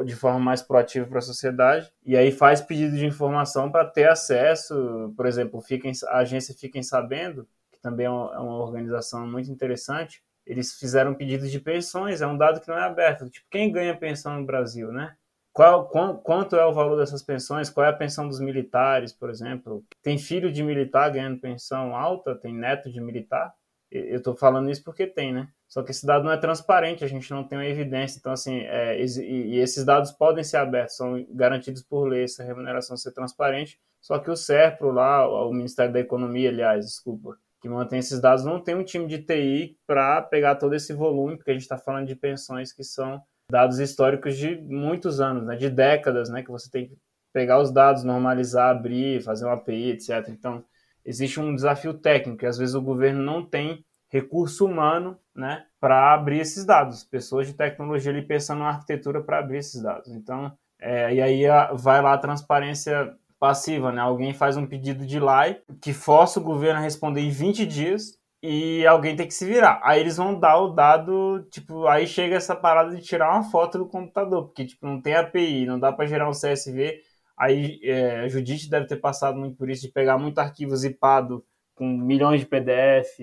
de 0.04 0.14
forma 0.14 0.38
mais 0.38 0.62
proativa 0.62 1.06
para 1.06 1.18
a 1.18 1.22
sociedade, 1.22 1.92
e 2.04 2.16
aí 2.16 2.30
faz 2.30 2.60
pedido 2.60 2.96
de 2.96 3.04
informação 3.04 3.70
para 3.70 3.84
ter 3.84 4.08
acesso, 4.08 5.12
por 5.16 5.26
exemplo, 5.26 5.60
fiquem, 5.60 5.92
a 6.08 6.18
agência 6.18 6.54
Fiquem 6.54 6.82
Sabendo, 6.82 7.48
que 7.72 7.80
também 7.80 8.06
é 8.06 8.10
uma, 8.10 8.34
é 8.34 8.38
uma 8.38 8.58
organização 8.58 9.26
muito 9.26 9.50
interessante, 9.50 10.22
eles 10.46 10.74
fizeram 10.74 11.14
pedidos 11.14 11.50
de 11.50 11.60
pensões, 11.60 12.20
é 12.20 12.26
um 12.26 12.36
dado 12.36 12.60
que 12.60 12.68
não 12.68 12.78
é 12.78 12.84
aberto, 12.84 13.28
tipo, 13.28 13.46
quem 13.50 13.72
ganha 13.72 13.96
pensão 13.96 14.38
no 14.38 14.46
Brasil, 14.46 14.92
né? 14.92 15.14
Qual, 15.52 15.86
quanto 16.22 16.56
é 16.56 16.64
o 16.64 16.72
valor 16.72 16.96
dessas 16.96 17.22
pensões? 17.22 17.68
Qual 17.68 17.84
é 17.84 17.90
a 17.90 17.92
pensão 17.92 18.26
dos 18.26 18.40
militares, 18.40 19.12
por 19.12 19.28
exemplo? 19.28 19.84
Tem 20.02 20.16
filho 20.16 20.50
de 20.50 20.62
militar 20.62 21.10
ganhando 21.10 21.40
pensão 21.40 21.94
alta? 21.94 22.34
Tem 22.34 22.54
neto 22.54 22.90
de 22.90 22.98
militar? 23.02 23.52
Eu 23.93 24.18
estou 24.18 24.34
falando 24.34 24.70
isso 24.70 24.82
porque 24.82 25.07
tem, 25.07 25.32
né? 25.32 25.49
Só 25.68 25.82
que 25.82 25.90
esse 25.90 26.07
dado 26.07 26.24
não 26.24 26.32
é 26.32 26.36
transparente, 26.38 27.05
a 27.05 27.09
gente 27.09 27.30
não 27.30 27.45
tem 27.45 27.59
uma 27.59 27.66
evidência. 27.66 28.18
Então, 28.18 28.32
assim, 28.32 28.61
é, 28.61 28.99
e, 28.99 29.59
esses 29.59 29.84
dados 29.84 30.11
podem 30.11 30.43
ser 30.43 30.57
abertos, 30.57 30.97
são 30.97 31.26
garantidos 31.30 31.82
por 31.82 32.09
lei, 32.09 32.24
essa 32.24 32.43
remuneração 32.43 32.97
ser 32.97 33.12
transparente. 33.12 33.78
Só 34.01 34.18
que 34.18 34.30
o 34.30 34.36
SERPRO 34.36 34.90
lá, 34.90 35.28
o 35.47 35.53
Ministério 35.53 35.93
da 35.93 36.01
Economia, 36.01 36.49
aliás, 36.49 36.86
desculpa, 36.86 37.36
que 37.61 37.68
mantém 37.68 37.99
esses 37.99 38.18
dados, 38.18 38.45
não 38.45 38.61
tem 38.61 38.74
um 38.74 38.82
time 38.82 39.07
de 39.07 39.18
TI 39.18 39.76
para 39.86 40.22
pegar 40.22 40.57
todo 40.57 40.74
esse 40.74 40.95
volume, 40.95 41.36
porque 41.36 41.51
a 41.51 41.55
gente 41.55 41.62
está 41.62 41.76
falando 41.76 42.07
de 42.07 42.16
pensões 42.16 42.72
que 42.72 42.82
são 42.82 43.22
dados 43.51 43.78
históricos 43.78 44.36
de 44.36 44.57
muitos 44.62 45.20
anos, 45.20 45.45
né, 45.45 45.55
de 45.55 45.68
décadas, 45.68 46.30
né, 46.30 46.43
que 46.43 46.51
você 46.51 46.70
tem 46.70 46.88
que 46.88 46.99
pegar 47.32 47.61
os 47.61 47.70
dados, 47.70 48.03
normalizar, 48.03 48.70
abrir, 48.70 49.22
fazer 49.22 49.45
uma 49.45 49.55
API, 49.55 49.90
etc. 49.90 50.28
Então, 50.28 50.64
existe 51.05 51.40
um 51.40 51.55
desafio 51.55 51.94
técnico, 51.94 52.46
às 52.46 52.59
vezes 52.59 52.74
o 52.74 52.82
governo 52.82 53.22
não 53.22 53.44
tem 53.44 53.84
recurso 54.09 54.66
humano, 54.66 55.18
né, 55.34 55.64
para 55.80 56.12
abrir 56.12 56.40
esses 56.40 56.66
dados, 56.66 57.03
pessoas 57.03 57.46
de 57.46 57.55
tecnologia 57.55 58.12
ali 58.12 58.20
pensando 58.22 58.59
na 58.59 58.68
arquitetura 58.68 59.22
para 59.22 59.38
abrir 59.38 59.59
esses 59.59 59.82
dados. 59.82 60.12
Então, 60.12 60.53
é, 60.78 61.14
e 61.14 61.22
aí 61.22 61.44
vai 61.74 62.03
lá 62.03 62.12
a 62.12 62.18
transparência 62.18 63.16
passiva, 63.42 63.90
né? 63.90 64.00
Alguém 64.00 64.32
faz 64.32 64.57
um 64.57 64.66
pedido 64.66 65.05
de 65.05 65.18
LAI 65.18 65.61
que 65.80 65.92
força 65.92 66.38
o 66.38 66.42
governo 66.44 66.78
a 66.78 66.82
responder 66.82 67.22
em 67.22 67.30
20 67.30 67.66
dias 67.66 68.16
e 68.40 68.86
alguém 68.86 69.16
tem 69.16 69.26
que 69.26 69.34
se 69.34 69.44
virar. 69.44 69.80
Aí 69.82 70.00
eles 70.00 70.16
vão 70.16 70.38
dar 70.38 70.59
o 70.59 70.68
dado, 70.68 71.44
tipo, 71.50 71.86
aí 71.88 72.07
chega 72.07 72.36
essa 72.36 72.55
parada 72.55 72.94
de 72.94 73.03
tirar 73.03 73.32
uma 73.32 73.42
foto 73.44 73.78
do 73.78 73.86
computador, 73.88 74.44
porque 74.44 74.66
tipo, 74.66 74.86
não 74.86 75.00
tem 75.00 75.14
API, 75.14 75.66
não 75.66 75.78
dá 75.78 75.92
para 75.92 76.07
gerar 76.07 76.28
um 76.28 76.32
CSV. 76.32 77.00
Aí 77.43 77.80
é, 77.82 78.20
a 78.20 78.28
Judite 78.28 78.70
deve 78.70 78.86
ter 78.86 78.99
passado 78.99 79.36
muito 79.36 79.57
por 79.57 79.68
isso, 79.68 79.82
de 79.82 79.88
pegar 79.88 80.16
muito 80.16 80.38
arquivo 80.38 80.76
zipado 80.76 81.45
com 81.74 81.88
milhões 81.88 82.40
de 82.40 82.47
PDF, 82.47 83.18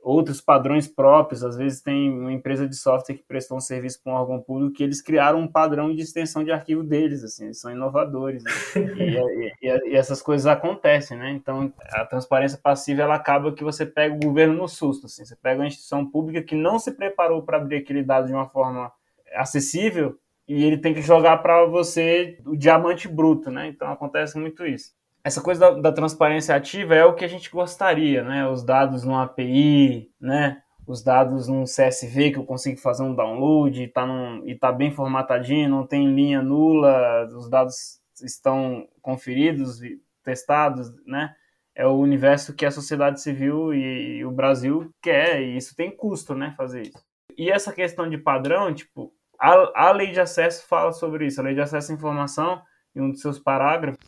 outros 0.00 0.40
padrões 0.40 0.86
próprios. 0.86 1.42
Às 1.42 1.56
vezes 1.56 1.82
tem 1.82 2.08
uma 2.08 2.32
empresa 2.32 2.68
de 2.68 2.76
software 2.76 3.16
que 3.16 3.24
prestou 3.24 3.56
um 3.58 3.60
serviço 3.60 4.00
para 4.00 4.12
um 4.12 4.14
órgão 4.14 4.40
público 4.40 4.76
que 4.76 4.84
eles 4.84 5.02
criaram 5.02 5.40
um 5.40 5.48
padrão 5.48 5.92
de 5.92 6.02
extensão 6.02 6.44
de 6.44 6.52
arquivo 6.52 6.84
deles, 6.84 7.24
assim, 7.24 7.46
eles 7.46 7.60
são 7.60 7.72
inovadores. 7.72 8.44
Né? 8.44 8.50
e, 9.60 9.66
e, 9.66 9.90
e, 9.90 9.96
essas 9.96 10.22
coisas 10.22 10.46
acontecem, 10.46 11.18
né? 11.18 11.32
Então, 11.32 11.72
a 11.94 12.04
transparência 12.04 12.60
passiva, 12.62 13.02
ela 13.02 13.16
acaba 13.16 13.52
que 13.52 13.64
você 13.64 13.84
pega 13.84 14.14
o 14.14 14.20
governo 14.20 14.54
no 14.54 14.68
susto, 14.68 15.06
assim. 15.06 15.24
Você 15.24 15.34
pega 15.34 15.60
uma 15.60 15.66
instituição 15.66 16.08
pública 16.08 16.44
que 16.44 16.54
não 16.54 16.78
se 16.78 16.92
preparou 16.92 17.42
para 17.42 17.56
abrir 17.56 17.78
aquele 17.78 18.04
dado 18.04 18.28
de 18.28 18.32
uma 18.32 18.48
forma 18.48 18.92
acessível, 19.34 20.16
e 20.48 20.64
ele 20.64 20.78
tem 20.78 20.92
que 20.92 21.02
jogar 21.02 21.38
para 21.38 21.64
você 21.66 22.38
o 22.44 22.56
diamante 22.56 23.08
bruto, 23.08 23.50
né? 23.50 23.68
Então 23.68 23.90
acontece 23.90 24.38
muito 24.38 24.66
isso. 24.66 24.92
Essa 25.24 25.40
coisa 25.40 25.60
da, 25.60 25.80
da, 25.80 25.92
transparência 25.92 26.54
ativa 26.54 26.94
é 26.94 27.04
o 27.04 27.14
que 27.14 27.24
a 27.24 27.28
gente 27.28 27.48
gostaria, 27.48 28.24
né? 28.24 28.48
Os 28.48 28.64
dados 28.64 29.04
no 29.04 29.16
API, 29.16 30.10
né? 30.20 30.60
Os 30.84 31.02
dados 31.02 31.46
num 31.46 31.62
CSV 31.62 32.32
que 32.32 32.38
eu 32.38 32.44
consigo 32.44 32.78
fazer 32.80 33.04
um 33.04 33.14
download 33.14 33.80
e 33.80 33.86
tá, 33.86 34.04
num, 34.04 34.44
e 34.46 34.54
tá 34.56 34.72
bem 34.72 34.90
formatadinho, 34.90 35.70
não 35.70 35.86
tem 35.86 36.12
linha 36.12 36.42
nula, 36.42 37.24
os 37.26 37.48
dados 37.48 38.00
estão 38.20 38.88
conferidos 39.00 39.78
testados, 40.24 40.92
né? 41.06 41.32
É 41.74 41.86
o 41.86 41.96
universo 41.96 42.54
que 42.54 42.66
a 42.66 42.70
sociedade 42.70 43.20
civil 43.20 43.72
e, 43.72 44.18
e 44.18 44.24
o 44.24 44.30
Brasil 44.30 44.92
quer, 45.00 45.40
e 45.40 45.56
isso 45.56 45.74
tem 45.76 45.90
custo, 45.90 46.34
né? 46.34 46.52
Fazer 46.56 46.82
isso. 46.82 47.02
E 47.38 47.50
essa 47.50 47.72
questão 47.72 48.10
de 48.10 48.18
padrão, 48.18 48.74
tipo, 48.74 49.12
a, 49.42 49.88
a 49.88 49.90
lei 49.90 50.12
de 50.12 50.20
acesso 50.20 50.64
fala 50.68 50.92
sobre 50.92 51.26
isso. 51.26 51.40
A 51.40 51.44
lei 51.44 51.52
de 51.52 51.60
acesso 51.60 51.90
à 51.90 51.94
informação, 51.94 52.62
em 52.94 53.00
um 53.00 53.10
dos 53.10 53.20
seus 53.20 53.40
parágrafos, 53.40 53.98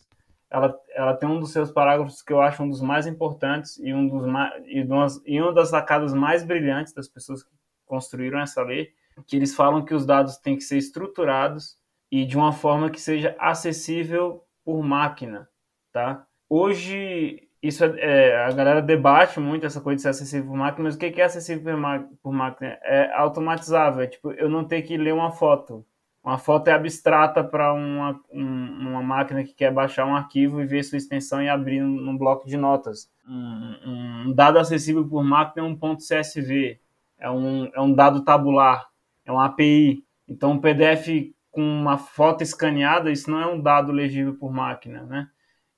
ela, 0.48 0.80
ela 0.94 1.14
tem 1.14 1.28
um 1.28 1.40
dos 1.40 1.50
seus 1.50 1.72
parágrafos 1.72 2.22
que 2.22 2.32
eu 2.32 2.40
acho 2.40 2.62
um 2.62 2.68
dos 2.68 2.80
mais 2.80 3.04
importantes 3.08 3.76
e, 3.78 3.92
um 3.92 4.06
dos 4.06 4.24
mais, 4.24 4.52
e, 4.66 4.80
umas, 4.82 5.20
e 5.26 5.40
uma 5.40 5.52
das 5.52 5.70
sacadas 5.70 6.14
mais 6.14 6.44
brilhantes 6.44 6.92
das 6.92 7.08
pessoas 7.08 7.42
que 7.42 7.50
construíram 7.84 8.38
essa 8.38 8.62
lei, 8.62 8.92
que 9.26 9.34
eles 9.34 9.56
falam 9.56 9.84
que 9.84 9.92
os 9.92 10.06
dados 10.06 10.36
têm 10.36 10.54
que 10.54 10.62
ser 10.62 10.78
estruturados 10.78 11.76
e 12.12 12.24
de 12.24 12.36
uma 12.36 12.52
forma 12.52 12.88
que 12.88 13.00
seja 13.00 13.34
acessível 13.40 14.44
por 14.64 14.80
máquina, 14.84 15.48
tá? 15.92 16.24
Hoje 16.48 17.48
isso 17.66 17.82
é, 17.82 17.94
é, 17.98 18.44
a 18.44 18.52
galera 18.52 18.82
debate 18.82 19.40
muito 19.40 19.64
essa 19.64 19.80
coisa 19.80 19.96
de 19.96 20.02
ser 20.02 20.08
acessível 20.10 20.50
por 20.50 20.56
máquina, 20.56 20.84
mas 20.84 20.96
o 20.96 20.98
que 20.98 21.20
é 21.20 21.24
acessível 21.24 21.74
por 22.22 22.30
máquina? 22.30 22.78
É 22.82 23.10
automatizável, 23.14 24.02
é 24.02 24.06
tipo, 24.06 24.32
eu 24.32 24.50
não 24.50 24.64
ter 24.64 24.82
que 24.82 24.98
ler 24.98 25.14
uma 25.14 25.30
foto. 25.30 25.84
Uma 26.22 26.38
foto 26.38 26.68
é 26.68 26.72
abstrata 26.72 27.42
para 27.42 27.72
uma, 27.72 28.20
um, 28.30 28.90
uma 28.90 29.02
máquina 29.02 29.42
que 29.44 29.54
quer 29.54 29.72
baixar 29.72 30.06
um 30.06 30.14
arquivo 30.14 30.60
e 30.60 30.66
ver 30.66 30.82
sua 30.82 30.98
extensão 30.98 31.42
e 31.42 31.48
abrir 31.48 31.80
num 31.80 32.16
bloco 32.18 32.46
de 32.46 32.56
notas. 32.56 33.10
Um, 33.26 34.26
um 34.26 34.32
dado 34.34 34.58
acessível 34.58 35.06
por 35.06 35.24
máquina 35.24 35.66
é 35.66 35.68
um 35.68 35.76
ponto 35.76 36.02
CSV, 36.02 36.78
é 37.18 37.30
um, 37.30 37.70
é 37.74 37.80
um 37.80 37.94
dado 37.94 38.24
tabular, 38.24 38.88
é 39.24 39.32
uma 39.32 39.46
API. 39.46 40.04
Então, 40.28 40.52
um 40.52 40.60
PDF 40.60 41.32
com 41.50 41.62
uma 41.62 41.96
foto 41.96 42.42
escaneada, 42.42 43.10
isso 43.10 43.30
não 43.30 43.40
é 43.40 43.46
um 43.46 43.60
dado 43.60 43.90
legível 43.90 44.34
por 44.34 44.52
máquina, 44.52 45.04
né? 45.04 45.28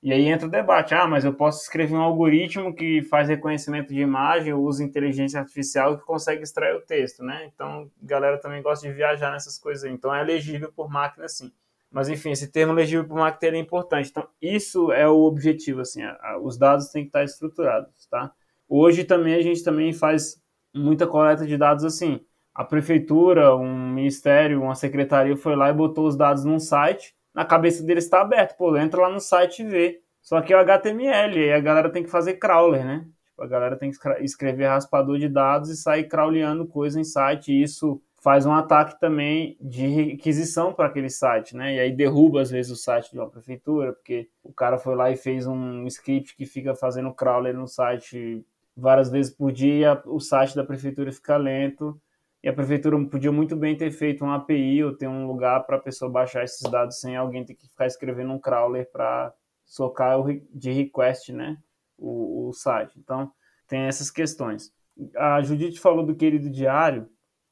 E 0.07 0.13
aí 0.13 0.25
entra 0.29 0.47
o 0.47 0.49
debate, 0.49 0.95
ah, 0.95 1.05
mas 1.05 1.25
eu 1.25 1.33
posso 1.33 1.63
escrever 1.63 1.93
um 1.93 2.01
algoritmo 2.01 2.73
que 2.73 3.01
faz 3.01 3.27
reconhecimento 3.27 3.93
de 3.93 3.99
imagem, 3.99 4.53
usa 4.53 4.81
inteligência 4.81 5.37
artificial 5.37 5.97
que 5.97 6.05
consegue 6.05 6.41
extrair 6.41 6.77
o 6.77 6.79
texto, 6.79 7.21
né? 7.21 7.51
Então, 7.53 7.91
a 8.01 8.05
galera 8.05 8.37
também 8.37 8.61
gosta 8.61 8.87
de 8.87 8.93
viajar 8.93 9.33
nessas 9.33 9.59
coisas 9.59 9.83
aí. 9.83 9.91
Então, 9.91 10.15
é 10.15 10.23
legível 10.23 10.71
por 10.71 10.89
máquina, 10.89 11.27
sim. 11.27 11.51
Mas, 11.91 12.07
enfim, 12.07 12.31
esse 12.31 12.49
termo 12.49 12.71
legível 12.71 13.05
por 13.05 13.17
máquina 13.17 13.57
é 13.57 13.59
importante. 13.59 14.09
Então, 14.09 14.25
isso 14.41 14.93
é 14.93 15.05
o 15.09 15.23
objetivo, 15.23 15.81
assim, 15.81 16.03
os 16.41 16.57
dados 16.57 16.87
têm 16.87 17.03
que 17.03 17.09
estar 17.09 17.25
estruturados, 17.25 18.05
tá? 18.09 18.31
Hoje 18.69 19.03
também 19.03 19.33
a 19.33 19.41
gente 19.41 19.61
também 19.61 19.91
faz 19.91 20.41
muita 20.73 21.05
coleta 21.05 21.45
de 21.45 21.57
dados 21.57 21.83
assim. 21.83 22.21
A 22.55 22.63
prefeitura, 22.63 23.53
um 23.57 23.89
ministério, 23.91 24.61
uma 24.61 24.73
secretaria 24.73 25.35
foi 25.35 25.57
lá 25.57 25.69
e 25.69 25.73
botou 25.73 26.07
os 26.07 26.15
dados 26.15 26.45
num 26.45 26.59
site 26.59 27.16
na 27.37 27.45
cabeça 27.45 27.83
deles 27.83 28.05
está 28.05 28.21
aberto. 28.21 28.57
Pô, 28.57 28.75
entra 28.75 29.01
lá 29.01 29.11
no 29.11 29.19
site 29.19 29.61
e 29.61 29.65
vê. 29.65 30.01
Só 30.23 30.41
que 30.41 30.51
é 30.51 30.57
o 30.57 30.59
HTML, 30.59 31.39
e 31.39 31.53
a 31.53 31.59
galera 31.59 31.91
tem 31.91 32.01
que 32.01 32.09
fazer 32.09 32.33
crawler, 32.33 32.83
né? 32.83 33.05
Tipo, 33.27 33.43
a 33.43 33.47
galera 33.47 33.77
tem 33.77 33.91
que 33.91 33.97
escrever 34.23 34.65
raspador 34.65 35.19
de 35.19 35.29
dados 35.29 35.69
e 35.69 35.77
sair 35.77 36.05
crawleando 36.05 36.65
coisa 36.65 36.99
em 36.99 37.03
site, 37.03 37.53
e 37.53 37.61
isso 37.61 38.01
faz 38.23 38.47
um 38.47 38.51
ataque 38.51 38.99
também 38.99 39.55
de 39.61 39.85
requisição 39.85 40.73
para 40.73 40.87
aquele 40.87 41.11
site, 41.11 41.55
né? 41.55 41.75
E 41.75 41.79
aí 41.79 41.95
derruba 41.95 42.41
às 42.41 42.49
vezes 42.49 42.71
o 42.71 42.75
site 42.75 43.11
de 43.11 43.19
uma 43.19 43.29
prefeitura, 43.29 43.93
porque 43.93 44.27
o 44.43 44.51
cara 44.51 44.79
foi 44.79 44.95
lá 44.95 45.11
e 45.11 45.15
fez 45.15 45.45
um 45.45 45.85
script 45.85 46.35
que 46.35 46.45
fica 46.45 46.73
fazendo 46.73 47.13
crawler 47.13 47.53
no 47.53 47.67
site 47.67 48.43
várias 48.75 49.11
vezes 49.11 49.31
por 49.31 49.51
dia, 49.51 50.01
o 50.05 50.19
site 50.19 50.55
da 50.55 50.63
prefeitura 50.63 51.11
fica 51.11 51.37
lento 51.37 52.01
e 52.43 52.49
a 52.49 52.53
prefeitura 52.53 52.97
podia 53.05 53.31
muito 53.31 53.55
bem 53.55 53.75
ter 53.75 53.91
feito 53.91 54.23
uma 54.23 54.35
API 54.35 54.83
ou 54.83 54.95
ter 54.95 55.07
um 55.07 55.25
lugar 55.27 55.65
para 55.65 55.77
a 55.77 55.81
pessoa 55.81 56.09
baixar 56.09 56.43
esses 56.43 56.69
dados 56.69 56.99
sem 56.99 57.15
alguém 57.15 57.43
ter 57.43 57.55
que 57.55 57.67
ficar 57.67 57.87
escrevendo 57.87 58.31
um 58.31 58.39
crawler 58.39 58.89
para 58.91 59.33
socar 59.65 60.17
de 60.53 60.71
request, 60.71 61.33
né, 61.33 61.57
o, 61.97 62.47
o, 62.47 62.53
site. 62.53 62.97
Então, 62.97 63.31
tem 63.67 63.81
essas 63.81 64.09
questões. 64.09 64.71
A 65.15 65.41
Judite 65.41 65.79
falou 65.79 66.05
do 66.05 66.15
Querido 66.15 66.49
Diário. 66.49 67.09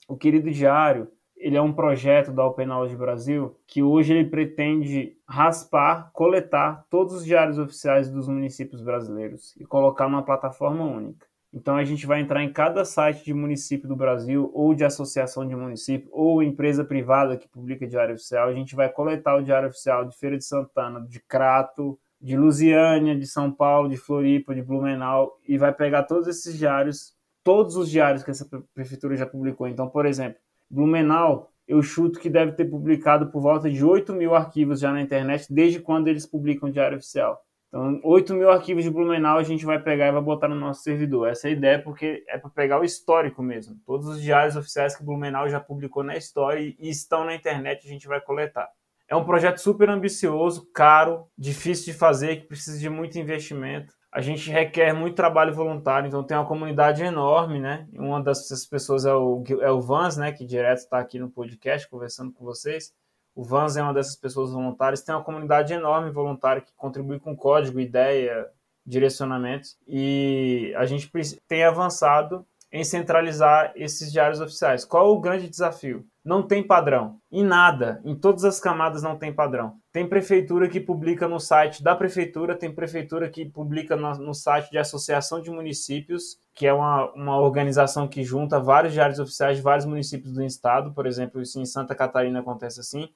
O 0.07 0.15
Querido 0.15 0.49
Diário, 0.49 1.11
ele 1.35 1.57
é 1.57 1.61
um 1.61 1.73
projeto 1.73 2.31
da 2.31 2.45
Open 2.45 2.65
Knowledge 2.65 2.95
Brasil 2.95 3.59
que 3.67 3.83
hoje 3.83 4.13
ele 4.13 4.29
pretende 4.29 5.17
raspar, 5.27 6.09
coletar 6.13 6.85
todos 6.89 7.13
os 7.15 7.25
diários 7.25 7.57
oficiais 7.57 8.09
dos 8.09 8.27
municípios 8.27 8.81
brasileiros 8.81 9.55
e 9.57 9.65
colocar 9.65 10.07
numa 10.07 10.23
plataforma 10.23 10.85
única. 10.85 11.27
Então 11.55 11.77
a 11.77 11.85
gente 11.85 12.05
vai 12.05 12.19
entrar 12.19 12.43
em 12.43 12.51
cada 12.51 12.83
site 12.83 13.23
de 13.23 13.33
município 13.33 13.87
do 13.87 13.95
Brasil, 13.95 14.51
ou 14.53 14.75
de 14.75 14.83
associação 14.83 15.47
de 15.47 15.55
município, 15.55 16.09
ou 16.11 16.43
empresa 16.43 16.83
privada 16.83 17.37
que 17.37 17.47
publica 17.47 17.87
diário 17.87 18.13
oficial. 18.13 18.49
A 18.49 18.53
gente 18.53 18.75
vai 18.75 18.89
coletar 18.91 19.37
o 19.37 19.41
diário 19.41 19.69
oficial 19.69 20.03
de 20.03 20.17
Feira 20.17 20.37
de 20.37 20.43
Santana, 20.43 20.99
de 21.07 21.21
Crato, 21.21 21.97
de 22.19 22.35
Lusiânia, 22.35 23.17
de 23.17 23.25
São 23.25 23.49
Paulo, 23.49 23.87
de 23.87 23.95
Floripa, 23.95 24.53
de 24.53 24.61
Blumenau, 24.61 25.39
e 25.47 25.57
vai 25.57 25.73
pegar 25.73 26.03
todos 26.03 26.27
esses 26.27 26.57
diários, 26.57 27.15
todos 27.41 27.77
os 27.77 27.89
diários 27.89 28.21
que 28.21 28.31
essa 28.31 28.45
prefeitura 28.73 29.15
já 29.15 29.25
publicou. 29.25 29.65
Então, 29.65 29.87
por 29.87 30.05
exemplo, 30.05 30.37
Blumenau, 30.69 31.49
eu 31.65 31.81
chuto 31.81 32.19
que 32.19 32.29
deve 32.29 32.51
ter 32.51 32.65
publicado 32.65 33.27
por 33.31 33.41
volta 33.41 33.69
de 33.69 33.81
8 33.81 34.11
mil 34.11 34.35
arquivos 34.35 34.81
já 34.81 34.91
na 34.91 35.01
internet, 35.01 35.47
desde 35.49 35.79
quando 35.79 36.09
eles 36.09 36.25
publicam 36.25 36.67
o 36.67 36.71
diário 36.71 36.97
oficial. 36.97 37.41
Então, 37.75 37.99
8 38.05 38.33
mil 38.33 38.49
arquivos 38.49 38.85
de 38.85 38.89
Blumenau 38.89 39.37
a 39.37 39.43
gente 39.43 39.65
vai 39.65 39.77
pegar 39.77 40.07
e 40.07 40.11
vai 40.13 40.21
botar 40.21 40.47
no 40.47 40.55
nosso 40.55 40.81
servidor. 40.81 41.27
Essa 41.27 41.49
é 41.49 41.51
a 41.51 41.53
ideia, 41.53 41.83
porque 41.83 42.23
é 42.29 42.37
para 42.37 42.49
pegar 42.49 42.79
o 42.79 42.85
histórico 42.85 43.43
mesmo. 43.43 43.75
Todos 43.85 44.07
os 44.07 44.21
diários 44.21 44.55
oficiais 44.55 44.95
que 44.95 45.03
Blumenau 45.03 45.49
já 45.49 45.59
publicou 45.59 46.01
na 46.01 46.15
história 46.15 46.61
e 46.61 46.89
estão 46.89 47.25
na 47.25 47.35
internet, 47.35 47.85
a 47.85 47.89
gente 47.89 48.07
vai 48.07 48.21
coletar. 48.21 48.69
É 49.09 49.15
um 49.15 49.25
projeto 49.25 49.57
super 49.57 49.89
ambicioso, 49.89 50.71
caro, 50.73 51.27
difícil 51.37 51.91
de 51.91 51.99
fazer, 51.99 52.37
que 52.37 52.47
precisa 52.47 52.79
de 52.79 52.89
muito 52.89 53.19
investimento. 53.19 53.93
A 54.09 54.21
gente 54.21 54.49
requer 54.49 54.93
muito 54.93 55.17
trabalho 55.17 55.53
voluntário, 55.53 56.07
então 56.07 56.23
tem 56.23 56.37
uma 56.37 56.47
comunidade 56.47 57.03
enorme, 57.03 57.59
né? 57.59 57.85
Uma 57.91 58.23
dessas 58.23 58.65
pessoas 58.65 59.05
é 59.05 59.13
o, 59.13 59.43
é 59.59 59.69
o 59.69 59.81
Vans, 59.81 60.15
né? 60.15 60.31
Que 60.31 60.45
direto 60.45 60.77
está 60.77 60.97
aqui 60.97 61.19
no 61.19 61.29
podcast 61.29 61.89
conversando 61.89 62.31
com 62.31 62.45
vocês. 62.45 62.93
O 63.35 63.43
Vans 63.43 63.75
é 63.75 63.83
uma 63.83 63.93
dessas 63.93 64.15
pessoas 64.15 64.51
voluntárias. 64.51 65.01
Tem 65.01 65.13
uma 65.13 65.23
comunidade 65.23 65.73
enorme 65.73 66.09
voluntária 66.09 66.61
que 66.61 66.73
contribui 66.75 67.19
com 67.19 67.35
código, 67.35 67.79
ideia, 67.79 68.47
direcionamentos. 68.85 69.77
E 69.85 70.73
a 70.77 70.85
gente 70.85 71.11
tem 71.47 71.63
avançado 71.65 72.45
em 72.71 72.83
centralizar 72.83 73.71
esses 73.75 74.11
diários 74.11 74.41
oficiais. 74.41 74.83
Qual 74.83 75.11
o 75.11 75.19
grande 75.19 75.49
desafio? 75.49 76.05
Não 76.23 76.41
tem 76.41 76.61
padrão. 76.61 77.19
Em 77.31 77.43
nada, 77.43 78.01
em 78.03 78.15
todas 78.15 78.43
as 78.43 78.59
camadas 78.59 79.03
não 79.03 79.17
tem 79.17 79.31
padrão. 79.31 79.77
Tem 79.91 80.07
prefeitura 80.07 80.67
que 80.67 80.79
publica 80.79 81.27
no 81.27 81.39
site 81.39 81.83
da 81.83 81.95
prefeitura, 81.95 82.55
tem 82.55 82.73
prefeitura 82.73 83.29
que 83.29 83.45
publica 83.45 83.95
no, 83.95 84.33
site 84.33 84.71
de 84.71 84.77
associação 84.77 85.39
de 85.39 85.51
municípios, 85.51 86.37
que 86.53 86.65
é 86.65 86.73
uma, 86.73 87.11
uma 87.13 87.39
organização 87.39 88.07
que 88.07 88.23
junta 88.23 88.59
vários 88.59 88.91
diários 88.91 89.19
oficiais 89.19 89.57
de 89.57 89.63
vários 89.63 89.85
municípios 89.85 90.33
do 90.33 90.43
estado. 90.43 90.93
Por 90.93 91.05
exemplo, 91.05 91.41
isso 91.41 91.59
em 91.59 91.65
Santa 91.65 91.93
Catarina 91.93 92.39
acontece 92.39 92.79
assim. 92.79 93.07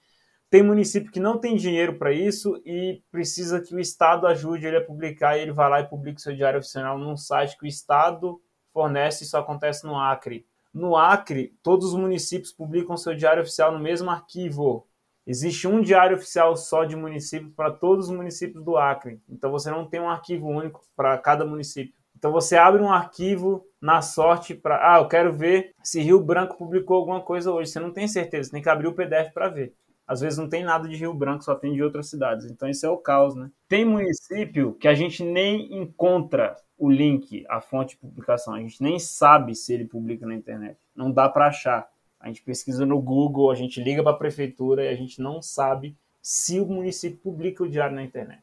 Tem 0.50 0.64
município 0.64 1.12
que 1.12 1.20
não 1.20 1.38
tem 1.38 1.56
dinheiro 1.56 2.00
para 2.00 2.12
isso 2.12 2.60
e 2.66 3.04
precisa 3.12 3.62
que 3.62 3.76
o 3.76 3.80
Estado 3.80 4.26
ajude 4.26 4.66
ele 4.66 4.78
a 4.78 4.84
publicar 4.84 5.38
e 5.38 5.42
ele 5.42 5.52
vai 5.52 5.70
lá 5.70 5.80
e 5.80 5.88
publica 5.88 6.18
seu 6.18 6.36
diário 6.36 6.60
oficial 6.60 6.98
num 6.98 7.16
site 7.16 7.56
que 7.56 7.66
o 7.66 7.68
Estado 7.68 8.42
fornece. 8.74 9.24
Isso 9.24 9.38
acontece 9.38 9.86
no 9.86 9.96
Acre. 9.96 10.48
No 10.74 10.98
Acre, 10.98 11.54
todos 11.62 11.90
os 11.90 12.00
municípios 12.00 12.52
publicam 12.52 12.98
seu 12.98 13.14
diário 13.14 13.44
oficial 13.44 13.72
no 13.72 13.78
mesmo 13.78 14.10
arquivo. 14.10 14.88
Existe 15.26 15.68
um 15.68 15.82
diário 15.82 16.18
oficial 16.18 16.56
só 16.56 16.84
de 16.84 16.96
município 16.96 17.52
para 17.52 17.70
todos 17.70 18.10
os 18.10 18.16
municípios 18.16 18.64
do 18.64 18.76
Acre. 18.76 19.22
Então 19.30 19.52
você 19.52 19.70
não 19.70 19.86
tem 19.86 20.00
um 20.00 20.10
arquivo 20.10 20.48
único 20.48 20.82
para 20.96 21.16
cada 21.20 21.46
município. 21.46 21.94
Então 22.18 22.32
você 22.32 22.58
abre 22.58 22.82
um 22.82 22.92
arquivo 22.92 23.64
na 23.80 24.02
sorte 24.02 24.56
para, 24.56 24.96
ah, 24.96 25.00
eu 25.00 25.08
quero 25.08 25.32
ver 25.32 25.76
se 25.84 26.02
Rio 26.02 26.20
Branco 26.20 26.58
publicou 26.58 26.98
alguma 26.98 27.22
coisa 27.22 27.52
hoje. 27.52 27.70
Você 27.70 27.80
não 27.80 27.92
tem 27.92 28.08
certeza, 28.08 28.46
você 28.46 28.52
tem 28.52 28.64
que 28.64 28.70
abrir 28.70 28.88
o 28.88 28.96
PDF 28.96 29.32
para 29.32 29.48
ver 29.48 29.76
às 30.10 30.22
vezes 30.22 30.40
não 30.40 30.50
tem 30.50 30.64
nada 30.64 30.90
de 30.90 30.96
Rio 30.96 31.14
Branco, 31.14 31.44
só 31.44 31.54
tem 31.54 31.72
de 31.72 31.84
outras 31.84 32.10
cidades. 32.10 32.50
Então 32.50 32.68
isso 32.68 32.84
é 32.84 32.90
o 32.90 32.98
caos, 32.98 33.36
né? 33.36 33.52
Tem 33.68 33.86
município 33.86 34.74
que 34.74 34.88
a 34.88 34.96
gente 34.96 35.24
nem 35.24 35.80
encontra 35.80 36.56
o 36.80 36.90
link, 36.90 37.46
a 37.48 37.62
fonte 37.62 37.92
de 37.92 37.98
publicação. 37.98 38.56
A 38.56 38.60
gente 38.60 38.82
nem 38.82 38.98
sabe 38.98 39.54
se 39.54 39.72
ele 39.72 39.86
publica 39.86 40.26
na 40.26 40.34
internet. 40.34 40.80
Não 40.96 41.12
dá 41.12 41.30
para 41.30 41.46
achar. 41.46 41.88
A 42.20 42.28
gente 42.28 42.42
pesquisa 42.42 42.88
no 42.88 43.00
Google, 43.00 43.52
a 43.52 43.56
gente 43.56 43.80
liga 43.80 44.02
para 44.02 44.14
a 44.14 44.18
prefeitura 44.18 44.84
e 44.84 44.88
a 44.88 44.96
gente 44.96 45.22
não 45.22 45.44
sabe 45.44 45.96
se 46.20 46.60
o 46.60 46.66
município 46.66 47.20
publica 47.20 47.64
o 47.64 47.70
diário 47.70 47.96
na 47.96 48.02
internet. 48.02 48.42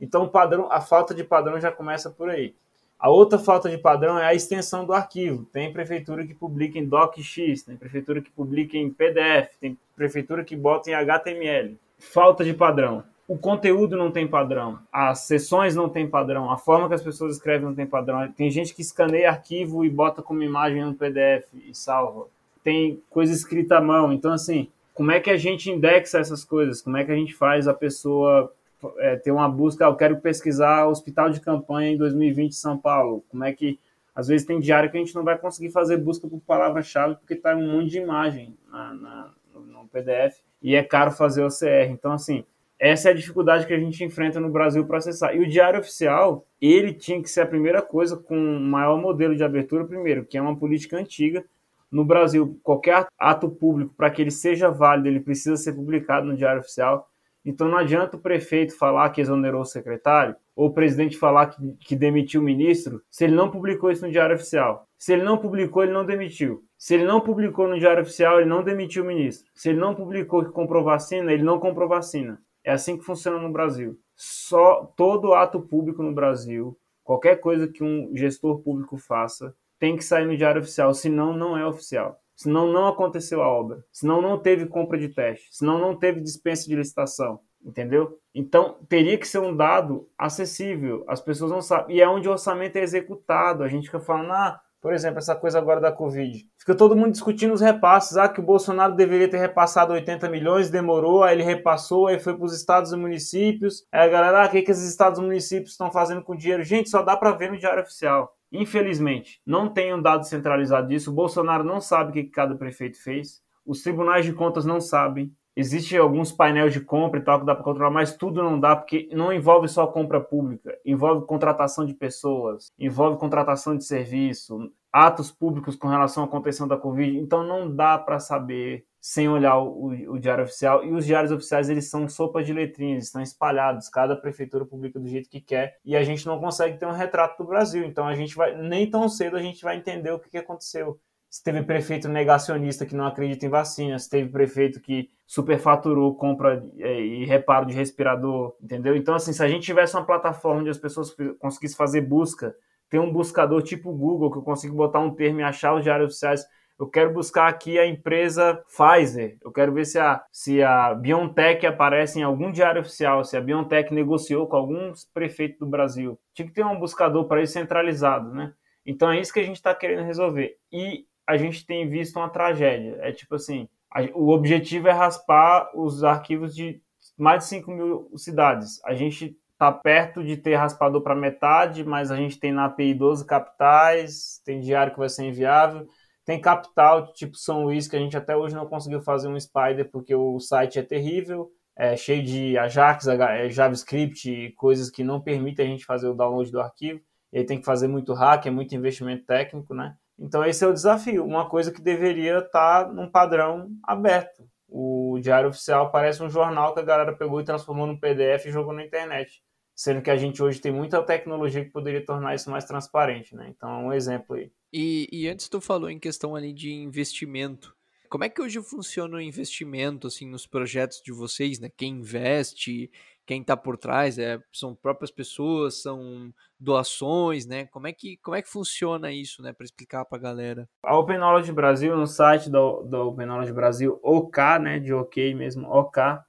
Então, 0.00 0.28
padrão, 0.28 0.66
a 0.68 0.80
falta 0.80 1.14
de 1.14 1.22
padrão 1.22 1.60
já 1.60 1.70
começa 1.70 2.10
por 2.10 2.28
aí. 2.28 2.56
A 2.98 3.10
outra 3.10 3.38
falta 3.38 3.68
de 3.68 3.76
padrão 3.76 4.18
é 4.18 4.24
a 4.24 4.34
extensão 4.34 4.84
do 4.86 4.92
arquivo. 4.92 5.44
Tem 5.52 5.72
prefeitura 5.72 6.26
que 6.26 6.34
publica 6.34 6.78
em 6.78 6.84
DocX, 6.86 7.62
tem 7.62 7.76
prefeitura 7.76 8.22
que 8.22 8.30
publica 8.30 8.76
em 8.76 8.90
PDF, 8.90 9.50
tem 9.60 9.76
prefeitura 9.94 10.44
que 10.44 10.56
bota 10.56 10.90
em 10.90 10.94
HTML. 10.94 11.76
Falta 11.98 12.44
de 12.44 12.54
padrão. 12.54 13.04
O 13.26 13.38
conteúdo 13.38 13.96
não 13.96 14.10
tem 14.10 14.28
padrão, 14.28 14.78
as 14.92 15.20
sessões 15.20 15.74
não 15.74 15.88
tem 15.88 16.06
padrão, 16.06 16.50
a 16.50 16.58
forma 16.58 16.88
que 16.88 16.94
as 16.94 17.02
pessoas 17.02 17.36
escrevem 17.36 17.66
não 17.66 17.74
tem 17.74 17.86
padrão. 17.86 18.30
Tem 18.32 18.50
gente 18.50 18.74
que 18.74 18.82
escaneia 18.82 19.30
arquivo 19.30 19.82
e 19.82 19.88
bota 19.88 20.20
como 20.20 20.42
imagem 20.42 20.84
no 20.84 20.94
PDF 20.94 21.46
e 21.54 21.74
salva. 21.74 22.26
Tem 22.62 23.02
coisa 23.08 23.32
escrita 23.32 23.78
à 23.78 23.80
mão. 23.80 24.12
Então, 24.12 24.30
assim, 24.30 24.68
como 24.92 25.10
é 25.10 25.20
que 25.20 25.30
a 25.30 25.38
gente 25.38 25.70
indexa 25.70 26.18
essas 26.18 26.44
coisas? 26.44 26.82
Como 26.82 26.98
é 26.98 27.04
que 27.04 27.12
a 27.12 27.16
gente 27.16 27.34
faz 27.34 27.66
a 27.66 27.72
pessoa 27.72 28.52
é, 28.98 29.16
ter 29.16 29.30
uma 29.30 29.48
busca? 29.48 29.86
Ah, 29.86 29.90
eu 29.90 29.96
quero 29.96 30.20
pesquisar 30.20 30.86
hospital 30.86 31.30
de 31.30 31.40
campanha 31.40 31.92
em 31.92 31.96
2020 31.96 32.50
em 32.50 32.54
São 32.54 32.78
Paulo. 32.78 33.24
Como 33.28 33.44
é 33.44 33.52
que 33.52 33.78
às 34.14 34.28
vezes 34.28 34.46
tem 34.46 34.60
diário 34.60 34.90
que 34.90 34.96
a 34.96 35.00
gente 35.00 35.14
não 35.14 35.24
vai 35.24 35.36
conseguir 35.36 35.70
fazer 35.70 35.96
busca 35.96 36.28
por 36.28 36.40
palavra-chave 36.40 37.16
porque 37.16 37.34
está 37.34 37.54
um 37.56 37.72
monte 37.72 37.90
de 37.90 37.98
imagem 37.98 38.56
na, 38.70 38.94
na, 38.94 39.34
no 39.54 39.88
PDF 39.88 40.38
e 40.62 40.76
é 40.76 40.82
caro 40.82 41.10
fazer 41.10 41.42
OCR. 41.42 41.90
Então, 41.90 42.12
assim, 42.12 42.44
essa 42.78 43.08
é 43.08 43.12
a 43.12 43.14
dificuldade 43.14 43.66
que 43.66 43.72
a 43.72 43.78
gente 43.78 44.04
enfrenta 44.04 44.38
no 44.38 44.50
Brasil 44.50 44.84
para 44.86 44.98
acessar. 44.98 45.34
E 45.34 45.40
o 45.40 45.48
Diário 45.48 45.80
Oficial, 45.80 46.46
ele 46.60 46.92
tinha 46.92 47.20
que 47.20 47.28
ser 47.28 47.40
a 47.40 47.46
primeira 47.46 47.82
coisa 47.82 48.16
com 48.16 48.36
o 48.36 48.60
maior 48.60 49.00
modelo 49.00 49.34
de 49.36 49.42
abertura, 49.42 49.84
primeiro, 49.84 50.24
que 50.24 50.38
é 50.38 50.42
uma 50.42 50.56
política 50.56 50.96
antiga. 50.96 51.44
No 51.90 52.04
Brasil, 52.04 52.58
qualquer 52.62 53.06
ato 53.18 53.48
público, 53.48 53.94
para 53.96 54.10
que 54.10 54.20
ele 54.20 54.30
seja 54.30 54.70
válido, 54.70 55.08
ele 55.08 55.20
precisa 55.20 55.56
ser 55.56 55.72
publicado 55.72 56.26
no 56.26 56.36
Diário 56.36 56.60
Oficial. 56.60 57.08
Então 57.44 57.68
não 57.68 57.78
adianta 57.78 58.16
o 58.16 58.20
prefeito 58.20 58.76
falar 58.76 59.10
que 59.10 59.20
exonerou 59.20 59.60
o 59.60 59.66
secretário, 59.66 60.34
ou 60.56 60.68
o 60.68 60.72
presidente 60.72 61.18
falar 61.18 61.46
que, 61.46 61.72
que 61.80 61.96
demitiu 61.96 62.40
o 62.40 62.44
ministro, 62.44 63.02
se 63.10 63.24
ele 63.24 63.34
não 63.34 63.50
publicou 63.50 63.90
isso 63.90 64.06
no 64.06 64.10
Diário 64.10 64.36
Oficial. 64.36 64.86
Se 64.98 65.12
ele 65.12 65.22
não 65.22 65.36
publicou, 65.36 65.82
ele 65.82 65.92
não 65.92 66.06
demitiu. 66.06 66.64
Se 66.78 66.94
ele 66.94 67.04
não 67.04 67.20
publicou 67.20 67.68
no 67.68 67.78
Diário 67.78 68.02
Oficial, 68.02 68.40
ele 68.40 68.48
não 68.48 68.62
demitiu 68.62 69.04
o 69.04 69.06
ministro. 69.06 69.50
Se 69.54 69.68
ele 69.68 69.78
não 69.78 69.94
publicou 69.94 70.44
que 70.44 70.50
comprou 70.50 70.82
vacina, 70.82 71.32
ele 71.32 71.42
não 71.42 71.58
comprou 71.58 71.88
vacina. 71.88 72.40
É 72.64 72.72
assim 72.72 72.96
que 72.96 73.04
funciona 73.04 73.38
no 73.38 73.52
Brasil. 73.52 73.98
Só 74.16 74.92
todo 74.96 75.34
ato 75.34 75.60
público 75.60 76.02
no 76.02 76.14
Brasil, 76.14 76.78
qualquer 77.02 77.36
coisa 77.36 77.68
que 77.68 77.84
um 77.84 78.10
gestor 78.14 78.60
público 78.60 78.96
faça, 78.96 79.54
tem 79.78 79.96
que 79.96 80.04
sair 80.04 80.26
no 80.26 80.36
diário 80.36 80.62
oficial, 80.62 80.94
senão 80.94 81.36
não 81.36 81.58
é 81.58 81.66
oficial. 81.66 82.18
Senão 82.36 82.72
não 82.72 82.86
aconteceu 82.86 83.42
a 83.42 83.48
obra, 83.48 83.84
senão 83.92 84.20
não 84.20 84.38
teve 84.38 84.66
compra 84.66 84.98
de 84.98 85.08
teste, 85.08 85.48
senão 85.52 85.78
não 85.78 85.96
teve 85.96 86.20
dispensa 86.20 86.66
de 86.68 86.74
licitação, 86.74 87.40
entendeu? 87.64 88.18
Então 88.34 88.78
teria 88.88 89.16
que 89.16 89.26
ser 89.26 89.38
um 89.38 89.56
dado 89.56 90.08
acessível, 90.18 91.04
as 91.06 91.20
pessoas 91.20 91.50
não 91.50 91.62
sabem, 91.62 91.96
e 91.96 92.00
é 92.00 92.08
onde 92.08 92.28
o 92.28 92.32
orçamento 92.32 92.76
é 92.76 92.82
executado. 92.82 93.62
A 93.62 93.68
gente 93.68 93.86
fica 93.86 94.00
falando, 94.00 94.32
ah, 94.32 94.60
por 94.84 94.92
exemplo, 94.92 95.18
essa 95.18 95.34
coisa 95.34 95.58
agora 95.58 95.80
da 95.80 95.90
Covid. 95.90 96.46
Fica 96.58 96.74
todo 96.74 96.94
mundo 96.94 97.12
discutindo 97.12 97.54
os 97.54 97.62
repasses. 97.62 98.18
Ah, 98.18 98.28
que 98.28 98.40
o 98.40 98.42
Bolsonaro 98.42 98.94
deveria 98.94 99.30
ter 99.30 99.38
repassado 99.38 99.94
80 99.94 100.28
milhões, 100.28 100.68
demorou, 100.68 101.22
aí 101.22 101.34
ele 101.34 101.42
repassou, 101.42 102.08
aí 102.08 102.20
foi 102.20 102.36
para 102.36 102.44
os 102.44 102.54
estados 102.54 102.92
e 102.92 102.96
municípios. 102.96 103.86
Aí 103.90 104.02
a 104.02 104.08
galera, 104.08 104.42
ah, 104.42 104.46
o 104.46 104.50
que, 104.50 104.60
que 104.60 104.70
esses 104.70 104.86
estados 104.86 105.18
e 105.18 105.22
municípios 105.22 105.70
estão 105.70 105.90
fazendo 105.90 106.22
com 106.22 106.34
o 106.34 106.36
dinheiro? 106.36 106.62
Gente, 106.62 106.90
só 106.90 107.00
dá 107.00 107.16
para 107.16 107.32
ver 107.32 107.50
no 107.50 107.56
Diário 107.56 107.82
Oficial. 107.82 108.36
Infelizmente, 108.54 109.40
não 109.44 109.68
tem 109.68 109.92
um 109.92 110.00
dado 110.00 110.24
centralizado 110.24 110.88
disso. 110.88 111.10
O 111.10 111.14
Bolsonaro 111.14 111.64
não 111.64 111.80
sabe 111.80 112.10
o 112.10 112.12
que 112.12 112.30
cada 112.30 112.54
prefeito 112.54 113.02
fez. 113.02 113.42
Os 113.66 113.82
tribunais 113.82 114.24
de 114.24 114.32
contas 114.32 114.64
não 114.64 114.80
sabem. 114.80 115.32
Existem 115.56 115.98
alguns 115.98 116.32
painéis 116.32 116.72
de 116.72 116.80
compra 116.80 117.18
e 117.18 117.22
tal 117.22 117.40
que 117.40 117.46
dá 117.46 117.54
para 117.54 117.64
controlar, 117.64 117.90
mas 117.90 118.16
tudo 118.16 118.42
não 118.42 118.58
dá, 118.58 118.74
porque 118.74 119.08
não 119.12 119.32
envolve 119.32 119.68
só 119.68 119.86
compra 119.86 120.20
pública, 120.20 120.76
envolve 120.84 121.26
contratação 121.26 121.84
de 121.84 121.94
pessoas, 121.94 122.72
envolve 122.76 123.18
contratação 123.18 123.76
de 123.76 123.84
serviço, 123.84 124.72
atos 124.92 125.30
públicos 125.30 125.76
com 125.76 125.86
relação 125.86 126.24
à 126.24 126.28
contenção 126.28 126.66
da 126.66 126.76
Covid. 126.76 127.16
Então 127.18 127.44
não 127.44 127.72
dá 127.72 127.96
para 127.96 128.18
saber 128.18 128.84
sem 129.06 129.28
olhar 129.28 129.58
o, 129.58 129.88
o, 130.14 130.18
diário 130.18 130.44
oficial. 130.44 130.82
E 130.82 130.90
os 130.90 131.04
diários 131.04 131.30
oficiais, 131.30 131.68
eles 131.68 131.90
são 131.90 132.08
sopas 132.08 132.46
de 132.46 132.54
letrinhas, 132.54 133.04
estão 133.04 133.20
espalhados, 133.20 133.90
cada 133.90 134.16
prefeitura 134.16 134.64
publica 134.64 134.98
do 134.98 135.06
jeito 135.06 135.28
que 135.28 135.42
quer, 135.42 135.78
e 135.84 135.94
a 135.94 136.02
gente 136.02 136.24
não 136.24 136.40
consegue 136.40 136.78
ter 136.78 136.86
um 136.86 136.92
retrato 136.92 137.36
do 137.36 137.46
Brasil. 137.46 137.84
Então 137.84 138.06
a 138.06 138.14
gente 138.14 138.34
vai, 138.34 138.56
nem 138.56 138.88
tão 138.88 139.06
cedo 139.06 139.36
a 139.36 139.42
gente 139.42 139.62
vai 139.62 139.76
entender 139.76 140.10
o 140.10 140.18
que, 140.18 140.30
que 140.30 140.38
aconteceu 140.38 140.98
se 141.28 141.42
teve 141.42 141.64
prefeito 141.64 142.08
negacionista 142.08 142.86
que 142.86 142.94
não 142.94 143.06
acredita 143.06 143.44
em 143.44 143.48
vacina, 143.48 143.98
se 143.98 144.08
teve 144.08 144.30
prefeito 144.30 144.80
que 144.80 145.10
superfaturou 145.26 146.14
compra 146.14 146.64
é, 146.78 147.00
e 147.00 147.24
reparo 147.24 147.66
de 147.66 147.74
respirador, 147.74 148.54
entendeu? 148.62 148.94
Então, 148.94 149.16
assim, 149.16 149.32
se 149.32 149.42
a 149.42 149.48
gente 149.48 149.64
tivesse 149.64 149.96
uma 149.96 150.06
plataforma 150.06 150.60
onde 150.60 150.70
as 150.70 150.78
pessoas 150.78 151.14
conseguissem 151.40 151.76
fazer 151.76 152.02
busca, 152.02 152.54
ter 152.88 153.00
um 153.00 153.12
buscador 153.12 153.62
tipo 153.64 153.92
Google, 153.92 154.30
que 154.30 154.38
eu 154.38 154.42
consigo 154.42 154.76
botar 154.76 155.00
um 155.00 155.12
termo 155.12 155.40
e 155.40 155.42
achar 155.42 155.74
os 155.74 155.82
diários 155.82 156.10
oficiais, 156.10 156.46
eu 156.78 156.88
quero 156.88 157.12
buscar 157.12 157.48
aqui 157.48 157.78
a 157.78 157.86
empresa 157.86 158.62
Pfizer, 158.66 159.38
eu 159.42 159.52
quero 159.52 159.72
ver 159.72 159.84
se 159.84 159.98
a, 159.98 160.24
se 160.32 160.62
a 160.62 160.94
BioNTech 160.94 161.66
aparece 161.66 162.18
em 162.18 162.22
algum 162.22 162.50
diário 162.50 162.80
oficial, 162.80 163.24
se 163.24 163.36
a 163.36 163.40
BioNTech 163.40 163.94
negociou 163.94 164.46
com 164.46 164.56
alguns 164.56 165.04
prefeitos 165.04 165.58
do 165.58 165.66
Brasil. 165.66 166.18
Tinha 166.34 166.46
que 166.46 166.54
ter 166.54 166.64
um 166.64 166.78
buscador 166.78 167.26
para 167.26 167.42
isso 167.42 167.52
centralizado, 167.52 168.32
né? 168.32 168.52
Então 168.84 169.10
é 169.10 169.20
isso 169.20 169.32
que 169.32 169.40
a 169.40 169.44
gente 169.44 169.56
está 169.56 169.74
querendo 169.74 170.04
resolver. 170.04 170.56
E 170.72 171.06
a 171.26 171.36
gente 171.36 171.64
tem 171.64 171.88
visto 171.88 172.16
uma 172.16 172.28
tragédia. 172.28 172.98
É 173.00 173.12
tipo 173.12 173.36
assim, 173.36 173.68
a, 173.90 174.02
o 174.14 174.30
objetivo 174.30 174.88
é 174.88 174.92
raspar 174.92 175.70
os 175.74 176.04
arquivos 176.04 176.54
de 176.54 176.82
mais 177.16 177.44
de 177.44 177.50
5 177.50 177.70
mil 177.70 178.10
cidades. 178.16 178.84
A 178.84 178.94
gente 178.94 179.36
está 179.52 179.70
perto 179.70 180.22
de 180.22 180.36
ter 180.36 180.56
raspador 180.56 181.00
para 181.00 181.14
metade, 181.14 181.84
mas 181.84 182.10
a 182.10 182.16
gente 182.16 182.38
tem 182.38 182.52
na 182.52 182.66
API 182.66 182.92
12 182.92 183.24
capitais, 183.24 184.42
tem 184.44 184.60
diário 184.60 184.92
que 184.92 184.98
vai 184.98 185.08
ser 185.08 185.24
inviável, 185.24 185.86
tem 186.24 186.40
capital 186.40 187.12
tipo 187.12 187.36
São 187.36 187.64
Luís, 187.64 187.86
que 187.86 187.96
a 187.96 187.98
gente 187.98 188.16
até 188.16 188.36
hoje 188.36 188.54
não 188.54 188.66
conseguiu 188.66 189.00
fazer 189.02 189.28
um 189.28 189.38
Spider 189.38 189.90
porque 189.90 190.14
o 190.14 190.38
site 190.40 190.78
é 190.78 190.82
terrível, 190.82 191.50
é 191.76 191.96
cheio 191.96 192.22
de 192.22 192.56
Ajax, 192.56 193.06
é, 193.08 193.50
JavaScript 193.50 194.52
coisas 194.56 194.90
que 194.90 195.02
não 195.02 195.20
permitem 195.20 195.66
a 195.66 195.70
gente 195.70 195.84
fazer 195.84 196.08
o 196.08 196.14
download 196.14 196.50
do 196.50 196.60
arquivo. 196.60 197.00
E 197.32 197.38
aí 197.38 197.44
tem 197.44 197.58
que 197.58 197.64
fazer 197.64 197.88
muito 197.88 198.14
hack, 198.14 198.46
é 198.46 198.50
muito 198.50 198.74
investimento 198.76 199.26
técnico, 199.26 199.74
né? 199.74 199.96
Então 200.16 200.44
esse 200.44 200.64
é 200.64 200.68
o 200.68 200.72
desafio, 200.72 201.24
uma 201.24 201.48
coisa 201.48 201.72
que 201.72 201.82
deveria 201.82 202.38
estar 202.38 202.92
num 202.92 203.10
padrão 203.10 203.68
aberto. 203.82 204.48
O 204.68 205.18
Diário 205.20 205.48
Oficial 205.48 205.90
parece 205.90 206.22
um 206.22 206.30
jornal 206.30 206.72
que 206.72 206.80
a 206.80 206.84
galera 206.84 207.12
pegou 207.12 207.40
e 207.40 207.44
transformou 207.44 207.86
num 207.86 207.98
PDF 207.98 208.46
e 208.46 208.52
jogou 208.52 208.72
na 208.72 208.84
internet, 208.84 209.42
sendo 209.74 210.02
que 210.02 210.10
a 210.10 210.16
gente 210.16 210.42
hoje 210.42 210.60
tem 210.60 210.72
muita 210.72 211.02
tecnologia 211.02 211.64
que 211.64 211.70
poderia 211.70 212.04
tornar 212.04 212.34
isso 212.34 212.50
mais 212.50 212.64
transparente, 212.64 213.34
né? 213.34 213.52
Então 213.54 213.68
é 213.70 213.78
um 213.84 213.92
exemplo 213.92 214.36
aí. 214.36 214.50
E, 214.72 215.08
e 215.12 215.28
antes 215.28 215.48
tu 215.48 215.60
falou 215.60 215.90
em 215.90 215.98
questão 215.98 216.34
ali 216.36 216.52
de 216.52 216.72
investimento. 216.72 217.74
Como 218.08 218.22
é 218.22 218.28
que 218.28 218.40
hoje 218.40 218.62
funciona 218.62 219.16
o 219.16 219.20
investimento 219.20 220.06
assim 220.06 220.28
nos 220.28 220.46
projetos 220.46 221.00
de 221.02 221.12
vocês, 221.12 221.58
né? 221.58 221.68
Quem 221.76 221.94
investe, 221.94 222.88
quem 223.26 223.40
está 223.40 223.56
por 223.56 223.76
trás, 223.76 224.18
é, 224.18 224.38
são 224.52 224.74
próprias 224.74 225.10
pessoas, 225.10 225.82
são 225.82 226.32
doações, 226.60 227.46
né? 227.46 227.66
Como 227.66 227.86
é 227.86 227.92
que, 227.92 228.16
como 228.18 228.36
é 228.36 228.42
que 228.42 228.48
funciona 228.48 229.10
isso, 229.10 229.42
né? 229.42 229.52
Para 229.52 229.64
explicar 229.64 230.04
para 230.04 230.18
a 230.18 230.20
galera. 230.20 230.68
A 230.84 230.96
Open 230.96 231.18
Knowledge 231.18 231.50
Brasil, 231.52 231.96
no 231.96 232.06
site 232.06 232.50
da, 232.50 232.60
da 232.88 233.02
Open 233.02 233.26
Knowledge 233.26 233.52
Brasil, 233.52 233.98
OK, 234.02 234.58
né? 234.60 234.78
De 234.78 234.92
OK 234.92 235.34
mesmo, 235.34 235.66
ok.org.br, 235.68 236.20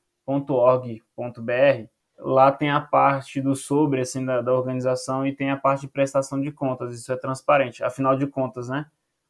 lá 2.18 2.52
tem 2.52 2.70
a 2.70 2.82
parte 2.82 3.42
do 3.42 3.56
sobre, 3.56 4.02
assim, 4.02 4.26
da, 4.26 4.42
da 4.42 4.54
organização 4.54 5.26
e 5.26 5.36
tem 5.36 5.52
a 5.52 5.58
parte 5.58 5.82
de 5.82 5.88
prestação 5.88 6.40
de 6.40 6.52
contas, 6.52 6.96
isso 6.96 7.12
é 7.12 7.18
transparente. 7.18 7.84
Afinal 7.84 8.18
de 8.18 8.28
contas, 8.28 8.70
né? 8.70 8.86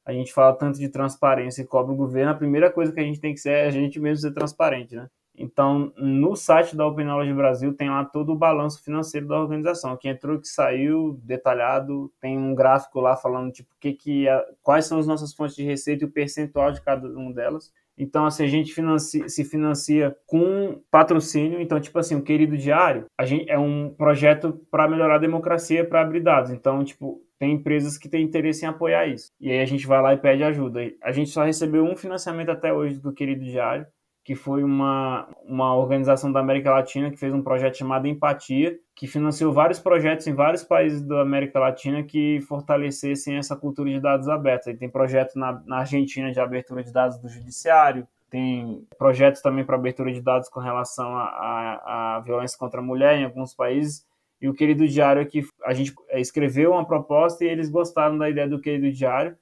A 0.05 0.13
gente 0.13 0.33
fala 0.33 0.53
tanto 0.53 0.77
de 0.79 0.87
transparência 0.87 1.61
e 1.61 1.65
cobra 1.65 1.91
o 1.91 1.95
governo, 1.95 2.31
a 2.31 2.35
primeira 2.35 2.71
coisa 2.71 2.91
que 2.91 2.99
a 2.99 3.03
gente 3.03 3.19
tem 3.19 3.33
que 3.33 3.39
ser 3.39 3.51
é 3.51 3.65
a 3.67 3.71
gente 3.71 3.99
mesmo 3.99 4.21
ser 4.21 4.33
transparente, 4.33 4.95
né? 4.95 5.09
Então, 5.37 5.91
no 5.97 6.35
site 6.35 6.75
da 6.75 6.87
Open 6.87 7.05
Knowledge 7.05 7.33
Brasil 7.33 7.73
tem 7.73 7.89
lá 7.89 8.05
todo 8.05 8.31
o 8.31 8.37
balanço 8.37 8.81
financeiro 8.81 9.27
da 9.27 9.37
organização, 9.37 9.97
que 9.97 10.07
entrou, 10.07 10.39
que 10.39 10.47
saiu, 10.47 11.19
detalhado, 11.23 12.11
tem 12.21 12.37
um 12.37 12.55
gráfico 12.55 13.01
lá 13.01 13.17
falando 13.17 13.51
tipo 13.51 13.75
que 13.79 13.93
que 13.93 14.27
é, 14.27 14.45
quais 14.63 14.85
são 14.85 14.97
as 14.97 15.07
nossas 15.07 15.33
fontes 15.33 15.55
de 15.55 15.63
receita 15.63 16.05
e 16.05 16.07
o 16.07 16.11
percentual 16.11 16.71
de 16.71 16.81
cada 16.81 17.07
uma 17.07 17.33
delas. 17.33 17.73
Então, 17.97 18.25
assim, 18.25 18.43
a 18.43 18.47
gente 18.47 18.73
financia, 18.73 19.27
se 19.29 19.43
financia 19.43 20.15
com 20.25 20.81
patrocínio. 20.91 21.61
Então, 21.61 21.79
tipo 21.79 21.97
assim, 21.97 22.15
o 22.15 22.21
Querido 22.21 22.57
Diário, 22.57 23.05
a 23.17 23.25
gente 23.25 23.49
é 23.49 23.57
um 23.57 23.89
projeto 23.89 24.59
para 24.69 24.87
melhorar 24.87 25.15
a 25.15 25.19
democracia, 25.19 25.85
para 25.87 26.01
abrir 26.01 26.21
dados. 26.21 26.51
Então, 26.51 26.83
tipo, 26.83 27.21
tem 27.39 27.53
empresas 27.53 27.97
que 27.97 28.09
têm 28.09 28.23
interesse 28.23 28.65
em 28.65 28.67
apoiar 28.67 29.07
isso. 29.07 29.31
E 29.39 29.51
aí 29.51 29.59
a 29.59 29.65
gente 29.65 29.85
vai 29.85 30.01
lá 30.01 30.13
e 30.13 30.17
pede 30.17 30.43
ajuda. 30.43 30.81
A 31.01 31.11
gente 31.11 31.29
só 31.29 31.43
recebeu 31.43 31.83
um 31.83 31.95
financiamento 31.95 32.49
até 32.49 32.73
hoje 32.73 32.99
do 32.99 33.13
Querido 33.13 33.43
Diário, 33.43 33.85
que 34.25 34.33
foi 34.33 34.63
uma, 34.63 35.29
uma 35.45 35.75
organização 35.75 36.31
da 36.31 36.39
América 36.39 36.71
Latina 36.71 37.11
que 37.11 37.17
fez 37.17 37.31
um 37.31 37.43
projeto 37.43 37.77
chamado 37.77 38.07
Empatia, 38.07 38.75
que 38.95 39.05
financiou 39.05 39.53
vários 39.53 39.79
projetos 39.79 40.25
em 40.25 40.33
vários 40.33 40.63
países 40.63 41.03
da 41.03 41.21
América 41.21 41.59
Latina 41.59 42.01
que 42.01 42.41
fortalecessem 42.41 43.37
essa 43.37 43.55
cultura 43.55 43.91
de 43.91 43.99
dados 43.99 44.27
abertos. 44.27 44.67
Aí 44.67 44.75
tem 44.75 44.89
projeto 44.89 45.37
na, 45.37 45.61
na 45.67 45.77
Argentina 45.77 46.31
de 46.31 46.39
abertura 46.39 46.83
de 46.83 46.91
dados 46.91 47.19
do 47.19 47.29
judiciário, 47.29 48.07
tem 48.27 48.85
projetos 48.97 49.43
também 49.43 49.63
para 49.63 49.75
abertura 49.75 50.11
de 50.11 50.21
dados 50.21 50.49
com 50.49 50.59
relação 50.59 51.15
à 51.15 52.19
violência 52.25 52.57
contra 52.57 52.79
a 52.79 52.83
mulher 52.83 53.19
em 53.19 53.25
alguns 53.25 53.53
países. 53.53 54.07
E 54.41 54.45
E 54.45 54.49
o 54.49 54.55
Querido 54.55 54.87
Diário 54.87 55.21
é 55.21 55.25
que 55.25 55.43
a 55.63 55.73
gente 55.73 55.93
é, 56.09 56.19
escreveu 56.19 56.71
uma 56.71 56.85
proposta 56.85 57.45
e 57.45 57.47
eles 57.47 57.69
gostaram 57.69 58.17
da 58.17 58.27
ideia 58.27 58.49
do 58.49 58.59
Querido 58.59 58.91
Diário 58.91 59.37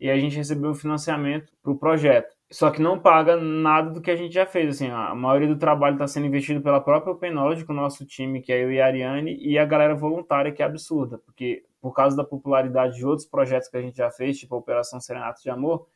e 0.00 0.10
a 0.10 0.18
gente 0.18 0.36
recebeu 0.36 0.70
um 0.70 0.74
financiamento 0.74 1.52
para 1.62 1.72
o 1.72 1.78
projeto. 1.78 2.35
Só 2.50 2.70
que 2.70 2.80
não 2.80 2.98
paga 2.98 3.36
nada 3.36 3.90
do 3.90 4.00
que 4.00 4.10
a 4.10 4.16
gente 4.16 4.32
já 4.32 4.46
fez. 4.46 4.76
Assim, 4.76 4.88
a 4.88 5.14
maioria 5.14 5.48
do 5.48 5.58
trabalho 5.58 5.94
está 5.94 6.06
sendo 6.06 6.26
investido 6.26 6.60
pela 6.60 6.80
própria 6.80 7.12
Open 7.12 7.32
Knowledge, 7.32 7.64
com 7.64 7.72
o 7.72 7.76
nosso 7.76 8.06
time, 8.06 8.40
que 8.40 8.52
é 8.52 8.62
eu 8.62 8.70
e 8.70 8.80
a 8.80 8.86
Ariane, 8.86 9.36
e 9.40 9.58
a 9.58 9.64
galera 9.64 9.94
voluntária, 9.94 10.52
que 10.52 10.62
é 10.62 10.66
absurda, 10.66 11.18
porque 11.18 11.64
por 11.80 11.92
causa 11.92 12.16
da 12.16 12.24
popularidade 12.24 12.96
de 12.96 13.06
outros 13.06 13.26
projetos 13.26 13.68
que 13.68 13.76
a 13.76 13.82
gente 13.82 13.96
já 13.96 14.10
fez, 14.10 14.38
tipo 14.38 14.54
a 14.54 14.58
Operação 14.58 15.00
Serenato 15.00 15.42
de 15.42 15.50
Amor, 15.50 15.86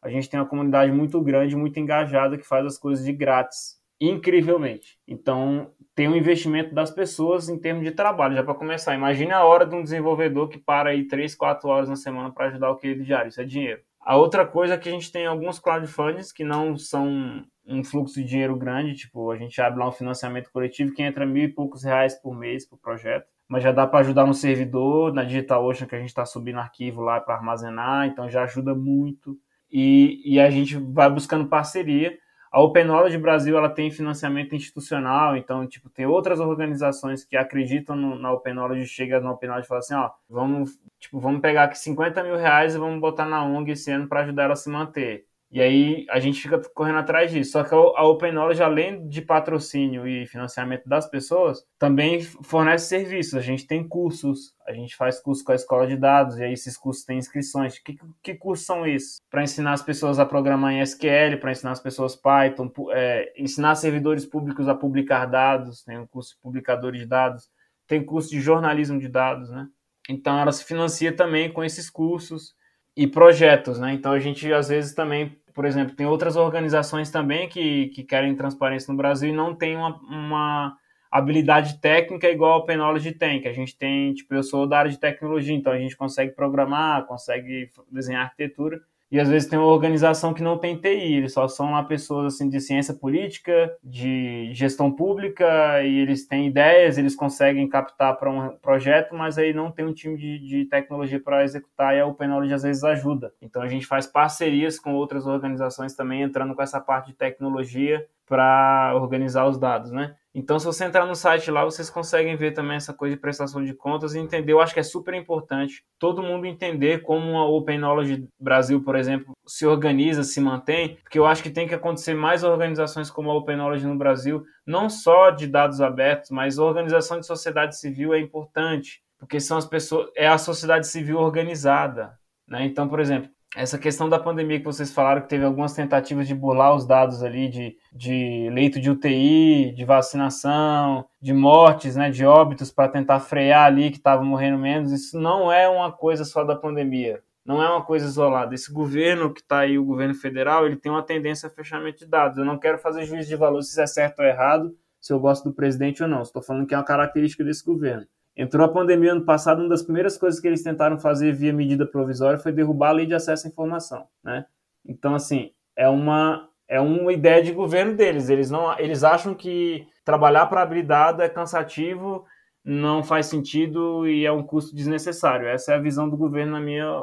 a 0.00 0.08
gente 0.08 0.30
tem 0.30 0.38
uma 0.38 0.46
comunidade 0.46 0.92
muito 0.92 1.20
grande, 1.20 1.56
muito 1.56 1.78
engajada, 1.80 2.38
que 2.38 2.46
faz 2.46 2.64
as 2.64 2.78
coisas 2.78 3.04
de 3.04 3.12
grátis, 3.12 3.80
incrivelmente. 4.00 5.00
Então, 5.08 5.72
tem 5.94 6.08
um 6.08 6.14
investimento 6.14 6.74
das 6.74 6.90
pessoas 6.90 7.48
em 7.48 7.58
termos 7.58 7.84
de 7.84 7.90
trabalho, 7.90 8.36
já 8.36 8.44
para 8.44 8.54
começar. 8.54 8.94
Imagine 8.94 9.32
a 9.32 9.44
hora 9.44 9.66
de 9.66 9.74
um 9.74 9.82
desenvolvedor 9.82 10.48
que 10.48 10.58
para 10.58 10.90
aí 10.90 11.04
3, 11.08 11.34
4 11.34 11.68
horas 11.68 11.88
na 11.88 11.96
semana 11.96 12.30
para 12.30 12.46
ajudar 12.46 12.70
o 12.70 12.76
querido 12.76 13.02
diário, 13.02 13.28
isso 13.28 13.40
é 13.40 13.44
dinheiro. 13.44 13.82
A 14.06 14.16
outra 14.16 14.46
coisa 14.46 14.74
é 14.74 14.78
que 14.78 14.88
a 14.88 14.92
gente 14.92 15.10
tem 15.10 15.26
alguns 15.26 15.58
crowdfundings 15.58 16.30
que 16.30 16.44
não 16.44 16.76
são 16.78 17.44
um 17.66 17.82
fluxo 17.82 18.20
de 18.20 18.24
dinheiro 18.24 18.54
grande, 18.54 18.94
tipo, 18.94 19.32
a 19.32 19.36
gente 19.36 19.60
abre 19.60 19.80
lá 19.80 19.88
um 19.88 19.92
financiamento 19.92 20.48
coletivo 20.52 20.94
que 20.94 21.02
entra 21.02 21.26
mil 21.26 21.42
e 21.42 21.52
poucos 21.52 21.82
reais 21.82 22.14
por 22.14 22.32
mês 22.32 22.64
para 22.64 22.76
o 22.76 22.78
projeto, 22.78 23.26
mas 23.48 23.64
já 23.64 23.72
dá 23.72 23.84
para 23.84 23.98
ajudar 23.98 24.24
no 24.24 24.32
servidor, 24.32 25.12
na 25.12 25.24
DigitalOcean, 25.24 25.88
que 25.88 25.96
a 25.96 25.98
gente 25.98 26.10
está 26.10 26.24
subindo 26.24 26.60
arquivo 26.60 27.00
lá 27.00 27.20
para 27.20 27.34
armazenar, 27.34 28.06
então 28.06 28.30
já 28.30 28.44
ajuda 28.44 28.76
muito 28.76 29.36
e, 29.68 30.22
e 30.24 30.38
a 30.38 30.48
gente 30.50 30.76
vai 30.76 31.10
buscando 31.10 31.48
parceria. 31.48 32.16
A 32.56 32.60
Open 32.62 32.86
Knowledge 32.86 33.18
Brasil 33.18 33.54
ela 33.54 33.68
tem 33.68 33.90
financiamento 33.90 34.54
institucional, 34.54 35.36
então 35.36 35.66
tipo 35.66 35.90
tem 35.90 36.06
outras 36.06 36.40
organizações 36.40 37.22
que 37.22 37.36
acreditam 37.36 37.94
no, 37.94 38.18
na 38.18 38.32
Open 38.32 38.54
Knowledge, 38.54 38.86
chega 38.86 39.20
na 39.20 39.30
Open 39.30 39.46
Knowledge 39.46 39.66
e 39.66 39.68
fala 39.68 39.80
assim, 39.80 39.94
ó, 39.94 40.10
vamos 40.26 40.80
tipo 40.98 41.20
vamos 41.20 41.42
pegar 41.42 41.64
aqui 41.64 41.78
50 41.78 42.22
mil 42.22 42.34
reais 42.38 42.74
e 42.74 42.78
vamos 42.78 42.98
botar 42.98 43.26
na 43.26 43.44
ONG 43.44 43.72
esse 43.72 43.90
ano 43.90 44.08
para 44.08 44.20
ajudar 44.22 44.44
ela 44.44 44.54
a 44.54 44.56
se 44.56 44.70
manter. 44.70 45.26
E 45.50 45.60
aí 45.60 46.06
a 46.10 46.18
gente 46.18 46.40
fica 46.40 46.60
correndo 46.74 46.98
atrás 46.98 47.30
disso. 47.30 47.52
Só 47.52 47.62
que 47.62 47.74
a 47.74 48.04
Open 48.04 48.32
Knowledge, 48.32 48.62
além 48.62 49.08
de 49.08 49.22
patrocínio 49.22 50.06
e 50.06 50.26
financiamento 50.26 50.88
das 50.88 51.08
pessoas, 51.08 51.64
também 51.78 52.20
fornece 52.20 52.88
serviços. 52.88 53.34
A 53.34 53.40
gente 53.40 53.66
tem 53.66 53.86
cursos, 53.86 54.54
a 54.66 54.72
gente 54.72 54.96
faz 54.96 55.20
curso 55.20 55.44
com 55.44 55.52
a 55.52 55.54
escola 55.54 55.86
de 55.86 55.96
dados, 55.96 56.36
e 56.38 56.44
aí 56.44 56.52
esses 56.52 56.76
cursos 56.76 57.04
têm 57.04 57.18
inscrições. 57.18 57.78
Que, 57.78 57.96
que 58.22 58.34
cursos 58.34 58.66
são 58.66 58.86
esses? 58.86 59.20
Para 59.30 59.44
ensinar 59.44 59.72
as 59.72 59.82
pessoas 59.82 60.18
a 60.18 60.26
programar 60.26 60.72
em 60.72 60.80
SQL, 60.80 61.38
para 61.40 61.52
ensinar 61.52 61.72
as 61.72 61.80
pessoas 61.80 62.16
Python, 62.16 62.70
é, 62.90 63.32
ensinar 63.36 63.76
servidores 63.76 64.26
públicos 64.26 64.68
a 64.68 64.74
publicar 64.74 65.26
dados, 65.26 65.84
tem 65.84 65.98
um 65.98 66.06
curso 66.06 66.34
de 66.34 66.40
publicadores 66.40 67.00
de 67.00 67.06
dados, 67.06 67.48
tem 67.86 68.04
curso 68.04 68.30
de 68.30 68.40
jornalismo 68.40 68.98
de 68.98 69.08
dados, 69.08 69.48
né? 69.48 69.68
Então 70.08 70.38
ela 70.38 70.52
se 70.52 70.64
financia 70.64 71.14
também 71.14 71.52
com 71.52 71.62
esses 71.64 71.88
cursos 71.88 72.55
e 72.96 73.06
projetos, 73.06 73.78
né? 73.78 73.92
Então 73.92 74.12
a 74.12 74.18
gente 74.18 74.50
às 74.52 74.68
vezes 74.68 74.94
também, 74.94 75.36
por 75.52 75.64
exemplo, 75.64 75.94
tem 75.94 76.06
outras 76.06 76.36
organizações 76.36 77.10
também 77.10 77.48
que, 77.48 77.88
que 77.88 78.02
querem 78.02 78.34
transparência 78.34 78.90
no 78.90 78.96
Brasil 78.96 79.28
e 79.28 79.32
não 79.32 79.54
tem 79.54 79.76
uma, 79.76 79.96
uma 80.08 80.76
habilidade 81.10 81.78
técnica 81.80 82.30
igual 82.30 82.64
a 82.68 82.76
Knowledge 82.76 83.12
tem, 83.12 83.40
que 83.40 83.48
a 83.48 83.52
gente 83.52 83.76
tem, 83.76 84.14
tipo, 84.14 84.34
eu 84.34 84.42
sou 84.42 84.66
da 84.66 84.78
área 84.78 84.90
de 84.90 84.98
tecnologia, 84.98 85.54
então 85.54 85.72
a 85.72 85.78
gente 85.78 85.96
consegue 85.96 86.32
programar, 86.32 87.06
consegue 87.06 87.70
desenhar 87.90 88.24
arquitetura, 88.24 88.80
e 89.10 89.20
às 89.20 89.28
vezes 89.28 89.48
tem 89.48 89.58
uma 89.58 89.68
organização 89.68 90.34
que 90.34 90.42
não 90.42 90.58
tem 90.58 90.76
TI, 90.76 91.14
eles 91.14 91.32
só 91.32 91.46
são 91.46 91.72
lá 91.72 91.82
pessoas 91.84 92.34
assim 92.34 92.48
de 92.48 92.60
ciência 92.60 92.92
política, 92.92 93.76
de 93.82 94.50
gestão 94.52 94.90
pública, 94.90 95.82
e 95.82 95.98
eles 95.98 96.26
têm 96.26 96.48
ideias, 96.48 96.98
eles 96.98 97.14
conseguem 97.14 97.68
captar 97.68 98.16
para 98.16 98.30
um 98.30 98.56
projeto, 98.56 99.14
mas 99.14 99.38
aí 99.38 99.52
não 99.52 99.70
tem 99.70 99.84
um 99.84 99.92
time 99.92 100.16
de, 100.16 100.38
de 100.40 100.64
tecnologia 100.64 101.20
para 101.20 101.44
executar 101.44 101.94
e 101.94 102.00
a 102.00 102.06
Open 102.06 102.26
às 102.52 102.62
vezes 102.62 102.82
ajuda. 102.82 103.32
Então 103.40 103.62
a 103.62 103.68
gente 103.68 103.86
faz 103.86 104.06
parcerias 104.06 104.78
com 104.78 104.94
outras 104.94 105.26
organizações 105.26 105.94
também 105.94 106.22
entrando 106.22 106.54
com 106.54 106.62
essa 106.62 106.80
parte 106.80 107.08
de 107.08 107.14
tecnologia 107.14 108.04
para 108.26 108.92
organizar 108.96 109.46
os 109.46 109.56
dados, 109.56 109.92
né? 109.92 110.16
Então, 110.38 110.58
se 110.58 110.66
você 110.66 110.84
entrar 110.84 111.06
no 111.06 111.14
site 111.14 111.50
lá, 111.50 111.64
vocês 111.64 111.88
conseguem 111.88 112.36
ver 112.36 112.52
também 112.52 112.76
essa 112.76 112.92
coisa 112.92 113.14
de 113.14 113.20
prestação 113.20 113.64
de 113.64 113.72
contas 113.72 114.14
e 114.14 114.18
entender. 114.18 114.52
Eu 114.52 114.60
acho 114.60 114.74
que 114.74 114.80
é 114.80 114.82
super 114.82 115.14
importante 115.14 115.82
todo 115.98 116.22
mundo 116.22 116.44
entender 116.44 117.00
como 117.00 117.38
a 117.38 117.48
Open 117.48 117.78
Knowledge 117.78 118.28
Brasil, 118.38 118.84
por 118.84 118.96
exemplo, 118.96 119.32
se 119.46 119.64
organiza, 119.64 120.22
se 120.22 120.38
mantém, 120.38 120.96
porque 120.96 121.18
eu 121.18 121.24
acho 121.24 121.42
que 121.42 121.48
tem 121.48 121.66
que 121.66 121.74
acontecer 121.74 122.12
mais 122.12 122.44
organizações 122.44 123.10
como 123.10 123.30
a 123.30 123.34
Open 123.34 123.56
Knowledge 123.56 123.86
no 123.86 123.96
Brasil, 123.96 124.44
não 124.66 124.90
só 124.90 125.30
de 125.30 125.46
dados 125.46 125.80
abertos, 125.80 126.30
mas 126.30 126.58
organização 126.58 127.18
de 127.18 127.24
sociedade 127.24 127.78
civil 127.78 128.12
é 128.12 128.20
importante, 128.20 129.02
porque 129.18 129.40
são 129.40 129.56
as 129.56 129.64
pessoas, 129.64 130.10
é 130.14 130.28
a 130.28 130.36
sociedade 130.36 130.86
civil 130.86 131.16
organizada. 131.16 132.12
Né? 132.46 132.66
Então, 132.66 132.86
por 132.86 133.00
exemplo, 133.00 133.30
essa 133.54 133.78
questão 133.78 134.08
da 134.08 134.18
pandemia 134.18 134.58
que 134.58 134.64
vocês 134.64 134.92
falaram, 134.92 135.22
que 135.22 135.28
teve 135.28 135.44
algumas 135.44 135.72
tentativas 135.72 136.26
de 136.26 136.34
burlar 136.34 136.74
os 136.74 136.86
dados 136.86 137.22
ali 137.22 137.48
de, 137.48 137.76
de 137.92 138.50
leito 138.50 138.80
de 138.80 138.90
UTI, 138.90 139.72
de 139.74 139.84
vacinação, 139.84 141.06
de 141.20 141.32
mortes, 141.32 141.96
né, 141.96 142.10
de 142.10 142.24
óbitos, 142.24 142.70
para 142.70 142.88
tentar 142.88 143.20
frear 143.20 143.66
ali 143.66 143.90
que 143.90 143.96
estava 143.96 144.22
morrendo 144.22 144.58
menos, 144.58 144.92
isso 144.92 145.18
não 145.18 145.50
é 145.50 145.68
uma 145.68 145.92
coisa 145.92 146.24
só 146.24 146.44
da 146.44 146.56
pandemia. 146.56 147.22
Não 147.46 147.62
é 147.62 147.70
uma 147.70 147.84
coisa 147.84 148.06
isolada. 148.06 148.54
Esse 148.54 148.72
governo 148.72 149.32
que 149.32 149.40
está 149.40 149.60
aí, 149.60 149.78
o 149.78 149.84
governo 149.84 150.14
federal, 150.14 150.66
ele 150.66 150.74
tem 150.74 150.90
uma 150.90 151.02
tendência 151.02 151.46
a 151.46 151.50
fechamento 151.50 152.00
de 152.00 152.06
dados. 152.06 152.38
Eu 152.38 152.44
não 152.44 152.58
quero 152.58 152.76
fazer 152.76 153.04
juízo 153.04 153.28
de 153.28 153.36
valor 153.36 153.62
se 153.62 153.70
isso 153.70 153.80
é 153.80 153.86
certo 153.86 154.18
ou 154.18 154.24
errado, 154.24 154.76
se 155.00 155.12
eu 155.12 155.20
gosto 155.20 155.44
do 155.44 155.54
presidente 155.54 156.02
ou 156.02 156.08
não. 156.08 156.22
Estou 156.22 156.42
falando 156.42 156.66
que 156.66 156.74
é 156.74 156.76
uma 156.76 156.84
característica 156.84 157.44
desse 157.44 157.64
governo. 157.64 158.04
Entrou 158.36 158.66
a 158.66 158.72
pandemia 158.72 159.12
ano 159.12 159.24
passado, 159.24 159.60
uma 159.60 159.68
das 159.68 159.82
primeiras 159.82 160.18
coisas 160.18 160.38
que 160.38 160.46
eles 160.46 160.62
tentaram 160.62 160.98
fazer 160.98 161.32
via 161.32 161.52
medida 161.52 161.86
provisória 161.86 162.38
foi 162.38 162.52
derrubar 162.52 162.90
a 162.90 162.92
lei 162.92 163.06
de 163.06 163.14
acesso 163.14 163.46
à 163.46 163.50
informação, 163.50 164.06
né? 164.22 164.44
Então, 164.84 165.14
assim, 165.14 165.52
é 165.74 165.88
uma, 165.88 166.48
é 166.68 166.78
uma 166.78 167.12
ideia 167.12 167.42
de 167.42 167.52
governo 167.52 167.96
deles. 167.96 168.28
Eles, 168.28 168.50
não, 168.50 168.78
eles 168.78 169.02
acham 169.02 169.34
que 169.34 169.88
trabalhar 170.04 170.46
para 170.46 170.62
abrir 170.62 170.82
dado 170.82 171.22
é 171.22 171.28
cansativo, 171.28 172.26
não 172.62 173.02
faz 173.02 173.26
sentido 173.26 174.06
e 174.06 174.26
é 174.26 174.32
um 174.32 174.42
custo 174.42 174.74
desnecessário. 174.74 175.46
Essa 175.46 175.72
é 175.72 175.76
a 175.76 175.80
visão 175.80 176.08
do 176.08 176.16
governo, 176.16 176.52
na 176.52 176.60
minha 176.60 177.02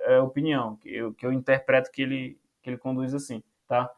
é, 0.00 0.18
opinião, 0.20 0.76
que 0.76 0.88
eu, 0.88 1.14
que 1.14 1.24
eu 1.24 1.32
interpreto 1.32 1.90
que 1.92 2.02
ele, 2.02 2.38
que 2.60 2.70
ele 2.70 2.78
conduz 2.78 3.14
assim, 3.14 3.42
tá? 3.68 3.90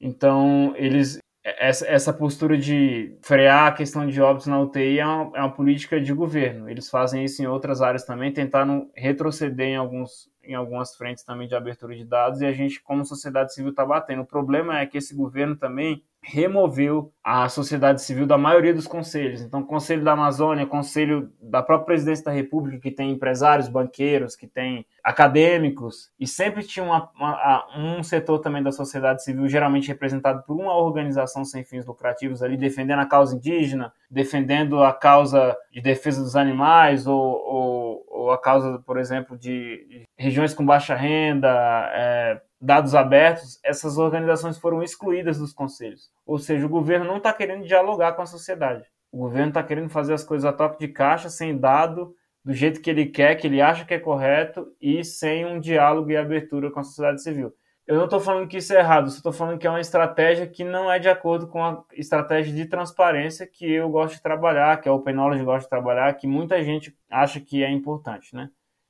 Então, 0.00 0.74
eles, 0.76 1.18
essa, 1.44 1.86
essa 1.88 2.12
postura 2.12 2.56
de 2.56 3.16
frear 3.20 3.66
a 3.66 3.72
questão 3.72 4.06
de 4.06 4.20
óbitos 4.20 4.46
na 4.46 4.60
UTI 4.60 5.00
é 5.00 5.06
uma, 5.06 5.36
é 5.36 5.40
uma, 5.40 5.52
política 5.52 6.00
de 6.00 6.12
governo. 6.12 6.70
Eles 6.70 6.88
fazem 6.88 7.24
isso 7.24 7.42
em 7.42 7.46
outras 7.46 7.82
áreas 7.82 8.04
também, 8.04 8.32
tentaram 8.32 8.90
retroceder 8.94 9.66
em, 9.68 9.76
alguns, 9.76 10.30
em 10.44 10.54
algumas 10.54 10.94
frentes 10.96 11.24
também 11.24 11.48
de 11.48 11.54
abertura 11.54 11.94
de 11.94 12.04
dados, 12.04 12.40
e 12.40 12.46
a 12.46 12.52
gente, 12.52 12.82
como 12.82 13.04
sociedade 13.04 13.54
civil, 13.54 13.70
está 13.70 13.84
batendo. 13.84 14.22
O 14.22 14.26
problema 14.26 14.78
é 14.78 14.86
que 14.86 14.98
esse 14.98 15.14
governo 15.14 15.56
também 15.56 16.02
removeu 16.24 17.12
a 17.22 17.48
sociedade 17.48 18.00
civil 18.00 18.26
da 18.26 18.38
maioria 18.38 18.72
dos 18.72 18.86
conselhos. 18.86 19.40
Então, 19.40 19.62
Conselho 19.62 20.04
da 20.04 20.12
Amazônia, 20.12 20.64
Conselho 20.64 21.32
da 21.40 21.62
própria 21.62 21.86
Presidência 21.86 22.24
da 22.24 22.30
República, 22.30 22.78
que 22.78 22.92
tem 22.92 23.10
empresários, 23.10 23.68
banqueiros, 23.68 24.36
que 24.36 24.46
tem 24.46 24.86
acadêmicos, 25.02 26.12
e 26.18 26.26
sempre 26.26 26.62
tinha 26.62 26.84
uma, 26.84 27.10
uma, 27.16 27.66
um 27.76 28.02
setor 28.04 28.38
também 28.38 28.62
da 28.62 28.70
sociedade 28.70 29.24
civil, 29.24 29.48
geralmente 29.48 29.88
representado 29.88 30.44
por 30.44 30.54
uma 30.54 30.76
organização 30.76 31.44
sem 31.44 31.64
fins 31.64 31.84
lucrativos 31.84 32.40
ali, 32.40 32.56
defendendo 32.56 33.00
a 33.00 33.06
causa 33.06 33.34
indígena, 33.34 33.92
defendendo 34.08 34.80
a 34.82 34.92
causa 34.92 35.56
de 35.72 35.80
defesa 35.80 36.22
dos 36.22 36.36
animais, 36.36 37.04
ou, 37.04 37.18
ou, 37.18 38.04
ou 38.22 38.30
a 38.30 38.40
causa, 38.40 38.78
por 38.86 38.98
exemplo, 38.98 39.36
de 39.36 40.04
regiões 40.16 40.54
com 40.54 40.64
baixa 40.64 40.94
renda, 40.94 41.48
é, 41.92 42.40
dados 42.60 42.94
abertos, 42.94 43.58
essas 43.64 43.98
organizações 43.98 44.58
foram 44.58 44.82
excluídas 44.82 45.38
dos 45.38 45.52
conselhos. 45.52 46.10
Ou 46.24 46.38
seja, 46.38 46.64
o 46.64 46.68
governo 46.68 47.04
não 47.04 47.16
está 47.16 47.32
querendo 47.32 47.66
dialogar 47.66 48.12
com 48.12 48.22
a 48.22 48.26
sociedade. 48.26 48.84
O 49.10 49.18
governo 49.18 49.48
está 49.48 49.62
querendo 49.62 49.90
fazer 49.90 50.14
as 50.14 50.24
coisas 50.24 50.44
a 50.44 50.52
toque 50.52 50.78
de 50.78 50.88
caixa, 50.88 51.28
sem 51.28 51.58
dado, 51.58 52.14
do 52.44 52.52
jeito 52.52 52.80
que 52.80 52.88
ele 52.88 53.06
quer, 53.06 53.34
que 53.34 53.46
ele 53.46 53.60
acha 53.60 53.84
que 53.84 53.94
é 53.94 53.98
correto 53.98 54.72
e 54.80 55.04
sem 55.04 55.44
um 55.44 55.60
diálogo 55.60 56.10
e 56.10 56.16
abertura 56.16 56.70
com 56.70 56.80
a 56.80 56.84
sociedade 56.84 57.22
civil. 57.22 57.52
Eu 57.92 57.98
não 57.98 58.04
estou 58.06 58.20
falando 58.20 58.48
que 58.48 58.56
isso 58.56 58.72
é 58.72 58.78
errado, 58.78 59.08
estou 59.08 59.34
falando 59.34 59.58
que 59.58 59.66
é 59.66 59.70
uma 59.70 59.78
estratégia 59.78 60.46
que 60.46 60.64
não 60.64 60.90
é 60.90 60.98
de 60.98 61.10
acordo 61.10 61.46
com 61.46 61.62
a 61.62 61.84
estratégia 61.92 62.50
de 62.50 62.64
transparência 62.64 63.46
que 63.46 63.70
eu 63.70 63.86
gosto 63.90 64.14
de 64.14 64.22
trabalhar, 64.22 64.80
que 64.80 64.88
a 64.88 64.92
Open 64.94 65.12
Knowledge 65.12 65.44
gosta 65.44 65.64
de 65.64 65.68
trabalhar, 65.68 66.14
que 66.14 66.26
muita 66.26 66.64
gente 66.64 66.96
acha 67.10 67.38
que 67.38 67.62
é 67.62 67.70
importante, 67.70 68.34
né? 68.34 68.48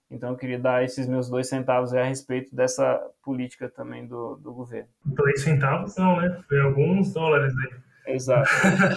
Então 0.08 0.30
eu 0.30 0.36
queria 0.36 0.58
dar 0.58 0.84
esses 0.84 1.08
meus 1.08 1.28
dois 1.28 1.48
centavos 1.48 1.92
a 1.92 2.04
respeito 2.04 2.54
dessa 2.54 3.00
política 3.24 3.68
também 3.68 4.06
do, 4.06 4.36
do 4.36 4.52
governo. 4.52 4.88
Dois 5.04 5.42
centavos 5.42 5.96
não, 5.96 6.20
né? 6.20 6.40
Foi 6.48 6.60
alguns 6.60 7.12
dólares 7.12 7.52
aí. 7.58 8.14
Exato. 8.14 8.48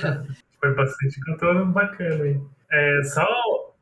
Foi 0.62 0.76
bastante 0.76 1.20
contorno 1.26 1.66
bacana 1.66 2.24
aí. 2.26 2.40
É, 2.72 3.04
só 3.06 3.26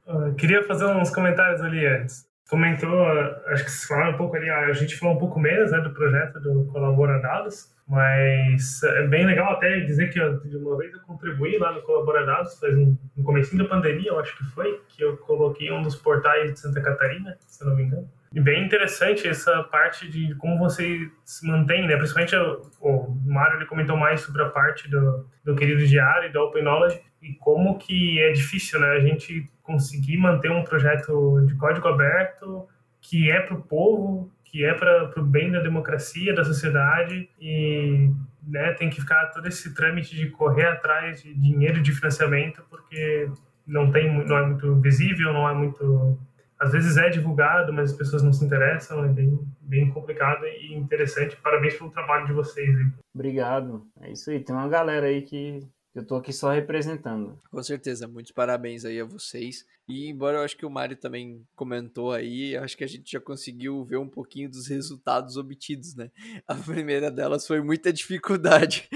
uh, 0.07 0.34
queria 0.36 0.63
fazer 0.63 0.86
uns 0.86 1.09
comentários 1.09 1.61
ali 1.61 1.86
antes. 1.86 2.26
Comentou, 2.54 3.04
acho 3.47 3.64
que 3.66 3.72
vocês 3.72 3.86
falaram 3.86 4.14
um 4.14 4.18
pouco 4.18 4.36
ali, 4.36 4.47
a 4.47 4.72
gente 4.74 4.95
falou 4.95 5.16
um 5.16 5.20
pouco 5.20 5.39
menos 5.39 5.72
né, 5.72 5.80
do 5.80 5.89
projeto 5.89 6.39
do 6.39 6.66
Colabora 6.66 7.20
Dados, 7.20 7.74
mas 7.88 8.84
é 8.84 9.08
bem 9.08 9.26
legal 9.26 9.54
até 9.54 9.80
dizer 9.80 10.14
que 10.14 10.20
eu, 10.20 10.39
de 10.39 10.56
uma 10.58 10.78
vez 10.78 10.93
eu 10.93 10.99
contribuí 10.99 11.58
lá 11.58 11.72
no 11.72 11.82
Colabora 11.82 12.24
Dados, 12.24 12.60
faz 12.60 12.78
um, 12.78 12.95
no 13.18 13.24
começo 13.24 13.58
da 13.58 13.66
pandemia, 13.66 14.12
eu 14.12 14.20
acho 14.20 14.38
que 14.38 14.43
foi, 14.51 14.80
que 14.88 15.04
eu 15.04 15.18
coloquei 15.18 15.72
um 15.72 15.82
dos 15.82 15.95
portais 15.95 16.54
de 16.54 16.60
Santa 16.60 16.80
Catarina, 16.80 17.36
se 17.39 17.64
eu 17.64 17.70
não 17.70 17.76
me 17.76 17.86
engano. 17.86 18.08
E 18.32 18.39
bem 18.39 18.64
interessante 18.66 19.28
essa 19.28 19.64
parte 19.64 20.08
de 20.08 20.36
como 20.36 20.60
você 20.60 21.10
se 21.26 21.47
mantém, 21.47 21.88
né? 21.88 21.95
Principalmente 21.97 22.36
o, 22.36 22.62
o 22.82 23.16
Mário 23.26 23.58
ele 23.58 23.66
comentou 23.66 23.97
mais 23.97 24.22
sobre 24.22 24.43
a 24.43 24.49
parte 24.49 24.89
do, 24.89 25.28
do 25.43 25.56
querido 25.56 25.86
diário 25.86 26.30
e 26.30 26.32
do 26.32 26.39
Open 26.39 26.64
Knowledge 26.64 26.99
e 27.22 27.34
como 27.36 27.78
que 27.78 28.20
é 28.20 28.32
difícil, 28.32 28.80
né? 28.80 28.91
A 28.91 28.99
gente 28.99 29.47
conseguir 29.64 30.18
manter 30.18 30.51
um 30.51 30.64
projeto 30.64 31.43
de 31.47 31.55
código 31.55 31.88
aberto 31.88 32.68
que 33.01 33.32
é 33.32 33.39
para 33.41 33.55
o 33.55 33.61
povo, 33.61 34.32
que 34.45 34.64
é 34.64 34.74
para 34.74 35.11
o 35.18 35.24
bem 35.24 35.51
da 35.51 35.59
democracia, 35.59 36.34
da 36.34 36.43
sociedade 36.43 37.30
e 37.39 38.11
né, 38.45 38.74
tem 38.74 38.89
que 38.89 39.01
ficar 39.01 39.28
todo 39.28 39.47
esse 39.47 39.74
trâmite 39.74 40.16
de 40.16 40.30
correr 40.30 40.68
atrás 40.68 41.24
de 41.24 41.34
dinheiro 41.34 41.82
de 41.82 41.91
financiamento 41.91 42.64
porque 42.70 43.30
não 43.66 43.91
tem 43.91 44.26
não 44.26 44.38
é 44.38 44.45
muito 44.45 44.76
visível, 44.76 45.34
não 45.34 45.49
é 45.49 45.53
muito 45.53 46.20
às 46.59 46.72
vezes 46.72 46.95
é 46.95 47.09
divulgado, 47.09 47.74
mas 47.74 47.91
as 47.91 47.97
pessoas 47.97 48.24
não 48.24 48.32
se 48.32 48.45
interessam, 48.45 49.03
é 49.03 49.09
bem, 49.09 49.38
bem 49.59 49.89
complicado 49.89 50.45
e 50.45 50.74
interessante. 50.74 51.36
Parabéns 51.36 51.76
pelo 51.76 51.91
trabalho 51.91 52.26
de 52.26 52.32
vocês. 52.32 52.74
Obrigado. 53.14 53.86
É 53.99 54.11
isso 54.11 54.32
aí. 54.32 54.39
Tem 54.39 54.55
uma 54.55 54.70
galera 54.70 55.07
aí 55.07 55.24
que 55.24 55.59
eu 55.94 56.06
tô 56.06 56.16
aqui 56.16 56.34
só 56.34 56.52
representando. 56.52 57.39
Com 57.52 57.62
certeza, 57.62 58.08
muitos 58.08 58.32
parabéns 58.32 58.84
aí 58.84 59.00
a 59.00 59.06
vocês. 59.06 59.66
E 59.88 60.08
embora 60.10 60.38
eu 60.38 60.44
acho 60.44 60.58
que 60.58 60.66
o 60.66 60.70
Mário 60.70 60.96
também 60.96 61.46
comentou 61.56 62.12
aí, 62.12 62.56
acho 62.58 62.76
que 62.76 62.84
a 62.84 62.88
gente 62.88 63.12
já 63.12 63.20
conseguiu 63.20 63.84
ver 63.84 63.98
um 63.98 64.08
pouquinho 64.08 64.50
dos 64.50 64.68
resultados 64.68 65.38
obtidos, 65.38 65.96
né? 65.96 66.10
A 66.48 66.56
primeira 66.56 67.12
delas 67.12 67.46
foi 67.46 67.62
muita 67.62 67.91
dificuldade. 67.94 68.89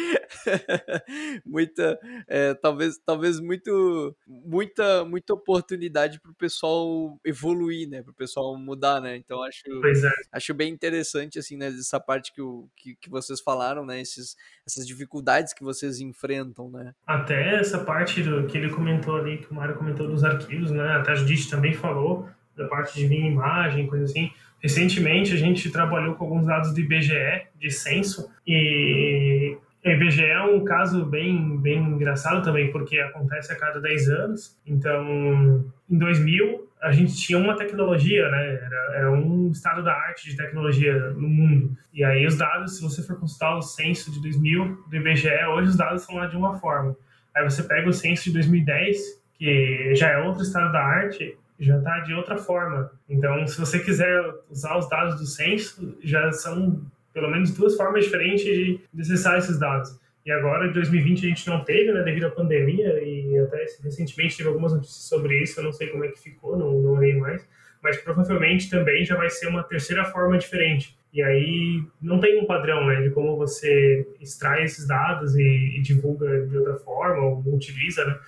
muita, 1.46 2.00
é, 2.28 2.54
talvez, 2.54 2.98
talvez 3.06 3.40
muito, 3.40 4.16
muita, 4.28 5.06
muita 5.06 5.34
oportunidade 5.34 6.20
para 6.20 6.32
o 6.32 6.36
pessoal 6.36 7.20
evoluir, 7.26 7.90
né? 7.90 8.02
Para 8.02 8.12
o 8.12 8.16
pessoal 8.16 8.58
mudar, 8.58 9.02
né? 9.02 9.16
Então 9.18 9.42
acho, 9.44 9.62
é. 9.68 10.12
acho 10.32 10.54
bem 10.54 10.72
interessante 10.72 11.40
assim, 11.40 11.58
né? 11.58 11.68
Essa 11.68 12.00
parte 12.00 12.34
que, 12.34 12.42
o, 12.42 12.68
que, 12.76 12.96
que 12.96 13.10
vocês 13.10 13.42
falaram, 13.42 13.86
né? 13.86 14.02
Esses, 14.02 14.36
essas 14.66 14.86
dificuldades 14.88 15.54
que 15.54 15.64
vocês 15.64 16.00
enfrentam, 16.00 16.70
né? 16.70 16.94
Até 17.06 17.60
essa 17.60 17.80
parte 17.84 18.22
do, 18.24 18.48
que 18.48 18.58
ele 18.58 18.70
comentou 18.70 19.18
ali, 19.18 19.38
que 19.38 19.52
o 19.52 19.56
Mário 19.56 19.76
comentou 19.76 20.08
dos 20.08 20.24
arquivos, 20.24 20.72
né? 20.72 20.96
Até 20.96 21.12
a 21.12 21.16
Judith 21.16 21.50
também 21.50 21.74
falou 21.74 22.30
da 22.56 22.68
parte 22.68 22.96
de 22.96 23.08
vir 23.08 23.24
imagem, 23.24 23.88
coisa 23.88 24.06
assim. 24.06 24.32
Recentemente 24.60 25.34
a 25.34 25.38
gente 25.38 25.70
trabalhou 25.70 26.16
com 26.16 26.26
alguns 26.26 26.46
dados 26.46 26.74
do 26.74 26.80
IBGE, 26.80 27.48
de 27.56 27.70
censo, 27.70 28.30
e 28.46 29.56
o 29.88 29.92
IBGE 29.92 30.26
é 30.26 30.42
um 30.44 30.64
caso 30.64 31.06
bem, 31.06 31.58
bem 31.58 31.80
engraçado 31.80 32.44
também, 32.44 32.72
porque 32.72 33.00
acontece 33.00 33.52
a 33.52 33.56
cada 33.56 33.80
10 33.80 34.10
anos. 34.10 34.60
Então, 34.66 35.66
em 35.90 35.98
2000, 35.98 36.68
a 36.82 36.92
gente 36.92 37.16
tinha 37.16 37.38
uma 37.38 37.56
tecnologia, 37.56 38.30
né? 38.30 38.56
Era, 38.56 38.96
era, 38.96 39.12
um 39.12 39.50
estado 39.52 39.84
da 39.84 39.94
arte 39.94 40.30
de 40.30 40.38
tecnologia 40.38 41.12
no 41.12 41.28
mundo. 41.28 41.76
E 41.94 42.04
aí 42.04 42.26
os 42.26 42.38
dados, 42.38 42.78
se 42.78 42.84
você 42.84 43.02
for 43.02 43.20
consultar 43.20 43.56
o 43.58 43.62
censo 43.62 44.12
de 44.12 44.22
2000 44.22 44.84
do 44.88 44.96
IBGE, 44.96 45.30
hoje 45.56 45.70
os 45.70 45.78
dados 45.78 46.04
são 46.04 46.16
lá 46.16 46.28
de 46.28 46.38
uma 46.38 46.60
forma. 46.60 46.96
Aí 47.36 47.44
você 47.44 47.64
pega 47.64 47.90
o 47.90 47.94
censo 47.94 48.26
de 48.26 48.34
2010, 48.34 48.98
que 49.38 49.96
já 49.96 50.10
é 50.10 50.18
outro 50.20 50.44
estado 50.44 50.72
da 50.72 50.80
arte, 50.80 51.38
já 51.60 51.78
está 51.78 52.00
de 52.02 52.14
outra 52.14 52.38
forma. 52.38 52.92
Então, 53.10 53.48
se 53.48 53.60
você 53.60 53.80
quiser 53.80 54.24
usar 54.50 54.78
os 54.78 54.88
dados 54.90 55.20
do 55.20 55.26
censo, 55.26 55.98
já 56.04 56.32
são 56.32 56.82
pelo 57.18 57.32
menos 57.32 57.52
duas 57.52 57.76
formas 57.76 58.06
diferentes 58.06 58.46
de 58.46 58.80
acessar 59.02 59.40
esses 59.40 59.58
dados. 59.58 60.00
E 60.24 60.32
agora, 60.32 60.68
em 60.68 60.72
2020, 60.72 61.26
a 61.26 61.30
gente 61.30 61.48
não 61.48 61.64
teve, 61.64 61.92
né, 61.92 62.04
devido 62.04 62.26
à 62.26 62.30
pandemia, 62.30 63.02
e 63.02 63.40
até 63.40 63.66
recentemente 63.84 64.38
teve 64.38 64.50
algumas 64.50 64.72
notícias 64.72 65.06
sobre 65.10 65.42
isso, 65.42 65.60
eu 65.60 65.64
não 65.64 65.72
sei 65.72 65.88
como 65.88 66.06
é 66.06 66.10
que 66.10 66.20
ficou, 66.20 66.56
não, 66.56 66.80
não 66.80 66.92
olhei 66.92 67.16
mais, 67.16 67.48
mas 67.82 67.98
provavelmente 67.98 68.70
também 68.70 69.04
já 69.04 69.16
vai 69.16 69.32
ser 69.32 69.48
uma 69.48 69.64
terceira 69.64 70.06
forma 70.06 70.38
diferente. 70.38 70.96
E 71.12 71.24
aí 71.24 71.82
não 72.00 72.20
tem 72.20 72.40
um 72.40 72.46
padrão 72.46 72.86
né, 72.86 73.02
de 73.02 73.10
como 73.10 73.36
você 73.36 74.08
extrai 74.22 74.64
esses 74.64 74.86
dados 74.86 75.36
e, 75.36 75.42
e 75.42 75.82
divulga 75.82 76.46
de 76.46 76.56
outra 76.56 76.76
forma, 76.76 77.24
ou 77.24 77.44
utiliza, 77.48 78.06
né? 78.06 78.20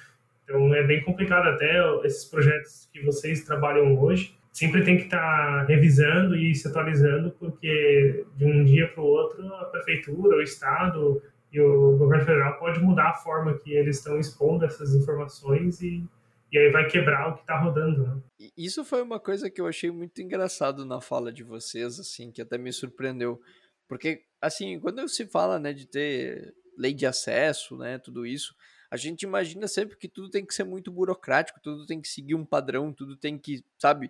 Então 0.46 0.74
é 0.74 0.82
bem 0.82 1.04
complicado 1.04 1.48
até 1.48 1.80
esses 2.06 2.26
projetos 2.26 2.90
que 2.92 3.06
vocês 3.06 3.44
trabalham 3.44 4.00
hoje. 4.02 4.36
Sempre 4.52 4.84
tem 4.84 4.98
que 4.98 5.04
estar 5.04 5.20
tá 5.20 5.66
revisando 5.66 6.36
e 6.36 6.54
se 6.56 6.68
atualizando, 6.68 7.32
porque 7.32 8.26
de 8.36 8.46
um 8.46 8.64
dia 8.64 8.88
para 8.88 9.02
o 9.02 9.06
outro 9.06 9.46
a 9.56 9.66
prefeitura, 9.66 10.38
o 10.38 10.42
estado 10.42 11.22
e 11.52 11.60
o 11.60 11.98
governo 11.98 12.26
federal 12.26 12.60
pode 12.60 12.80
mudar 12.80 13.10
a 13.10 13.14
forma 13.14 13.58
que 13.58 13.74
eles 13.74 13.98
estão 13.98 14.20
expondo 14.20 14.66
essas 14.66 14.94
informações 14.94 15.82
e, 15.82 16.04
e 16.52 16.58
aí 16.58 16.72
vai 16.72 16.88
quebrar 16.88 17.30
o 17.30 17.36
que 17.36 17.42
está 17.42 17.60
rodando. 17.60 18.04
Né? 18.04 18.22
Isso 18.58 18.84
foi 18.84 19.02
uma 19.02 19.20
coisa 19.20 19.50
que 19.50 19.60
eu 19.60 19.68
achei 19.68 19.90
muito 19.92 20.22
engraçado 20.22 20.86
na 20.86 21.02
fala 21.02 21.32
de 21.32 21.44
vocês, 21.44 22.00
assim, 22.00 22.32
que 22.32 22.42
até 22.42 22.58
me 22.58 22.72
surpreendeu, 22.72 23.42
porque 23.88 24.24
assim 24.42 24.80
quando 24.80 25.08
se 25.08 25.26
fala, 25.26 25.60
né, 25.60 25.74
de 25.74 25.88
ter 25.88 26.54
lei 26.78 26.94
de 26.94 27.06
acesso, 27.06 27.78
né, 27.78 27.98
tudo 27.98 28.26
isso, 28.26 28.56
a 28.92 28.98
gente 28.98 29.24
imagina 29.24 29.68
sempre 29.68 29.96
que 29.98 30.08
tudo 30.08 30.30
tem 30.30 30.46
que 30.46 30.54
ser 30.54 30.64
muito 30.64 30.92
burocrático, 30.92 31.60
tudo 31.62 31.86
tem 31.86 32.02
que 32.02 32.08
seguir 32.08 32.36
um 32.36 32.46
padrão, 32.46 32.92
tudo 32.92 33.16
tem 33.16 33.38
que, 33.38 33.64
sabe, 33.78 34.10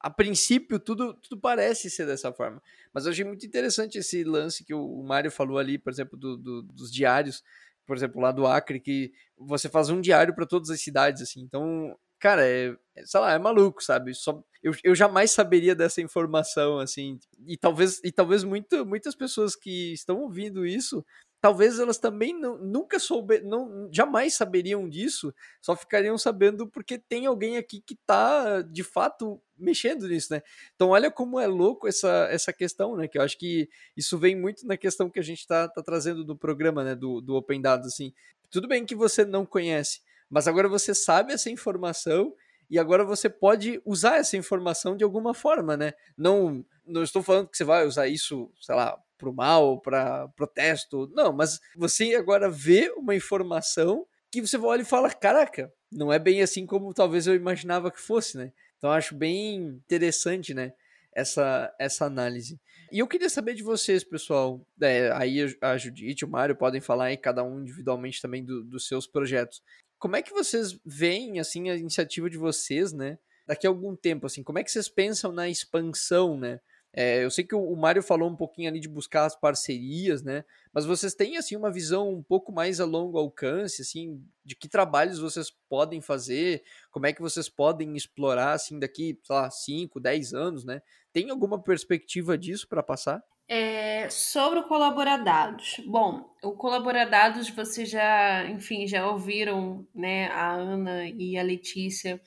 a, 0.00 0.10
princípio 0.10 0.78
tudo, 0.78 1.14
tudo 1.14 1.40
parece 1.40 1.90
ser 1.90 2.06
dessa 2.06 2.32
forma. 2.32 2.62
Mas 2.92 3.04
eu 3.04 3.12
achei 3.12 3.24
muito 3.24 3.46
interessante 3.46 3.98
esse 3.98 4.24
lance 4.24 4.64
que 4.64 4.74
o, 4.74 4.82
o 4.82 5.04
Mário 5.04 5.30
falou 5.30 5.58
ali, 5.58 5.78
por 5.78 5.92
exemplo, 5.92 6.18
do, 6.18 6.36
do, 6.36 6.62
dos 6.62 6.92
diários, 6.92 7.42
por 7.86 7.96
exemplo, 7.96 8.20
lá 8.20 8.32
do 8.32 8.46
Acre, 8.46 8.80
que 8.80 9.12
você 9.36 9.68
faz 9.68 9.88
um 9.88 10.00
diário 10.00 10.34
para 10.34 10.46
todas 10.46 10.70
as 10.70 10.80
cidades, 10.80 11.22
assim. 11.22 11.40
Então, 11.40 11.96
cara, 12.18 12.46
é, 12.46 12.76
é, 12.96 13.06
sei 13.06 13.20
lá, 13.20 13.32
é 13.32 13.38
maluco, 13.38 13.82
sabe? 13.82 14.14
Só, 14.14 14.42
eu, 14.62 14.72
eu 14.82 14.94
jamais 14.94 15.30
saberia 15.30 15.74
dessa 15.74 16.00
informação, 16.02 16.78
assim. 16.78 17.18
E 17.46 17.56
talvez, 17.56 18.00
e 18.04 18.12
talvez 18.12 18.44
muito, 18.44 18.84
muitas 18.84 19.14
pessoas 19.14 19.54
que 19.54 19.92
estão 19.92 20.20
ouvindo 20.20 20.66
isso 20.66 21.04
talvez 21.40 21.78
elas 21.78 21.98
também 21.98 22.38
não, 22.38 22.58
nunca 22.58 22.98
souber, 22.98 23.44
não, 23.44 23.88
jamais 23.92 24.34
saberiam 24.34 24.88
disso, 24.88 25.32
só 25.60 25.76
ficariam 25.76 26.18
sabendo 26.18 26.66
porque 26.66 26.98
tem 26.98 27.26
alguém 27.26 27.56
aqui 27.56 27.80
que 27.80 27.94
está 27.94 28.62
de 28.62 28.82
fato 28.82 29.40
mexendo 29.56 30.08
nisso, 30.08 30.32
né? 30.32 30.42
Então 30.74 30.90
olha 30.90 31.10
como 31.10 31.38
é 31.38 31.46
louco 31.46 31.86
essa, 31.86 32.28
essa 32.30 32.52
questão, 32.52 32.96
né? 32.96 33.06
Que 33.08 33.18
eu 33.18 33.22
acho 33.22 33.38
que 33.38 33.68
isso 33.96 34.18
vem 34.18 34.36
muito 34.36 34.66
na 34.66 34.76
questão 34.76 35.10
que 35.10 35.18
a 35.18 35.22
gente 35.22 35.40
está 35.40 35.68
tá 35.68 35.82
trazendo 35.82 36.24
do 36.24 36.36
programa, 36.36 36.82
né? 36.82 36.94
Do, 36.94 37.20
do 37.20 37.36
Open 37.36 37.60
Dados, 37.60 37.86
assim. 37.86 38.12
Tudo 38.50 38.66
bem 38.66 38.84
que 38.84 38.94
você 38.94 39.24
não 39.24 39.44
conhece, 39.44 40.00
mas 40.28 40.48
agora 40.48 40.68
você 40.68 40.94
sabe 40.94 41.32
essa 41.32 41.50
informação 41.50 42.34
e 42.70 42.78
agora 42.78 43.04
você 43.04 43.30
pode 43.30 43.80
usar 43.84 44.18
essa 44.18 44.36
informação 44.36 44.96
de 44.96 45.04
alguma 45.04 45.32
forma, 45.32 45.76
né? 45.76 45.92
Não, 46.16 46.64
não 46.86 47.02
estou 47.02 47.22
falando 47.22 47.48
que 47.48 47.56
você 47.56 47.64
vai 47.64 47.86
usar 47.86 48.08
isso, 48.08 48.50
sei 48.60 48.74
lá, 48.74 48.98
para 49.18 49.28
o 49.28 49.34
mal, 49.34 49.80
para 49.80 50.28
protesto. 50.28 51.10
Não, 51.12 51.32
mas 51.32 51.60
você 51.76 52.14
agora 52.14 52.48
vê 52.48 52.90
uma 52.96 53.14
informação 53.14 54.06
que 54.30 54.40
você 54.40 54.56
olha 54.56 54.82
e 54.82 54.86
fala: 54.86 55.10
caraca, 55.10 55.72
não 55.90 56.12
é 56.12 56.18
bem 56.18 56.40
assim 56.40 56.64
como 56.64 56.94
talvez 56.94 57.26
eu 57.26 57.34
imaginava 57.34 57.90
que 57.90 58.00
fosse, 58.00 58.38
né? 58.38 58.52
Então 58.78 58.90
acho 58.90 59.14
bem 59.14 59.56
interessante, 59.56 60.54
né? 60.54 60.72
Essa, 61.12 61.74
essa 61.78 62.04
análise. 62.04 62.60
E 62.92 63.00
eu 63.00 63.08
queria 63.08 63.28
saber 63.28 63.54
de 63.54 63.62
vocês, 63.62 64.04
pessoal. 64.04 64.64
É, 64.80 65.10
aí 65.12 65.44
a 65.60 65.76
Judite, 65.76 66.24
o 66.24 66.28
Mário 66.28 66.56
podem 66.56 66.80
falar 66.80 67.06
aí, 67.06 67.16
cada 67.16 67.42
um 67.42 67.60
individualmente 67.60 68.22
também 68.22 68.44
do, 68.44 68.62
dos 68.62 68.86
seus 68.86 69.06
projetos. 69.06 69.60
Como 69.98 70.14
é 70.14 70.22
que 70.22 70.32
vocês 70.32 70.78
veem 70.86 71.40
assim 71.40 71.70
a 71.70 71.76
iniciativa 71.76 72.30
de 72.30 72.38
vocês, 72.38 72.92
né? 72.92 73.18
Daqui 73.46 73.66
a 73.66 73.70
algum 73.70 73.96
tempo, 73.96 74.26
assim, 74.26 74.42
como 74.42 74.58
é 74.58 74.64
que 74.64 74.70
vocês 74.70 74.88
pensam 74.88 75.32
na 75.32 75.48
expansão, 75.48 76.38
né? 76.38 76.60
É, 76.92 77.22
eu 77.22 77.30
sei 77.30 77.44
que 77.44 77.54
o, 77.54 77.76
Mário 77.76 78.02
falou 78.02 78.30
um 78.30 78.36
pouquinho 78.36 78.68
ali 78.68 78.80
de 78.80 78.88
buscar 78.88 79.26
as 79.26 79.36
parcerias, 79.36 80.22
né? 80.22 80.44
Mas 80.72 80.86
vocês 80.86 81.14
têm 81.14 81.36
assim 81.36 81.54
uma 81.54 81.70
visão 81.70 82.10
um 82.10 82.22
pouco 82.22 82.50
mais 82.50 82.80
a 82.80 82.84
longo 82.84 83.18
alcance, 83.18 83.82
assim, 83.82 84.24
de 84.44 84.56
que 84.56 84.68
trabalhos 84.68 85.18
vocês 85.18 85.50
podem 85.68 86.00
fazer, 86.00 86.62
como 86.90 87.06
é 87.06 87.12
que 87.12 87.20
vocês 87.20 87.48
podem 87.48 87.96
explorar 87.96 88.52
assim 88.52 88.78
daqui, 88.78 89.18
sei 89.22 89.36
lá, 89.36 89.50
5, 89.50 90.00
10 90.00 90.34
anos, 90.34 90.64
né? 90.64 90.80
Tem 91.12 91.30
alguma 91.30 91.62
perspectiva 91.62 92.38
disso 92.38 92.66
para 92.66 92.82
passar? 92.82 93.22
É, 93.46 94.10
sobre 94.10 94.58
o 94.58 94.68
Colaboradados. 94.68 95.80
Bom, 95.86 96.34
o 96.42 96.52
Colaboradados 96.52 97.48
vocês 97.48 97.88
já, 97.88 98.44
enfim, 98.46 98.86
já 98.86 99.10
ouviram, 99.10 99.86
né, 99.94 100.28
a 100.28 100.52
Ana 100.52 101.08
e 101.08 101.38
a 101.38 101.42
Letícia 101.42 102.20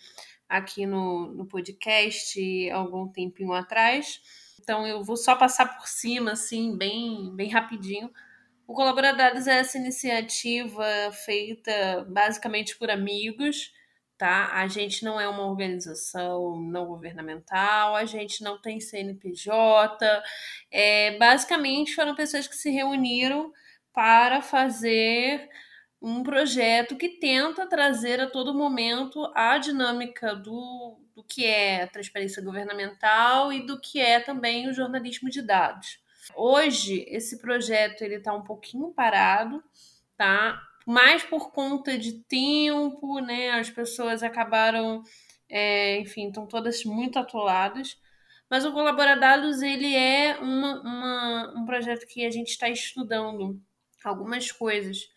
aqui 0.49 0.85
no, 0.85 1.27
no 1.27 1.45
podcast 1.45 2.69
algum 2.71 3.07
tempinho 3.07 3.53
atrás. 3.53 4.19
Então 4.61 4.85
eu 4.85 5.03
vou 5.03 5.17
só 5.17 5.35
passar 5.35 5.77
por 5.77 5.87
cima, 5.87 6.33
assim, 6.33 6.77
bem, 6.77 7.35
bem 7.35 7.49
rapidinho. 7.49 8.11
O 8.67 8.73
Colaboradados 8.73 9.47
é 9.47 9.59
essa 9.59 9.77
iniciativa 9.77 10.85
feita 11.25 12.05
basicamente 12.09 12.77
por 12.77 12.89
amigos, 12.89 13.73
tá? 14.17 14.51
A 14.53 14.67
gente 14.67 15.03
não 15.03 15.19
é 15.19 15.27
uma 15.27 15.45
organização 15.45 16.57
não 16.61 16.85
governamental, 16.85 17.95
a 17.95 18.05
gente 18.05 18.43
não 18.43 18.61
tem 18.61 18.79
CNPJ. 18.79 20.23
É, 20.71 21.17
basicamente, 21.17 21.95
foram 21.95 22.15
pessoas 22.15 22.47
que 22.47 22.55
se 22.55 22.69
reuniram 22.69 23.51
para 23.93 24.41
fazer 24.41 25.49
um 26.01 26.23
projeto 26.23 26.95
que 26.95 27.09
tenta 27.19 27.67
trazer 27.67 28.19
a 28.19 28.29
todo 28.29 28.53
momento 28.53 29.31
a 29.35 29.57
dinâmica 29.57 30.35
do, 30.35 30.99
do 31.21 31.23
que 31.27 31.45
é 31.45 31.85
transparência 31.85 32.41
governamental 32.41 33.53
e 33.53 33.65
do 33.65 33.79
que 33.79 33.99
é 33.99 34.19
também 34.19 34.67
o 34.67 34.73
jornalismo 34.73 35.29
de 35.29 35.41
dados. 35.41 35.99
Hoje, 36.35 37.05
esse 37.07 37.39
projeto 37.39 38.01
ele 38.01 38.15
está 38.15 38.33
um 38.33 38.43
pouquinho 38.43 38.91
parado, 38.91 39.63
tá? 40.17 40.59
Mais 40.85 41.23
por 41.23 41.51
conta 41.51 41.97
de 41.97 42.13
tempo, 42.23 43.19
né? 43.19 43.51
As 43.51 43.69
pessoas 43.69 44.23
acabaram, 44.23 45.03
é, 45.47 45.99
enfim, 45.99 46.27
estão 46.27 46.47
todas 46.47 46.83
muito 46.83 47.19
atoladas. 47.19 47.97
Mas 48.49 48.65
o 48.65 48.73
Colaboradados 48.73 49.61
ele 49.61 49.95
é 49.95 50.37
uma, 50.39 50.81
uma, 50.81 51.53
um 51.57 51.65
projeto 51.65 52.05
que 52.07 52.25
a 52.25 52.31
gente 52.31 52.49
está 52.49 52.67
estudando 52.67 53.61
algumas 54.03 54.51
coisas 54.51 55.09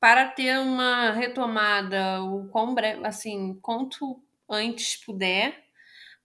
para 0.00 0.28
ter 0.28 0.58
uma 0.58 1.10
retomada 1.10 2.22
o 2.22 2.48
quão 2.48 2.74
breve, 2.74 3.04
assim, 3.04 3.58
quanto 3.60 4.22
antes 4.48 4.96
puder. 4.96 5.64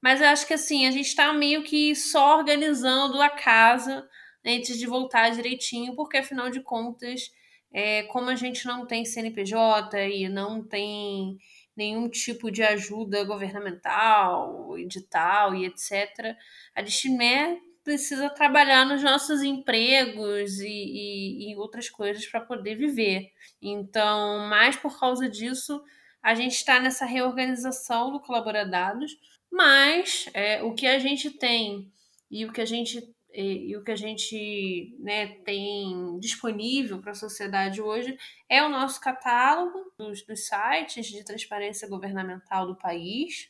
Mas 0.02 0.22
eu 0.22 0.28
acho 0.28 0.45
que 0.45 0.54
assim, 0.54 0.86
a 0.86 0.91
gente 0.91 1.08
está 1.08 1.32
meio 1.34 1.64
que 1.64 1.95
só 1.95 2.38
organizando 2.38 3.22
a 3.22 3.30
casa 3.30 4.08
antes 4.45 4.78
de 4.78 4.86
voltar 4.86 5.32
direitinho, 5.32 5.95
porque 5.95 6.18
afinal 6.18 6.50
de 6.50 6.62
contas, 6.62 7.32
é, 7.72 8.04
como 8.04 8.30
a 8.30 8.36
gente 8.36 8.66
não 8.66 8.86
tem 8.86 9.06
CNPJ 9.06 10.10
e 10.10 10.28
não 10.28 10.62
tem 10.62 11.38
nenhum 11.76 12.10
tipo 12.10 12.52
de 12.52 12.62
ajuda 12.62 13.24
governamental, 13.24 14.78
edital 14.78 15.56
e 15.56 15.66
etc., 15.66 16.36
a 16.76 16.82
Distimé 16.82 17.58
precisa 17.84 18.30
trabalhar 18.30 18.86
nos 18.86 19.04
nossos 19.04 19.41
empregos 19.41 20.60
e, 20.60 20.68
e, 20.68 21.52
e 21.52 21.56
outras 21.58 21.90
coisas 21.90 22.26
para 22.28 22.41
poder 22.41 22.76
viver. 22.76 23.32
Então, 23.62 24.40
mais 24.48 24.76
por 24.76 24.98
causa 24.98 25.30
disso, 25.30 25.84
a 26.24 26.34
gente 26.34 26.54
está 26.54 26.80
nessa 26.80 27.06
reorganização 27.06 28.12
do 28.12 28.20
Colaboradados, 28.20 29.18
mas 29.52 30.30
é, 30.34 30.64
o 30.64 30.74
que 30.74 30.88
a 30.88 30.98
gente 30.98 31.30
tem 31.30 31.91
e 32.32 32.45
o 32.45 32.52
que 32.52 32.62
a 32.62 32.66
gente 32.66 33.14
e, 33.36 33.72
e 33.72 33.78
o 33.78 33.84
que 33.84 33.91
a 33.91 33.95
gente 33.95 34.95
né, 35.00 35.28
tem 35.44 36.20
disponível 36.20 37.00
para 37.02 37.12
a 37.12 37.16
sociedade 37.16 37.82
hoje 37.82 38.16
é 38.48 38.64
o 38.64 38.70
nosso 38.70 39.02
catálogo 39.02 39.91
dos, 39.98 40.24
dos 40.24 40.45
sites 40.45 41.08
de 41.08 41.24
transparência 41.24 41.88
governamental 41.90 42.68
do 42.68 42.76
país. 42.76 43.50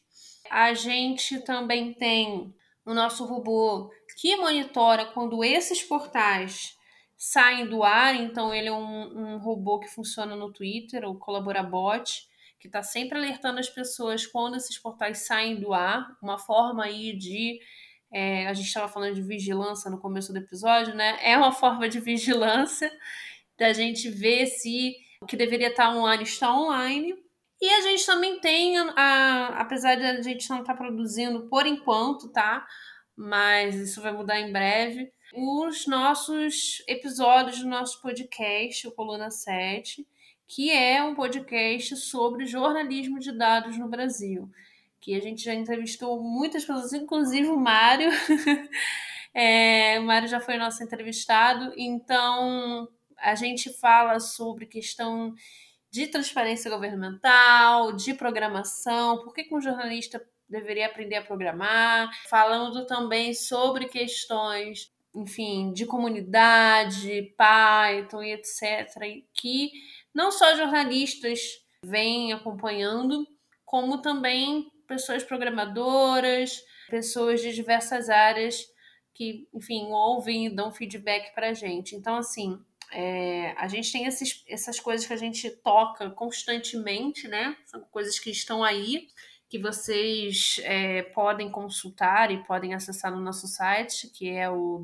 A 0.50 0.74
gente 0.74 1.40
também 1.42 1.94
tem 1.94 2.54
o 2.86 2.94
nosso 2.94 3.26
robô 3.26 3.92
que 4.18 4.36
monitora 4.38 5.06
quando 5.08 5.44
esses 5.44 5.84
portais 5.84 6.78
saem 7.18 7.68
do 7.68 7.84
ar. 7.84 8.16
Então, 8.16 8.54
ele 8.54 8.68
é 8.68 8.72
um, 8.72 9.36
um 9.36 9.38
robô 9.38 9.80
que 9.80 9.88
funciona 9.88 10.36
no 10.36 10.52
Twitter, 10.52 11.08
o 11.08 11.16
Colaborabot, 11.16 12.28
que 12.64 12.70
está 12.70 12.82
sempre 12.82 13.18
alertando 13.18 13.60
as 13.60 13.70
pessoas 13.70 14.26
quando 14.26 14.56
esses 14.56 14.78
portais 14.78 15.26
saem 15.26 15.60
do 15.60 15.74
ar. 15.74 16.18
Uma 16.24 16.40
forma 16.40 16.86
aí 16.86 17.12
de. 17.12 17.60
É, 18.10 18.48
a 18.48 18.54
gente 18.54 18.68
estava 18.68 18.88
falando 18.88 19.16
de 19.16 19.22
vigilância 19.22 19.92
no 19.92 20.00
começo 20.00 20.32
do 20.32 20.40
episódio, 20.40 20.96
né? 20.96 21.20
É 21.22 21.38
uma 21.38 21.52
forma 21.52 21.90
de 21.90 22.00
vigilância 22.00 22.90
da 23.60 23.74
gente 23.74 24.10
ver 24.10 24.46
se 24.46 24.96
o 25.20 25.26
que 25.26 25.36
deveria 25.36 25.68
estar 25.68 25.92
tá 25.92 25.94
online 25.94 26.24
está 26.24 26.58
online. 26.58 27.14
E 27.62 27.70
a 27.70 27.82
gente 27.82 28.06
também 28.06 28.40
tem, 28.40 28.78
a, 28.78 29.48
apesar 29.60 29.96
de 29.96 30.06
a 30.06 30.22
gente 30.22 30.50
não 30.50 30.62
estar 30.62 30.74
tá 30.74 30.78
produzindo 30.80 31.50
por 31.50 31.68
enquanto, 31.68 32.30
tá? 32.30 32.66
mas 33.16 33.76
isso 33.76 34.02
vai 34.02 34.12
mudar 34.12 34.40
em 34.40 34.52
breve. 34.52 35.12
Os 35.36 35.88
nossos 35.88 36.84
episódios 36.88 37.60
do 37.60 37.68
nosso 37.68 38.02
podcast, 38.02 38.88
o 38.88 38.92
Coluna 38.92 39.30
7, 39.30 40.08
que 40.48 40.72
é 40.72 41.04
um 41.04 41.16
podcast 41.16 41.96
sobre 41.98 42.46
jornalismo 42.46 43.20
de 43.20 43.32
dados 43.32 43.78
no 43.78 43.88
Brasil. 43.88 44.50
Que 45.00 45.16
a 45.16 45.20
gente 45.20 45.44
já 45.44 45.54
entrevistou 45.54 46.22
muitas 46.22 46.64
pessoas, 46.64 46.94
inclusive 46.94 47.48
o 47.48 47.58
Mário. 47.58 48.10
é, 49.34 50.00
o 50.00 50.04
Mário 50.04 50.28
já 50.28 50.40
foi 50.40 50.58
nosso 50.58 50.84
entrevistado, 50.84 51.74
então 51.78 52.88
a 53.18 53.36
gente 53.36 53.72
fala 53.74 54.20
sobre 54.20 54.66
questão 54.66 55.34
de 55.90 56.08
transparência 56.08 56.72
governamental, 56.72 57.94
de 57.94 58.14
programação, 58.14 59.24
por 59.24 59.34
que, 59.34 59.44
que 59.44 59.56
um 59.56 59.62
jornalista 59.62 60.24
deveria 60.50 60.88
aprender 60.88 61.16
a 61.16 61.22
programar, 61.22 62.10
falando 62.28 62.86
também 62.86 63.34
sobre 63.34 63.86
questões, 63.86 64.92
enfim, 65.16 65.72
de 65.72 65.86
comunidade, 65.86 67.34
Python 67.38 68.24
e 68.24 68.34
etc., 68.34 69.24
que 69.34 69.72
não 70.14 70.32
só 70.32 70.56
jornalistas 70.56 71.40
vêm 71.84 72.32
acompanhando, 72.34 73.28
como 73.66 74.02
também 74.02 74.72
pessoas 74.88 75.24
programadoras, 75.24 76.64
pessoas 76.90 77.42
de 77.42 77.54
diversas 77.54 78.10
áreas 78.10 78.66
que, 79.14 79.48
enfim, 79.54 79.92
ouvem 79.92 80.48
e 80.48 80.50
dão 80.50 80.72
feedback 80.72 81.34
para 81.34 81.50
a 81.50 81.54
gente. 81.54 81.96
Então, 81.96 82.16
assim, 82.16 82.60
é, 82.92 83.54
a 83.58 83.68
gente 83.68 83.92
tem 83.92 84.06
esses, 84.06 84.44
essas 84.48 84.80
coisas 84.80 85.06
que 85.06 85.14
a 85.14 85.18
gente 85.18 85.50
toca 85.50 86.10
constantemente, 86.12 87.28
né? 87.28 87.56
São 87.66 87.82
coisas 87.82 88.20
que 88.20 88.30
estão 88.30 88.64
aí 88.64 89.08
que 89.50 89.60
vocês 89.60 90.60
é, 90.64 91.04
podem 91.04 91.52
consultar 91.52 92.32
e 92.32 92.44
podem 92.44 92.74
acessar 92.74 93.12
no 93.12 93.22
nosso 93.22 93.48
site, 93.48 94.10
que 94.10 94.28
é 94.28 94.50
o 94.50 94.80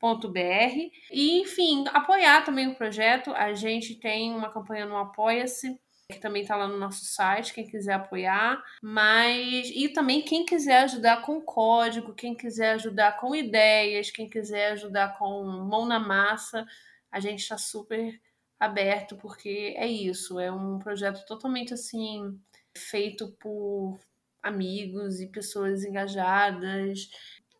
www.colaboradados.com.br. 0.00 0.90
E, 1.10 1.40
enfim, 1.40 1.84
apoiar 1.88 2.44
também 2.44 2.68
o 2.68 2.74
projeto. 2.74 3.32
A 3.32 3.52
gente 3.54 3.94
tem 3.94 4.32
uma 4.32 4.50
campanha 4.50 4.86
no 4.86 4.96
Apoia-se, 4.96 5.78
que 6.10 6.20
também 6.20 6.42
está 6.42 6.54
lá 6.54 6.68
no 6.68 6.78
nosso 6.78 7.04
site, 7.04 7.52
quem 7.52 7.66
quiser 7.66 7.94
apoiar. 7.94 8.62
Mas. 8.82 9.70
E 9.74 9.88
também 9.88 10.22
quem 10.22 10.44
quiser 10.44 10.84
ajudar 10.84 11.22
com 11.22 11.40
código, 11.40 12.14
quem 12.14 12.34
quiser 12.34 12.72
ajudar 12.72 13.18
com 13.18 13.34
ideias, 13.34 14.10
quem 14.10 14.28
quiser 14.28 14.72
ajudar 14.72 15.18
com 15.18 15.44
mão 15.44 15.86
na 15.86 15.98
massa, 15.98 16.66
a 17.10 17.20
gente 17.20 17.40
está 17.40 17.58
super 17.58 18.20
aberto, 18.58 19.16
porque 19.16 19.74
é 19.76 19.86
isso, 19.86 20.40
é 20.40 20.50
um 20.50 20.78
projeto 20.78 21.26
totalmente 21.26 21.74
assim 21.74 22.40
feito 22.74 23.28
por 23.38 23.98
amigos 24.42 25.20
e 25.20 25.26
pessoas 25.26 25.84
engajadas, 25.84 27.10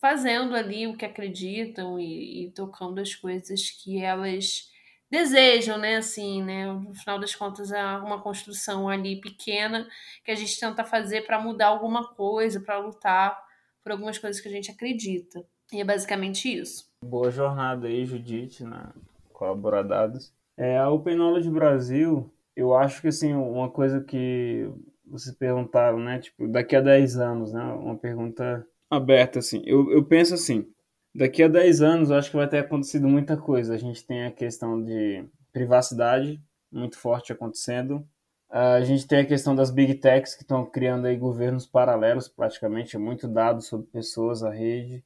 fazendo 0.00 0.54
ali 0.54 0.86
o 0.86 0.96
que 0.96 1.04
acreditam 1.04 1.98
e, 1.98 2.46
e 2.46 2.50
tocando 2.50 3.00
as 3.00 3.14
coisas 3.14 3.70
que 3.70 4.02
elas 4.02 4.70
desejam, 5.10 5.78
né? 5.78 5.96
Assim, 5.96 6.42
né? 6.42 6.66
No 6.66 6.94
final 6.94 7.18
das 7.18 7.34
contas, 7.34 7.70
é 7.72 7.84
uma 7.98 8.20
construção 8.20 8.88
ali 8.88 9.20
pequena 9.20 9.86
que 10.24 10.30
a 10.30 10.34
gente 10.34 10.58
tenta 10.58 10.84
fazer 10.84 11.26
para 11.26 11.40
mudar 11.40 11.68
alguma 11.68 12.14
coisa, 12.14 12.60
para 12.60 12.78
lutar 12.78 13.38
por 13.82 13.92
algumas 13.92 14.18
coisas 14.18 14.40
que 14.40 14.48
a 14.48 14.52
gente 14.52 14.70
acredita. 14.70 15.44
E 15.72 15.80
é 15.80 15.84
basicamente 15.84 16.52
isso. 16.52 16.90
Boa 17.04 17.30
jornada 17.30 17.88
aí, 17.88 18.04
Judite, 18.04 18.64
na 18.64 18.92
Colaboradados. 19.32 20.32
É, 20.56 20.78
a 20.78 20.88
Open 20.88 21.16
Knowledge 21.16 21.50
Brasil, 21.50 22.32
eu 22.54 22.74
acho 22.74 23.02
que 23.02 23.08
assim, 23.08 23.34
uma 23.34 23.70
coisa 23.70 24.00
que 24.00 24.70
vocês 25.06 25.34
perguntaram, 25.36 25.98
né? 25.98 26.18
Tipo, 26.18 26.48
daqui 26.48 26.74
a 26.74 26.80
10 26.80 27.18
anos, 27.18 27.52
né? 27.52 27.62
Uma 27.62 27.96
pergunta 27.96 28.66
aberta, 28.90 29.38
assim. 29.38 29.62
Eu, 29.64 29.90
eu 29.90 30.04
penso 30.04 30.34
assim, 30.34 30.66
daqui 31.14 31.42
a 31.42 31.48
10 31.48 31.82
anos 31.82 32.10
eu 32.10 32.16
acho 32.16 32.30
que 32.30 32.36
vai 32.36 32.48
ter 32.48 32.58
acontecido 32.58 33.08
muita 33.08 33.36
coisa. 33.36 33.74
A 33.74 33.78
gente 33.78 34.04
tem 34.06 34.24
a 34.24 34.30
questão 34.30 34.82
de 34.82 35.24
privacidade 35.52 36.40
muito 36.70 36.98
forte 36.98 37.32
acontecendo. 37.32 38.06
A 38.48 38.80
gente 38.82 39.06
tem 39.06 39.20
a 39.20 39.26
questão 39.26 39.54
das 39.54 39.70
big 39.70 39.94
techs 39.94 40.34
que 40.34 40.42
estão 40.42 40.64
criando 40.64 41.06
aí 41.06 41.16
governos 41.16 41.66
paralelos, 41.66 42.28
praticamente, 42.28 42.96
muito 42.96 43.26
dados 43.26 43.66
sobre 43.66 43.86
pessoas, 43.88 44.42
a 44.42 44.50
rede. 44.50 45.04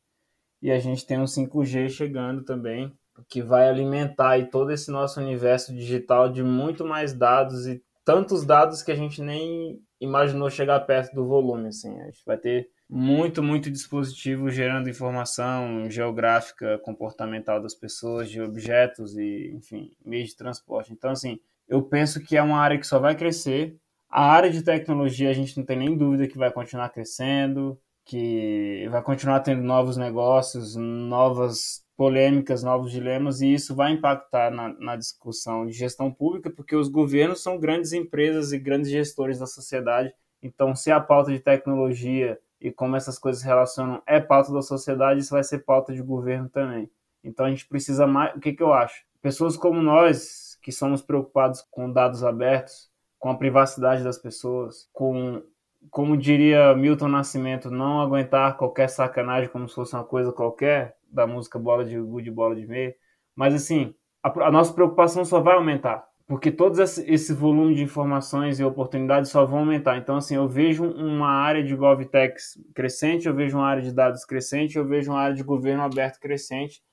E 0.61 0.70
a 0.70 0.78
gente 0.78 1.07
tem 1.07 1.19
o 1.19 1.24
5G 1.24 1.89
chegando 1.89 2.44
também, 2.44 2.93
que 3.28 3.40
vai 3.40 3.69
alimentar 3.69 4.31
aí 4.31 4.51
todo 4.51 4.70
esse 4.70 4.90
nosso 4.90 5.20
universo 5.20 5.74
digital 5.74 6.31
de 6.31 6.43
muito 6.43 6.85
mais 6.85 7.15
dados 7.15 7.66
e 7.66 7.82
tantos 8.05 8.44
dados 8.44 8.82
que 8.82 8.93
a 8.93 8.97
gente 8.97 9.23
nem 9.23 9.81
imaginou 10.01 10.51
chegar 10.51 10.81
perto 10.81 11.15
do 11.15 11.27
volume, 11.27 11.69
assim. 11.69 11.98
A 12.01 12.05
gente 12.07 12.23
vai 12.27 12.36
ter 12.36 12.69
muito, 12.91 13.41
muito 13.41 13.71
dispositivo 13.71 14.51
gerando 14.51 14.91
informação 14.91 15.89
geográfica, 15.89 16.77
comportamental 16.79 17.62
das 17.62 17.73
pessoas, 17.73 18.29
de 18.29 18.43
objetos 18.43 19.17
e, 19.17 19.53
enfim, 19.55 19.93
meios 20.05 20.31
de 20.31 20.37
transporte. 20.37 20.93
Então, 20.93 21.12
assim, 21.12 21.39
eu 21.69 21.83
penso 21.83 22.21
que 22.21 22.37
é 22.37 22.43
uma 22.43 22.59
área 22.59 22.79
que 22.79 22.87
só 22.87 22.99
vai 22.99 23.15
crescer. 23.15 23.77
A 24.09 24.25
área 24.33 24.51
de 24.51 24.62
tecnologia 24.62 25.31
a 25.31 25.33
gente 25.33 25.57
não 25.57 25.65
tem 25.65 25.79
nem 25.79 25.97
dúvida 25.97 26.27
que 26.27 26.37
vai 26.37 26.51
continuar 26.51 26.91
crescendo, 26.91 27.81
que 28.05 28.89
vai 28.91 29.03
continuar 29.03 29.39
tendo 29.41 29.62
novos 29.62 29.97
negócios, 29.97 30.75
novas 30.75 31.85
polêmicas, 31.97 32.65
novos 32.65 32.91
dilemas, 32.91 33.41
e 33.41 33.53
isso 33.53 33.73
vai 33.73 33.93
impactar 33.93 34.51
na, 34.51 34.71
na, 34.81 34.97
discussão 34.97 35.65
de 35.65 35.73
gestão 35.73 36.11
pública, 36.11 36.51
porque 36.51 36.75
os 36.75 36.89
governos 36.89 37.41
são 37.41 37.59
grandes 37.59 37.93
empresas 37.93 38.53
e 38.53 38.59
grandes 38.59 38.91
gestores 38.91 39.39
da 39.39 39.47
sociedade. 39.47 40.12
Então, 40.43 40.75
se 40.75 40.91
a 40.91 40.99
pauta 40.99 41.31
de 41.31 41.39
tecnologia 41.39 42.39
e 42.61 42.70
como 42.70 42.97
essas 42.97 43.19
coisas 43.19 43.43
relacionam 43.43 44.03
é 44.07 44.20
pauta 44.20 44.53
da 44.53 44.62
sociedade, 44.62 45.20
isso 45.20 45.31
vai 45.31 45.43
ser 45.43 45.61
pauta 45.61 45.93
de 45.93 46.03
governo 46.03 46.49
também. 46.49 46.91
Então, 47.23 47.47
a 47.47 47.51
gente 47.51 47.66
precisa 47.66 48.07
mais. 48.07 48.35
O 48.37 48.41
que, 48.41 48.53
que 48.53 48.62
eu 48.62 48.73
acho? 48.73 49.05
Pessoas 49.23 49.57
como 49.57 49.82
nós, 49.82 50.59
que 50.62 50.73
somos 50.73 51.03
preocupados 51.03 51.62
com 51.70 51.93
dados 51.93 52.24
abertos, 52.24 52.91
com 53.19 53.31
a 53.31 53.37
privacidade 53.37 54.03
das 54.03 54.19
pessoas, 54.19 54.89
com 54.93 55.43
como 55.91 56.16
diria 56.16 56.74
Milton 56.74 57.09
Nascimento, 57.09 57.70
não 57.70 58.01
aguentar 58.01 58.57
qualquer 58.57 58.89
sacanagem 58.89 59.49
como 59.49 59.69
se 59.69 59.74
fosse 59.74 59.95
uma 59.95 60.05
coisa 60.05 60.32
qualquer, 60.32 60.97
da 61.11 61.27
música 61.27 61.59
Bola 61.59 61.85
de 61.85 61.99
Gude, 61.99 62.31
Bola 62.31 62.55
de 62.55 62.66
Meia. 62.66 62.95
Mas, 63.35 63.55
assim, 63.55 63.95
a, 64.23 64.28
a, 64.47 64.51
nossa 64.51 64.73
preocupação 64.73 65.24
só 65.24 65.41
vai 65.41 65.55
aumentar, 65.55 66.07
porque 66.31 66.52
todos 66.52 66.78
esse, 66.78 67.35
volume 67.35 67.74
de 67.74 67.82
informações 67.82 68.61
e 68.61 68.65
oportunidades 68.65 69.32
só 69.32 69.44
vão 69.44 69.59
aumentar. 69.59 69.97
Então, 69.97 70.15
assim, 70.15 70.36
eu 70.36 70.47
vejo 70.47 70.85
uma 70.85 71.27
área 71.27 71.61
de 71.61 71.74
GovTechs 71.74 72.57
crescente, 72.73 73.27
eu 73.27 73.35
vejo 73.35 73.59
uma 73.59 73.66
área 73.66 73.82
de 73.82 73.90
dados 73.90 74.24
crescente, 74.24 74.78
eu 74.78 74.86
vejo 74.86 75.11
uma 75.11 75.19
área 75.19 75.35
de 75.35 75.43
governo 75.43 75.82
aberto 75.82 76.20
crescente. 76.20 76.85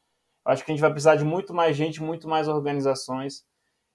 Acho 0.43 0.65
que 0.65 0.71
a 0.71 0.73
gente 0.73 0.81
vai 0.81 0.89
precisar 0.89 1.17
de 1.17 1.23
muito 1.23 1.53
mais 1.53 1.77
gente, 1.77 2.01
muito 2.01 2.27
mais 2.27 2.47
organizações. 2.47 3.45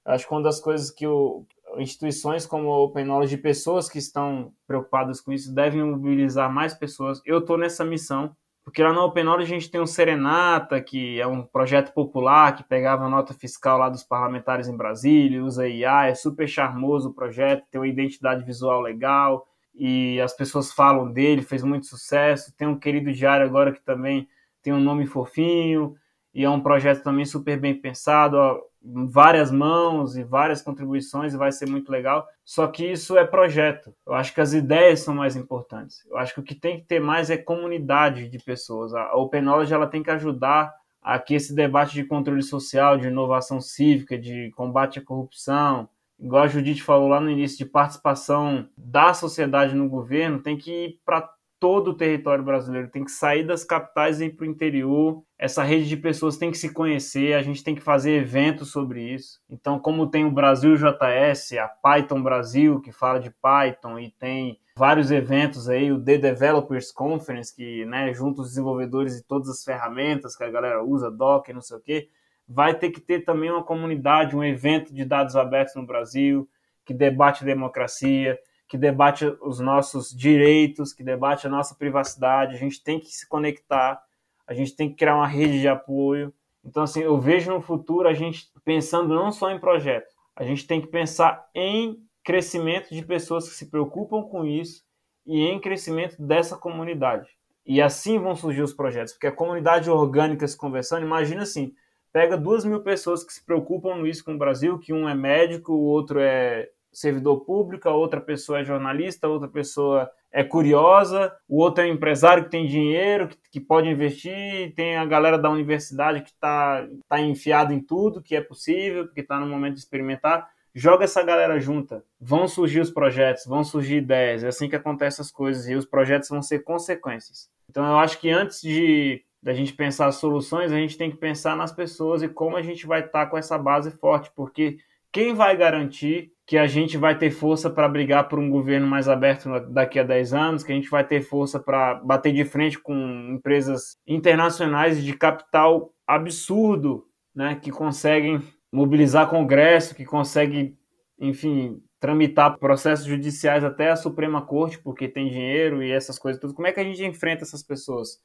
Acho 0.04 0.28
que 0.28 0.32
uma 0.32 0.44
das 0.44 0.60
coisas 0.60 0.92
que 0.92 1.08
o, 1.08 1.44
instituições 1.76 2.46
como 2.46 2.70
a 2.70 2.78
Open 2.78 3.04
Knowledge, 3.04 3.36
pessoas 3.38 3.88
que 3.88 3.98
estão 3.98 4.54
preocupadas 4.64 5.20
com 5.20 5.32
isso, 5.32 5.52
devem 5.52 5.82
mobilizar 5.82 6.54
mais 6.54 6.72
pessoas. 6.72 7.20
Eu 7.26 7.38
estou 7.38 7.58
nessa 7.58 7.84
missão, 7.84 8.30
porque 8.64 8.82
lá 8.82 8.92
na 8.92 9.04
Open 9.04 9.24
Knowledge 9.24 9.52
a 9.52 9.58
gente 9.58 9.70
tem 9.70 9.80
o 9.80 9.86
Serenata, 9.86 10.80
que 10.80 11.20
é 11.20 11.26
um 11.26 11.42
projeto 11.42 11.92
popular 11.92 12.54
que 12.54 12.62
pegava 12.62 13.04
a 13.04 13.08
nota 13.08 13.34
fiscal 13.34 13.76
lá 13.78 13.88
dos 13.88 14.04
parlamentares 14.04 14.68
em 14.68 14.76
Brasília, 14.76 15.44
usa 15.44 15.68
IA, 15.68 16.06
é 16.06 16.14
super 16.14 16.48
charmoso 16.48 17.10
o 17.10 17.14
projeto, 17.14 17.64
tem 17.70 17.80
uma 17.80 17.88
identidade 17.88 18.44
visual 18.44 18.80
legal 18.80 19.46
e 19.74 20.20
as 20.20 20.32
pessoas 20.32 20.72
falam 20.72 21.10
dele, 21.10 21.42
fez 21.42 21.62
muito 21.64 21.86
sucesso. 21.86 22.54
Tem 22.56 22.68
um 22.68 22.78
querido 22.78 23.12
diário 23.12 23.46
agora 23.46 23.72
que 23.72 23.80
também 23.80 24.28
tem 24.62 24.72
um 24.72 24.80
nome 24.80 25.06
fofinho 25.06 25.96
e 26.32 26.44
é 26.44 26.50
um 26.50 26.60
projeto 26.60 27.02
também 27.02 27.24
super 27.24 27.58
bem 27.58 27.74
pensado 27.74 28.36
várias 28.84 29.50
mãos 29.50 30.16
e 30.16 30.24
várias 30.24 30.60
contribuições 30.60 31.32
e 31.32 31.36
vai 31.36 31.52
ser 31.52 31.68
muito 31.68 31.90
legal. 31.90 32.26
Só 32.44 32.66
que 32.66 32.84
isso 32.84 33.16
é 33.16 33.24
projeto. 33.24 33.94
Eu 34.06 34.14
acho 34.14 34.34
que 34.34 34.40
as 34.40 34.52
ideias 34.52 35.00
são 35.00 35.14
mais 35.14 35.36
importantes. 35.36 36.04
Eu 36.10 36.16
acho 36.16 36.34
que 36.34 36.40
o 36.40 36.42
que 36.42 36.54
tem 36.54 36.80
que 36.80 36.86
ter 36.86 37.00
mais 37.00 37.30
é 37.30 37.36
comunidade 37.36 38.28
de 38.28 38.38
pessoas. 38.38 38.92
A 38.94 39.14
Open 39.14 39.42
Knowledge 39.42 39.72
ela 39.72 39.86
tem 39.86 40.02
que 40.02 40.10
ajudar 40.10 40.74
a 41.00 41.18
que 41.18 41.34
esse 41.34 41.54
debate 41.54 41.94
de 41.94 42.04
controle 42.04 42.42
social, 42.42 42.96
de 42.96 43.08
inovação 43.08 43.60
cívica, 43.60 44.16
de 44.16 44.52
combate 44.52 45.00
à 45.00 45.02
corrupção, 45.02 45.88
igual 46.18 46.44
a 46.44 46.48
Judite 46.48 46.82
falou 46.82 47.08
lá 47.08 47.20
no 47.20 47.30
início, 47.30 47.58
de 47.58 47.64
participação 47.64 48.68
da 48.76 49.12
sociedade 49.12 49.74
no 49.74 49.88
governo, 49.88 50.40
tem 50.40 50.56
que 50.56 50.70
ir 50.70 51.00
para 51.04 51.28
todo 51.62 51.92
o 51.92 51.94
território 51.94 52.42
brasileiro, 52.42 52.90
tem 52.90 53.04
que 53.04 53.12
sair 53.12 53.46
das 53.46 53.62
capitais 53.62 54.20
e 54.20 54.24
ir 54.24 54.30
para 54.30 54.42
o 54.42 54.50
interior. 54.50 55.22
Essa 55.38 55.62
rede 55.62 55.88
de 55.88 55.96
pessoas 55.96 56.36
tem 56.36 56.50
que 56.50 56.58
se 56.58 56.72
conhecer, 56.72 57.34
a 57.34 57.42
gente 57.42 57.62
tem 57.62 57.72
que 57.72 57.80
fazer 57.80 58.14
eventos 58.20 58.72
sobre 58.72 59.00
isso. 59.00 59.40
Então, 59.48 59.78
como 59.78 60.08
tem 60.08 60.24
o 60.24 60.30
Brasil 60.32 60.74
JS, 60.74 61.52
a 61.52 61.68
Python 61.68 62.20
Brasil, 62.20 62.80
que 62.80 62.90
fala 62.90 63.20
de 63.20 63.30
Python, 63.30 63.96
e 63.96 64.10
tem 64.10 64.58
vários 64.76 65.12
eventos 65.12 65.68
aí, 65.68 65.92
o 65.92 66.02
The 66.02 66.18
Developers 66.18 66.90
Conference, 66.90 67.54
que 67.54 67.84
né, 67.84 68.12
junta 68.12 68.40
os 68.40 68.48
desenvolvedores 68.48 69.16
e 69.16 69.24
todas 69.24 69.48
as 69.48 69.62
ferramentas 69.62 70.34
que 70.34 70.42
a 70.42 70.50
galera 70.50 70.82
usa, 70.82 71.12
Docker, 71.12 71.54
não 71.54 71.62
sei 71.62 71.76
o 71.76 71.80
quê, 71.80 72.08
vai 72.48 72.76
ter 72.76 72.90
que 72.90 73.00
ter 73.00 73.20
também 73.20 73.52
uma 73.52 73.62
comunidade, 73.62 74.34
um 74.34 74.42
evento 74.42 74.92
de 74.92 75.04
dados 75.04 75.36
abertos 75.36 75.76
no 75.76 75.86
Brasil, 75.86 76.48
que 76.84 76.92
debate 76.92 77.44
democracia, 77.44 78.36
que 78.72 78.78
debate 78.78 79.26
os 79.42 79.60
nossos 79.60 80.16
direitos, 80.16 80.94
que 80.94 81.04
debate 81.04 81.46
a 81.46 81.50
nossa 81.50 81.74
privacidade. 81.74 82.54
A 82.54 82.58
gente 82.58 82.82
tem 82.82 82.98
que 82.98 83.12
se 83.12 83.28
conectar, 83.28 84.02
a 84.46 84.54
gente 84.54 84.74
tem 84.74 84.88
que 84.88 84.96
criar 84.96 85.14
uma 85.14 85.26
rede 85.26 85.60
de 85.60 85.68
apoio. 85.68 86.32
Então, 86.64 86.84
assim, 86.84 87.02
eu 87.02 87.20
vejo 87.20 87.52
no 87.52 87.60
futuro 87.60 88.08
a 88.08 88.14
gente 88.14 88.50
pensando 88.64 89.14
não 89.14 89.30
só 89.30 89.50
em 89.50 89.60
projetos, 89.60 90.14
a 90.34 90.42
gente 90.42 90.66
tem 90.66 90.80
que 90.80 90.86
pensar 90.86 91.46
em 91.54 91.98
crescimento 92.24 92.94
de 92.94 93.04
pessoas 93.04 93.46
que 93.46 93.54
se 93.54 93.68
preocupam 93.70 94.22
com 94.22 94.46
isso 94.46 94.82
e 95.26 95.42
em 95.42 95.60
crescimento 95.60 96.16
dessa 96.18 96.56
comunidade. 96.56 97.28
E 97.66 97.82
assim 97.82 98.18
vão 98.18 98.34
surgir 98.34 98.62
os 98.62 98.72
projetos, 98.72 99.12
porque 99.12 99.26
a 99.26 99.32
comunidade 99.32 99.90
orgânica 99.90 100.48
se 100.48 100.56
conversando, 100.56 101.04
imagina 101.04 101.42
assim, 101.42 101.74
pega 102.10 102.38
duas 102.38 102.64
mil 102.64 102.80
pessoas 102.80 103.22
que 103.22 103.34
se 103.34 103.44
preocupam 103.44 103.96
no 103.96 104.06
isso 104.06 104.24
com 104.24 104.32
o 104.32 104.38
Brasil, 104.38 104.78
que 104.78 104.94
um 104.94 105.06
é 105.06 105.14
médico, 105.14 105.74
o 105.74 105.84
outro 105.84 106.18
é 106.18 106.70
servidor 106.92 107.44
público, 107.44 107.88
a 107.88 107.94
outra 107.94 108.20
pessoa 108.20 108.60
é 108.60 108.64
jornalista, 108.64 109.26
a 109.26 109.30
outra 109.30 109.48
pessoa 109.48 110.10
é 110.30 110.42
curiosa, 110.42 111.32
o 111.48 111.58
outro 111.58 111.84
é 111.84 111.86
um 111.86 111.92
empresário 111.94 112.44
que 112.44 112.50
tem 112.50 112.66
dinheiro, 112.66 113.28
que, 113.28 113.36
que 113.50 113.60
pode 113.60 113.88
investir, 113.88 114.74
tem 114.74 114.96
a 114.96 115.04
galera 115.04 115.38
da 115.38 115.50
universidade 115.50 116.22
que 116.22 116.30
está 116.30 116.86
tá 117.08 117.20
enfiada 117.20 117.74
em 117.74 117.80
tudo 117.80 118.22
que 118.22 118.34
é 118.34 118.40
possível, 118.40 119.08
que 119.08 119.20
está 119.20 119.38
no 119.38 119.46
momento 119.46 119.74
de 119.74 119.80
experimentar. 119.80 120.48
Joga 120.74 121.04
essa 121.04 121.22
galera 121.22 121.60
junta, 121.60 122.02
vão 122.18 122.48
surgir 122.48 122.80
os 122.80 122.90
projetos, 122.90 123.44
vão 123.44 123.62
surgir 123.62 123.96
ideias, 123.96 124.42
é 124.42 124.48
assim 124.48 124.70
que 124.70 124.76
acontecem 124.76 125.22
as 125.22 125.30
coisas 125.30 125.68
e 125.68 125.74
os 125.74 125.84
projetos 125.84 126.30
vão 126.30 126.40
ser 126.40 126.60
consequências. 126.60 127.50
Então 127.68 127.84
eu 127.84 127.98
acho 127.98 128.18
que 128.18 128.30
antes 128.30 128.60
de 128.62 129.22
da 129.42 129.52
gente 129.52 129.72
pensar 129.72 130.10
soluções, 130.12 130.70
a 130.70 130.76
gente 130.76 130.96
tem 130.96 131.10
que 131.10 131.16
pensar 131.16 131.56
nas 131.56 131.72
pessoas 131.72 132.22
e 132.22 132.28
como 132.28 132.56
a 132.56 132.62
gente 132.62 132.86
vai 132.86 133.00
estar 133.00 133.24
tá 133.24 133.26
com 133.26 133.36
essa 133.36 133.58
base 133.58 133.90
forte, 133.90 134.30
porque 134.36 134.78
quem 135.12 135.34
vai 135.34 135.56
garantir 135.56 136.32
que 136.46 136.58
a 136.58 136.66
gente 136.66 136.96
vai 136.96 137.16
ter 137.16 137.30
força 137.30 137.70
para 137.70 137.88
brigar 137.88 138.28
por 138.28 138.38
um 138.38 138.50
governo 138.50 138.86
mais 138.86 139.08
aberto 139.08 139.48
daqui 139.70 139.98
a 139.98 140.02
10 140.02 140.34
anos, 140.34 140.64
que 140.64 140.72
a 140.72 140.74
gente 140.74 140.90
vai 140.90 141.06
ter 141.06 141.20
força 141.20 141.60
para 141.60 141.94
bater 141.94 142.32
de 142.32 142.44
frente 142.44 142.78
com 142.78 143.30
empresas 143.30 143.96
internacionais 144.06 145.02
de 145.02 145.12
capital 145.14 145.92
absurdo, 146.06 147.06
né, 147.34 147.58
que 147.62 147.70
conseguem 147.70 148.42
mobilizar 148.72 149.28
Congresso, 149.28 149.94
que 149.94 150.04
conseguem, 150.04 150.76
enfim, 151.18 151.80
tramitar 152.00 152.58
processos 152.58 153.06
judiciais 153.06 153.62
até 153.62 153.90
a 153.90 153.96
Suprema 153.96 154.42
Corte, 154.42 154.78
porque 154.78 155.06
tem 155.06 155.28
dinheiro 155.28 155.82
e 155.82 155.92
essas 155.92 156.18
coisas 156.18 156.40
tudo. 156.40 156.54
Como 156.54 156.66
é 156.66 156.72
que 156.72 156.80
a 156.80 156.84
gente 156.84 157.04
enfrenta 157.04 157.44
essas 157.44 157.62
pessoas? 157.62 158.18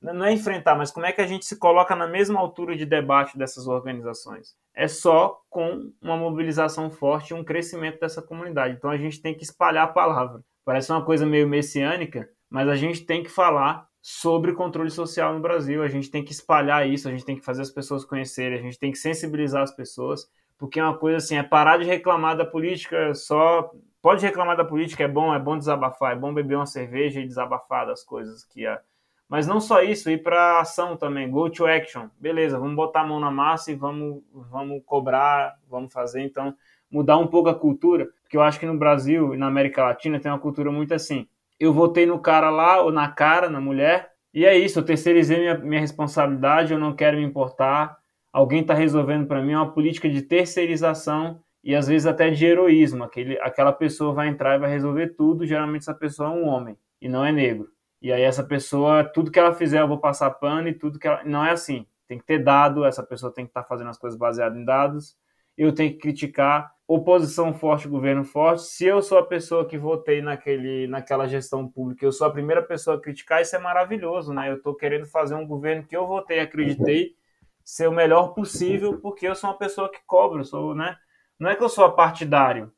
Não 0.00 0.24
é 0.24 0.32
enfrentar, 0.32 0.74
mas 0.74 0.90
como 0.90 1.06
é 1.06 1.12
que 1.12 1.20
a 1.20 1.26
gente 1.26 1.44
se 1.44 1.58
coloca 1.58 1.96
na 1.96 2.06
mesma 2.06 2.38
altura 2.38 2.76
de 2.76 2.84
debate 2.84 3.36
dessas 3.36 3.66
organizações? 3.66 4.54
É 4.74 4.86
só 4.86 5.40
com 5.48 5.90
uma 6.00 6.16
mobilização 6.16 6.90
forte 6.90 7.30
e 7.30 7.34
um 7.34 7.44
crescimento 7.44 8.00
dessa 8.00 8.20
comunidade. 8.20 8.74
Então 8.76 8.90
a 8.90 8.96
gente 8.96 9.20
tem 9.20 9.34
que 9.34 9.42
espalhar 9.42 9.84
a 9.84 9.92
palavra. 9.92 10.42
Parece 10.64 10.92
uma 10.92 11.04
coisa 11.04 11.24
meio 11.24 11.48
messiânica, 11.48 12.28
mas 12.50 12.68
a 12.68 12.76
gente 12.76 13.04
tem 13.06 13.22
que 13.22 13.30
falar 13.30 13.88
sobre 14.02 14.52
controle 14.52 14.90
social 14.90 15.34
no 15.34 15.40
Brasil. 15.40 15.82
A 15.82 15.88
gente 15.88 16.10
tem 16.10 16.24
que 16.24 16.32
espalhar 16.32 16.88
isso, 16.88 17.08
a 17.08 17.10
gente 17.10 17.24
tem 17.24 17.36
que 17.36 17.44
fazer 17.44 17.62
as 17.62 17.70
pessoas 17.70 18.04
conhecerem, 18.04 18.58
a 18.58 18.62
gente 18.62 18.78
tem 18.78 18.92
que 18.92 18.98
sensibilizar 18.98 19.62
as 19.62 19.74
pessoas, 19.74 20.28
porque 20.58 20.78
é 20.78 20.84
uma 20.84 20.96
coisa 20.96 21.16
assim, 21.16 21.36
é 21.36 21.42
parar 21.42 21.78
de 21.78 21.84
reclamar 21.84 22.36
da 22.36 22.44
política 22.44 23.14
só. 23.14 23.70
Pode 24.00 24.24
reclamar 24.24 24.56
da 24.56 24.64
política, 24.64 25.02
é 25.02 25.08
bom, 25.08 25.34
é 25.34 25.38
bom 25.38 25.58
desabafar, 25.58 26.12
é 26.12 26.16
bom 26.16 26.32
beber 26.32 26.54
uma 26.54 26.66
cerveja 26.66 27.20
e 27.20 27.26
desabafar 27.26 27.86
das 27.86 28.04
coisas 28.04 28.44
que 28.44 28.64
a 28.64 28.80
mas 29.28 29.46
não 29.46 29.60
só 29.60 29.82
isso, 29.82 30.10
ir 30.10 30.22
para 30.22 30.60
ação 30.60 30.96
também, 30.96 31.30
go 31.30 31.50
to 31.50 31.66
action. 31.66 32.08
Beleza, 32.18 32.58
vamos 32.58 32.76
botar 32.76 33.00
a 33.00 33.06
mão 33.06 33.18
na 33.18 33.30
massa 33.30 33.72
e 33.72 33.74
vamos, 33.74 34.22
vamos 34.32 34.82
cobrar, 34.84 35.56
vamos 35.68 35.92
fazer. 35.92 36.22
Então, 36.22 36.54
mudar 36.90 37.18
um 37.18 37.26
pouco 37.26 37.48
a 37.48 37.54
cultura, 37.54 38.08
porque 38.22 38.36
eu 38.36 38.42
acho 38.42 38.60
que 38.60 38.66
no 38.66 38.78
Brasil 38.78 39.34
e 39.34 39.36
na 39.36 39.48
América 39.48 39.82
Latina 39.82 40.20
tem 40.20 40.30
uma 40.30 40.38
cultura 40.38 40.70
muito 40.70 40.94
assim. 40.94 41.26
Eu 41.58 41.72
votei 41.72 42.06
no 42.06 42.20
cara 42.20 42.50
lá, 42.50 42.80
ou 42.80 42.92
na 42.92 43.08
cara, 43.08 43.50
na 43.50 43.60
mulher, 43.60 44.12
e 44.32 44.44
é 44.44 44.56
isso, 44.56 44.78
eu 44.78 44.84
terceirizei 44.84 45.38
minha, 45.38 45.56
minha 45.56 45.80
responsabilidade, 45.80 46.72
eu 46.72 46.78
não 46.78 46.94
quero 46.94 47.16
me 47.16 47.24
importar. 47.24 47.96
Alguém 48.30 48.60
está 48.60 48.74
resolvendo 48.74 49.26
para 49.26 49.40
mim 49.40 49.52
é 49.52 49.56
uma 49.56 49.72
política 49.72 50.10
de 50.10 50.20
terceirização 50.20 51.40
e 51.64 51.74
às 51.74 51.88
vezes 51.88 52.06
até 52.06 52.28
de 52.28 52.44
heroísmo. 52.44 53.02
Aquele, 53.02 53.40
aquela 53.40 53.72
pessoa 53.72 54.12
vai 54.12 54.28
entrar 54.28 54.56
e 54.56 54.58
vai 54.58 54.70
resolver 54.70 55.14
tudo. 55.16 55.46
Geralmente 55.46 55.82
essa 55.82 55.94
pessoa 55.94 56.28
é 56.28 56.32
um 56.32 56.46
homem 56.46 56.76
e 57.00 57.08
não 57.08 57.24
é 57.24 57.32
negro. 57.32 57.70
E 58.06 58.12
aí 58.12 58.22
essa 58.22 58.44
pessoa, 58.44 59.02
tudo 59.02 59.32
que 59.32 59.38
ela 59.40 59.52
fizer 59.52 59.80
eu 59.80 59.88
vou 59.88 59.98
passar 59.98 60.30
pano 60.30 60.68
e 60.68 60.72
tudo 60.72 60.96
que 60.96 61.08
ela... 61.08 61.24
Não 61.24 61.44
é 61.44 61.50
assim. 61.50 61.84
Tem 62.06 62.16
que 62.16 62.24
ter 62.24 62.38
dado, 62.38 62.84
essa 62.84 63.02
pessoa 63.02 63.34
tem 63.34 63.44
que 63.44 63.50
estar 63.50 63.62
tá 63.64 63.68
fazendo 63.68 63.90
as 63.90 63.98
coisas 63.98 64.16
baseadas 64.16 64.56
em 64.56 64.64
dados. 64.64 65.16
Eu 65.56 65.74
tenho 65.74 65.90
que 65.90 65.98
criticar 65.98 66.72
oposição 66.86 67.52
forte, 67.52 67.88
governo 67.88 68.22
forte. 68.22 68.62
Se 68.62 68.84
eu 68.84 69.02
sou 69.02 69.18
a 69.18 69.26
pessoa 69.26 69.66
que 69.66 69.76
votei 69.76 70.22
naquele, 70.22 70.86
naquela 70.86 71.26
gestão 71.26 71.66
pública, 71.66 72.06
eu 72.06 72.12
sou 72.12 72.28
a 72.28 72.30
primeira 72.30 72.62
pessoa 72.62 72.96
a 72.96 73.00
criticar, 73.00 73.42
isso 73.42 73.56
é 73.56 73.58
maravilhoso, 73.58 74.32
né? 74.32 74.48
Eu 74.52 74.58
estou 74.58 74.76
querendo 74.76 75.06
fazer 75.06 75.34
um 75.34 75.44
governo 75.44 75.84
que 75.84 75.96
eu 75.96 76.06
votei, 76.06 76.38
acreditei 76.38 77.16
ser 77.64 77.88
o 77.88 77.92
melhor 77.92 78.34
possível, 78.34 79.00
porque 79.00 79.26
eu 79.26 79.34
sou 79.34 79.50
uma 79.50 79.58
pessoa 79.58 79.90
que 79.90 79.98
cobro, 80.06 80.44
sou, 80.44 80.76
né? 80.76 80.96
Não 81.40 81.50
é 81.50 81.56
que 81.56 81.64
eu 81.64 81.68
sou 81.68 81.90
partidário, 81.90 82.72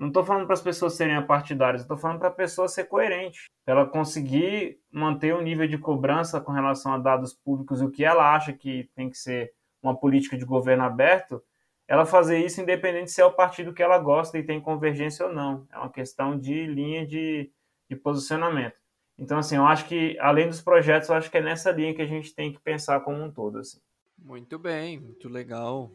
não 0.00 0.08
estou 0.08 0.24
falando 0.24 0.46
para 0.46 0.54
as 0.54 0.62
pessoas 0.62 0.94
serem 0.94 1.14
apartidárias, 1.14 1.82
estou 1.82 1.98
falando 1.98 2.18
para 2.18 2.28
a 2.28 2.32
pessoa 2.32 2.66
ser 2.66 2.84
coerente, 2.84 3.50
para 3.66 3.74
ela 3.74 3.86
conseguir 3.86 4.80
manter 4.90 5.34
o 5.34 5.42
nível 5.42 5.68
de 5.68 5.76
cobrança 5.76 6.40
com 6.40 6.52
relação 6.52 6.94
a 6.94 6.98
dados 6.98 7.34
públicos, 7.34 7.82
o 7.82 7.90
que 7.90 8.02
ela 8.02 8.34
acha 8.34 8.50
que 8.50 8.88
tem 8.94 9.10
que 9.10 9.18
ser 9.18 9.52
uma 9.82 9.94
política 9.94 10.38
de 10.38 10.44
governo 10.46 10.84
aberto, 10.84 11.42
ela 11.86 12.06
fazer 12.06 12.38
isso 12.38 12.62
independente 12.62 13.10
se 13.10 13.20
é 13.20 13.24
o 13.26 13.32
partido 13.32 13.74
que 13.74 13.82
ela 13.82 13.98
gosta 13.98 14.38
e 14.38 14.42
tem 14.42 14.58
convergência 14.58 15.26
ou 15.26 15.34
não. 15.34 15.66
É 15.70 15.76
uma 15.76 15.90
questão 15.90 16.38
de 16.38 16.64
linha 16.66 17.06
de, 17.06 17.50
de 17.88 17.96
posicionamento. 17.96 18.76
Então, 19.18 19.36
assim, 19.36 19.56
eu 19.56 19.66
acho 19.66 19.86
que, 19.86 20.16
além 20.18 20.48
dos 20.48 20.62
projetos, 20.62 21.10
eu 21.10 21.14
acho 21.14 21.30
que 21.30 21.36
é 21.36 21.42
nessa 21.42 21.70
linha 21.72 21.94
que 21.94 22.00
a 22.00 22.06
gente 22.06 22.34
tem 22.34 22.50
que 22.50 22.60
pensar 22.60 23.00
como 23.00 23.22
um 23.22 23.30
todo. 23.30 23.58
Assim. 23.58 23.80
Muito 24.16 24.58
bem, 24.58 24.98
muito 24.98 25.28
legal. 25.28 25.90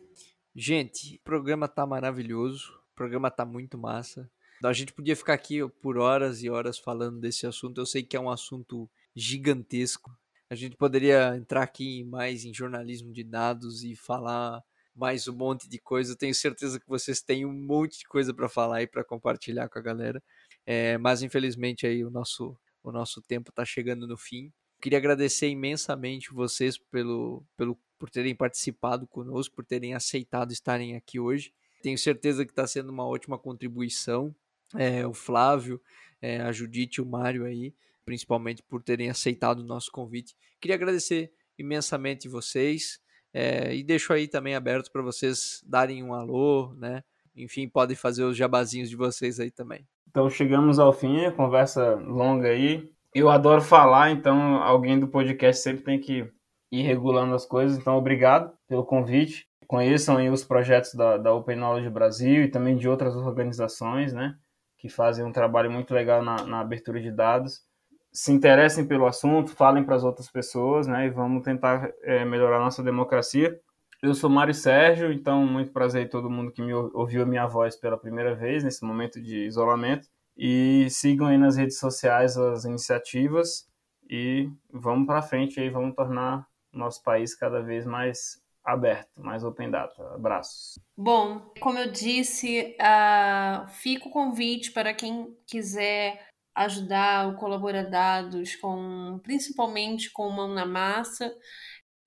Gente, 0.54 1.16
o 1.16 1.24
programa 1.24 1.68
tá 1.68 1.88
maravilhoso. 1.88 2.85
O 2.96 3.04
programa 3.04 3.30
tá 3.30 3.44
muito 3.44 3.78
massa. 3.78 4.32
A 4.64 4.72
gente 4.72 4.94
podia 4.94 5.18
ficar 5.18 5.34
aqui 5.34 5.60
por 5.82 5.98
horas 5.98 6.42
e 6.42 6.50
horas 6.50 6.80
falando 6.80 7.20
desse 7.20 7.46
assunto. 7.46 7.82
Eu 7.82 7.86
sei 7.86 8.02
que 8.04 8.16
é 8.16 8.20
um 8.20 8.30
assunto 8.30 8.90
gigantesco. 9.14 10.18
A 10.50 10.56
gente 10.56 10.78
poderia 10.78 11.36
entrar 11.36 11.62
aqui 11.62 12.06
mais 12.06 12.46
em 12.46 12.54
jornalismo 12.54 13.12
de 13.12 13.22
dados 13.22 13.84
e 13.84 13.98
falar 13.98 14.64
mais 14.96 15.28
um 15.28 15.36
monte 15.36 15.68
de 15.68 15.78
coisa. 15.78 16.14
Eu 16.14 16.18
tenho 16.18 16.34
certeza 16.34 16.80
que 16.80 16.88
vocês 16.88 17.22
têm 17.22 17.46
um 17.46 17.52
monte 17.52 18.00
de 18.00 18.06
coisa 18.06 18.34
para 18.34 18.48
falar 18.48 18.82
e 18.82 18.88
para 18.88 19.04
compartilhar 19.04 19.68
com 19.68 19.78
a 19.78 19.82
galera. 19.82 20.24
É, 20.66 20.98
mas 20.98 21.22
infelizmente 21.22 21.86
aí 21.86 22.06
o 22.06 22.10
nosso 22.10 22.58
o 22.82 22.94
nosso 22.94 23.22
tempo 23.22 23.50
está 23.50 23.66
chegando 23.66 24.08
no 24.08 24.16
fim. 24.16 24.54
Queria 24.82 25.00
agradecer 25.00 25.50
imensamente 25.50 26.32
vocês 26.32 26.78
pelo, 26.78 27.44
pelo 27.58 27.78
por 28.00 28.10
terem 28.10 28.34
participado 28.34 29.06
conosco, 29.06 29.54
por 29.54 29.66
terem 29.66 29.94
aceitado 29.94 30.54
estarem 30.54 30.96
aqui 30.96 31.20
hoje. 31.20 31.52
Tenho 31.86 32.00
certeza 32.00 32.44
que 32.44 32.52
está 32.52 32.66
sendo 32.66 32.90
uma 32.90 33.08
ótima 33.08 33.38
contribuição. 33.38 34.34
É, 34.76 35.06
o 35.06 35.14
Flávio, 35.14 35.80
é, 36.20 36.42
a 36.42 36.52
Judite 36.52 37.00
e 37.00 37.04
o 37.04 37.06
Mário 37.06 37.46
aí, 37.46 37.76
principalmente 38.04 38.64
por 38.64 38.82
terem 38.82 39.08
aceitado 39.08 39.60
o 39.60 39.64
nosso 39.64 39.92
convite. 39.92 40.36
Queria 40.60 40.74
agradecer 40.74 41.32
imensamente 41.60 42.28
vocês 42.28 43.00
é, 43.32 43.76
e 43.76 43.84
deixo 43.84 44.12
aí 44.14 44.28
também 44.28 44.56
aberto 44.56 44.92
para 44.92 45.04
vocês 45.04 45.64
darem 45.64 46.04
um 46.04 46.16
alô, 46.16 46.74
né? 46.74 47.04
Enfim, 47.36 47.70
podem 47.70 47.96
fazer 47.96 48.24
os 48.24 48.36
jabazinhos 48.36 48.90
de 48.90 48.96
vocês 48.96 49.40
aí 49.40 49.52
também. 49.52 49.88
Então 50.10 50.28
chegamos 50.28 50.80
ao 50.80 50.92
fim, 50.92 51.30
conversa 51.36 51.94
longa 51.98 52.48
aí. 52.48 52.92
Eu 53.14 53.30
adoro 53.30 53.62
falar, 53.62 54.10
então 54.10 54.56
alguém 54.56 55.00
do 55.00 55.08
podcast 55.08 55.62
sempre 55.62 55.84
tem 55.84 56.00
que 56.00 56.28
ir 56.72 56.82
regulando 56.82 57.36
as 57.36 57.46
coisas. 57.46 57.78
Então 57.78 57.96
obrigado 57.96 58.52
pelo 58.68 58.84
convite 58.84 59.48
conheçam 59.68 60.18
aí 60.18 60.30
os 60.30 60.44
projetos 60.44 60.94
da, 60.94 61.18
da 61.18 61.34
Open 61.34 61.56
Knowledge 61.56 61.90
Brasil 61.90 62.44
e 62.44 62.48
também 62.50 62.76
de 62.76 62.88
outras 62.88 63.16
organizações, 63.16 64.14
né, 64.14 64.36
que 64.78 64.90
fazem 64.90 65.26
um 65.26 65.32
trabalho 65.32 65.72
muito 65.72 65.94
legal 65.94 66.24
na, 66.24 66.44
na 66.46 66.60
abertura 66.60 67.02
de 67.02 67.12
dados. 67.12 67.64
Se 68.12 68.32
interessem 68.32 68.86
pelo 68.86 69.06
assunto, 69.06 69.52
falem 69.52 69.84
para 69.84 69.96
as 69.96 70.04
outras 70.04 70.30
pessoas, 70.30 70.88
né, 70.88 71.08
e 71.08 71.10
vamos 71.10 71.44
tentar 71.44 71.92
é, 72.04 72.24
melhorar 72.24 72.58
a 72.58 72.62
nossa 72.62 72.84
democracia. 72.84 73.60
Eu 74.02 74.14
sou 74.14 74.30
Mário 74.30 74.54
Sérgio, 74.54 75.12
então 75.12 75.46
muito 75.46 75.72
prazer 75.72 76.06
a 76.06 76.10
todo 76.10 76.30
mundo 76.30 76.52
que 76.52 76.62
me 76.62 76.74
ouviu 76.74 77.24
a 77.24 77.26
minha 77.26 77.48
voz 77.48 77.76
pela 77.76 77.98
primeira 77.98 78.36
vez 78.36 78.64
nesse 78.64 78.86
momento 78.86 79.22
de 79.22 79.46
isolamento. 79.46 80.08
E 80.38 80.88
sigam 80.90 81.28
aí 81.28 81.38
nas 81.38 81.56
redes 81.56 81.80
sociais 81.80 82.38
as 82.38 82.66
iniciativas 82.66 83.68
e 84.10 84.50
vamos 84.72 85.08
para 85.08 85.22
frente 85.22 85.60
aí, 85.60 85.70
vamos 85.70 85.96
tornar 85.96 86.46
nosso 86.72 87.02
país 87.04 87.34
cada 87.34 87.62
vez 87.62 87.86
mais 87.86 88.45
aberto, 88.66 89.10
mais 89.16 89.44
open 89.44 89.70
data. 89.70 90.16
Abraços. 90.16 90.80
Bom, 90.98 91.40
como 91.60 91.78
eu 91.78 91.92
disse, 91.92 92.76
uh, 92.82 93.68
fica 93.70 94.08
o 94.08 94.12
convite 94.12 94.72
para 94.72 94.94
quem 94.94 95.38
quiser 95.46 96.28
ajudar 96.56 97.28
o 97.28 97.36
Colaboradados 97.36 98.56
com, 98.56 99.20
principalmente 99.22 100.10
com 100.12 100.30
mão 100.30 100.48
na 100.48 100.66
massa, 100.66 101.32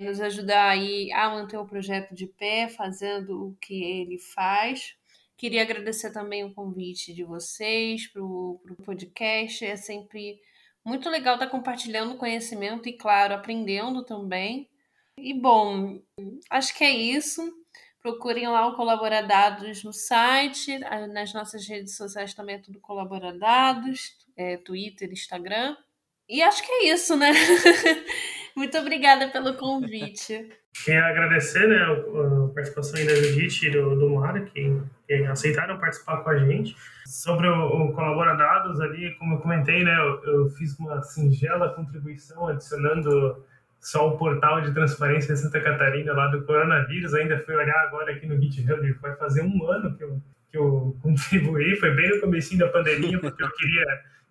nos 0.01 0.21
ajudar 0.21 0.71
aí 0.71 1.13
a 1.13 1.29
manter 1.31 1.59
o 1.59 1.67
projeto 1.67 2.15
de 2.15 2.27
pé, 2.27 2.69
fazendo 2.69 3.49
o 3.49 3.57
que 3.61 3.83
ele 3.83 4.19
faz. 4.19 4.97
Queria 5.37 5.63
agradecer 5.63 6.13
também 6.13 6.45
o 6.45 6.53
convite 6.53 7.13
de 7.13 7.23
vocês 7.23 8.09
para 8.09 8.23
o 8.23 8.61
podcast. 8.85 9.65
É 9.65 9.77
sempre 9.77 10.41
muito 10.85 11.09
legal 11.11 11.35
estar 11.35 11.49
compartilhando 11.49 12.17
conhecimento 12.17 12.89
e, 12.89 12.93
claro, 12.93 13.35
aprendendo 13.35 14.05
também. 14.05 14.69
E 15.21 15.35
bom, 15.35 16.01
acho 16.51 16.77
que 16.77 16.85
é 16.85 16.91
isso. 16.91 17.43
Procurem 18.01 18.47
lá 18.49 18.67
o 18.69 18.77
Colaboradados 18.77 19.83
no 19.83 19.93
site, 19.93 20.79
nas 21.13 21.33
nossas 21.35 21.67
redes 21.67 21.97
sociais 21.97 22.33
também 22.33 22.57
é 22.57 22.59
tudo 22.59 22.81
Colaboradados, 22.81 24.17
é, 24.37 24.57
Twitter, 24.57 25.11
Instagram. 25.11 25.77
E 26.29 26.43
acho 26.43 26.65
que 26.65 26.71
é 26.71 26.93
isso, 26.93 27.17
né? 27.17 27.33
Muito 28.55 28.77
obrigada 28.79 29.29
pelo 29.29 29.55
convite. 29.55 30.49
Queria 30.85 31.07
agradecer 31.07 31.67
né, 31.67 31.79
a 31.83 32.55
participação 32.55 33.05
da 33.05 33.15
Judite 33.15 33.67
e 33.67 33.71
do, 33.71 33.97
do 33.97 34.45
que, 34.53 34.83
que, 35.07 35.15
aceitaram 35.27 35.79
participar 35.79 36.19
com 36.19 36.31
a 36.31 36.39
gente. 36.39 36.77
Sobre 37.07 37.49
o, 37.49 37.67
o 37.67 37.93
Colaboradados 37.93 38.81
ali, 38.81 39.15
como 39.19 39.35
eu 39.35 39.39
comentei, 39.41 39.83
né, 39.83 39.97
eu, 39.99 40.25
eu 40.25 40.51
fiz 40.51 40.79
uma 40.79 41.03
singela 41.03 41.75
contribuição 41.75 42.47
adicionando 42.47 43.45
só 43.81 44.09
o 44.09 44.19
portal 44.19 44.61
de 44.61 44.73
transparência 44.73 45.35
de 45.35 45.41
Santa 45.41 45.61
Catarina 45.61 46.13
lá 46.13 46.27
do 46.29 46.43
coronavírus, 46.45 47.15
ainda 47.15 47.39
fui 47.39 47.55
olhar 47.55 47.79
agora 47.87 48.13
aqui 48.13 48.27
no 48.27 48.41
GitHub, 48.41 48.93
vai 49.01 49.17
fazer 49.17 49.43
um 49.43 49.71
ano 49.71 49.97
que 49.97 50.05
eu, 50.05 50.21
que 50.51 50.59
eu 50.59 50.97
contribuí, 51.03 51.77
foi 51.77 51.95
bem 51.95 52.11
no 52.11 52.21
começo 52.21 52.57
da 52.59 52.69
pandemia, 52.69 53.19
porque 53.19 53.43
eu 53.43 53.51
queria, 53.51 53.85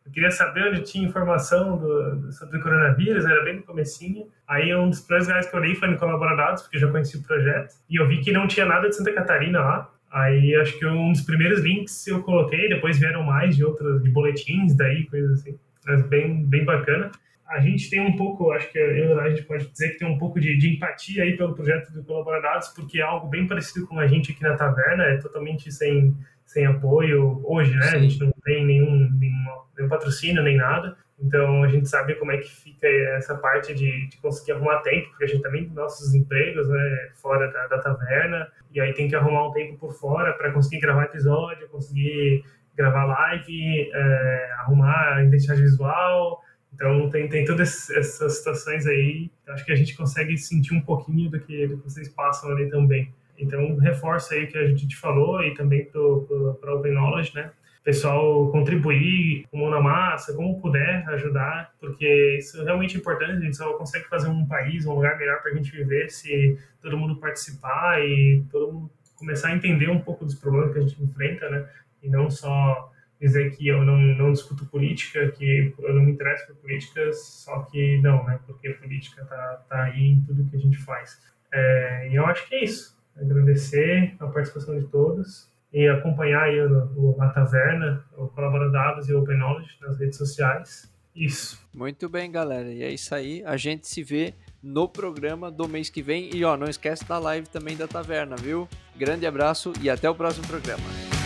eu 0.06 0.12
queria 0.12 0.32
saber 0.32 0.70
onde 0.70 0.82
tinha 0.82 1.08
informação 1.08 1.78
do, 1.78 2.32
sobre 2.32 2.58
o 2.58 2.62
coronavírus, 2.62 3.26
era 3.26 3.44
bem 3.44 3.58
no 3.58 3.64
comecinho. 3.64 4.28
Aí 4.48 4.76
um 4.76 4.90
dos 4.90 5.02
primeiros 5.02 5.28
lugares 5.28 5.50
que 5.50 5.56
eu 5.56 5.60
olhei 5.60 5.76
foi 5.76 5.88
no 5.88 5.98
Colaboradados, 5.98 6.64
porque 6.64 6.78
eu 6.78 6.82
já 6.82 6.92
conheci 6.92 7.18
o 7.18 7.24
projeto, 7.24 7.76
e 7.90 7.96
eu 7.96 8.08
vi 8.08 8.22
que 8.22 8.32
não 8.32 8.48
tinha 8.48 8.66
nada 8.66 8.90
de 8.90 8.96
Santa 8.96 9.14
Catarina 9.14 9.60
lá, 9.60 9.92
Aí 10.10 10.56
acho 10.56 10.80
que 10.80 10.86
um 10.86 11.12
dos 11.12 11.22
primeiros 11.22 11.60
links 11.60 12.08
eu 12.08 12.24
coloquei, 12.24 12.70
depois 12.70 12.98
vieram 12.98 13.24
mais 13.24 13.58
de 13.58 13.64
outros, 13.66 14.02
de 14.02 14.10
boletins 14.10 14.76
daí, 14.76 15.06
coisas 15.06 15.42
assim. 15.42 15.60
Mas 15.86 16.02
bem, 16.08 16.46
bem 16.46 16.64
bacana 16.64 17.12
a 17.50 17.62
gente 17.62 17.90
tem 17.90 18.02
um 18.02 18.16
pouco, 18.16 18.52
acho 18.52 18.70
que 18.72 18.78
eu, 18.78 19.20
a 19.20 19.30
gente 19.30 19.44
pode 19.44 19.68
dizer 19.68 19.92
que 19.92 20.00
tem 20.00 20.08
um 20.08 20.18
pouco 20.18 20.40
de, 20.40 20.58
de, 20.58 20.76
empatia 20.76 21.24
aí 21.24 21.38
pelo 21.38 21.56
projeto 21.56 21.92
do 21.92 22.04
Colaboradados, 22.04 22.70
porque 22.70 23.00
é 23.00 23.04
algo 23.04 23.28
bem 23.28 23.48
parecido 23.48 23.88
com 23.88 24.00
a 24.00 24.08
gente 24.08 24.32
aqui 24.32 24.44
na 24.44 24.56
taverna, 24.56 25.04
é 25.06 25.18
totalmente 25.18 25.72
sem, 25.72 26.16
sem 26.46 26.66
apoio 26.66 27.42
hoje, 27.46 27.74
né? 27.74 27.84
Sim. 27.84 27.96
A 27.96 28.00
gente 28.00 28.20
não 28.20 28.34
tem 28.44 28.66
nenhum, 28.66 29.10
nenhum, 29.18 29.62
nenhum, 29.78 29.90
patrocínio 29.90 30.44
nem 30.44 30.58
nada, 30.58 30.98
então 31.18 31.64
a 31.64 31.68
gente 31.70 31.88
sabe 31.88 32.16
como 32.16 32.34
é 32.34 32.38
que 32.38 32.50
fica 32.50 32.86
essa 33.16 33.36
parte 33.36 33.74
de, 33.74 34.08
de 34.08 34.18
conseguir 34.18 34.52
arrumar 34.52 34.80
tempo, 34.80 35.10
porque 35.10 35.24
a 35.24 35.28
gente 35.28 35.42
também 35.42 35.64
tem 35.66 35.74
nossos 35.74 36.14
empregos, 36.14 36.68
né, 36.68 37.12
fora 37.16 37.50
da, 37.50 37.68
da 37.68 37.80
taverna, 37.80 38.48
e 38.74 38.82
aí 38.82 38.94
tem 38.94 39.08
que 39.08 39.16
arrumar 39.16 39.48
um 39.48 39.54
tempo 39.54 39.78
por 39.78 39.94
fora 39.94 40.34
para 40.34 40.52
conseguir 40.52 40.82
gravar 40.82 41.06
episódio, 41.06 41.70
conseguir 41.70 42.44
gravar 42.76 43.06
live, 43.06 43.90
é, 43.94 44.52
arrumar 44.60 45.16
a 45.16 45.24
identidade 45.24 45.62
visual, 45.62 46.44
então 46.78 47.10
tem, 47.10 47.28
tem 47.28 47.44
todas 47.44 47.90
essas 47.90 48.38
situações 48.38 48.86
aí. 48.86 49.32
Acho 49.50 49.66
que 49.66 49.72
a 49.72 49.76
gente 49.76 49.98
consegue 49.98 50.38
sentir 50.38 50.76
um 50.76 50.82
pouquinho 50.82 51.30
do 51.30 51.40
que, 51.40 51.66
do 51.66 51.78
que 51.78 51.84
vocês 51.84 52.08
passam 52.08 52.52
ali 52.52 52.70
também. 52.70 53.12
Então 53.38 53.76
reforça 53.78 54.36
aí 54.36 54.44
o 54.44 54.48
que 54.48 54.58
a 54.58 54.68
gente 54.68 54.88
te 54.88 54.96
falou 54.96 55.44
e 55.44 55.56
também 55.56 55.86
para 55.86 56.76
Open 56.76 56.94
Knowledge, 56.94 57.34
né? 57.34 57.52
Pessoal 57.84 58.52
contribuir 58.52 59.46
com 59.50 59.58
mão 59.58 59.70
na 59.72 59.82
massa, 59.82 60.34
como 60.34 60.60
puder 60.62 61.08
ajudar, 61.10 61.74
porque 61.80 62.38
isso 62.38 62.62
é 62.62 62.66
realmente 62.66 62.96
importante. 62.98 63.32
A 63.32 63.40
gente 63.40 63.58
só 63.58 63.74
consegue 63.74 64.08
fazer 64.08 64.28
um 64.28 64.46
país, 64.46 64.86
um 64.86 64.94
lugar 64.94 65.18
melhor 65.18 65.42
para 65.42 65.52
a 65.52 65.56
gente 65.56 65.72
viver 65.72 66.12
se 66.12 66.60
todo 66.82 66.98
mundo 66.98 67.16
participar 67.16 68.02
e 68.02 68.44
todo 68.52 68.72
mundo 68.72 68.92
começar 69.16 69.48
a 69.48 69.56
entender 69.56 69.90
um 69.90 70.00
pouco 70.00 70.26
dos 70.26 70.36
problemas 70.36 70.74
que 70.74 70.80
a 70.80 70.82
gente 70.82 71.02
enfrenta, 71.02 71.50
né? 71.50 71.66
E 72.04 72.10
não 72.10 72.30
só 72.30 72.92
dizer 73.20 73.56
que 73.56 73.68
eu 73.68 73.84
não, 73.84 73.98
não 73.98 74.32
discuto 74.32 74.66
política, 74.66 75.32
que 75.32 75.74
eu 75.80 75.94
não 75.94 76.04
me 76.04 76.12
interesso 76.12 76.48
por 76.48 76.56
política, 76.58 77.12
só 77.14 77.64
que 77.64 78.00
não, 78.02 78.24
né? 78.26 78.40
Porque 78.46 78.68
a 78.68 78.74
política 78.76 79.26
tá, 79.26 79.66
tá 79.68 79.84
aí 79.84 80.12
em 80.12 80.22
tudo 80.22 80.48
que 80.50 80.56
a 80.56 80.60
gente 80.60 80.78
faz. 80.78 81.20
É, 81.52 82.10
e 82.12 82.16
eu 82.16 82.26
acho 82.26 82.48
que 82.48 82.56
é 82.56 82.64
isso. 82.64 82.98
Agradecer 83.20 84.16
a 84.20 84.28
participação 84.28 84.80
de 84.80 84.86
todos 84.88 85.52
e 85.74 85.88
acompanhar 85.88 86.44
aí 86.44 86.62
o, 86.62 86.92
o, 86.96 87.22
a 87.22 87.30
Taverna, 87.30 88.04
o 88.16 88.28
Colaboradados 88.28 89.10
e 89.10 89.14
o 89.14 89.22
Open 89.22 89.38
Knowledge 89.38 89.78
nas 89.82 90.00
redes 90.00 90.18
sociais. 90.18 90.92
Isso. 91.16 91.60
Muito 91.74 92.08
bem, 92.08 92.32
galera. 92.32 92.72
E 92.72 92.84
é 92.84 92.92
isso 92.92 93.14
aí. 93.16 93.44
A 93.44 93.58
gente 93.58 93.88
se 93.88 94.04
vê 94.04 94.36
no 94.62 94.88
programa 94.88 95.50
do 95.50 95.68
mês 95.68 95.90
que 95.90 96.02
vem. 96.02 96.30
E 96.36 96.44
ó, 96.44 96.56
não 96.56 96.68
esquece 96.68 97.08
da 97.08 97.18
live 97.18 97.48
também 97.50 97.76
da 97.76 97.88
Taverna, 97.88 98.36
viu? 98.36 98.68
Grande 98.96 99.26
abraço 99.26 99.74
e 99.82 99.90
até 99.90 100.08
o 100.08 100.14
próximo 100.14 100.46
programa. 100.46 101.17